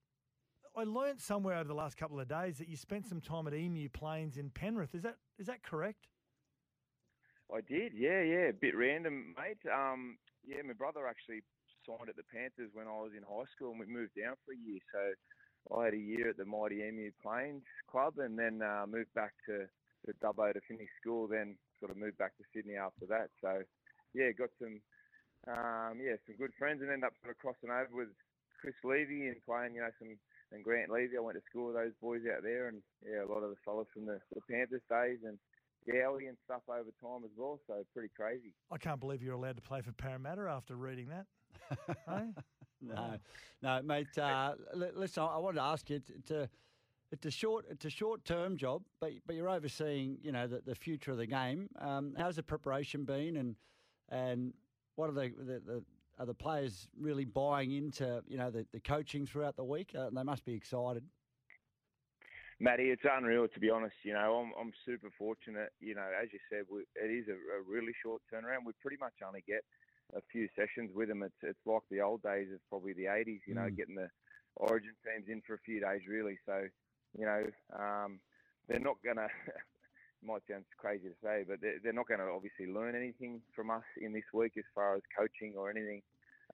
I 0.76 0.84
learnt 0.84 1.20
somewhere 1.20 1.56
over 1.56 1.66
the 1.66 1.74
last 1.74 1.96
couple 1.96 2.20
of 2.20 2.28
days 2.28 2.58
that 2.58 2.68
you 2.68 2.76
spent 2.76 3.06
some 3.06 3.20
time 3.20 3.46
at 3.46 3.54
Emu 3.54 3.88
Plains 3.88 4.36
in 4.36 4.50
Penrith. 4.50 4.94
Is 4.94 5.02
that 5.02 5.16
is 5.38 5.46
that 5.46 5.62
correct? 5.62 6.06
I 7.52 7.60
did. 7.62 7.92
Yeah, 7.94 8.22
yeah. 8.22 8.48
A 8.50 8.52
bit 8.52 8.76
random, 8.76 9.34
mate. 9.36 9.58
Um, 9.72 10.18
yeah, 10.46 10.62
my 10.64 10.74
brother 10.74 11.06
actually 11.08 11.40
signed 11.86 12.08
at 12.08 12.16
the 12.16 12.28
Panthers 12.32 12.70
when 12.74 12.86
I 12.86 13.00
was 13.00 13.12
in 13.16 13.22
high 13.22 13.48
school, 13.56 13.70
and 13.70 13.80
we 13.80 13.86
moved 13.86 14.12
down 14.20 14.34
for 14.44 14.52
a 14.52 14.56
year. 14.56 14.80
So 14.92 15.76
I 15.76 15.86
had 15.86 15.94
a 15.94 15.98
year 15.98 16.28
at 16.28 16.36
the 16.36 16.44
mighty 16.44 16.82
Emu 16.86 17.10
Plains 17.22 17.64
Club, 17.90 18.18
and 18.18 18.38
then 18.38 18.62
uh, 18.62 18.84
moved 18.86 19.12
back 19.14 19.32
to 19.46 19.66
to 20.06 20.12
Dubbo 20.22 20.52
to 20.52 20.60
finish 20.68 20.88
school. 21.00 21.26
Then 21.26 21.56
sort 21.80 21.90
of 21.90 21.96
moved 21.96 22.18
back 22.18 22.36
to 22.36 22.44
Sydney 22.54 22.76
after 22.76 23.06
that. 23.06 23.30
So 23.40 23.62
yeah, 24.14 24.30
got 24.30 24.50
some 24.60 24.80
um, 25.49 25.99
yeah 26.01 26.16
some 26.26 26.36
good 26.36 26.53
friends, 26.59 26.82
and 26.82 26.90
end 26.90 27.05
up 27.05 27.12
sort 27.20 27.34
of 27.34 27.38
crossing 27.38 27.70
over 27.70 27.90
with 27.92 28.12
Chris 28.61 28.76
Levy 28.84 29.28
and 29.28 29.36
playing 29.44 29.74
you 29.74 29.80
know 29.80 29.92
some 29.99 30.16
and 30.53 30.64
Grant 30.64 30.90
Levy. 30.90 31.16
I 31.16 31.20
went 31.20 31.36
to 31.36 31.44
school 31.49 31.66
with 31.68 31.76
those 31.76 31.92
boys 32.01 32.22
out 32.24 32.42
there, 32.42 32.68
and 32.68 32.80
yeah, 33.05 33.24
a 33.24 33.28
lot 33.28 33.42
of 33.42 33.51
the 33.51 33.61
fellas 33.64 33.88
from 33.92 34.07
the, 34.07 34.20
the 34.34 34.40
Panthers 34.51 34.82
days 34.88 35.20
and. 35.24 35.38
Gowie 35.88 36.28
and 36.28 36.36
stuff 36.44 36.61
over 36.68 36.90
time 37.01 37.24
as 37.24 37.30
well, 37.36 37.61
so 37.66 37.82
pretty 37.94 38.11
crazy. 38.14 38.53
I 38.70 38.76
can't 38.76 39.01
believe 39.01 39.22
you're 39.22 39.34
allowed 39.34 39.57
to 39.57 39.62
play 39.62 39.80
for 39.80 39.92
Parramatta 39.92 40.42
after 40.42 40.76
reading 40.76 41.09
that. 41.09 41.26
hey? 42.07 42.34
No, 42.80 43.16
no, 43.62 43.82
mate. 43.82 44.18
Uh, 44.18 44.55
listen, 44.74 45.22
I 45.22 45.26
I 45.26 45.38
wanted 45.38 45.57
to 45.57 45.62
ask 45.62 45.88
you. 45.90 45.96
It's, 45.96 46.11
it's 46.11 46.30
a, 46.30 46.49
it's 47.11 47.26
a 47.26 47.30
short, 47.30 47.64
it's 47.70 47.84
a 47.84 47.90
short-term 47.90 48.57
job, 48.57 48.82
but 49.01 49.12
but 49.26 49.34
you're 49.34 49.49
overseeing, 49.49 50.18
you 50.22 50.32
know, 50.32 50.46
the, 50.46 50.61
the 50.64 50.74
future 50.74 51.12
of 51.12 51.18
the 51.18 51.26
game. 51.26 51.68
Um, 51.80 52.14
how's 52.16 52.36
the 52.36 52.42
preparation 52.42 53.05
been, 53.05 53.36
and 53.36 53.57
and 54.11 54.53
what 54.99 55.09
are 55.11 55.12
the, 55.12 55.32
the, 55.38 55.61
the 55.64 55.82
are 56.18 56.26
the 56.26 56.34
players 56.34 56.88
really 56.99 57.24
buying 57.24 57.70
into, 57.70 58.20
you 58.26 58.36
know, 58.36 58.51
the, 58.51 58.66
the 58.72 58.80
coaching 58.80 59.24
throughout 59.24 59.55
the 59.57 59.62
week? 59.62 59.94
Uh, 59.96 60.11
they 60.12 60.24
must 60.24 60.44
be 60.44 60.55
excited. 60.55 61.05
Matty, 62.59 62.90
it's 62.90 63.03
unreal 63.09 63.46
to 63.46 63.61
be 63.61 63.70
honest. 63.70 63.94
You 64.03 64.14
know, 64.14 64.34
I'm 64.42 64.53
I'm 64.61 64.72
super 64.84 65.11
fortunate. 65.16 65.70
You 65.78 65.94
know, 65.94 66.09
as 66.20 66.32
you 66.32 66.40
said, 66.51 66.64
we, 66.68 66.80
it 66.96 67.11
is 67.14 67.28
a, 67.28 67.34
a 67.34 67.62
really 67.64 67.92
short 68.03 68.20
turnaround. 68.34 68.66
We 68.66 68.72
pretty 68.82 68.96
much 68.99 69.12
only 69.24 69.44
get 69.46 69.62
a 70.16 70.20
few 70.32 70.49
sessions 70.57 70.90
with 70.92 71.07
them. 71.09 71.22
It's 71.22 71.38
it's 71.42 71.64
like 71.64 71.82
the 71.88 72.01
old 72.01 72.22
days 72.24 72.49
of 72.53 72.59
probably 72.68 72.94
the 72.94 73.05
80s. 73.05 73.42
You 73.46 73.55
know, 73.55 73.68
Mm. 73.70 73.76
getting 73.76 73.94
the 73.94 74.11
Origin 74.57 74.94
teams 75.07 75.28
in 75.28 75.40
for 75.46 75.55
a 75.55 75.61
few 75.64 75.78
days 75.78 76.01
really. 76.09 76.36
So, 76.44 76.66
you 77.16 77.26
know, 77.26 77.44
um, 77.78 78.18
they're 78.66 78.80
not 78.80 78.96
gonna. 79.07 79.28
might 80.22 80.42
sound 80.50 80.64
crazy 80.76 81.08
to 81.08 81.18
say, 81.22 81.44
but 81.46 81.60
they're, 81.60 81.78
they're 81.82 81.92
not 81.92 82.08
going 82.08 82.20
to 82.20 82.26
obviously 82.26 82.66
learn 82.66 82.96
anything 82.96 83.40
from 83.54 83.70
us 83.70 83.86
in 84.00 84.12
this 84.12 84.26
week 84.32 84.52
as 84.58 84.64
far 84.74 84.96
as 84.96 85.02
coaching 85.16 85.54
or 85.56 85.70
anything, 85.70 86.02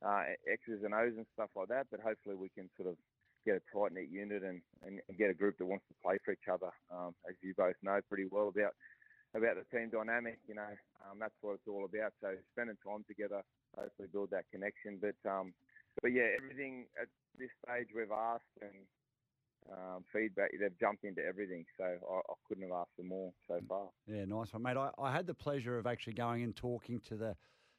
uh, 0.04 0.34
X's 0.50 0.84
and 0.84 0.94
O's 0.94 1.16
and 1.16 1.26
stuff 1.34 1.50
like 1.56 1.68
that. 1.68 1.86
But 1.90 2.00
hopefully 2.00 2.36
we 2.36 2.50
can 2.50 2.68
sort 2.76 2.88
of 2.88 2.96
get 3.44 3.60
a 3.60 3.64
tight 3.72 3.92
knit 3.92 4.08
unit 4.10 4.42
and, 4.42 4.60
and, 4.84 5.00
and 5.08 5.18
get 5.18 5.30
a 5.30 5.34
group 5.34 5.58
that 5.58 5.66
wants 5.66 5.84
to 5.88 5.94
play 6.02 6.18
for 6.24 6.32
each 6.32 6.48
other. 6.50 6.72
Um, 6.90 7.14
as 7.28 7.36
you 7.42 7.54
both 7.56 7.76
know 7.82 8.00
pretty 8.08 8.26
well 8.30 8.48
about 8.48 8.74
about 9.34 9.56
the 9.58 9.66
team 9.76 9.90
dynamic, 9.90 10.38
you 10.46 10.54
know, 10.54 10.70
um, 11.02 11.18
that's 11.18 11.34
what 11.42 11.58
it's 11.58 11.66
all 11.66 11.84
about. 11.84 12.14
So 12.22 12.38
spending 12.54 12.78
time 12.86 13.04
together, 13.08 13.42
hopefully 13.76 14.08
build 14.12 14.30
that 14.30 14.46
connection. 14.52 15.02
But 15.02 15.18
um, 15.28 15.52
but 16.02 16.12
yeah, 16.12 16.38
everything 16.38 16.86
at 17.00 17.08
this 17.38 17.50
stage 17.62 17.88
we've 17.94 18.14
asked 18.14 18.54
and 18.62 18.86
um, 19.72 20.04
feedback, 20.12 20.50
they've 20.58 20.78
jumped 20.78 21.04
into 21.04 21.24
everything. 21.24 21.64
So 21.76 21.84
I, 21.84 22.16
I 22.16 22.34
couldn't 22.46 22.64
have 22.64 22.72
asked 22.72 22.92
for 22.96 23.02
more 23.02 23.32
so 23.48 23.60
far. 23.68 23.88
Yeah, 24.06 24.24
nice 24.24 24.52
one, 24.52 24.62
mate. 24.62 24.76
I, 24.76 24.90
I 24.98 25.12
had 25.12 25.26
the 25.26 25.34
pleasure 25.34 25.78
of 25.78 25.86
actually 25.86 26.14
going 26.14 26.42
and 26.42 26.54
talking 26.54 27.00
to 27.08 27.16
the 27.16 27.36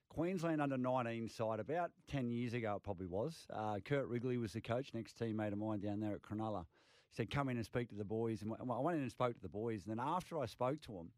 Queensland 0.10 0.62
under 0.62 0.78
19 0.78 1.30
side 1.30 1.60
about 1.60 1.92
10 2.10 2.30
years 2.30 2.54
ago, 2.54 2.76
it 2.78 2.84
probably 2.84 3.08
was. 3.08 3.48
Uh, 3.54 3.80
Kurt 3.84 4.08
Wrigley 4.08 4.38
was 4.38 4.54
the 4.54 4.62
coach, 4.62 4.94
next 4.94 5.20
teammate 5.20 5.52
of 5.52 5.58
mine 5.58 5.80
down 5.80 6.00
there 6.00 6.14
at 6.14 6.22
Cronulla. 6.22 6.66
He 7.10 7.16
said, 7.16 7.30
Come 7.30 7.50
in 7.50 7.58
and 7.58 7.66
speak 7.66 7.90
to 7.90 7.96
the 7.96 8.06
boys. 8.06 8.42
And 8.42 8.54
I 8.60 8.80
went 8.80 8.98
in 8.98 9.04
and 9.04 9.12
spoke 9.12 9.36
to 9.36 9.42
the 9.42 9.50
boys. 9.50 9.84
And 9.86 9.98
then 9.98 10.06
after 10.06 10.40
I 10.40 10.46
spoke 10.46 10.82
to 10.84 10.94
them, 10.94 11.12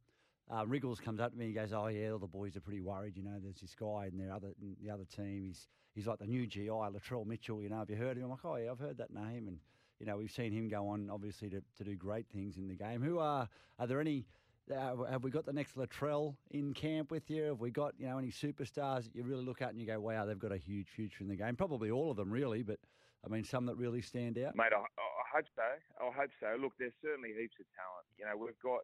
uh, 0.50 0.66
Wriggles 0.66 1.00
comes 1.00 1.20
up 1.20 1.32
to 1.32 1.38
me 1.38 1.48
and 1.48 1.56
goes, 1.56 1.74
"Oh 1.74 1.88
yeah, 1.88 2.12
all 2.12 2.20
the 2.20 2.28
boys 2.28 2.56
are 2.56 2.62
pretty 2.62 2.80
worried. 2.80 3.18
You 3.18 3.24
know, 3.24 3.38
there's 3.42 3.60
this 3.60 3.76
guy 3.76 4.08
in 4.12 4.18
their 4.18 4.32
other 4.34 4.54
in 4.62 4.78
the 4.82 4.90
other 4.90 5.04
team. 5.04 5.44
He's 5.46 5.68
he's 5.94 6.08
like 6.08 6.20
the 6.20 6.26
new 6.26 6.48
GI, 6.48 6.70
Latrell 6.70 7.26
Mitchell. 7.26 7.62
You 7.62 7.70
know, 7.70 7.80
have 7.80 7.90
you 7.90 7.98
heard 7.98 8.16
of 8.16 8.18
him?" 8.18 8.24
I'm 8.24 8.30
like, 8.30 8.46
"Oh 8.46 8.56
yeah, 8.56 8.72
I've 8.72 8.80
heard 8.80 8.98
that 8.98 9.14
name." 9.14 9.48
And 9.48 9.60
you 10.00 10.06
know, 10.06 10.18
we've 10.18 10.32
seen 10.32 10.52
him 10.52 10.68
go 10.68 10.88
on 10.88 11.10
obviously 11.12 11.50
to, 11.50 11.62
to 11.78 11.84
do 11.84 11.96
great 11.96 12.28
things 12.28 12.58
in 12.58 12.68
the 12.68 12.76
game. 12.76 13.02
Who 13.02 13.20
are 13.20 13.48
are 13.80 13.88
there 13.88 14.02
any? 14.02 14.26
Uh, 14.70 15.06
have 15.10 15.24
we 15.24 15.32
got 15.32 15.46
the 15.46 15.54
next 15.54 15.78
Latrell 15.78 16.36
in 16.52 16.74
camp 16.74 17.10
with 17.10 17.30
you? 17.30 17.44
Have 17.44 17.62
we 17.62 17.72
got 17.72 17.94
you 17.98 18.08
know 18.08 18.18
any 18.18 18.28
superstars 18.28 19.06
that 19.06 19.16
you 19.16 19.24
really 19.24 19.46
look 19.46 19.62
at 19.62 19.70
and 19.70 19.80
you 19.80 19.88
go, 19.88 20.00
"Wow, 20.00 20.26
they've 20.26 20.38
got 20.38 20.52
a 20.52 20.58
huge 20.58 20.90
future 20.90 21.24
in 21.24 21.30
the 21.30 21.38
game"? 21.38 21.56
Probably 21.56 21.90
all 21.90 22.12
of 22.12 22.18
them, 22.18 22.30
really, 22.30 22.64
but 22.64 22.80
I 23.26 23.30
mean, 23.30 23.44
some 23.44 23.66
that 23.68 23.76
really 23.76 24.02
stand 24.02 24.38
out. 24.38 24.56
Mate, 24.56 24.74
I, 24.76 24.80
I 24.80 25.26
hope 25.36 25.46
so. 25.56 26.06
I 26.06 26.12
hope 26.12 26.32
so. 26.40 26.56
Look, 26.62 26.74
there's 26.80 26.94
certainly 27.02 27.30
heaps 27.30 27.56
of 27.60 27.66
talent. 27.76 28.08
You 28.18 28.26
know, 28.26 28.36
we've 28.38 28.60
got 28.62 28.84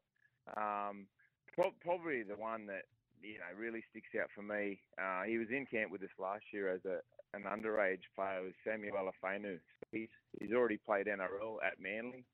um, 0.58 1.08
pro- 1.54 1.76
probably 1.82 2.24
the 2.24 2.36
one 2.36 2.66
that 2.68 2.84
you 3.22 3.40
know 3.40 3.52
really 3.58 3.84
sticks 3.90 4.10
out 4.20 4.30
for 4.34 4.42
me. 4.42 4.80
Uh, 4.98 5.24
he 5.24 5.38
was 5.38 5.50
in 5.50 5.66
camp 5.66 5.92
with 5.92 6.02
us 6.02 6.16
last 6.18 6.44
year 6.52 6.74
as 6.74 6.84
a 6.86 7.00
an 7.34 7.44
underage 7.44 8.06
player. 8.16 8.42
Was 8.44 8.54
Samuela 8.66 9.12
Fainu. 9.24 9.60
He's 9.92 10.10
he's 10.40 10.52
already 10.52 10.78
played 10.78 11.08
NRL 11.08 11.58
at 11.66 11.80
Manly. 11.80 12.26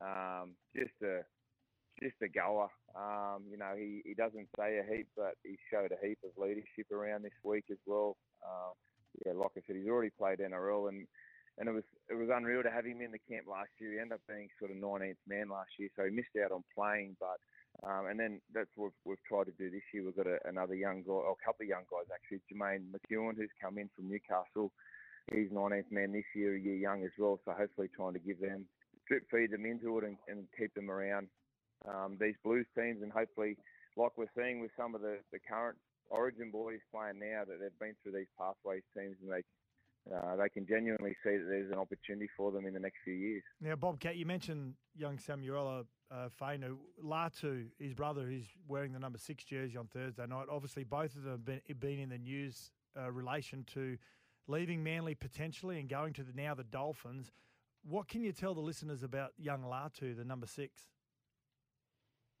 Um, 0.00 0.54
just 0.74 0.94
a 1.02 1.22
just 2.02 2.16
a 2.22 2.28
goer. 2.28 2.68
Um, 2.94 3.44
you 3.50 3.58
know, 3.58 3.74
he, 3.76 4.02
he 4.04 4.14
doesn't 4.14 4.48
say 4.56 4.78
a 4.78 4.84
heap, 4.86 5.08
but 5.16 5.34
he 5.42 5.58
showed 5.70 5.92
a 5.92 6.06
heap 6.06 6.18
of 6.24 6.30
leadership 6.40 6.90
around 6.92 7.24
this 7.24 7.36
week 7.42 7.64
as 7.70 7.78
well. 7.86 8.16
Um, 8.46 8.74
yeah, 9.26 9.32
like 9.32 9.50
I 9.56 9.60
said, 9.66 9.76
he's 9.76 9.88
already 9.88 10.10
played 10.10 10.38
NRL, 10.38 10.88
and 10.88 11.06
and 11.58 11.68
it 11.68 11.72
was 11.72 11.84
it 12.08 12.14
was 12.14 12.30
unreal 12.32 12.62
to 12.62 12.70
have 12.70 12.86
him 12.86 13.02
in 13.02 13.10
the 13.10 13.22
camp 13.28 13.46
last 13.50 13.70
year. 13.78 13.92
He 13.92 13.98
ended 13.98 14.14
up 14.14 14.26
being 14.28 14.48
sort 14.58 14.70
of 14.70 14.78
19th 14.78 15.22
man 15.26 15.48
last 15.50 15.70
year, 15.78 15.90
so 15.96 16.04
he 16.04 16.10
missed 16.10 16.34
out 16.42 16.52
on 16.52 16.62
playing. 16.74 17.16
But 17.18 17.42
um, 17.86 18.06
and 18.10 18.18
then 18.18 18.40
that's 18.52 18.70
what 18.76 18.92
we've, 19.04 19.16
tried 19.28 19.44
to 19.44 19.52
do 19.52 19.70
this 19.70 19.82
year. 19.92 20.04
We've 20.04 20.16
got 20.16 20.26
a, 20.26 20.38
another 20.48 20.74
young 20.74 21.02
guy, 21.02 21.12
or 21.12 21.36
a 21.38 21.44
couple 21.44 21.64
of 21.64 21.68
young 21.68 21.84
guys 21.90 22.10
actually. 22.12 22.40
Jermaine 22.50 22.90
McEwen, 22.90 23.36
who's 23.36 23.50
come 23.62 23.78
in 23.78 23.88
from 23.94 24.08
Newcastle, 24.10 24.72
he's 25.32 25.50
19th 25.50 25.90
man 25.90 26.12
this 26.12 26.26
year, 26.34 26.56
a 26.56 26.60
year 26.60 26.76
young 26.76 27.04
as 27.04 27.12
well. 27.18 27.38
So 27.44 27.52
hopefully 27.52 27.88
trying 27.94 28.14
to 28.14 28.18
give 28.18 28.40
them 28.40 28.66
drip 29.06 29.24
feed 29.30 29.50
them 29.50 29.64
into 29.64 29.98
it 29.98 30.04
and, 30.04 30.16
and 30.28 30.46
keep 30.56 30.74
them 30.74 30.90
around 30.90 31.28
um, 31.86 32.18
these 32.20 32.34
Blues 32.44 32.66
teams, 32.76 33.02
and 33.02 33.12
hopefully, 33.12 33.56
like 33.96 34.12
we're 34.16 34.30
seeing 34.36 34.60
with 34.60 34.70
some 34.76 34.94
of 34.94 35.00
the, 35.00 35.18
the 35.32 35.38
current 35.38 35.78
Origin 36.10 36.50
boys 36.50 36.80
playing 36.92 37.20
now, 37.20 37.44
that 37.46 37.60
they've 37.60 37.78
been 37.78 37.94
through 38.02 38.18
these 38.18 38.32
pathways 38.38 38.82
teams, 38.96 39.16
and 39.22 39.30
they 39.30 39.42
uh, 40.14 40.36
they 40.36 40.48
can 40.48 40.66
genuinely 40.66 41.14
see 41.22 41.36
that 41.36 41.46
there's 41.48 41.70
an 41.70 41.78
opportunity 41.78 42.28
for 42.36 42.50
them 42.50 42.66
in 42.66 42.74
the 42.74 42.80
next 42.80 42.96
few 43.04 43.14
years. 43.14 43.42
Now, 43.60 43.76
Bobcat, 43.76 44.16
you 44.16 44.26
mentioned 44.26 44.74
young 44.96 45.18
Samuela 45.18 45.84
uh, 46.10 46.28
Fainu. 46.40 46.76
Latu, 47.04 47.66
his 47.78 47.94
brother, 47.94 48.22
who's 48.22 48.46
wearing 48.66 48.92
the 48.92 48.98
number 48.98 49.18
six 49.18 49.44
jersey 49.44 49.76
on 49.76 49.86
Thursday 49.86 50.26
night. 50.26 50.46
Obviously, 50.50 50.84
both 50.84 51.14
of 51.14 51.24
them 51.24 51.32
have 51.32 51.44
been, 51.44 51.60
been 51.78 51.98
in 51.98 52.08
the 52.08 52.18
news 52.18 52.70
uh, 52.98 53.10
relation 53.10 53.64
to 53.74 53.98
leaving 54.46 54.82
Manly 54.82 55.14
potentially 55.14 55.78
and 55.78 55.88
going 55.88 56.12
to 56.14 56.22
the, 56.22 56.32
now 56.34 56.54
the 56.54 56.64
Dolphins. 56.64 57.30
What 57.88 58.08
can 58.08 58.22
you 58.22 58.32
tell 58.32 58.54
the 58.54 58.60
listeners 58.60 59.02
about 59.02 59.32
young 59.38 59.62
Latu, 59.62 60.16
the 60.16 60.24
number 60.24 60.46
six? 60.46 60.88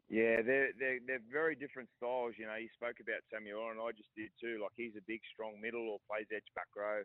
Yeah, 0.08 0.40
they're, 0.40 0.72
they're 0.80 1.04
they're 1.06 1.28
very 1.30 1.54
different 1.54 1.92
styles. 2.00 2.32
You 2.40 2.48
know, 2.48 2.56
you 2.56 2.72
spoke 2.72 2.96
about 2.96 3.20
Samuel, 3.28 3.68
and 3.68 3.76
I 3.76 3.92
just 3.92 4.08
did 4.16 4.32
too. 4.40 4.56
Like 4.56 4.72
he's 4.72 4.96
a 4.96 5.04
big, 5.04 5.20
strong 5.28 5.60
middle 5.60 5.84
or 5.84 6.00
plays 6.08 6.24
edge 6.32 6.48
back 6.56 6.72
row. 6.72 7.04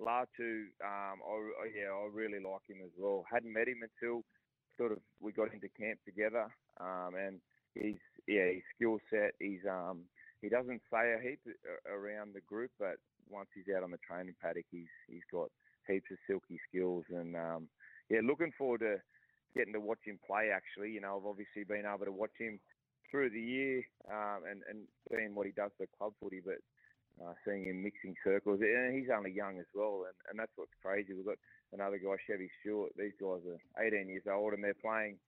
Latu, 0.00 0.70
um, 0.84 1.20
I, 1.22 1.68
yeah, 1.74 1.90
I 1.92 2.08
really 2.12 2.40
like 2.40 2.66
him 2.68 2.78
as 2.84 2.90
well. 2.98 3.24
Hadn't 3.30 3.52
met 3.52 3.68
him 3.68 3.82
until 3.82 4.22
sort 4.76 4.92
of 4.92 4.98
we 5.20 5.32
got 5.32 5.52
into 5.52 5.68
camp 5.68 5.98
together, 6.04 6.48
um, 6.80 7.14
and 7.14 7.40
he's 7.74 8.00
yeah, 8.26 8.46
his 8.46 8.62
skill 8.74 8.98
set. 9.10 9.32
He's 9.38 9.60
um, 9.68 10.04
he 10.40 10.48
doesn't 10.48 10.82
say 10.90 11.14
a 11.14 11.20
heap 11.22 11.40
around 11.86 12.34
the 12.34 12.40
group, 12.40 12.70
but 12.78 12.96
once 13.28 13.48
he's 13.54 13.74
out 13.74 13.82
on 13.82 13.90
the 13.90 13.98
training 13.98 14.34
paddock, 14.40 14.66
he's 14.70 14.90
he's 15.08 15.26
got 15.30 15.50
heaps 15.86 16.10
of 16.10 16.18
silky 16.26 16.58
skills, 16.68 17.04
and 17.10 17.36
um, 17.36 17.68
yeah, 18.08 18.20
looking 18.22 18.52
forward 18.56 18.80
to 18.80 18.96
getting 19.54 19.72
to 19.72 19.80
watch 19.80 20.00
him 20.04 20.18
play. 20.26 20.50
Actually, 20.54 20.90
you 20.90 21.00
know, 21.00 21.16
I've 21.18 21.26
obviously 21.26 21.64
been 21.64 21.84
able 21.86 22.06
to 22.06 22.12
watch 22.12 22.34
him 22.38 22.60
through 23.10 23.30
the 23.30 23.40
year 23.40 23.82
um, 24.10 24.42
and 24.50 24.62
and 24.68 24.86
seeing 25.10 25.34
what 25.34 25.46
he 25.46 25.52
does 25.52 25.70
for 25.76 25.86
club 25.98 26.12
footy, 26.20 26.40
but 26.44 26.58
uh, 27.20 27.34
seeing 27.44 27.64
him 27.64 27.82
mixing 27.82 28.14
circles, 28.24 28.60
and 28.60 28.94
he's 28.94 29.10
only 29.10 29.32
young 29.32 29.58
as 29.58 29.68
well, 29.74 30.04
and, 30.06 30.16
and 30.30 30.38
that's 30.38 30.52
what's 30.56 30.72
crazy. 30.82 31.12
We've 31.12 31.26
got 31.26 31.40
another 31.72 31.98
guy, 31.98 32.16
Chevy 32.26 32.50
Stewart. 32.60 32.92
These 32.96 33.16
guys 33.20 33.42
are 33.46 33.60
18 33.84 34.08
years 34.08 34.24
old, 34.30 34.54
and 34.54 34.64
they're 34.64 34.78
playing 34.80 35.18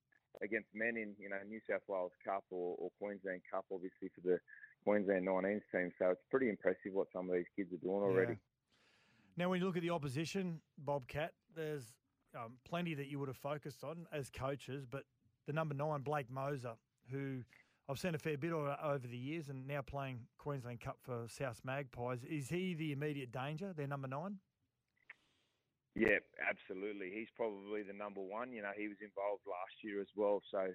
against 0.42 0.68
men 0.74 0.96
in 0.96 1.14
you 1.18 1.28
know 1.28 1.38
New 1.48 1.60
South 1.68 1.82
Wales 1.86 2.12
Cup 2.24 2.44
or, 2.50 2.76
or 2.78 2.90
Queensland 2.98 3.42
Cup, 3.50 3.64
obviously 3.72 4.10
for 4.14 4.22
the 4.24 4.38
Queensland 4.84 5.26
19s 5.26 5.62
team. 5.72 5.92
So 5.98 6.10
it's 6.10 6.24
pretty 6.30 6.48
impressive 6.48 6.92
what 6.92 7.08
some 7.12 7.28
of 7.28 7.34
these 7.34 7.50
kids 7.56 7.72
are 7.72 7.82
doing 7.82 8.02
already. 8.02 8.32
Yeah. 8.32 8.38
Now, 9.36 9.50
when 9.50 9.60
you 9.60 9.66
look 9.66 9.76
at 9.76 9.82
the 9.82 9.90
opposition, 9.90 10.60
Bobcat, 10.78 11.32
there's 11.56 11.92
um, 12.36 12.54
plenty 12.64 12.94
that 12.94 13.08
you 13.08 13.18
would 13.18 13.28
have 13.28 13.36
focused 13.36 13.82
on 13.82 14.06
as 14.12 14.30
coaches, 14.30 14.86
but 14.88 15.04
the 15.46 15.52
number 15.52 15.74
nine, 15.74 16.02
Blake 16.02 16.30
Mozer, 16.30 16.76
who 17.10 17.42
I've 17.88 17.98
seen 17.98 18.14
a 18.14 18.18
fair 18.18 18.38
bit 18.38 18.52
over 18.52 19.06
the 19.06 19.16
years 19.16 19.50
and 19.50 19.66
now 19.66 19.82
playing 19.82 20.20
Queensland 20.38 20.80
Cup 20.80 20.96
for 21.02 21.26
South 21.28 21.60
Magpies, 21.64 22.24
is 22.24 22.48
he 22.48 22.72
the 22.72 22.92
immediate 22.92 23.30
danger, 23.30 23.74
their 23.74 23.86
number 23.86 24.08
nine? 24.08 24.38
Yeah, 25.94 26.18
absolutely. 26.40 27.12
He's 27.14 27.28
probably 27.36 27.82
the 27.82 27.92
number 27.92 28.20
one. 28.20 28.52
You 28.52 28.62
know, 28.62 28.72
he 28.76 28.88
was 28.88 28.96
involved 29.04 29.42
last 29.46 29.76
year 29.84 30.00
as 30.00 30.08
well. 30.16 30.40
So, 30.50 30.72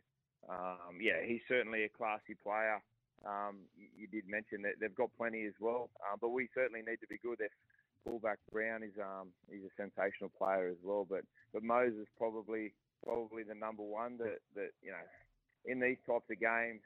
um, 0.47 1.01
yeah, 1.01 1.25
he's 1.25 1.41
certainly 1.47 1.83
a 1.83 1.89
classy 1.89 2.37
player. 2.41 2.79
Um, 3.25 3.67
you 3.75 4.07
did 4.07 4.29
mention 4.29 4.61
that 4.61 4.79
they've 4.79 4.95
got 4.95 5.09
plenty 5.17 5.43
as 5.43 5.57
well, 5.59 5.89
uh, 5.99 6.15
but 6.21 6.29
we 6.29 6.47
certainly 6.55 6.79
need 6.87 7.01
to 7.01 7.09
be 7.09 7.19
good. 7.19 7.39
Their 7.39 7.51
fullback 8.05 8.37
Brown 8.49 8.83
is 8.83 8.95
um, 8.95 9.33
he's 9.51 9.65
a 9.65 9.75
sensational 9.75 10.31
player 10.37 10.69
as 10.69 10.79
well. 10.81 11.05
But 11.09 11.27
but 11.51 11.63
Mozer's 11.63 12.07
probably 12.17 12.71
probably 13.03 13.43
the 13.43 13.59
number 13.59 13.83
one 13.83 14.15
that 14.19 14.39
that 14.55 14.71
you 14.81 14.91
know 14.91 15.03
in 15.65 15.81
these 15.81 15.99
types 16.07 16.31
of 16.31 16.39
games. 16.39 16.79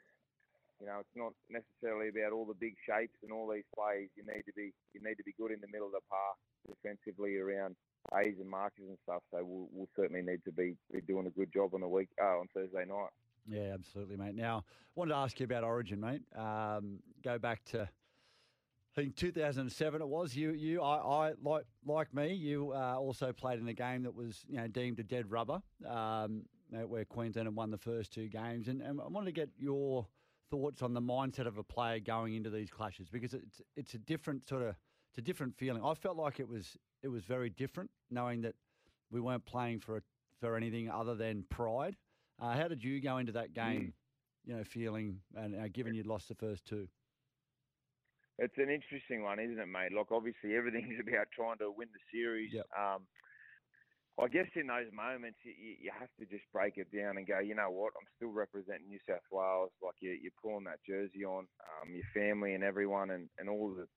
You 0.80 0.88
know, 0.88 1.00
it's 1.00 1.16
not 1.16 1.34
necessarily 1.50 2.10
about 2.10 2.34
all 2.34 2.46
the 2.46 2.58
big 2.58 2.76
shapes 2.86 3.16
and 3.24 3.32
all 3.32 3.48
these 3.48 3.68
plays. 3.76 4.10
You 4.16 4.24
need 4.28 4.44
to 4.46 4.54
be 4.56 4.74
you 4.94 5.02
need 5.04 5.16
to 5.16 5.24
be 5.24 5.34
good 5.38 5.52
in 5.52 5.62
the 5.62 5.72
middle 5.72 5.88
of 5.88 5.94
the 5.94 6.06
park 6.10 6.38
defensively 6.68 7.38
around 7.38 7.76
A's 8.16 8.36
and 8.40 8.50
markers 8.50 8.86
and 8.88 8.98
stuff. 9.04 9.24
So 9.32 9.40
we'll, 9.44 9.68
we'll 9.72 9.90
certainly 9.96 10.22
need 10.22 10.44
to 10.46 10.52
be, 10.52 10.76
be 10.92 11.02
doing 11.02 11.28
a 11.28 11.30
good 11.30 11.52
job 11.54 11.74
on 11.74 11.82
the 11.82 11.88
week 11.88 12.10
uh, 12.22 12.40
on 12.40 12.48
Thursday 12.54 12.86
night. 12.88 13.12
Yeah, 13.48 13.74
absolutely, 13.74 14.18
mate. 14.18 14.36
Now, 14.36 14.60
I 14.60 14.92
wanted 14.96 15.12
to 15.12 15.18
ask 15.18 15.40
you 15.40 15.46
about 15.46 15.64
Origin, 15.64 16.00
mate. 16.00 16.22
Um, 16.36 17.00
go 17.24 17.38
back 17.38 17.64
to 17.66 17.82
I 18.96 19.02
think 19.02 19.16
2007 19.16 20.02
it 20.02 20.08
was. 20.08 20.36
You, 20.36 20.52
you, 20.52 20.82
I, 20.82 21.28
I 21.28 21.34
like 21.42 21.66
like 21.86 22.14
me. 22.14 22.34
You 22.34 22.74
uh, 22.74 22.96
also 22.98 23.34
played 23.34 23.60
in 23.60 23.68
a 23.68 23.74
game 23.74 24.04
that 24.04 24.14
was 24.14 24.46
you 24.48 24.58
know 24.58 24.68
deemed 24.68 25.00
a 25.00 25.04
dead 25.04 25.32
rubber, 25.32 25.62
um, 25.88 26.44
where 26.70 27.04
Queensland 27.04 27.48
had 27.48 27.56
won 27.56 27.72
the 27.72 27.78
first 27.78 28.14
two 28.14 28.28
games. 28.28 28.68
And, 28.68 28.82
and 28.82 29.02
I 29.02 29.08
wanted 29.08 29.26
to 29.28 29.32
get 29.32 29.50
your 29.58 30.06
thoughts 30.50 30.82
on 30.82 30.94
the 30.94 31.02
mindset 31.02 31.48
of 31.48 31.58
a 31.58 31.64
player 31.64 32.00
going 32.00 32.36
into 32.36 32.50
these 32.50 32.70
clashes 32.70 33.10
because 33.10 33.34
it's 33.34 33.62
it's 33.76 33.94
a 33.94 34.00
different 34.00 34.48
sort 34.48 34.62
of 34.62 34.76
it's 35.10 35.18
a 35.18 35.22
different 35.22 35.56
feeling. 35.56 35.84
I 35.84 35.94
felt 35.94 36.18
like 36.18 36.40
it 36.40 36.48
was 36.48 36.78
it 37.02 37.08
was 37.08 37.24
very 37.24 37.50
different, 37.50 37.92
knowing 38.10 38.42
that 38.42 38.56
we 39.12 39.22
weren't 39.22 39.46
playing 39.46 39.80
for 39.80 39.98
a, 39.98 40.02
for 40.40 40.56
anything 40.56 40.90
other 40.90 41.16
than 41.16 41.46
pride. 41.50 41.96
Uh, 42.42 42.56
how 42.56 42.68
did 42.68 42.84
you 42.84 43.00
go 43.00 43.18
into 43.18 43.32
that 43.34 43.54
game, 43.54 43.94
mm. 43.94 44.50
you 44.50 44.58
know, 44.58 44.64
feeling 44.64 45.20
and 45.36 45.56
uh, 45.56 45.68
given 45.68 45.94
you'd 45.94 46.08
lost 46.08 46.28
the 46.30 46.36
first 46.36 46.66
two? 46.66 46.88
It's 48.40 48.58
an 48.58 48.70
interesting 48.70 49.22
one, 49.22 49.40
isn't 49.40 49.60
it, 49.60 49.68
mate? 49.68 49.92
Like 49.96 50.12
obviously 50.12 50.56
everything's 50.56 51.00
about 51.08 51.28
trying 51.36 51.60
to 51.60 51.72
win 51.72 51.90
the 51.94 52.18
series. 52.18 52.52
Yep. 52.54 52.66
Um, 52.78 53.02
I 54.22 54.28
guess 54.28 54.46
in 54.56 54.68
those 54.68 54.94
moments 54.94 55.40
you, 55.44 55.54
you 55.82 55.92
have 55.98 56.10
to 56.20 56.26
just 56.26 56.46
break 56.54 56.78
it 56.78 56.94
down 56.94 57.18
and 57.18 57.26
go, 57.26 57.40
you 57.40 57.56
know 57.56 57.72
what, 57.72 57.94
I'm 57.98 58.06
still 58.16 58.30
representing 58.30 58.90
New 58.90 59.02
South 59.10 59.26
Wales. 59.32 59.72
Like 59.82 59.96
you, 60.02 60.12
you're 60.12 60.38
pulling 60.42 60.66
that 60.66 60.86
jersey 60.86 61.26
on, 61.26 61.48
um, 61.82 61.94
your 61.94 62.06
family 62.14 62.54
and 62.54 62.64
everyone, 62.64 63.10
and, 63.10 63.30
and 63.40 63.50
all 63.50 63.74
the 63.74 63.88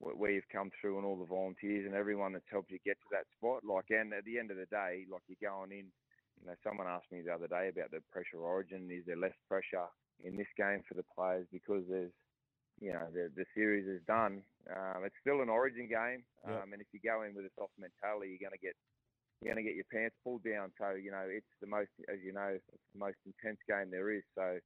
where 0.00 0.30
you've 0.30 0.48
come 0.50 0.70
through 0.80 0.96
and 0.96 1.04
all 1.04 1.20
the 1.20 1.28
volunteers 1.28 1.84
and 1.84 1.94
everyone 1.94 2.32
that's 2.32 2.48
helped 2.50 2.70
you 2.70 2.78
get 2.86 2.96
to 3.04 3.10
that 3.12 3.28
spot. 3.36 3.60
Like, 3.68 3.92
and 3.92 4.14
at 4.14 4.24
the 4.24 4.38
end 4.38 4.50
of 4.50 4.56
the 4.56 4.64
day, 4.72 5.04
like 5.12 5.22
you're 5.28 5.50
going 5.50 5.72
in. 5.72 5.92
You 6.40 6.48
know, 6.48 6.56
someone 6.64 6.88
asked 6.88 7.12
me 7.12 7.20
the 7.20 7.36
other 7.36 7.48
day 7.52 7.68
about 7.68 7.92
the 7.92 8.00
pressure 8.10 8.40
origin. 8.40 8.88
Is 8.88 9.04
there 9.04 9.20
less 9.20 9.36
pressure 9.46 9.92
in 10.24 10.36
this 10.36 10.48
game 10.56 10.80
for 10.88 10.94
the 10.94 11.04
players 11.14 11.46
because 11.52 11.84
there's 11.88 12.16
you 12.80 12.92
know 12.92 13.06
the 13.12 13.28
the 13.36 13.44
series 13.54 13.86
is 13.86 14.00
done. 14.08 14.40
Um, 14.72 15.04
it's 15.04 15.20
still 15.20 15.42
an 15.44 15.48
Origin 15.48 15.88
game, 15.88 16.24
um, 16.48 16.72
and 16.72 16.80
if 16.80 16.88
you 16.92 17.00
go 17.04 17.22
in 17.22 17.34
with 17.34 17.44
a 17.44 17.52
soft 17.56 17.76
mentality, 17.76 18.32
you're 18.32 18.44
going 18.44 18.56
to 18.56 18.64
get 18.64 18.76
you're 19.40 19.54
going 19.54 19.64
to 19.64 19.68
get 19.68 19.76
your 19.76 19.88
pants 19.88 20.16
pulled 20.22 20.44
down. 20.44 20.72
So 20.76 20.92
you 20.92 21.10
know 21.10 21.24
it's 21.24 21.48
the 21.60 21.66
most, 21.66 21.90
as 22.12 22.20
you 22.20 22.32
know, 22.32 22.52
it's 22.52 22.88
the 22.92 23.00
most 23.00 23.16
intense 23.24 23.60
game 23.64 23.88
there 23.88 24.12
is. 24.12 24.24
So 24.36 24.60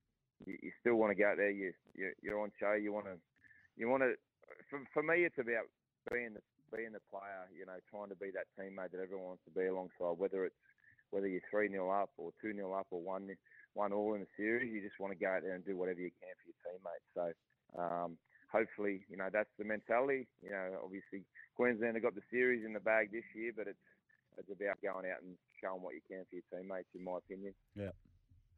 you, 0.46 0.58
you 0.62 0.70
still 0.82 0.98
want 0.98 1.14
to 1.14 1.18
go 1.18 1.30
out 1.30 1.38
there. 1.38 1.50
You, 1.50 1.72
you 1.94 2.10
you're 2.22 2.42
on 2.42 2.50
show. 2.58 2.74
You 2.74 2.92
want 2.92 3.06
to 3.06 3.16
you 3.76 3.88
want 3.88 4.02
to. 4.02 4.18
For, 4.70 4.82
for 4.92 5.02
me, 5.02 5.22
it's 5.22 5.38
about 5.38 5.70
being 6.10 6.34
the 6.34 6.42
being 6.74 6.90
the 6.90 7.04
player. 7.06 7.46
You 7.54 7.66
know, 7.70 7.78
trying 7.86 8.10
to 8.10 8.18
be 8.18 8.34
that 8.34 8.50
teammate 8.58 8.90
that 8.90 9.02
everyone 9.02 9.38
wants 9.38 9.46
to 9.46 9.54
be 9.54 9.70
alongside. 9.70 10.18
Whether 10.18 10.44
it's 10.50 10.62
whether 11.14 11.30
you're 11.30 11.46
three 11.50 11.70
0 11.70 11.86
up 11.94 12.10
or 12.18 12.34
two 12.42 12.50
0 12.50 12.74
up 12.74 12.90
or 12.90 12.98
one 12.98 13.30
one 13.74 13.92
all 13.92 14.14
in 14.14 14.26
the 14.26 14.32
series, 14.36 14.74
you 14.74 14.82
just 14.82 14.98
want 14.98 15.14
to 15.14 15.18
go 15.18 15.30
out 15.30 15.42
there 15.42 15.54
and 15.54 15.64
do 15.64 15.76
whatever 15.78 16.02
you 16.02 16.10
can 16.18 16.34
for 16.42 16.46
your 16.50 16.58
teammates. 16.66 17.08
So 17.14 17.26
um, 17.78 18.18
hopefully, 18.50 19.02
you 19.10 19.16
know, 19.16 19.28
that's 19.30 19.50
the 19.58 19.64
mentality. 19.64 20.26
You 20.42 20.50
know, 20.50 20.78
obviously 20.82 21.26
Queensland 21.54 21.94
have 21.94 22.02
got 22.02 22.14
the 22.14 22.26
series 22.30 22.64
in 22.64 22.72
the 22.72 22.82
bag 22.82 23.10
this 23.10 23.26
year, 23.34 23.52
but 23.54 23.66
it's 23.66 23.78
it's 24.38 24.50
about 24.50 24.80
going 24.82 25.10
out 25.10 25.22
and 25.22 25.36
showing 25.60 25.82
what 25.82 25.94
you 25.94 26.00
can 26.08 26.24
for 26.28 26.36
your 26.36 26.44
teammates, 26.52 26.88
in 26.94 27.04
my 27.04 27.18
opinion. 27.18 27.54
Yeah. 27.74 27.90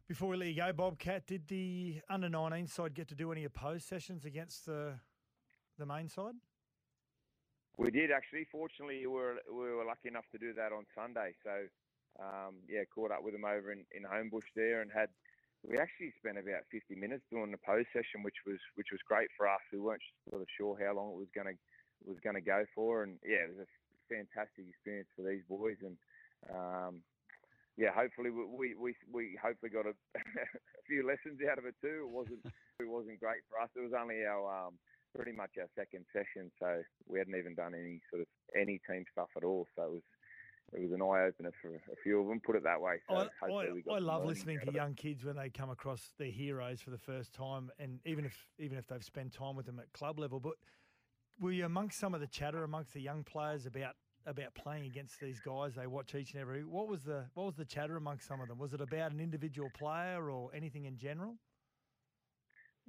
Before 0.09 0.29
we 0.29 0.37
let 0.37 0.49
you 0.49 0.57
go, 0.57 0.73
Bobcat, 0.73 1.27
did 1.27 1.49
the 1.49 2.01
under 2.09 2.29
19 2.29 2.67
side 2.69 2.95
get 2.95 3.09
to 3.09 3.15
do 3.15 3.33
any 3.33 3.45
opposed 3.45 3.89
sessions 3.89 4.25
against 4.25 4.67
the 4.67 4.95
the 5.79 5.85
main 5.87 6.09
side? 6.09 6.35
We 7.77 7.91
did 7.91 8.11
actually. 8.11 8.47
Fortunately, 8.51 9.01
we 9.01 9.07
were 9.07 9.37
we 9.51 9.73
were 9.75 9.85
lucky 9.85 10.09
enough 10.09 10.25
to 10.33 10.39
do 10.39 10.55
that 10.55 10.73
on 10.73 10.87
Sunday. 10.95 11.35
So, 11.45 11.53
um, 12.23 12.63
yeah, 12.69 12.85
caught 12.95 13.11
up 13.11 13.23
with 13.23 13.35
them 13.35 13.45
over 13.45 13.73
in, 13.73 13.85
in 13.93 14.05
Homebush 14.05 14.49
there 14.55 14.81
and 14.81 14.91
had 14.95 15.11
we 15.67 15.79
actually 15.79 16.15
spent 16.19 16.39
about 16.39 16.63
50 16.71 16.95
minutes 16.95 17.25
doing 17.31 17.51
the 17.51 17.59
pose 17.59 17.87
session, 17.93 18.23
which 18.23 18.47
was 18.47 18.59
which 18.77 18.89
was 18.93 19.01
great 19.03 19.29
for 19.37 19.49
us. 19.49 19.61
We 19.73 19.81
weren't 19.81 20.03
sort 20.31 20.43
of 20.43 20.49
sure 20.57 20.79
how 20.79 20.95
long 20.95 21.11
it 21.11 21.19
was 21.19 21.33
going 21.35 21.51
to 21.51 21.57
was 22.05 22.21
going 22.23 22.37
to 22.37 22.45
go 22.45 22.65
for, 22.75 23.03
and 23.03 23.19
yeah, 23.27 23.43
it 23.43 23.51
was 23.51 23.67
a 23.67 23.71
fantastic 24.09 24.67
experience 24.69 25.09
for 25.15 25.23
these 25.23 25.43
boys, 25.49 25.77
and 25.83 25.97
um, 26.51 27.03
yeah, 27.77 27.93
hopefully 27.93 28.31
we 28.31 28.75
we 28.75 28.95
we 29.13 29.39
hopefully 29.41 29.71
got 29.71 29.87
a, 29.87 29.95
a 30.17 30.83
few 30.89 31.07
lessons 31.07 31.41
out 31.51 31.59
of 31.59 31.67
it 31.67 31.75
too. 31.81 32.09
It 32.09 32.13
wasn't 32.13 32.41
it 32.81 32.89
wasn't 32.89 33.21
great 33.21 33.45
for 33.49 33.61
us. 33.61 33.71
It 33.77 33.85
was 33.85 33.93
only 33.93 34.25
our 34.25 34.69
um, 34.69 34.79
pretty 35.15 35.33
much 35.33 35.51
our 35.61 35.69
second 35.77 36.05
session, 36.13 36.51
so 36.61 36.83
we 37.07 37.19
hadn't 37.19 37.37
even 37.37 37.55
done 37.55 37.75
any 37.75 38.01
sort 38.11 38.23
of 38.23 38.29
any 38.57 38.81
team 38.89 39.05
stuff 39.13 39.29
at 39.37 39.45
all. 39.45 39.67
So 39.77 39.83
it 39.83 39.93
was 39.93 40.03
it 40.73 40.83
was 40.83 40.93
an 40.93 41.03
eye 41.03 41.27
opener 41.29 41.53
for 41.63 41.69
a 41.69 41.97
few 42.03 42.21
of 42.21 42.27
them. 42.29 42.41
Put 42.45 42.57
it 42.57 42.65
that 42.65 42.81
way. 42.81 42.97
So 43.09 43.15
I, 43.15 43.47
I, 43.47 43.95
I 43.95 43.99
love 43.99 44.25
listening 44.25 44.59
to 44.65 44.73
young 44.73 44.95
kids 44.95 45.25
when 45.25 45.37
they 45.37 45.49
come 45.49 45.71
across 45.71 46.13
their 46.19 46.31
heroes 46.31 46.81
for 46.81 46.91
the 46.91 46.99
first 46.99 47.33
time, 47.33 47.71
and 47.79 48.01
even 48.05 48.25
if 48.25 48.37
even 48.59 48.79
if 48.79 48.87
they've 48.87 49.05
spent 49.05 49.33
time 49.33 49.55
with 49.55 49.67
them 49.67 49.79
at 49.79 49.93
club 49.93 50.19
level. 50.19 50.41
But 50.41 50.55
were 51.41 51.53
you 51.53 51.65
amongst 51.65 51.99
some 51.99 52.15
of 52.15 52.21
the 52.21 52.27
chatter 52.27 52.65
amongst 52.65 52.95
the 52.95 53.01
young 53.01 53.25
players 53.25 53.67
about 53.67 53.95
about 54.27 54.55
playing 54.55 54.87
against 54.87 55.21
these 55.21 55.41
guys 55.41 55.75
they 55.77 55.87
watch 55.87 56.15
each 56.15 56.33
and 56.33 56.41
every. 56.41 56.65
What 56.65 56.89
was 56.89 57.05
the 57.05 57.25
what 57.35 57.47
was 57.47 57.57
the 57.57 57.65
chatter 57.65 57.97
amongst 57.97 58.27
some 58.27 58.41
of 58.41 58.49
them? 58.49 58.59
Was 58.59 58.73
it 58.73 58.81
about 58.81 59.13
an 59.13 59.21
individual 59.21 59.71
player 59.77 60.31
or 60.31 60.51
anything 60.55 60.85
in 60.85 60.99
general? 60.99 61.37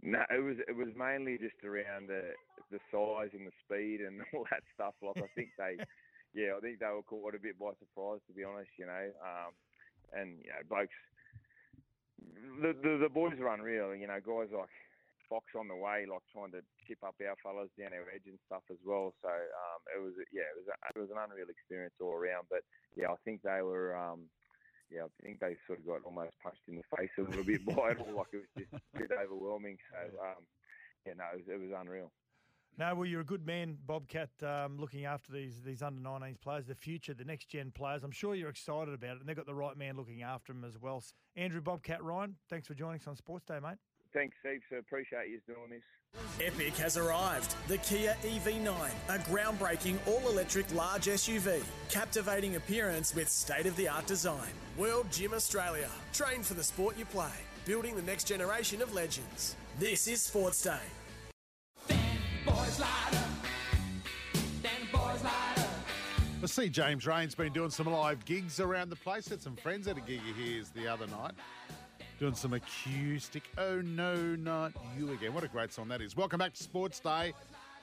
No, 0.02 0.22
it 0.30 0.44
was 0.44 0.58
it 0.68 0.76
was 0.76 0.90
mainly 0.96 1.38
just 1.38 1.64
around 1.64 2.10
the 2.10 2.34
the 2.72 2.80
size 2.92 3.30
and 3.34 3.48
the 3.48 3.56
speed 3.66 4.02
and 4.02 4.22
all 4.34 4.46
that 4.52 4.64
stuff. 4.74 4.94
Like 5.02 5.18
I 5.18 5.30
think 5.36 5.50
they, 5.58 5.78
yeah, 6.34 6.54
I 6.58 6.60
think 6.60 6.80
they 6.80 6.88
were 6.88 7.04
caught 7.04 7.36
a 7.36 7.40
bit 7.40 7.58
by 7.60 7.72
surprise 7.80 8.20
to 8.28 8.34
be 8.34 8.44
honest. 8.44 8.70
You 8.78 8.88
know, 8.88 9.06
um, 9.22 9.52
and 10.14 10.38
you 10.44 10.50
know, 10.50 10.64
blokes, 10.70 10.98
the, 12.62 12.74
the 12.74 12.98
the 13.04 13.10
boys 13.10 13.40
are 13.40 13.54
unreal. 13.54 13.96
You 13.96 14.08
know, 14.08 14.20
guys 14.22 14.50
like 14.54 14.70
Fox 15.30 15.46
on 15.56 15.68
the 15.68 15.76
way, 15.76 16.08
like 16.08 16.24
trying 16.32 16.52
to 16.56 16.64
chip 16.88 17.00
up 17.04 17.16
our 17.20 17.38
fellas 17.44 17.72
down 17.76 17.94
our 17.94 18.08
edge 18.12 18.28
and 18.28 18.40
stuff 18.48 18.64
as 18.72 18.80
well. 18.84 19.14
So 19.22 19.30
um, 19.30 19.80
it 19.92 20.00
was 20.00 20.16
yeah, 20.32 20.48
it 20.48 20.58
was 20.60 20.68
a, 20.72 20.76
it 20.96 21.00
was 21.00 21.12
an 21.12 21.20
unreal 21.20 21.52
experience 21.52 21.96
all 22.00 22.16
around. 22.16 22.48
But 22.50 22.64
yeah, 22.96 23.12
I 23.12 23.20
think 23.24 23.44
they 23.44 23.62
were. 23.62 23.96
Um, 23.96 24.32
yeah, 24.90 25.04
I 25.04 25.12
think 25.20 25.40
they 25.40 25.60
sort 25.68 25.80
of 25.80 25.86
got 25.86 26.08
almost 26.08 26.32
punched 26.42 26.64
in 26.68 26.80
the 26.80 26.88
face 26.96 27.12
a 27.20 27.28
little 27.28 27.44
bit 27.44 27.66
by 27.66 27.92
it, 27.92 28.00
all. 28.00 28.24
like 28.24 28.32
it 28.32 28.48
was 28.48 28.54
just 28.56 28.72
a 28.72 28.98
bit 28.98 29.12
overwhelming. 29.12 29.78
So, 29.92 30.00
um, 30.24 30.48
yeah, 31.06 31.12
no, 31.20 31.26
it 31.34 31.44
was, 31.44 31.48
it 31.52 31.60
was 31.60 31.76
unreal. 31.78 32.10
No, 32.78 32.94
well, 32.94 33.06
you're 33.06 33.22
a 33.22 33.26
good 33.26 33.46
man, 33.46 33.78
Bobcat, 33.88 34.30
um, 34.44 34.78
looking 34.78 35.06
after 35.06 35.32
these 35.32 35.64
these 35.64 35.82
under 35.82 36.00
19s 36.00 36.40
players, 36.40 36.68
the 36.68 36.76
future, 36.76 37.14
the 37.14 37.26
next 37.26 37.50
gen 37.50 37.72
players. 37.72 38.04
I'm 38.04 38.12
sure 38.12 38.36
you're 38.36 38.50
excited 38.50 38.94
about 38.94 39.16
it, 39.16 39.20
and 39.20 39.28
they've 39.28 39.36
got 39.36 39.48
the 39.48 39.56
right 39.56 39.76
man 39.76 39.98
looking 39.98 40.22
after 40.22 40.54
them 40.54 40.64
as 40.64 40.78
well. 40.80 41.04
Andrew 41.36 41.62
Bobcat 41.62 42.04
Ryan, 42.04 42.36
thanks 42.50 42.68
for 42.68 42.76
joining 42.76 43.00
us 43.00 43.08
on 43.08 43.16
Sports 43.16 43.46
Day, 43.46 43.60
mate. 43.60 43.78
Thanks, 44.14 44.36
Steve. 44.40 44.62
So 44.70 44.78
appreciate 44.78 45.30
you 45.30 45.40
doing 45.48 45.70
this. 45.70 45.82
Epic 46.42 46.76
has 46.78 46.98
arrived. 46.98 47.56
The 47.68 47.78
Kia 47.80 48.16
EV9, 48.24 48.90
a 49.10 49.18
groundbreaking 49.20 49.98
all 50.08 50.30
electric 50.30 50.74
large 50.74 51.06
SUV. 51.06 51.62
Captivating 51.90 52.56
appearance 52.56 53.14
with 53.14 53.30
state 53.30 53.66
of 53.66 53.76
the 53.76 53.88
art 53.88 54.06
design. 54.08 54.50
World 54.78 55.08
Gym 55.12 55.34
Australia. 55.34 55.90
Train 56.14 56.44
for 56.44 56.54
the 56.54 56.64
sport 56.64 56.98
you 56.98 57.06
play. 57.06 57.32
Building 57.66 57.96
the 57.96 58.02
next 58.04 58.26
generation 58.26 58.82
of 58.82 58.94
legends. 58.94 59.56
This 59.80 60.08
is 60.08 60.22
Sports 60.22 60.64
Day. 60.64 60.80
Boys 62.46 62.82
I 66.40 66.46
see 66.46 66.70
James 66.70 67.06
Reyne's 67.06 67.36
been 67.36 67.52
doing 67.52 67.72
some 67.72 67.88
live 67.88 68.24
gigs 68.24 68.60
around 68.60 68.90
the 68.90 68.96
place. 68.96 69.28
Had 69.28 69.42
some 69.42 69.56
friends 69.56 69.88
at 69.88 69.98
a 69.98 70.02
gig 70.02 70.22
of 70.30 70.36
his 70.36 70.70
the 70.70 70.88
other 70.88 71.08
night. 71.08 71.34
Doing 72.20 72.34
some 72.34 72.54
acoustic. 72.54 73.44
Oh 73.60 73.80
no, 73.82 74.16
not 74.16 74.72
you 74.98 75.12
again. 75.12 75.36
What 75.36 75.44
a 75.44 75.48
great 75.48 75.72
song 75.72 75.88
that 75.90 76.02
is. 76.02 76.16
Welcome 76.16 76.40
back 76.40 76.54
to 76.54 76.64
Sports 76.64 77.00
Day. 77.00 77.34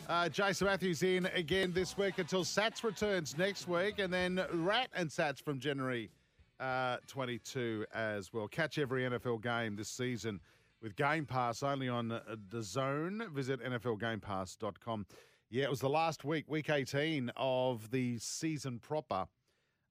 Uh, 0.08 0.28
Jason 0.28 0.66
Matthews 0.66 1.04
in 1.04 1.26
again 1.26 1.72
this 1.72 1.96
week 1.96 2.18
until 2.18 2.42
Sats 2.42 2.82
returns 2.82 3.38
next 3.38 3.68
week, 3.68 4.00
and 4.00 4.12
then 4.12 4.44
Rat 4.52 4.88
and 4.92 5.08
Sats 5.08 5.40
from 5.40 5.60
January 5.60 6.10
uh, 6.58 6.96
22 7.06 7.86
as 7.94 8.32
well. 8.32 8.48
Catch 8.48 8.78
every 8.78 9.02
NFL 9.02 9.40
game 9.40 9.76
this 9.76 9.88
season 9.88 10.40
with 10.82 10.96
Game 10.96 11.26
Pass 11.26 11.62
only 11.62 11.88
on 11.88 12.10
uh, 12.10 12.20
DAZN. 12.50 13.30
Visit 13.30 13.62
NFLGamePass.com. 13.62 15.06
Yeah, 15.48 15.64
it 15.64 15.70
was 15.70 15.80
the 15.80 15.88
last 15.88 16.24
week, 16.24 16.46
week 16.48 16.70
18 16.70 17.30
of 17.36 17.88
the 17.92 18.18
season 18.18 18.80
proper. 18.80 19.26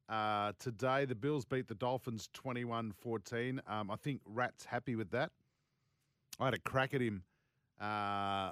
Uh, 0.09 0.51
today, 0.59 1.05
the 1.05 1.15
Bills 1.15 1.45
beat 1.45 1.67
the 1.67 1.75
Dolphins 1.75 2.29
21 2.33 2.91
14. 2.91 3.61
Um, 3.67 3.89
I 3.89 3.95
think 3.95 4.21
Rat's 4.25 4.65
happy 4.65 4.95
with 4.95 5.11
that. 5.11 5.31
I 6.39 6.45
had 6.45 6.53
a 6.53 6.59
crack 6.59 6.93
at 6.93 7.01
him 7.01 7.23
uh, 7.79 8.51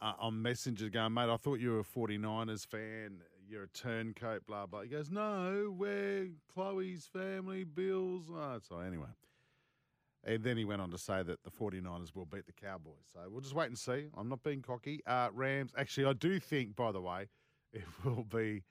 uh, 0.00 0.12
on 0.18 0.40
Messenger 0.42 0.88
going, 0.90 1.14
mate, 1.14 1.30
I 1.30 1.36
thought 1.36 1.60
you 1.60 1.72
were 1.72 1.80
a 1.80 1.84
49ers 1.84 2.66
fan. 2.66 3.22
You're 3.48 3.64
a 3.64 3.68
turncoat, 3.68 4.46
blah, 4.46 4.66
blah. 4.66 4.82
He 4.82 4.88
goes, 4.88 5.10
no, 5.10 5.74
we're 5.76 6.28
Chloe's 6.52 7.08
family, 7.12 7.64
Bills. 7.64 8.24
Oh, 8.32 8.58
so 8.66 8.78
anyway. 8.78 9.08
And 10.24 10.44
then 10.44 10.56
he 10.56 10.64
went 10.64 10.80
on 10.80 10.90
to 10.90 10.98
say 10.98 11.22
that 11.22 11.42
the 11.42 11.50
49ers 11.50 12.14
will 12.14 12.24
beat 12.24 12.46
the 12.46 12.52
Cowboys. 12.52 13.04
So 13.12 13.20
we'll 13.28 13.40
just 13.40 13.54
wait 13.54 13.66
and 13.66 13.78
see. 13.78 14.06
I'm 14.16 14.28
not 14.28 14.42
being 14.42 14.62
cocky. 14.62 15.00
Uh, 15.06 15.28
Rams, 15.32 15.72
actually, 15.76 16.06
I 16.06 16.12
do 16.12 16.38
think, 16.38 16.76
by 16.76 16.92
the 16.92 17.00
way, 17.00 17.28
it 17.72 17.84
will 18.04 18.24
be 18.24 18.62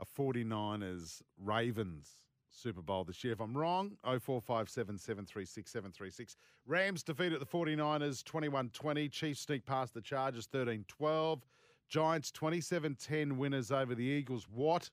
a 0.00 0.04
49ers 0.04 1.22
Ravens 1.42 2.08
Super 2.50 2.82
Bowl 2.82 3.04
this 3.04 3.22
year. 3.22 3.32
If 3.32 3.40
I'm 3.40 3.56
wrong, 3.56 3.96
0457 4.04 4.98
736 4.98 5.70
736. 5.70 6.36
Rams 6.66 7.02
defeated 7.02 7.40
the 7.40 7.46
49ers 7.46 8.24
21 8.24 8.70
20. 8.70 9.08
Chiefs 9.08 9.40
sneak 9.40 9.66
past 9.66 9.94
the 9.94 10.00
Chargers 10.00 10.46
13 10.46 10.84
12. 10.88 11.42
Giants 11.88 12.32
27 12.32 12.96
10 12.96 13.38
winners 13.38 13.70
over 13.70 13.94
the 13.94 14.04
Eagles. 14.04 14.46
What 14.52 14.90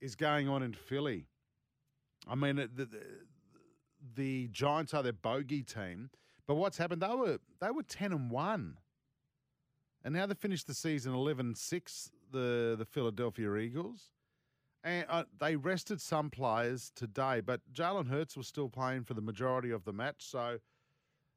is 0.00 0.16
going 0.16 0.48
on 0.48 0.62
in 0.62 0.72
Philly? 0.72 1.26
I 2.26 2.34
mean, 2.34 2.56
the, 2.56 2.68
the, 2.74 2.88
the 4.14 4.48
Giants 4.48 4.94
are 4.94 5.02
their 5.02 5.12
bogey 5.12 5.62
team, 5.62 6.10
but 6.46 6.54
what's 6.56 6.78
happened? 6.78 7.02
They 7.02 7.14
were 7.14 7.38
they 7.60 7.70
were 7.70 7.82
10 7.82 8.12
and 8.12 8.30
1. 8.30 8.76
And 10.04 10.14
now 10.14 10.26
they 10.26 10.34
finished 10.34 10.66
the 10.66 10.74
season 10.74 11.14
11 11.14 11.54
6, 11.54 12.10
the, 12.30 12.74
the 12.78 12.84
Philadelphia 12.84 13.54
Eagles. 13.56 14.10
And 14.84 15.06
uh, 15.08 15.24
they 15.40 15.56
rested 15.56 16.00
some 16.00 16.28
players 16.28 16.92
today, 16.94 17.40
but 17.40 17.60
Jalen 17.72 18.06
Hurts 18.06 18.36
was 18.36 18.46
still 18.46 18.68
playing 18.68 19.04
for 19.04 19.14
the 19.14 19.22
majority 19.22 19.70
of 19.70 19.84
the 19.84 19.94
match. 19.94 20.16
So 20.18 20.58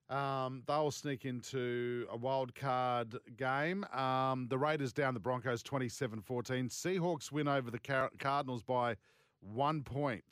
um, 0.09 0.63
they'll 0.67 0.91
sneak 0.91 1.23
into 1.23 2.05
a 2.11 2.17
wild 2.17 2.53
card 2.55 3.15
game. 3.37 3.85
Um, 3.85 4.47
the 4.49 4.57
Raiders 4.57 4.91
down 4.91 5.13
the 5.13 5.21
Broncos 5.21 5.63
27 5.63 6.21
14. 6.21 6.67
Seahawks 6.67 7.31
win 7.31 7.47
over 7.47 7.71
the 7.71 7.79
Car- 7.79 8.11
Cardinals 8.19 8.63
by 8.63 8.97
one 9.39 9.81
point 9.81 10.25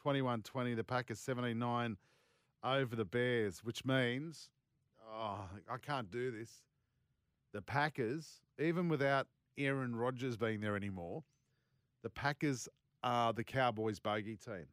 21 0.00 0.42
20. 0.42 0.74
The 0.74 0.84
Packers 0.84 1.18
79 1.18 1.96
over 2.64 2.94
the 2.94 3.04
Bears, 3.04 3.64
which 3.64 3.84
means, 3.84 4.50
oh, 5.12 5.46
I 5.68 5.78
can't 5.78 6.12
do 6.12 6.30
this. 6.30 6.62
The 7.52 7.60
Packers, 7.60 8.40
even 8.58 8.88
without 8.88 9.26
Aaron 9.58 9.96
Rodgers 9.96 10.36
being 10.36 10.60
there 10.60 10.76
anymore, 10.76 11.24
the 12.02 12.10
Packers 12.10 12.68
are 13.02 13.32
the 13.32 13.44
Cowboys' 13.44 13.98
bogey 13.98 14.36
team. 14.36 14.66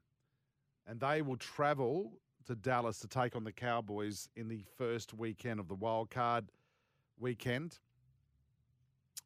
And 0.88 1.00
they 1.00 1.22
will 1.22 1.38
travel 1.38 2.14
to 2.46 2.56
Dallas 2.56 3.00
to 3.00 3.08
take 3.08 3.36
on 3.36 3.44
the 3.44 3.52
Cowboys 3.52 4.30
in 4.36 4.48
the 4.48 4.64
first 4.78 5.14
weekend 5.14 5.60
of 5.60 5.68
the 5.68 5.76
wild 5.76 6.10
card 6.10 6.52
weekend. 7.20 7.78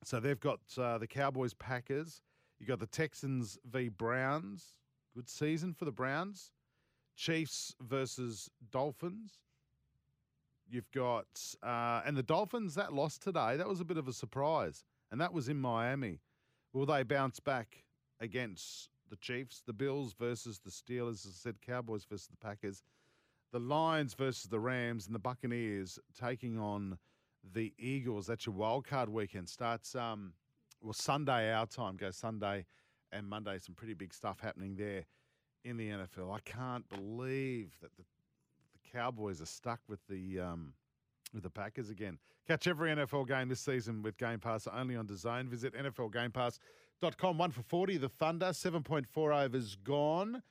So 0.04 0.20
they've 0.20 0.40
got 0.40 0.60
uh, 0.78 0.98
the 0.98 1.08
Cowboys 1.08 1.54
Packers. 1.54 2.22
You've 2.60 2.68
got 2.68 2.80
the 2.80 2.88
Texans 2.88 3.58
v 3.72 3.90
Browns. 3.90 4.74
Good 5.16 5.30
season 5.30 5.74
for 5.74 5.86
the 5.86 5.92
Browns. 5.92 6.52
Chiefs 7.16 7.76
versus 7.82 8.50
Dolphins. 8.72 9.40
You've 10.70 10.92
got, 10.92 11.28
uh, 11.62 12.02
and 12.06 12.18
the 12.18 12.24
Dolphins, 12.24 12.76
that 12.76 12.94
lost 12.94 13.22
today, 13.22 13.58
that 13.58 13.68
was 13.68 13.80
a 13.80 13.86
bit 13.86 13.98
of 13.98 14.08
a 14.08 14.14
surprise. 14.14 14.84
And 15.12 15.22
that 15.22 15.32
was 15.32 15.48
in 15.48 15.58
Miami. 15.58 16.20
Will 16.74 16.88
they 16.88 17.04
bounce 17.04 17.40
back 17.40 17.84
against 18.19 18.90
the 19.10 19.15
Chiefs? 19.18 19.61
The 19.65 19.73
Bills 19.73 20.14
versus 20.14 20.60
the 20.60 20.72
Steelers, 20.72 21.26
as 21.26 21.34
I 21.35 21.49
said, 21.49 21.61
Cowboys 21.61 22.06
versus 22.06 22.27
the 22.27 22.38
Packers. 22.38 22.84
The 23.52 23.60
Lions 23.60 24.14
versus 24.14 24.45
the 24.49 24.60
Rams 24.60 25.06
and 25.06 25.14
the 25.14 25.19
Buccaneers 25.19 25.99
taking 26.19 26.57
on 26.57 26.98
the 27.53 27.73
Eagles. 27.77 28.27
That's 28.27 28.45
your 28.45 28.56
wild 28.56 28.88
card 28.88 29.10
weekend. 29.10 29.49
Starts 29.49 29.95
um 29.95 30.34
well 30.81 30.94
Sunday 30.94 31.52
our 31.53 31.65
time, 31.65 31.98
goes 31.98 32.18
Sunday 32.18 32.65
and 33.11 33.27
Monday. 33.27 33.60
Some 33.60 33.76
pretty 33.76 33.94
big 33.94 34.14
stuff 34.14 34.40
happening 34.40 34.76
there 34.76 35.06
in 35.64 35.77
the 35.77 35.90
NFL. 35.90 36.34
I 36.34 36.40
can't 36.45 36.88
believe 36.90 37.77
that 37.81 37.95
the 37.95 38.03
the 38.73 38.90
Cowboys 38.91 39.41
are 39.41 39.45
stuck 39.45 39.81
with 39.88 39.99
the 40.07 40.40
um 40.40 40.73
with 41.34 41.44
the 41.44 41.49
Packers 41.49 41.90
again. 41.90 42.18
Catch 42.48 42.68
every 42.68 42.90
NFL 42.90 43.27
game 43.27 43.48
this 43.48 43.61
season 43.61 44.02
with 44.02 44.18
Game 44.18 44.40
Pass 44.40 44.68
only 44.68 44.95
on 44.95 45.07
DAZN. 45.07 45.48
Visit 45.48 45.73
NFLGamePass.com. 47.02 47.38
One 47.38 47.52
for 47.52 47.61
40. 47.64 47.98
The 47.98 48.10
Thunder, 48.10 48.48
7.4 48.48 49.45
overs 49.45 49.76
gone 49.76 50.44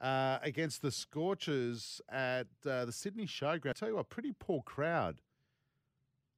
uh, 0.00 0.38
against 0.42 0.82
the 0.82 0.90
Scorchers 0.90 2.00
at 2.08 2.46
uh, 2.66 2.84
the 2.84 2.92
Sydney 2.92 3.26
Showground. 3.26 3.70
I 3.70 3.72
tell 3.72 3.88
you 3.88 3.96
what, 3.96 4.08
pretty 4.08 4.32
poor 4.38 4.62
crowd 4.62 5.20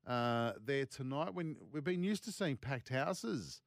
uh, 0.06 0.52
there 0.64 0.86
tonight. 0.86 1.34
When 1.34 1.56
we've 1.72 1.84
been 1.84 2.02
used 2.02 2.24
to 2.24 2.32
seeing 2.32 2.56
packed 2.56 2.88
houses 2.88 3.62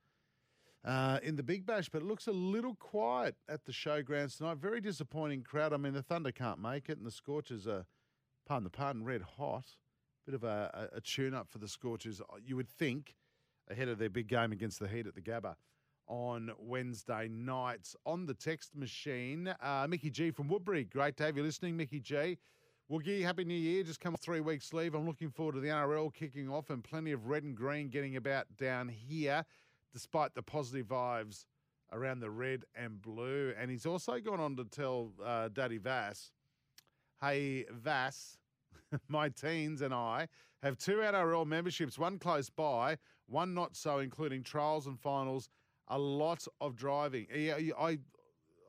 uh, 0.83 1.19
in 1.23 1.35
the 1.35 1.43
Big 1.43 1.65
Bash, 1.65 1.89
but 1.89 2.01
it 2.01 2.05
looks 2.05 2.27
a 2.27 2.31
little 2.31 2.75
quiet 2.75 3.35
at 3.49 3.65
the 3.65 3.71
Showgrounds 3.71 4.37
tonight. 4.37 4.57
Very 4.57 4.81
disappointing 4.81 5.43
crowd. 5.43 5.73
I 5.73 5.77
mean, 5.77 5.93
the 5.93 6.03
Thunder 6.03 6.31
can't 6.31 6.61
make 6.61 6.89
it, 6.89 6.97
and 6.97 7.05
the 7.05 7.11
Scorchers 7.11 7.67
are, 7.67 7.85
pardon 8.47 8.65
the 8.65 8.69
pardon, 8.69 9.03
red 9.03 9.21
hot. 9.37 9.65
Bit 10.25 10.35
of 10.35 10.43
a, 10.43 10.89
a, 10.93 10.97
a 10.97 11.01
tune 11.01 11.35
up 11.35 11.51
for 11.51 11.59
the 11.59 11.67
Scorchers, 11.67 12.19
you 12.43 12.55
would 12.55 12.67
think, 12.67 13.13
ahead 13.69 13.87
of 13.89 13.99
their 13.99 14.09
big 14.09 14.27
game 14.27 14.51
against 14.51 14.79
the 14.79 14.87
Heat 14.87 15.05
at 15.05 15.13
the 15.13 15.21
Gabba 15.21 15.55
on 16.07 16.51
Wednesday 16.59 17.27
nights. 17.29 17.95
On 18.05 18.25
the 18.25 18.33
text 18.33 18.75
machine, 18.75 19.53
uh, 19.61 19.87
Mickey 19.89 20.09
G 20.09 20.31
from 20.31 20.47
Woodbury. 20.47 20.83
Great 20.83 21.17
to 21.17 21.23
have 21.23 21.37
you 21.37 21.43
listening, 21.43 21.77
Mickey 21.77 21.99
G. 21.99 22.37
Woogie, 22.91 23.23
Happy 23.23 23.43
New 23.43 23.55
Year. 23.55 23.83
Just 23.83 23.99
come 23.99 24.13
off 24.13 24.21
three 24.21 24.41
weeks 24.41 24.71
leave. 24.71 24.93
I'm 24.93 25.07
looking 25.07 25.31
forward 25.31 25.55
to 25.55 25.59
the 25.59 25.69
NRL 25.69 26.13
kicking 26.13 26.49
off 26.49 26.69
and 26.69 26.83
plenty 26.83 27.11
of 27.11 27.25
red 27.25 27.43
and 27.43 27.55
green 27.55 27.89
getting 27.89 28.15
about 28.15 28.45
down 28.57 28.89
here, 28.89 29.43
despite 29.91 30.35
the 30.35 30.43
positive 30.43 30.87
vibes 30.87 31.45
around 31.91 32.19
the 32.19 32.29
red 32.29 32.65
and 32.75 33.01
blue. 33.01 33.53
And 33.59 33.71
he's 33.71 33.85
also 33.85 34.19
gone 34.19 34.39
on 34.39 34.55
to 34.57 34.65
tell 34.65 35.11
uh, 35.23 35.49
Daddy 35.49 35.79
Vass, 35.79 36.31
hey, 37.21 37.65
Vass, 37.71 38.37
my 39.07 39.29
teens 39.29 39.81
and 39.81 39.93
I 39.93 40.27
have 40.61 40.77
two 40.77 40.97
NRL 40.97 41.45
memberships, 41.45 41.97
one 41.97 42.19
close 42.19 42.49
by, 42.49 42.97
one 43.27 43.53
not 43.53 43.75
so, 43.75 43.99
including 43.99 44.43
trials 44.43 44.87
and 44.87 44.99
finals, 44.99 45.49
a 45.87 45.97
lot 45.97 46.47
of 46.61 46.75
driving. 46.75 47.27
Yeah, 47.33 47.57
I, 47.79 47.99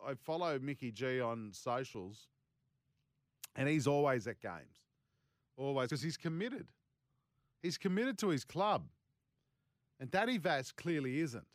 I 0.06 0.14
follow 0.14 0.58
Mickey 0.58 0.90
G 0.90 1.20
on 1.20 1.50
socials, 1.52 2.28
and 3.54 3.68
he's 3.68 3.86
always 3.86 4.26
at 4.26 4.40
games, 4.40 4.82
always, 5.56 5.88
because 5.88 6.02
he's 6.02 6.16
committed. 6.16 6.66
He's 7.62 7.78
committed 7.78 8.18
to 8.18 8.28
his 8.28 8.44
club. 8.44 8.84
And 9.98 10.10
Daddy 10.10 10.38
Vass 10.38 10.72
clearly 10.72 11.20
isn't. 11.20 11.46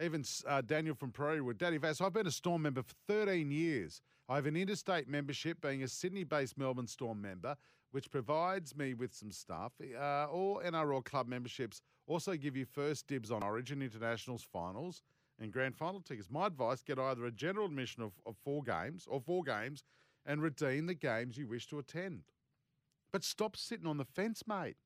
Even 0.00 0.22
uh, 0.46 0.60
Daniel 0.60 0.94
from 0.94 1.10
Prairie 1.10 1.40
Wood, 1.40 1.56
Daddy 1.56 1.78
Vass, 1.78 2.02
I've 2.02 2.12
been 2.12 2.26
a 2.26 2.30
Storm 2.30 2.62
member 2.62 2.82
for 2.82 2.94
13 3.08 3.50
years. 3.50 4.02
I 4.28 4.36
have 4.36 4.46
an 4.46 4.56
interstate 4.56 5.08
membership, 5.08 5.60
being 5.60 5.82
a 5.82 5.88
Sydney 5.88 6.24
based 6.24 6.58
Melbourne 6.58 6.86
Storm 6.86 7.20
member, 7.22 7.56
which 7.92 8.10
provides 8.10 8.76
me 8.76 8.94
with 8.94 9.14
some 9.14 9.30
stuff. 9.30 9.72
Uh, 9.80 10.26
all 10.26 10.60
NRL 10.64 11.04
club 11.04 11.28
memberships 11.28 11.80
also 12.06 12.36
give 12.36 12.56
you 12.56 12.64
first 12.64 13.06
dibs 13.06 13.30
on 13.30 13.42
Origin 13.42 13.82
Internationals 13.82 14.46
finals 14.52 15.02
and 15.38 15.52
grand 15.52 15.76
final 15.76 16.00
tickets. 16.00 16.28
My 16.30 16.46
advice 16.46 16.82
get 16.82 16.98
either 16.98 17.24
a 17.26 17.30
general 17.30 17.66
admission 17.66 18.02
of, 18.02 18.12
of 18.26 18.36
four 18.44 18.62
games 18.62 19.06
or 19.08 19.20
four 19.20 19.42
games 19.44 19.84
and 20.24 20.42
redeem 20.42 20.86
the 20.86 20.94
games 20.94 21.36
you 21.36 21.46
wish 21.46 21.66
to 21.68 21.78
attend. 21.78 22.22
But 23.12 23.22
stop 23.22 23.56
sitting 23.56 23.86
on 23.86 23.96
the 23.96 24.04
fence, 24.04 24.42
mate. 24.46 24.76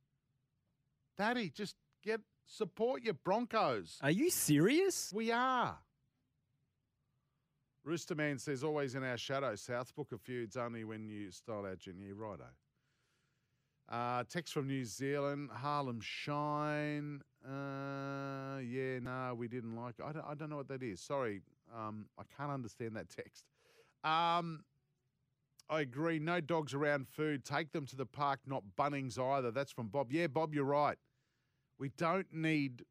Daddy, 1.16 1.50
just 1.50 1.76
get 2.04 2.20
support 2.46 3.02
your 3.02 3.14
Broncos. 3.14 3.98
Are 4.02 4.10
you 4.10 4.30
serious? 4.30 5.12
We 5.14 5.32
are. 5.32 5.78
Rooster 7.84 8.14
Man 8.14 8.38
says, 8.38 8.62
always 8.62 8.94
in 8.94 9.02
our 9.02 9.16
shadow. 9.16 9.54
South 9.54 9.94
Book 9.94 10.12
of 10.12 10.20
Feuds 10.20 10.56
only 10.56 10.84
when 10.84 11.08
you 11.08 11.30
style 11.30 11.66
out 11.66 11.78
Junior. 11.78 12.14
Righto. 12.14 12.44
Uh, 13.88 14.22
text 14.28 14.52
from 14.54 14.68
New 14.68 14.84
Zealand, 14.84 15.50
Harlem 15.52 16.00
Shine. 16.00 17.22
Uh, 17.44 18.58
yeah, 18.58 19.00
no, 19.00 19.34
we 19.36 19.48
didn't 19.48 19.74
like 19.74 19.94
it. 19.98 20.04
I 20.04 20.12
don't, 20.12 20.24
I 20.28 20.34
don't 20.34 20.50
know 20.50 20.58
what 20.58 20.68
that 20.68 20.82
is. 20.82 21.00
Sorry, 21.00 21.40
um, 21.76 22.06
I 22.18 22.22
can't 22.36 22.52
understand 22.52 22.94
that 22.96 23.08
text. 23.08 23.46
Um, 24.04 24.64
I 25.68 25.80
agree. 25.80 26.18
No 26.18 26.40
dogs 26.40 26.74
around 26.74 27.08
food. 27.08 27.44
Take 27.44 27.72
them 27.72 27.86
to 27.86 27.96
the 27.96 28.06
park, 28.06 28.40
not 28.46 28.62
Bunnings 28.78 29.18
either. 29.18 29.50
That's 29.50 29.72
from 29.72 29.88
Bob. 29.88 30.12
Yeah, 30.12 30.26
Bob, 30.26 30.54
you're 30.54 30.64
right. 30.64 30.98
We 31.78 31.90
don't 31.96 32.32
need 32.32 32.84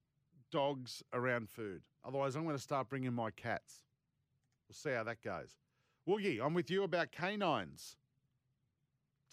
dogs 0.51 1.03
around 1.13 1.49
food. 1.49 1.83
Otherwise, 2.03 2.35
I'm 2.35 2.43
going 2.43 2.55
to 2.55 2.61
start 2.61 2.89
bringing 2.89 3.13
my 3.13 3.31
cats. 3.31 3.83
We'll 4.69 4.75
see 4.75 4.95
how 4.95 5.03
that 5.03 5.21
goes. 5.23 5.57
Woogie, 6.07 6.39
I'm 6.43 6.53
with 6.53 6.69
you 6.69 6.83
about 6.83 7.11
canines. 7.11 7.97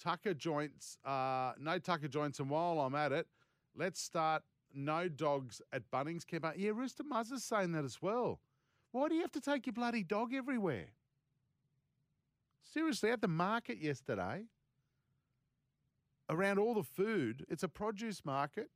Tucker 0.02 0.34
joints, 0.34 0.98
uh, 1.04 1.52
no 1.60 1.78
Tucker 1.78 2.08
joints. 2.08 2.40
And 2.40 2.50
while 2.50 2.80
I'm 2.80 2.94
at 2.94 3.12
it, 3.12 3.26
let's 3.76 4.00
start 4.00 4.42
no 4.74 5.08
dogs 5.08 5.60
at 5.72 5.90
Bunnings 5.90 6.26
Camp. 6.26 6.46
Yeah, 6.56 6.70
Rooster 6.74 7.04
Muzz 7.04 7.32
is 7.32 7.44
saying 7.44 7.72
that 7.72 7.84
as 7.84 8.00
well. 8.00 8.40
Why 8.92 9.08
do 9.08 9.14
you 9.14 9.20
have 9.22 9.32
to 9.32 9.40
take 9.40 9.66
your 9.66 9.74
bloody 9.74 10.02
dog 10.02 10.34
everywhere? 10.34 10.88
Seriously, 12.62 13.10
at 13.10 13.20
the 13.20 13.28
market 13.28 13.78
yesterday, 13.78 14.44
around 16.28 16.58
all 16.58 16.74
the 16.74 16.82
food, 16.82 17.44
it's 17.48 17.62
a 17.62 17.68
produce 17.68 18.24
market. 18.24 18.70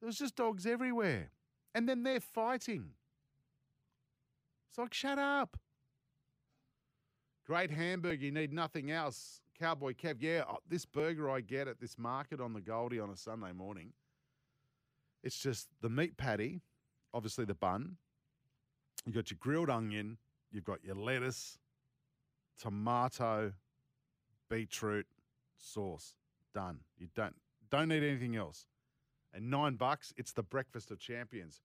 There 0.00 0.06
was 0.06 0.18
just 0.18 0.36
dogs 0.36 0.66
everywhere. 0.66 1.30
And 1.74 1.88
then 1.88 2.02
they're 2.02 2.20
fighting. 2.20 2.90
It's 4.76 4.78
like, 4.78 4.92
shut 4.92 5.18
up. 5.18 5.56
Great 7.46 7.70
hamburger, 7.70 8.26
you 8.26 8.30
need 8.30 8.52
nothing 8.52 8.90
else. 8.90 9.40
Cowboy 9.58 9.94
Kev, 9.94 10.16
yeah, 10.20 10.42
uh, 10.46 10.56
this 10.68 10.84
burger 10.84 11.30
I 11.30 11.40
get 11.40 11.66
at 11.66 11.80
this 11.80 11.96
market 11.96 12.42
on 12.42 12.52
the 12.52 12.60
Goldie 12.60 13.00
on 13.00 13.08
a 13.08 13.16
Sunday 13.16 13.52
morning, 13.52 13.94
it's 15.22 15.38
just 15.38 15.68
the 15.80 15.88
meat 15.88 16.18
patty, 16.18 16.60
obviously 17.14 17.46
the 17.46 17.54
bun. 17.54 17.96
You've 19.06 19.14
got 19.14 19.30
your 19.30 19.38
grilled 19.40 19.70
onion, 19.70 20.18
you've 20.52 20.64
got 20.64 20.84
your 20.84 20.96
lettuce, 20.96 21.58
tomato, 22.60 23.54
beetroot, 24.50 25.06
sauce. 25.56 26.16
Done. 26.52 26.80
You 26.98 27.08
don't 27.14 27.34
don't 27.70 27.88
need 27.88 28.02
anything 28.02 28.36
else. 28.36 28.66
And 29.32 29.50
nine 29.50 29.76
bucks, 29.76 30.12
it's 30.18 30.32
the 30.32 30.42
breakfast 30.42 30.90
of 30.90 30.98
champions. 30.98 31.62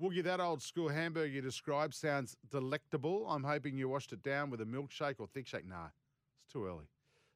Woogie, 0.00 0.22
that 0.22 0.40
old 0.40 0.62
school 0.62 0.88
hamburger 0.88 1.26
you 1.26 1.40
described 1.40 1.94
sounds 1.94 2.36
delectable. 2.50 3.26
I'm 3.28 3.42
hoping 3.42 3.76
you 3.76 3.88
washed 3.88 4.12
it 4.12 4.22
down 4.22 4.48
with 4.48 4.60
a 4.60 4.64
milkshake 4.64 5.16
or 5.18 5.26
thick 5.26 5.46
shake. 5.46 5.66
Nah, 5.66 5.86
it's 5.86 6.52
too 6.52 6.66
early. 6.66 6.84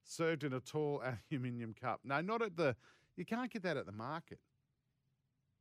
Served 0.05 0.44
in 0.44 0.52
a 0.52 0.60
tall 0.60 1.02
aluminium 1.32 1.74
cup. 1.74 2.01
No, 2.05 2.20
not 2.20 2.43
at 2.43 2.56
the. 2.56 2.76
You 3.16 3.24
can't 3.24 3.51
get 3.51 3.62
that 3.64 3.76
at 3.76 3.86
the 3.86 3.93
market. 3.93 4.39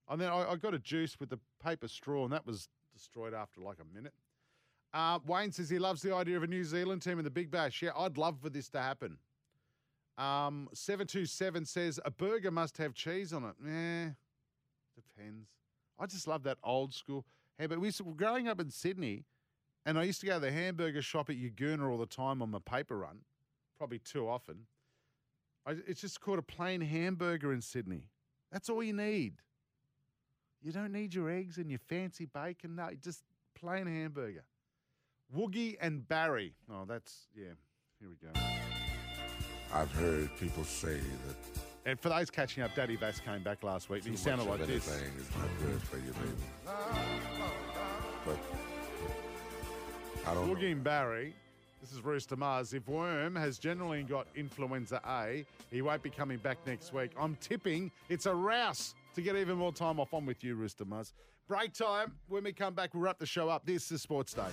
And 0.07 0.21
then 0.21 0.29
I, 0.29 0.51
I 0.51 0.55
got 0.57 0.73
a 0.73 0.79
juice 0.79 1.19
with 1.19 1.29
the 1.29 1.39
paper 1.63 1.87
straw, 1.87 2.23
and 2.23 2.33
that 2.33 2.45
was 2.45 2.69
destroyed 2.93 3.33
after 3.33 3.61
like 3.61 3.77
a 3.79 3.95
minute. 3.95 4.13
Uh, 4.93 5.19
Wayne 5.25 5.51
says 5.51 5.69
he 5.69 5.79
loves 5.79 6.01
the 6.01 6.13
idea 6.13 6.37
of 6.37 6.43
a 6.43 6.47
New 6.47 6.63
Zealand 6.63 7.01
team 7.01 7.17
in 7.17 7.23
the 7.23 7.31
Big 7.31 7.49
Bash. 7.49 7.81
Yeah, 7.81 7.91
I'd 7.97 8.17
love 8.17 8.39
for 8.41 8.49
this 8.49 8.69
to 8.69 8.81
happen. 8.81 9.17
Um, 10.17 10.69
727 10.73 11.65
says 11.65 11.99
a 12.03 12.11
burger 12.11 12.51
must 12.51 12.77
have 12.77 12.93
cheese 12.93 13.33
on 13.33 13.45
it. 13.45 13.55
Eh, 13.65 14.09
depends. 14.95 15.47
I 16.01 16.07
just 16.07 16.27
love 16.27 16.41
that 16.43 16.57
old 16.63 16.95
school 16.95 17.25
hamburger. 17.59 17.79
We 17.79 17.89
used 17.89 17.99
to, 17.99 18.03
growing 18.03 18.47
up 18.47 18.59
in 18.59 18.71
Sydney, 18.71 19.23
and 19.85 19.99
I 19.99 20.03
used 20.03 20.19
to 20.21 20.25
go 20.25 20.33
to 20.33 20.39
the 20.39 20.51
hamburger 20.51 21.01
shop 21.01 21.29
at 21.29 21.35
Yagoona 21.35 21.89
all 21.89 21.99
the 21.99 22.07
time 22.07 22.41
on 22.41 22.49
my 22.49 22.59
paper 22.59 22.97
run, 22.97 23.19
probably 23.77 23.99
too 23.99 24.27
often. 24.27 24.65
I, 25.65 25.75
it's 25.85 26.01
just 26.01 26.19
called 26.19 26.39
a 26.39 26.41
plain 26.41 26.81
hamburger 26.81 27.53
in 27.53 27.61
Sydney. 27.61 28.05
That's 28.51 28.67
all 28.67 28.81
you 28.81 28.93
need. 28.93 29.35
You 30.63 30.71
don't 30.71 30.91
need 30.91 31.13
your 31.13 31.29
eggs 31.29 31.57
and 31.57 31.69
your 31.69 31.79
fancy 31.79 32.25
bacon. 32.25 32.75
No, 32.75 32.89
just 32.99 33.23
plain 33.53 33.85
hamburger. 33.85 34.43
Woogie 35.35 35.77
and 35.79 36.07
Barry. 36.07 36.55
Oh, 36.69 36.85
that's, 36.87 37.27
yeah. 37.35 37.53
Here 37.99 38.09
we 38.09 38.15
go. 38.15 38.31
I've 39.71 39.91
heard 39.93 40.29
people 40.39 40.63
say 40.63 40.95
that 40.95 41.61
And 41.85 41.99
for 41.99 42.09
those 42.09 42.29
catching 42.29 42.63
up, 42.63 42.75
Daddy 42.75 42.95
Vass 42.95 43.19
came 43.19 43.41
back 43.41 43.63
last 43.63 43.89
week. 43.89 44.05
He 44.05 44.15
sounded 44.15 44.47
like 44.47 44.65
this. 44.67 44.87
is 44.87 45.29
not 45.37 45.49
good 45.59 45.81
for 45.81 45.97
you, 45.97 46.13
baby. 46.13 46.31
But 48.25 48.37
I 50.27 50.33
don't 50.33 50.47
know. 50.47 50.55
Woogie 50.55 50.71
and 50.71 50.83
Barry. 50.83 51.33
This 51.81 51.91
is 51.91 52.01
Rooster 52.03 52.35
Mars. 52.35 52.73
If 52.73 52.87
Worm 52.87 53.35
has 53.35 53.57
generally 53.57 54.03
got 54.03 54.27
influenza 54.35 55.01
A, 55.07 55.43
he 55.71 55.81
won't 55.81 56.03
be 56.03 56.11
coming 56.11 56.37
back 56.37 56.59
next 56.67 56.93
week. 56.93 57.11
I'm 57.19 57.35
tipping 57.37 57.89
it's 58.07 58.27
a 58.27 58.35
rouse 58.35 58.93
to 59.15 59.21
get 59.23 59.35
even 59.35 59.57
more 59.57 59.73
time 59.73 59.99
off. 59.99 60.13
I'm 60.13 60.27
with 60.27 60.43
you, 60.43 60.53
Rooster 60.53 60.85
Mars. 60.85 61.13
Break 61.47 61.73
time. 61.73 62.13
When 62.27 62.43
we 62.43 62.53
come 62.53 62.75
back, 62.75 62.93
we'll 62.93 63.01
wrap 63.01 63.17
the 63.17 63.25
show 63.25 63.49
up. 63.49 63.65
This 63.65 63.91
is 63.91 64.03
Sports 64.03 64.35
Day. 64.35 64.43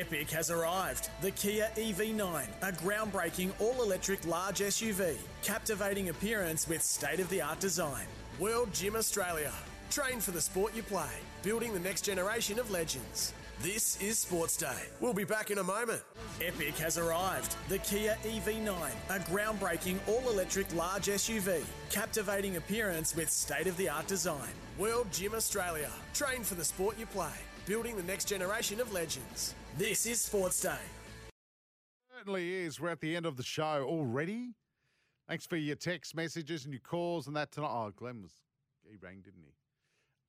Epic 0.00 0.30
has 0.30 0.50
arrived. 0.50 1.08
The 1.20 1.30
Kia 1.30 1.70
EV9, 1.76 2.46
a 2.62 2.72
groundbreaking 2.72 3.52
all 3.60 3.80
electric 3.82 4.26
large 4.26 4.58
SUV. 4.58 5.16
Captivating 5.42 6.08
appearance 6.08 6.66
with 6.66 6.82
state 6.82 7.20
of 7.20 7.28
the 7.28 7.40
art 7.40 7.60
design. 7.60 8.06
World 8.40 8.72
Gym 8.72 8.96
Australia. 8.96 9.52
Train 9.90 10.18
for 10.18 10.32
the 10.32 10.40
sport 10.40 10.74
you 10.74 10.82
play. 10.82 11.14
Building 11.42 11.72
the 11.72 11.78
next 11.78 12.02
generation 12.02 12.58
of 12.58 12.72
legends. 12.72 13.32
This 13.62 14.00
is 14.02 14.18
Sports 14.18 14.56
Day. 14.56 14.82
We'll 15.00 15.14
be 15.14 15.22
back 15.22 15.52
in 15.52 15.58
a 15.58 15.62
moment. 15.64 16.02
Epic 16.44 16.76
has 16.78 16.98
arrived. 16.98 17.54
The 17.68 17.78
Kia 17.78 18.16
EV9, 18.24 18.74
a 19.10 19.18
groundbreaking 19.20 19.98
all 20.08 20.28
electric 20.28 20.74
large 20.74 21.06
SUV. 21.06 21.62
Captivating 21.90 22.56
appearance 22.56 23.14
with 23.14 23.30
state 23.30 23.68
of 23.68 23.76
the 23.76 23.88
art 23.88 24.08
design. 24.08 24.50
World 24.76 25.06
Gym 25.12 25.34
Australia. 25.34 25.90
Train 26.14 26.42
for 26.42 26.56
the 26.56 26.64
sport 26.64 26.98
you 26.98 27.06
play. 27.06 27.36
Building 27.66 27.96
the 27.96 28.02
next 28.02 28.24
generation 28.24 28.80
of 28.80 28.92
legends. 28.92 29.54
This 29.76 30.06
is 30.06 30.20
Sports 30.20 30.62
Day. 30.62 30.78
Certainly 32.16 32.54
is. 32.54 32.80
We're 32.80 32.90
at 32.90 33.00
the 33.00 33.16
end 33.16 33.26
of 33.26 33.36
the 33.36 33.42
show 33.42 33.84
already. 33.84 34.50
Thanks 35.28 35.46
for 35.46 35.56
your 35.56 35.74
text 35.74 36.14
messages 36.14 36.64
and 36.64 36.72
your 36.72 36.78
calls 36.80 37.26
and 37.26 37.34
that 37.34 37.50
tonight. 37.50 37.70
Oh, 37.72 37.90
Glenn 37.90 38.22
was, 38.22 38.34
he 38.88 38.96
rang, 38.96 39.16
didn't 39.16 39.42
he? 39.42 39.52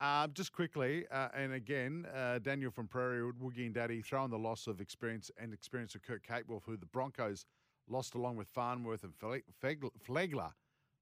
Um, 0.04 0.32
just 0.34 0.52
quickly, 0.52 1.06
uh, 1.12 1.28
and 1.36 1.54
again, 1.54 2.08
uh, 2.16 2.40
Daniel 2.40 2.72
from 2.72 2.88
Prairie 2.88 3.32
Woogie 3.34 3.68
and 3.68 3.74
Daddy 3.76 4.02
throwing 4.02 4.32
the 4.32 4.38
loss 4.38 4.66
of 4.66 4.82
experience 4.82 5.30
and 5.40 5.54
experience 5.54 5.94
of 5.94 6.02
Kurt 6.02 6.24
Capewell, 6.26 6.62
who 6.66 6.76
the 6.76 6.88
Broncos 6.88 7.46
lost 7.88 8.16
along 8.16 8.38
with 8.38 8.48
Farnworth 8.48 9.04
and 9.04 9.14
Fle- 9.16 9.46
Flegler. 10.04 10.54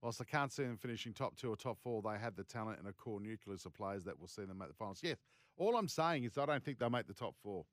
Whilst 0.02 0.20
I 0.20 0.26
can't 0.26 0.52
see 0.52 0.64
them 0.64 0.76
finishing 0.76 1.14
top 1.14 1.38
two 1.38 1.50
or 1.50 1.56
top 1.56 1.78
four, 1.82 2.02
they 2.02 2.20
have 2.20 2.36
the 2.36 2.44
talent 2.44 2.80
and 2.80 2.90
a 2.90 2.94
core 2.94 3.22
nucleus 3.22 3.66
of 3.66 3.74
players 3.74 4.04
that 4.04 4.20
will 4.20 4.28
see 4.28 4.44
them 4.44 4.58
make 4.58 4.68
the 4.68 4.74
finals. 4.74 5.00
Yes, 5.02 5.16
all 5.56 5.78
I'm 5.78 5.88
saying 5.88 6.26
is 6.26 6.38
I 6.38 6.46
don't 6.46 6.62
think 6.62 6.78
they'll 6.78 6.90
make 6.90 7.08
the 7.08 7.14
top 7.14 7.36
four. 7.42 7.64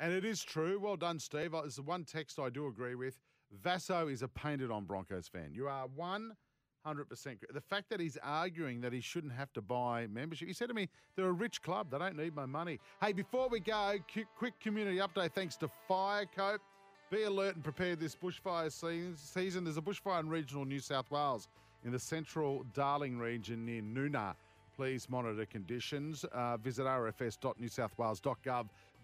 And 0.00 0.12
it 0.12 0.24
is 0.24 0.42
true. 0.42 0.80
Well 0.80 0.96
done, 0.96 1.18
Steve. 1.18 1.54
It's 1.54 1.76
the 1.76 1.82
one 1.82 2.04
text 2.04 2.38
I 2.38 2.48
do 2.48 2.66
agree 2.66 2.94
with. 2.94 3.18
Vasso 3.62 4.10
is 4.10 4.22
a 4.22 4.28
painted 4.28 4.70
on 4.70 4.84
Broncos 4.84 5.28
fan. 5.28 5.52
You 5.52 5.68
are 5.68 5.86
one 5.94 6.36
Hundred 6.82 7.10
percent. 7.10 7.44
The 7.52 7.60
fact 7.60 7.90
that 7.90 8.00
he's 8.00 8.16
arguing 8.22 8.80
that 8.80 8.90
he 8.90 9.02
shouldn't 9.02 9.34
have 9.34 9.52
to 9.52 9.60
buy 9.60 10.06
membership. 10.06 10.48
He 10.48 10.54
said 10.54 10.68
to 10.68 10.74
me, 10.74 10.88
"They're 11.14 11.26
a 11.26 11.32
rich 11.32 11.60
club. 11.60 11.90
They 11.90 11.98
don't 11.98 12.16
need 12.16 12.34
my 12.34 12.46
money." 12.46 12.80
Hey, 13.02 13.12
before 13.12 13.50
we 13.50 13.60
go, 13.60 13.96
quick, 14.38 14.58
community 14.60 14.96
update. 14.96 15.32
Thanks 15.32 15.56
to 15.56 15.68
Firecoat. 15.86 16.62
Be 17.10 17.24
alert 17.24 17.56
and 17.56 17.62
prepared 17.62 18.00
this 18.00 18.16
bushfire 18.16 18.72
season. 18.72 19.64
There's 19.64 19.76
a 19.76 19.82
bushfire 19.82 20.20
in 20.20 20.30
regional 20.30 20.64
New 20.64 20.80
South 20.80 21.10
Wales 21.10 21.48
in 21.84 21.92
the 21.92 21.98
central 21.98 22.64
Darling 22.72 23.18
region 23.18 23.66
near 23.66 23.82
Noona. 23.82 24.34
Please 24.74 25.06
monitor 25.10 25.44
conditions. 25.44 26.24
Uh, 26.32 26.56
visit 26.56 26.86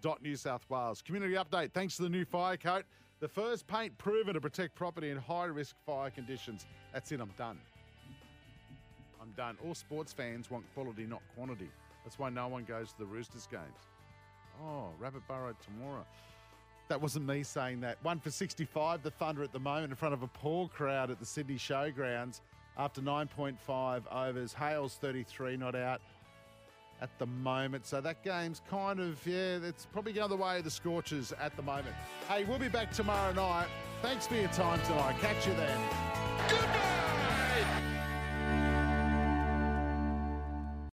rfs.newsouthwales.gov.new 0.03 0.37
South 0.37 0.65
Wales. 0.69 1.03
Community 1.03 1.35
update. 1.35 1.73
Thanks 1.73 1.97
to 1.97 2.03
the 2.03 2.09
new 2.09 2.25
fire 2.25 2.57
coat. 2.57 2.85
The 3.21 3.29
first 3.29 3.67
paint 3.67 3.97
proven 3.99 4.35
to 4.35 4.41
protect 4.41 4.75
property 4.75 5.11
in 5.11 5.17
high 5.17 5.47
risk 5.47 5.75
fire 5.85 6.11
conditions. 6.11 6.67
That's 6.93 7.11
it. 7.13 7.21
I'm 7.21 7.33
done. 7.39 7.59
I'm 9.21 9.31
done. 9.37 9.57
All 9.67 9.75
sports 9.75 10.13
fans 10.13 10.51
want 10.51 10.65
quality, 10.75 11.05
not 11.05 11.23
quantity. 11.35 11.71
That's 12.05 12.19
why 12.19 12.31
no 12.31 12.47
one 12.49 12.65
goes 12.65 12.93
to 12.93 12.99
the 12.99 13.07
Roosters 13.07 13.49
games. 13.51 13.63
Oh, 14.63 14.89
Rabbit 14.99 15.23
Burrow 15.27 15.55
tomorrow. 15.65 16.05
That 16.89 17.01
wasn't 17.01 17.27
me 17.27 17.43
saying 17.43 17.81
that. 17.81 17.99
One 18.03 18.21
for 18.21 18.31
65, 18.31 19.03
the 19.03 19.11
Thunder 19.11 19.43
at 19.43 19.53
the 19.53 19.59
moment 19.59 19.91
in 19.91 19.97
front 19.97 20.15
of 20.15 20.23
a 20.23 20.29
poor 20.29 20.69
crowd 20.69 21.11
at 21.11 21.19
the 21.19 21.27
Sydney 21.27 21.57
Showgrounds 21.57 22.41
after 22.79 23.01
9.5 23.01 24.03
overs. 24.13 24.53
Hales 24.53 24.99
33 25.01 25.57
not 25.57 25.75
out 25.75 26.01
at 27.01 27.19
the 27.19 27.27
moment. 27.27 27.87
So 27.87 28.01
that 28.01 28.23
game's 28.23 28.63
kind 28.71 29.01
of, 29.01 29.25
yeah, 29.27 29.59
it's 29.63 29.87
probably 29.87 30.13
going 30.13 30.31
the 30.31 30.37
way 30.37 30.59
of 30.59 30.65
the 30.65 30.71
Scorchers 30.71 31.33
at 31.41 31.57
the 31.57 31.63
moment. 31.63 31.95
Hey, 32.29 32.45
we'll 32.45 32.59
be 32.59 32.69
back 32.69 32.93
tomorrow 32.93 33.33
night. 33.33 33.69
Thanks 34.03 34.27
for 34.27 34.35
your 34.35 34.49
time 34.49 34.81
tonight. 34.87 35.17
Catch 35.21 35.47
you 35.47 35.55
then. 35.55 36.26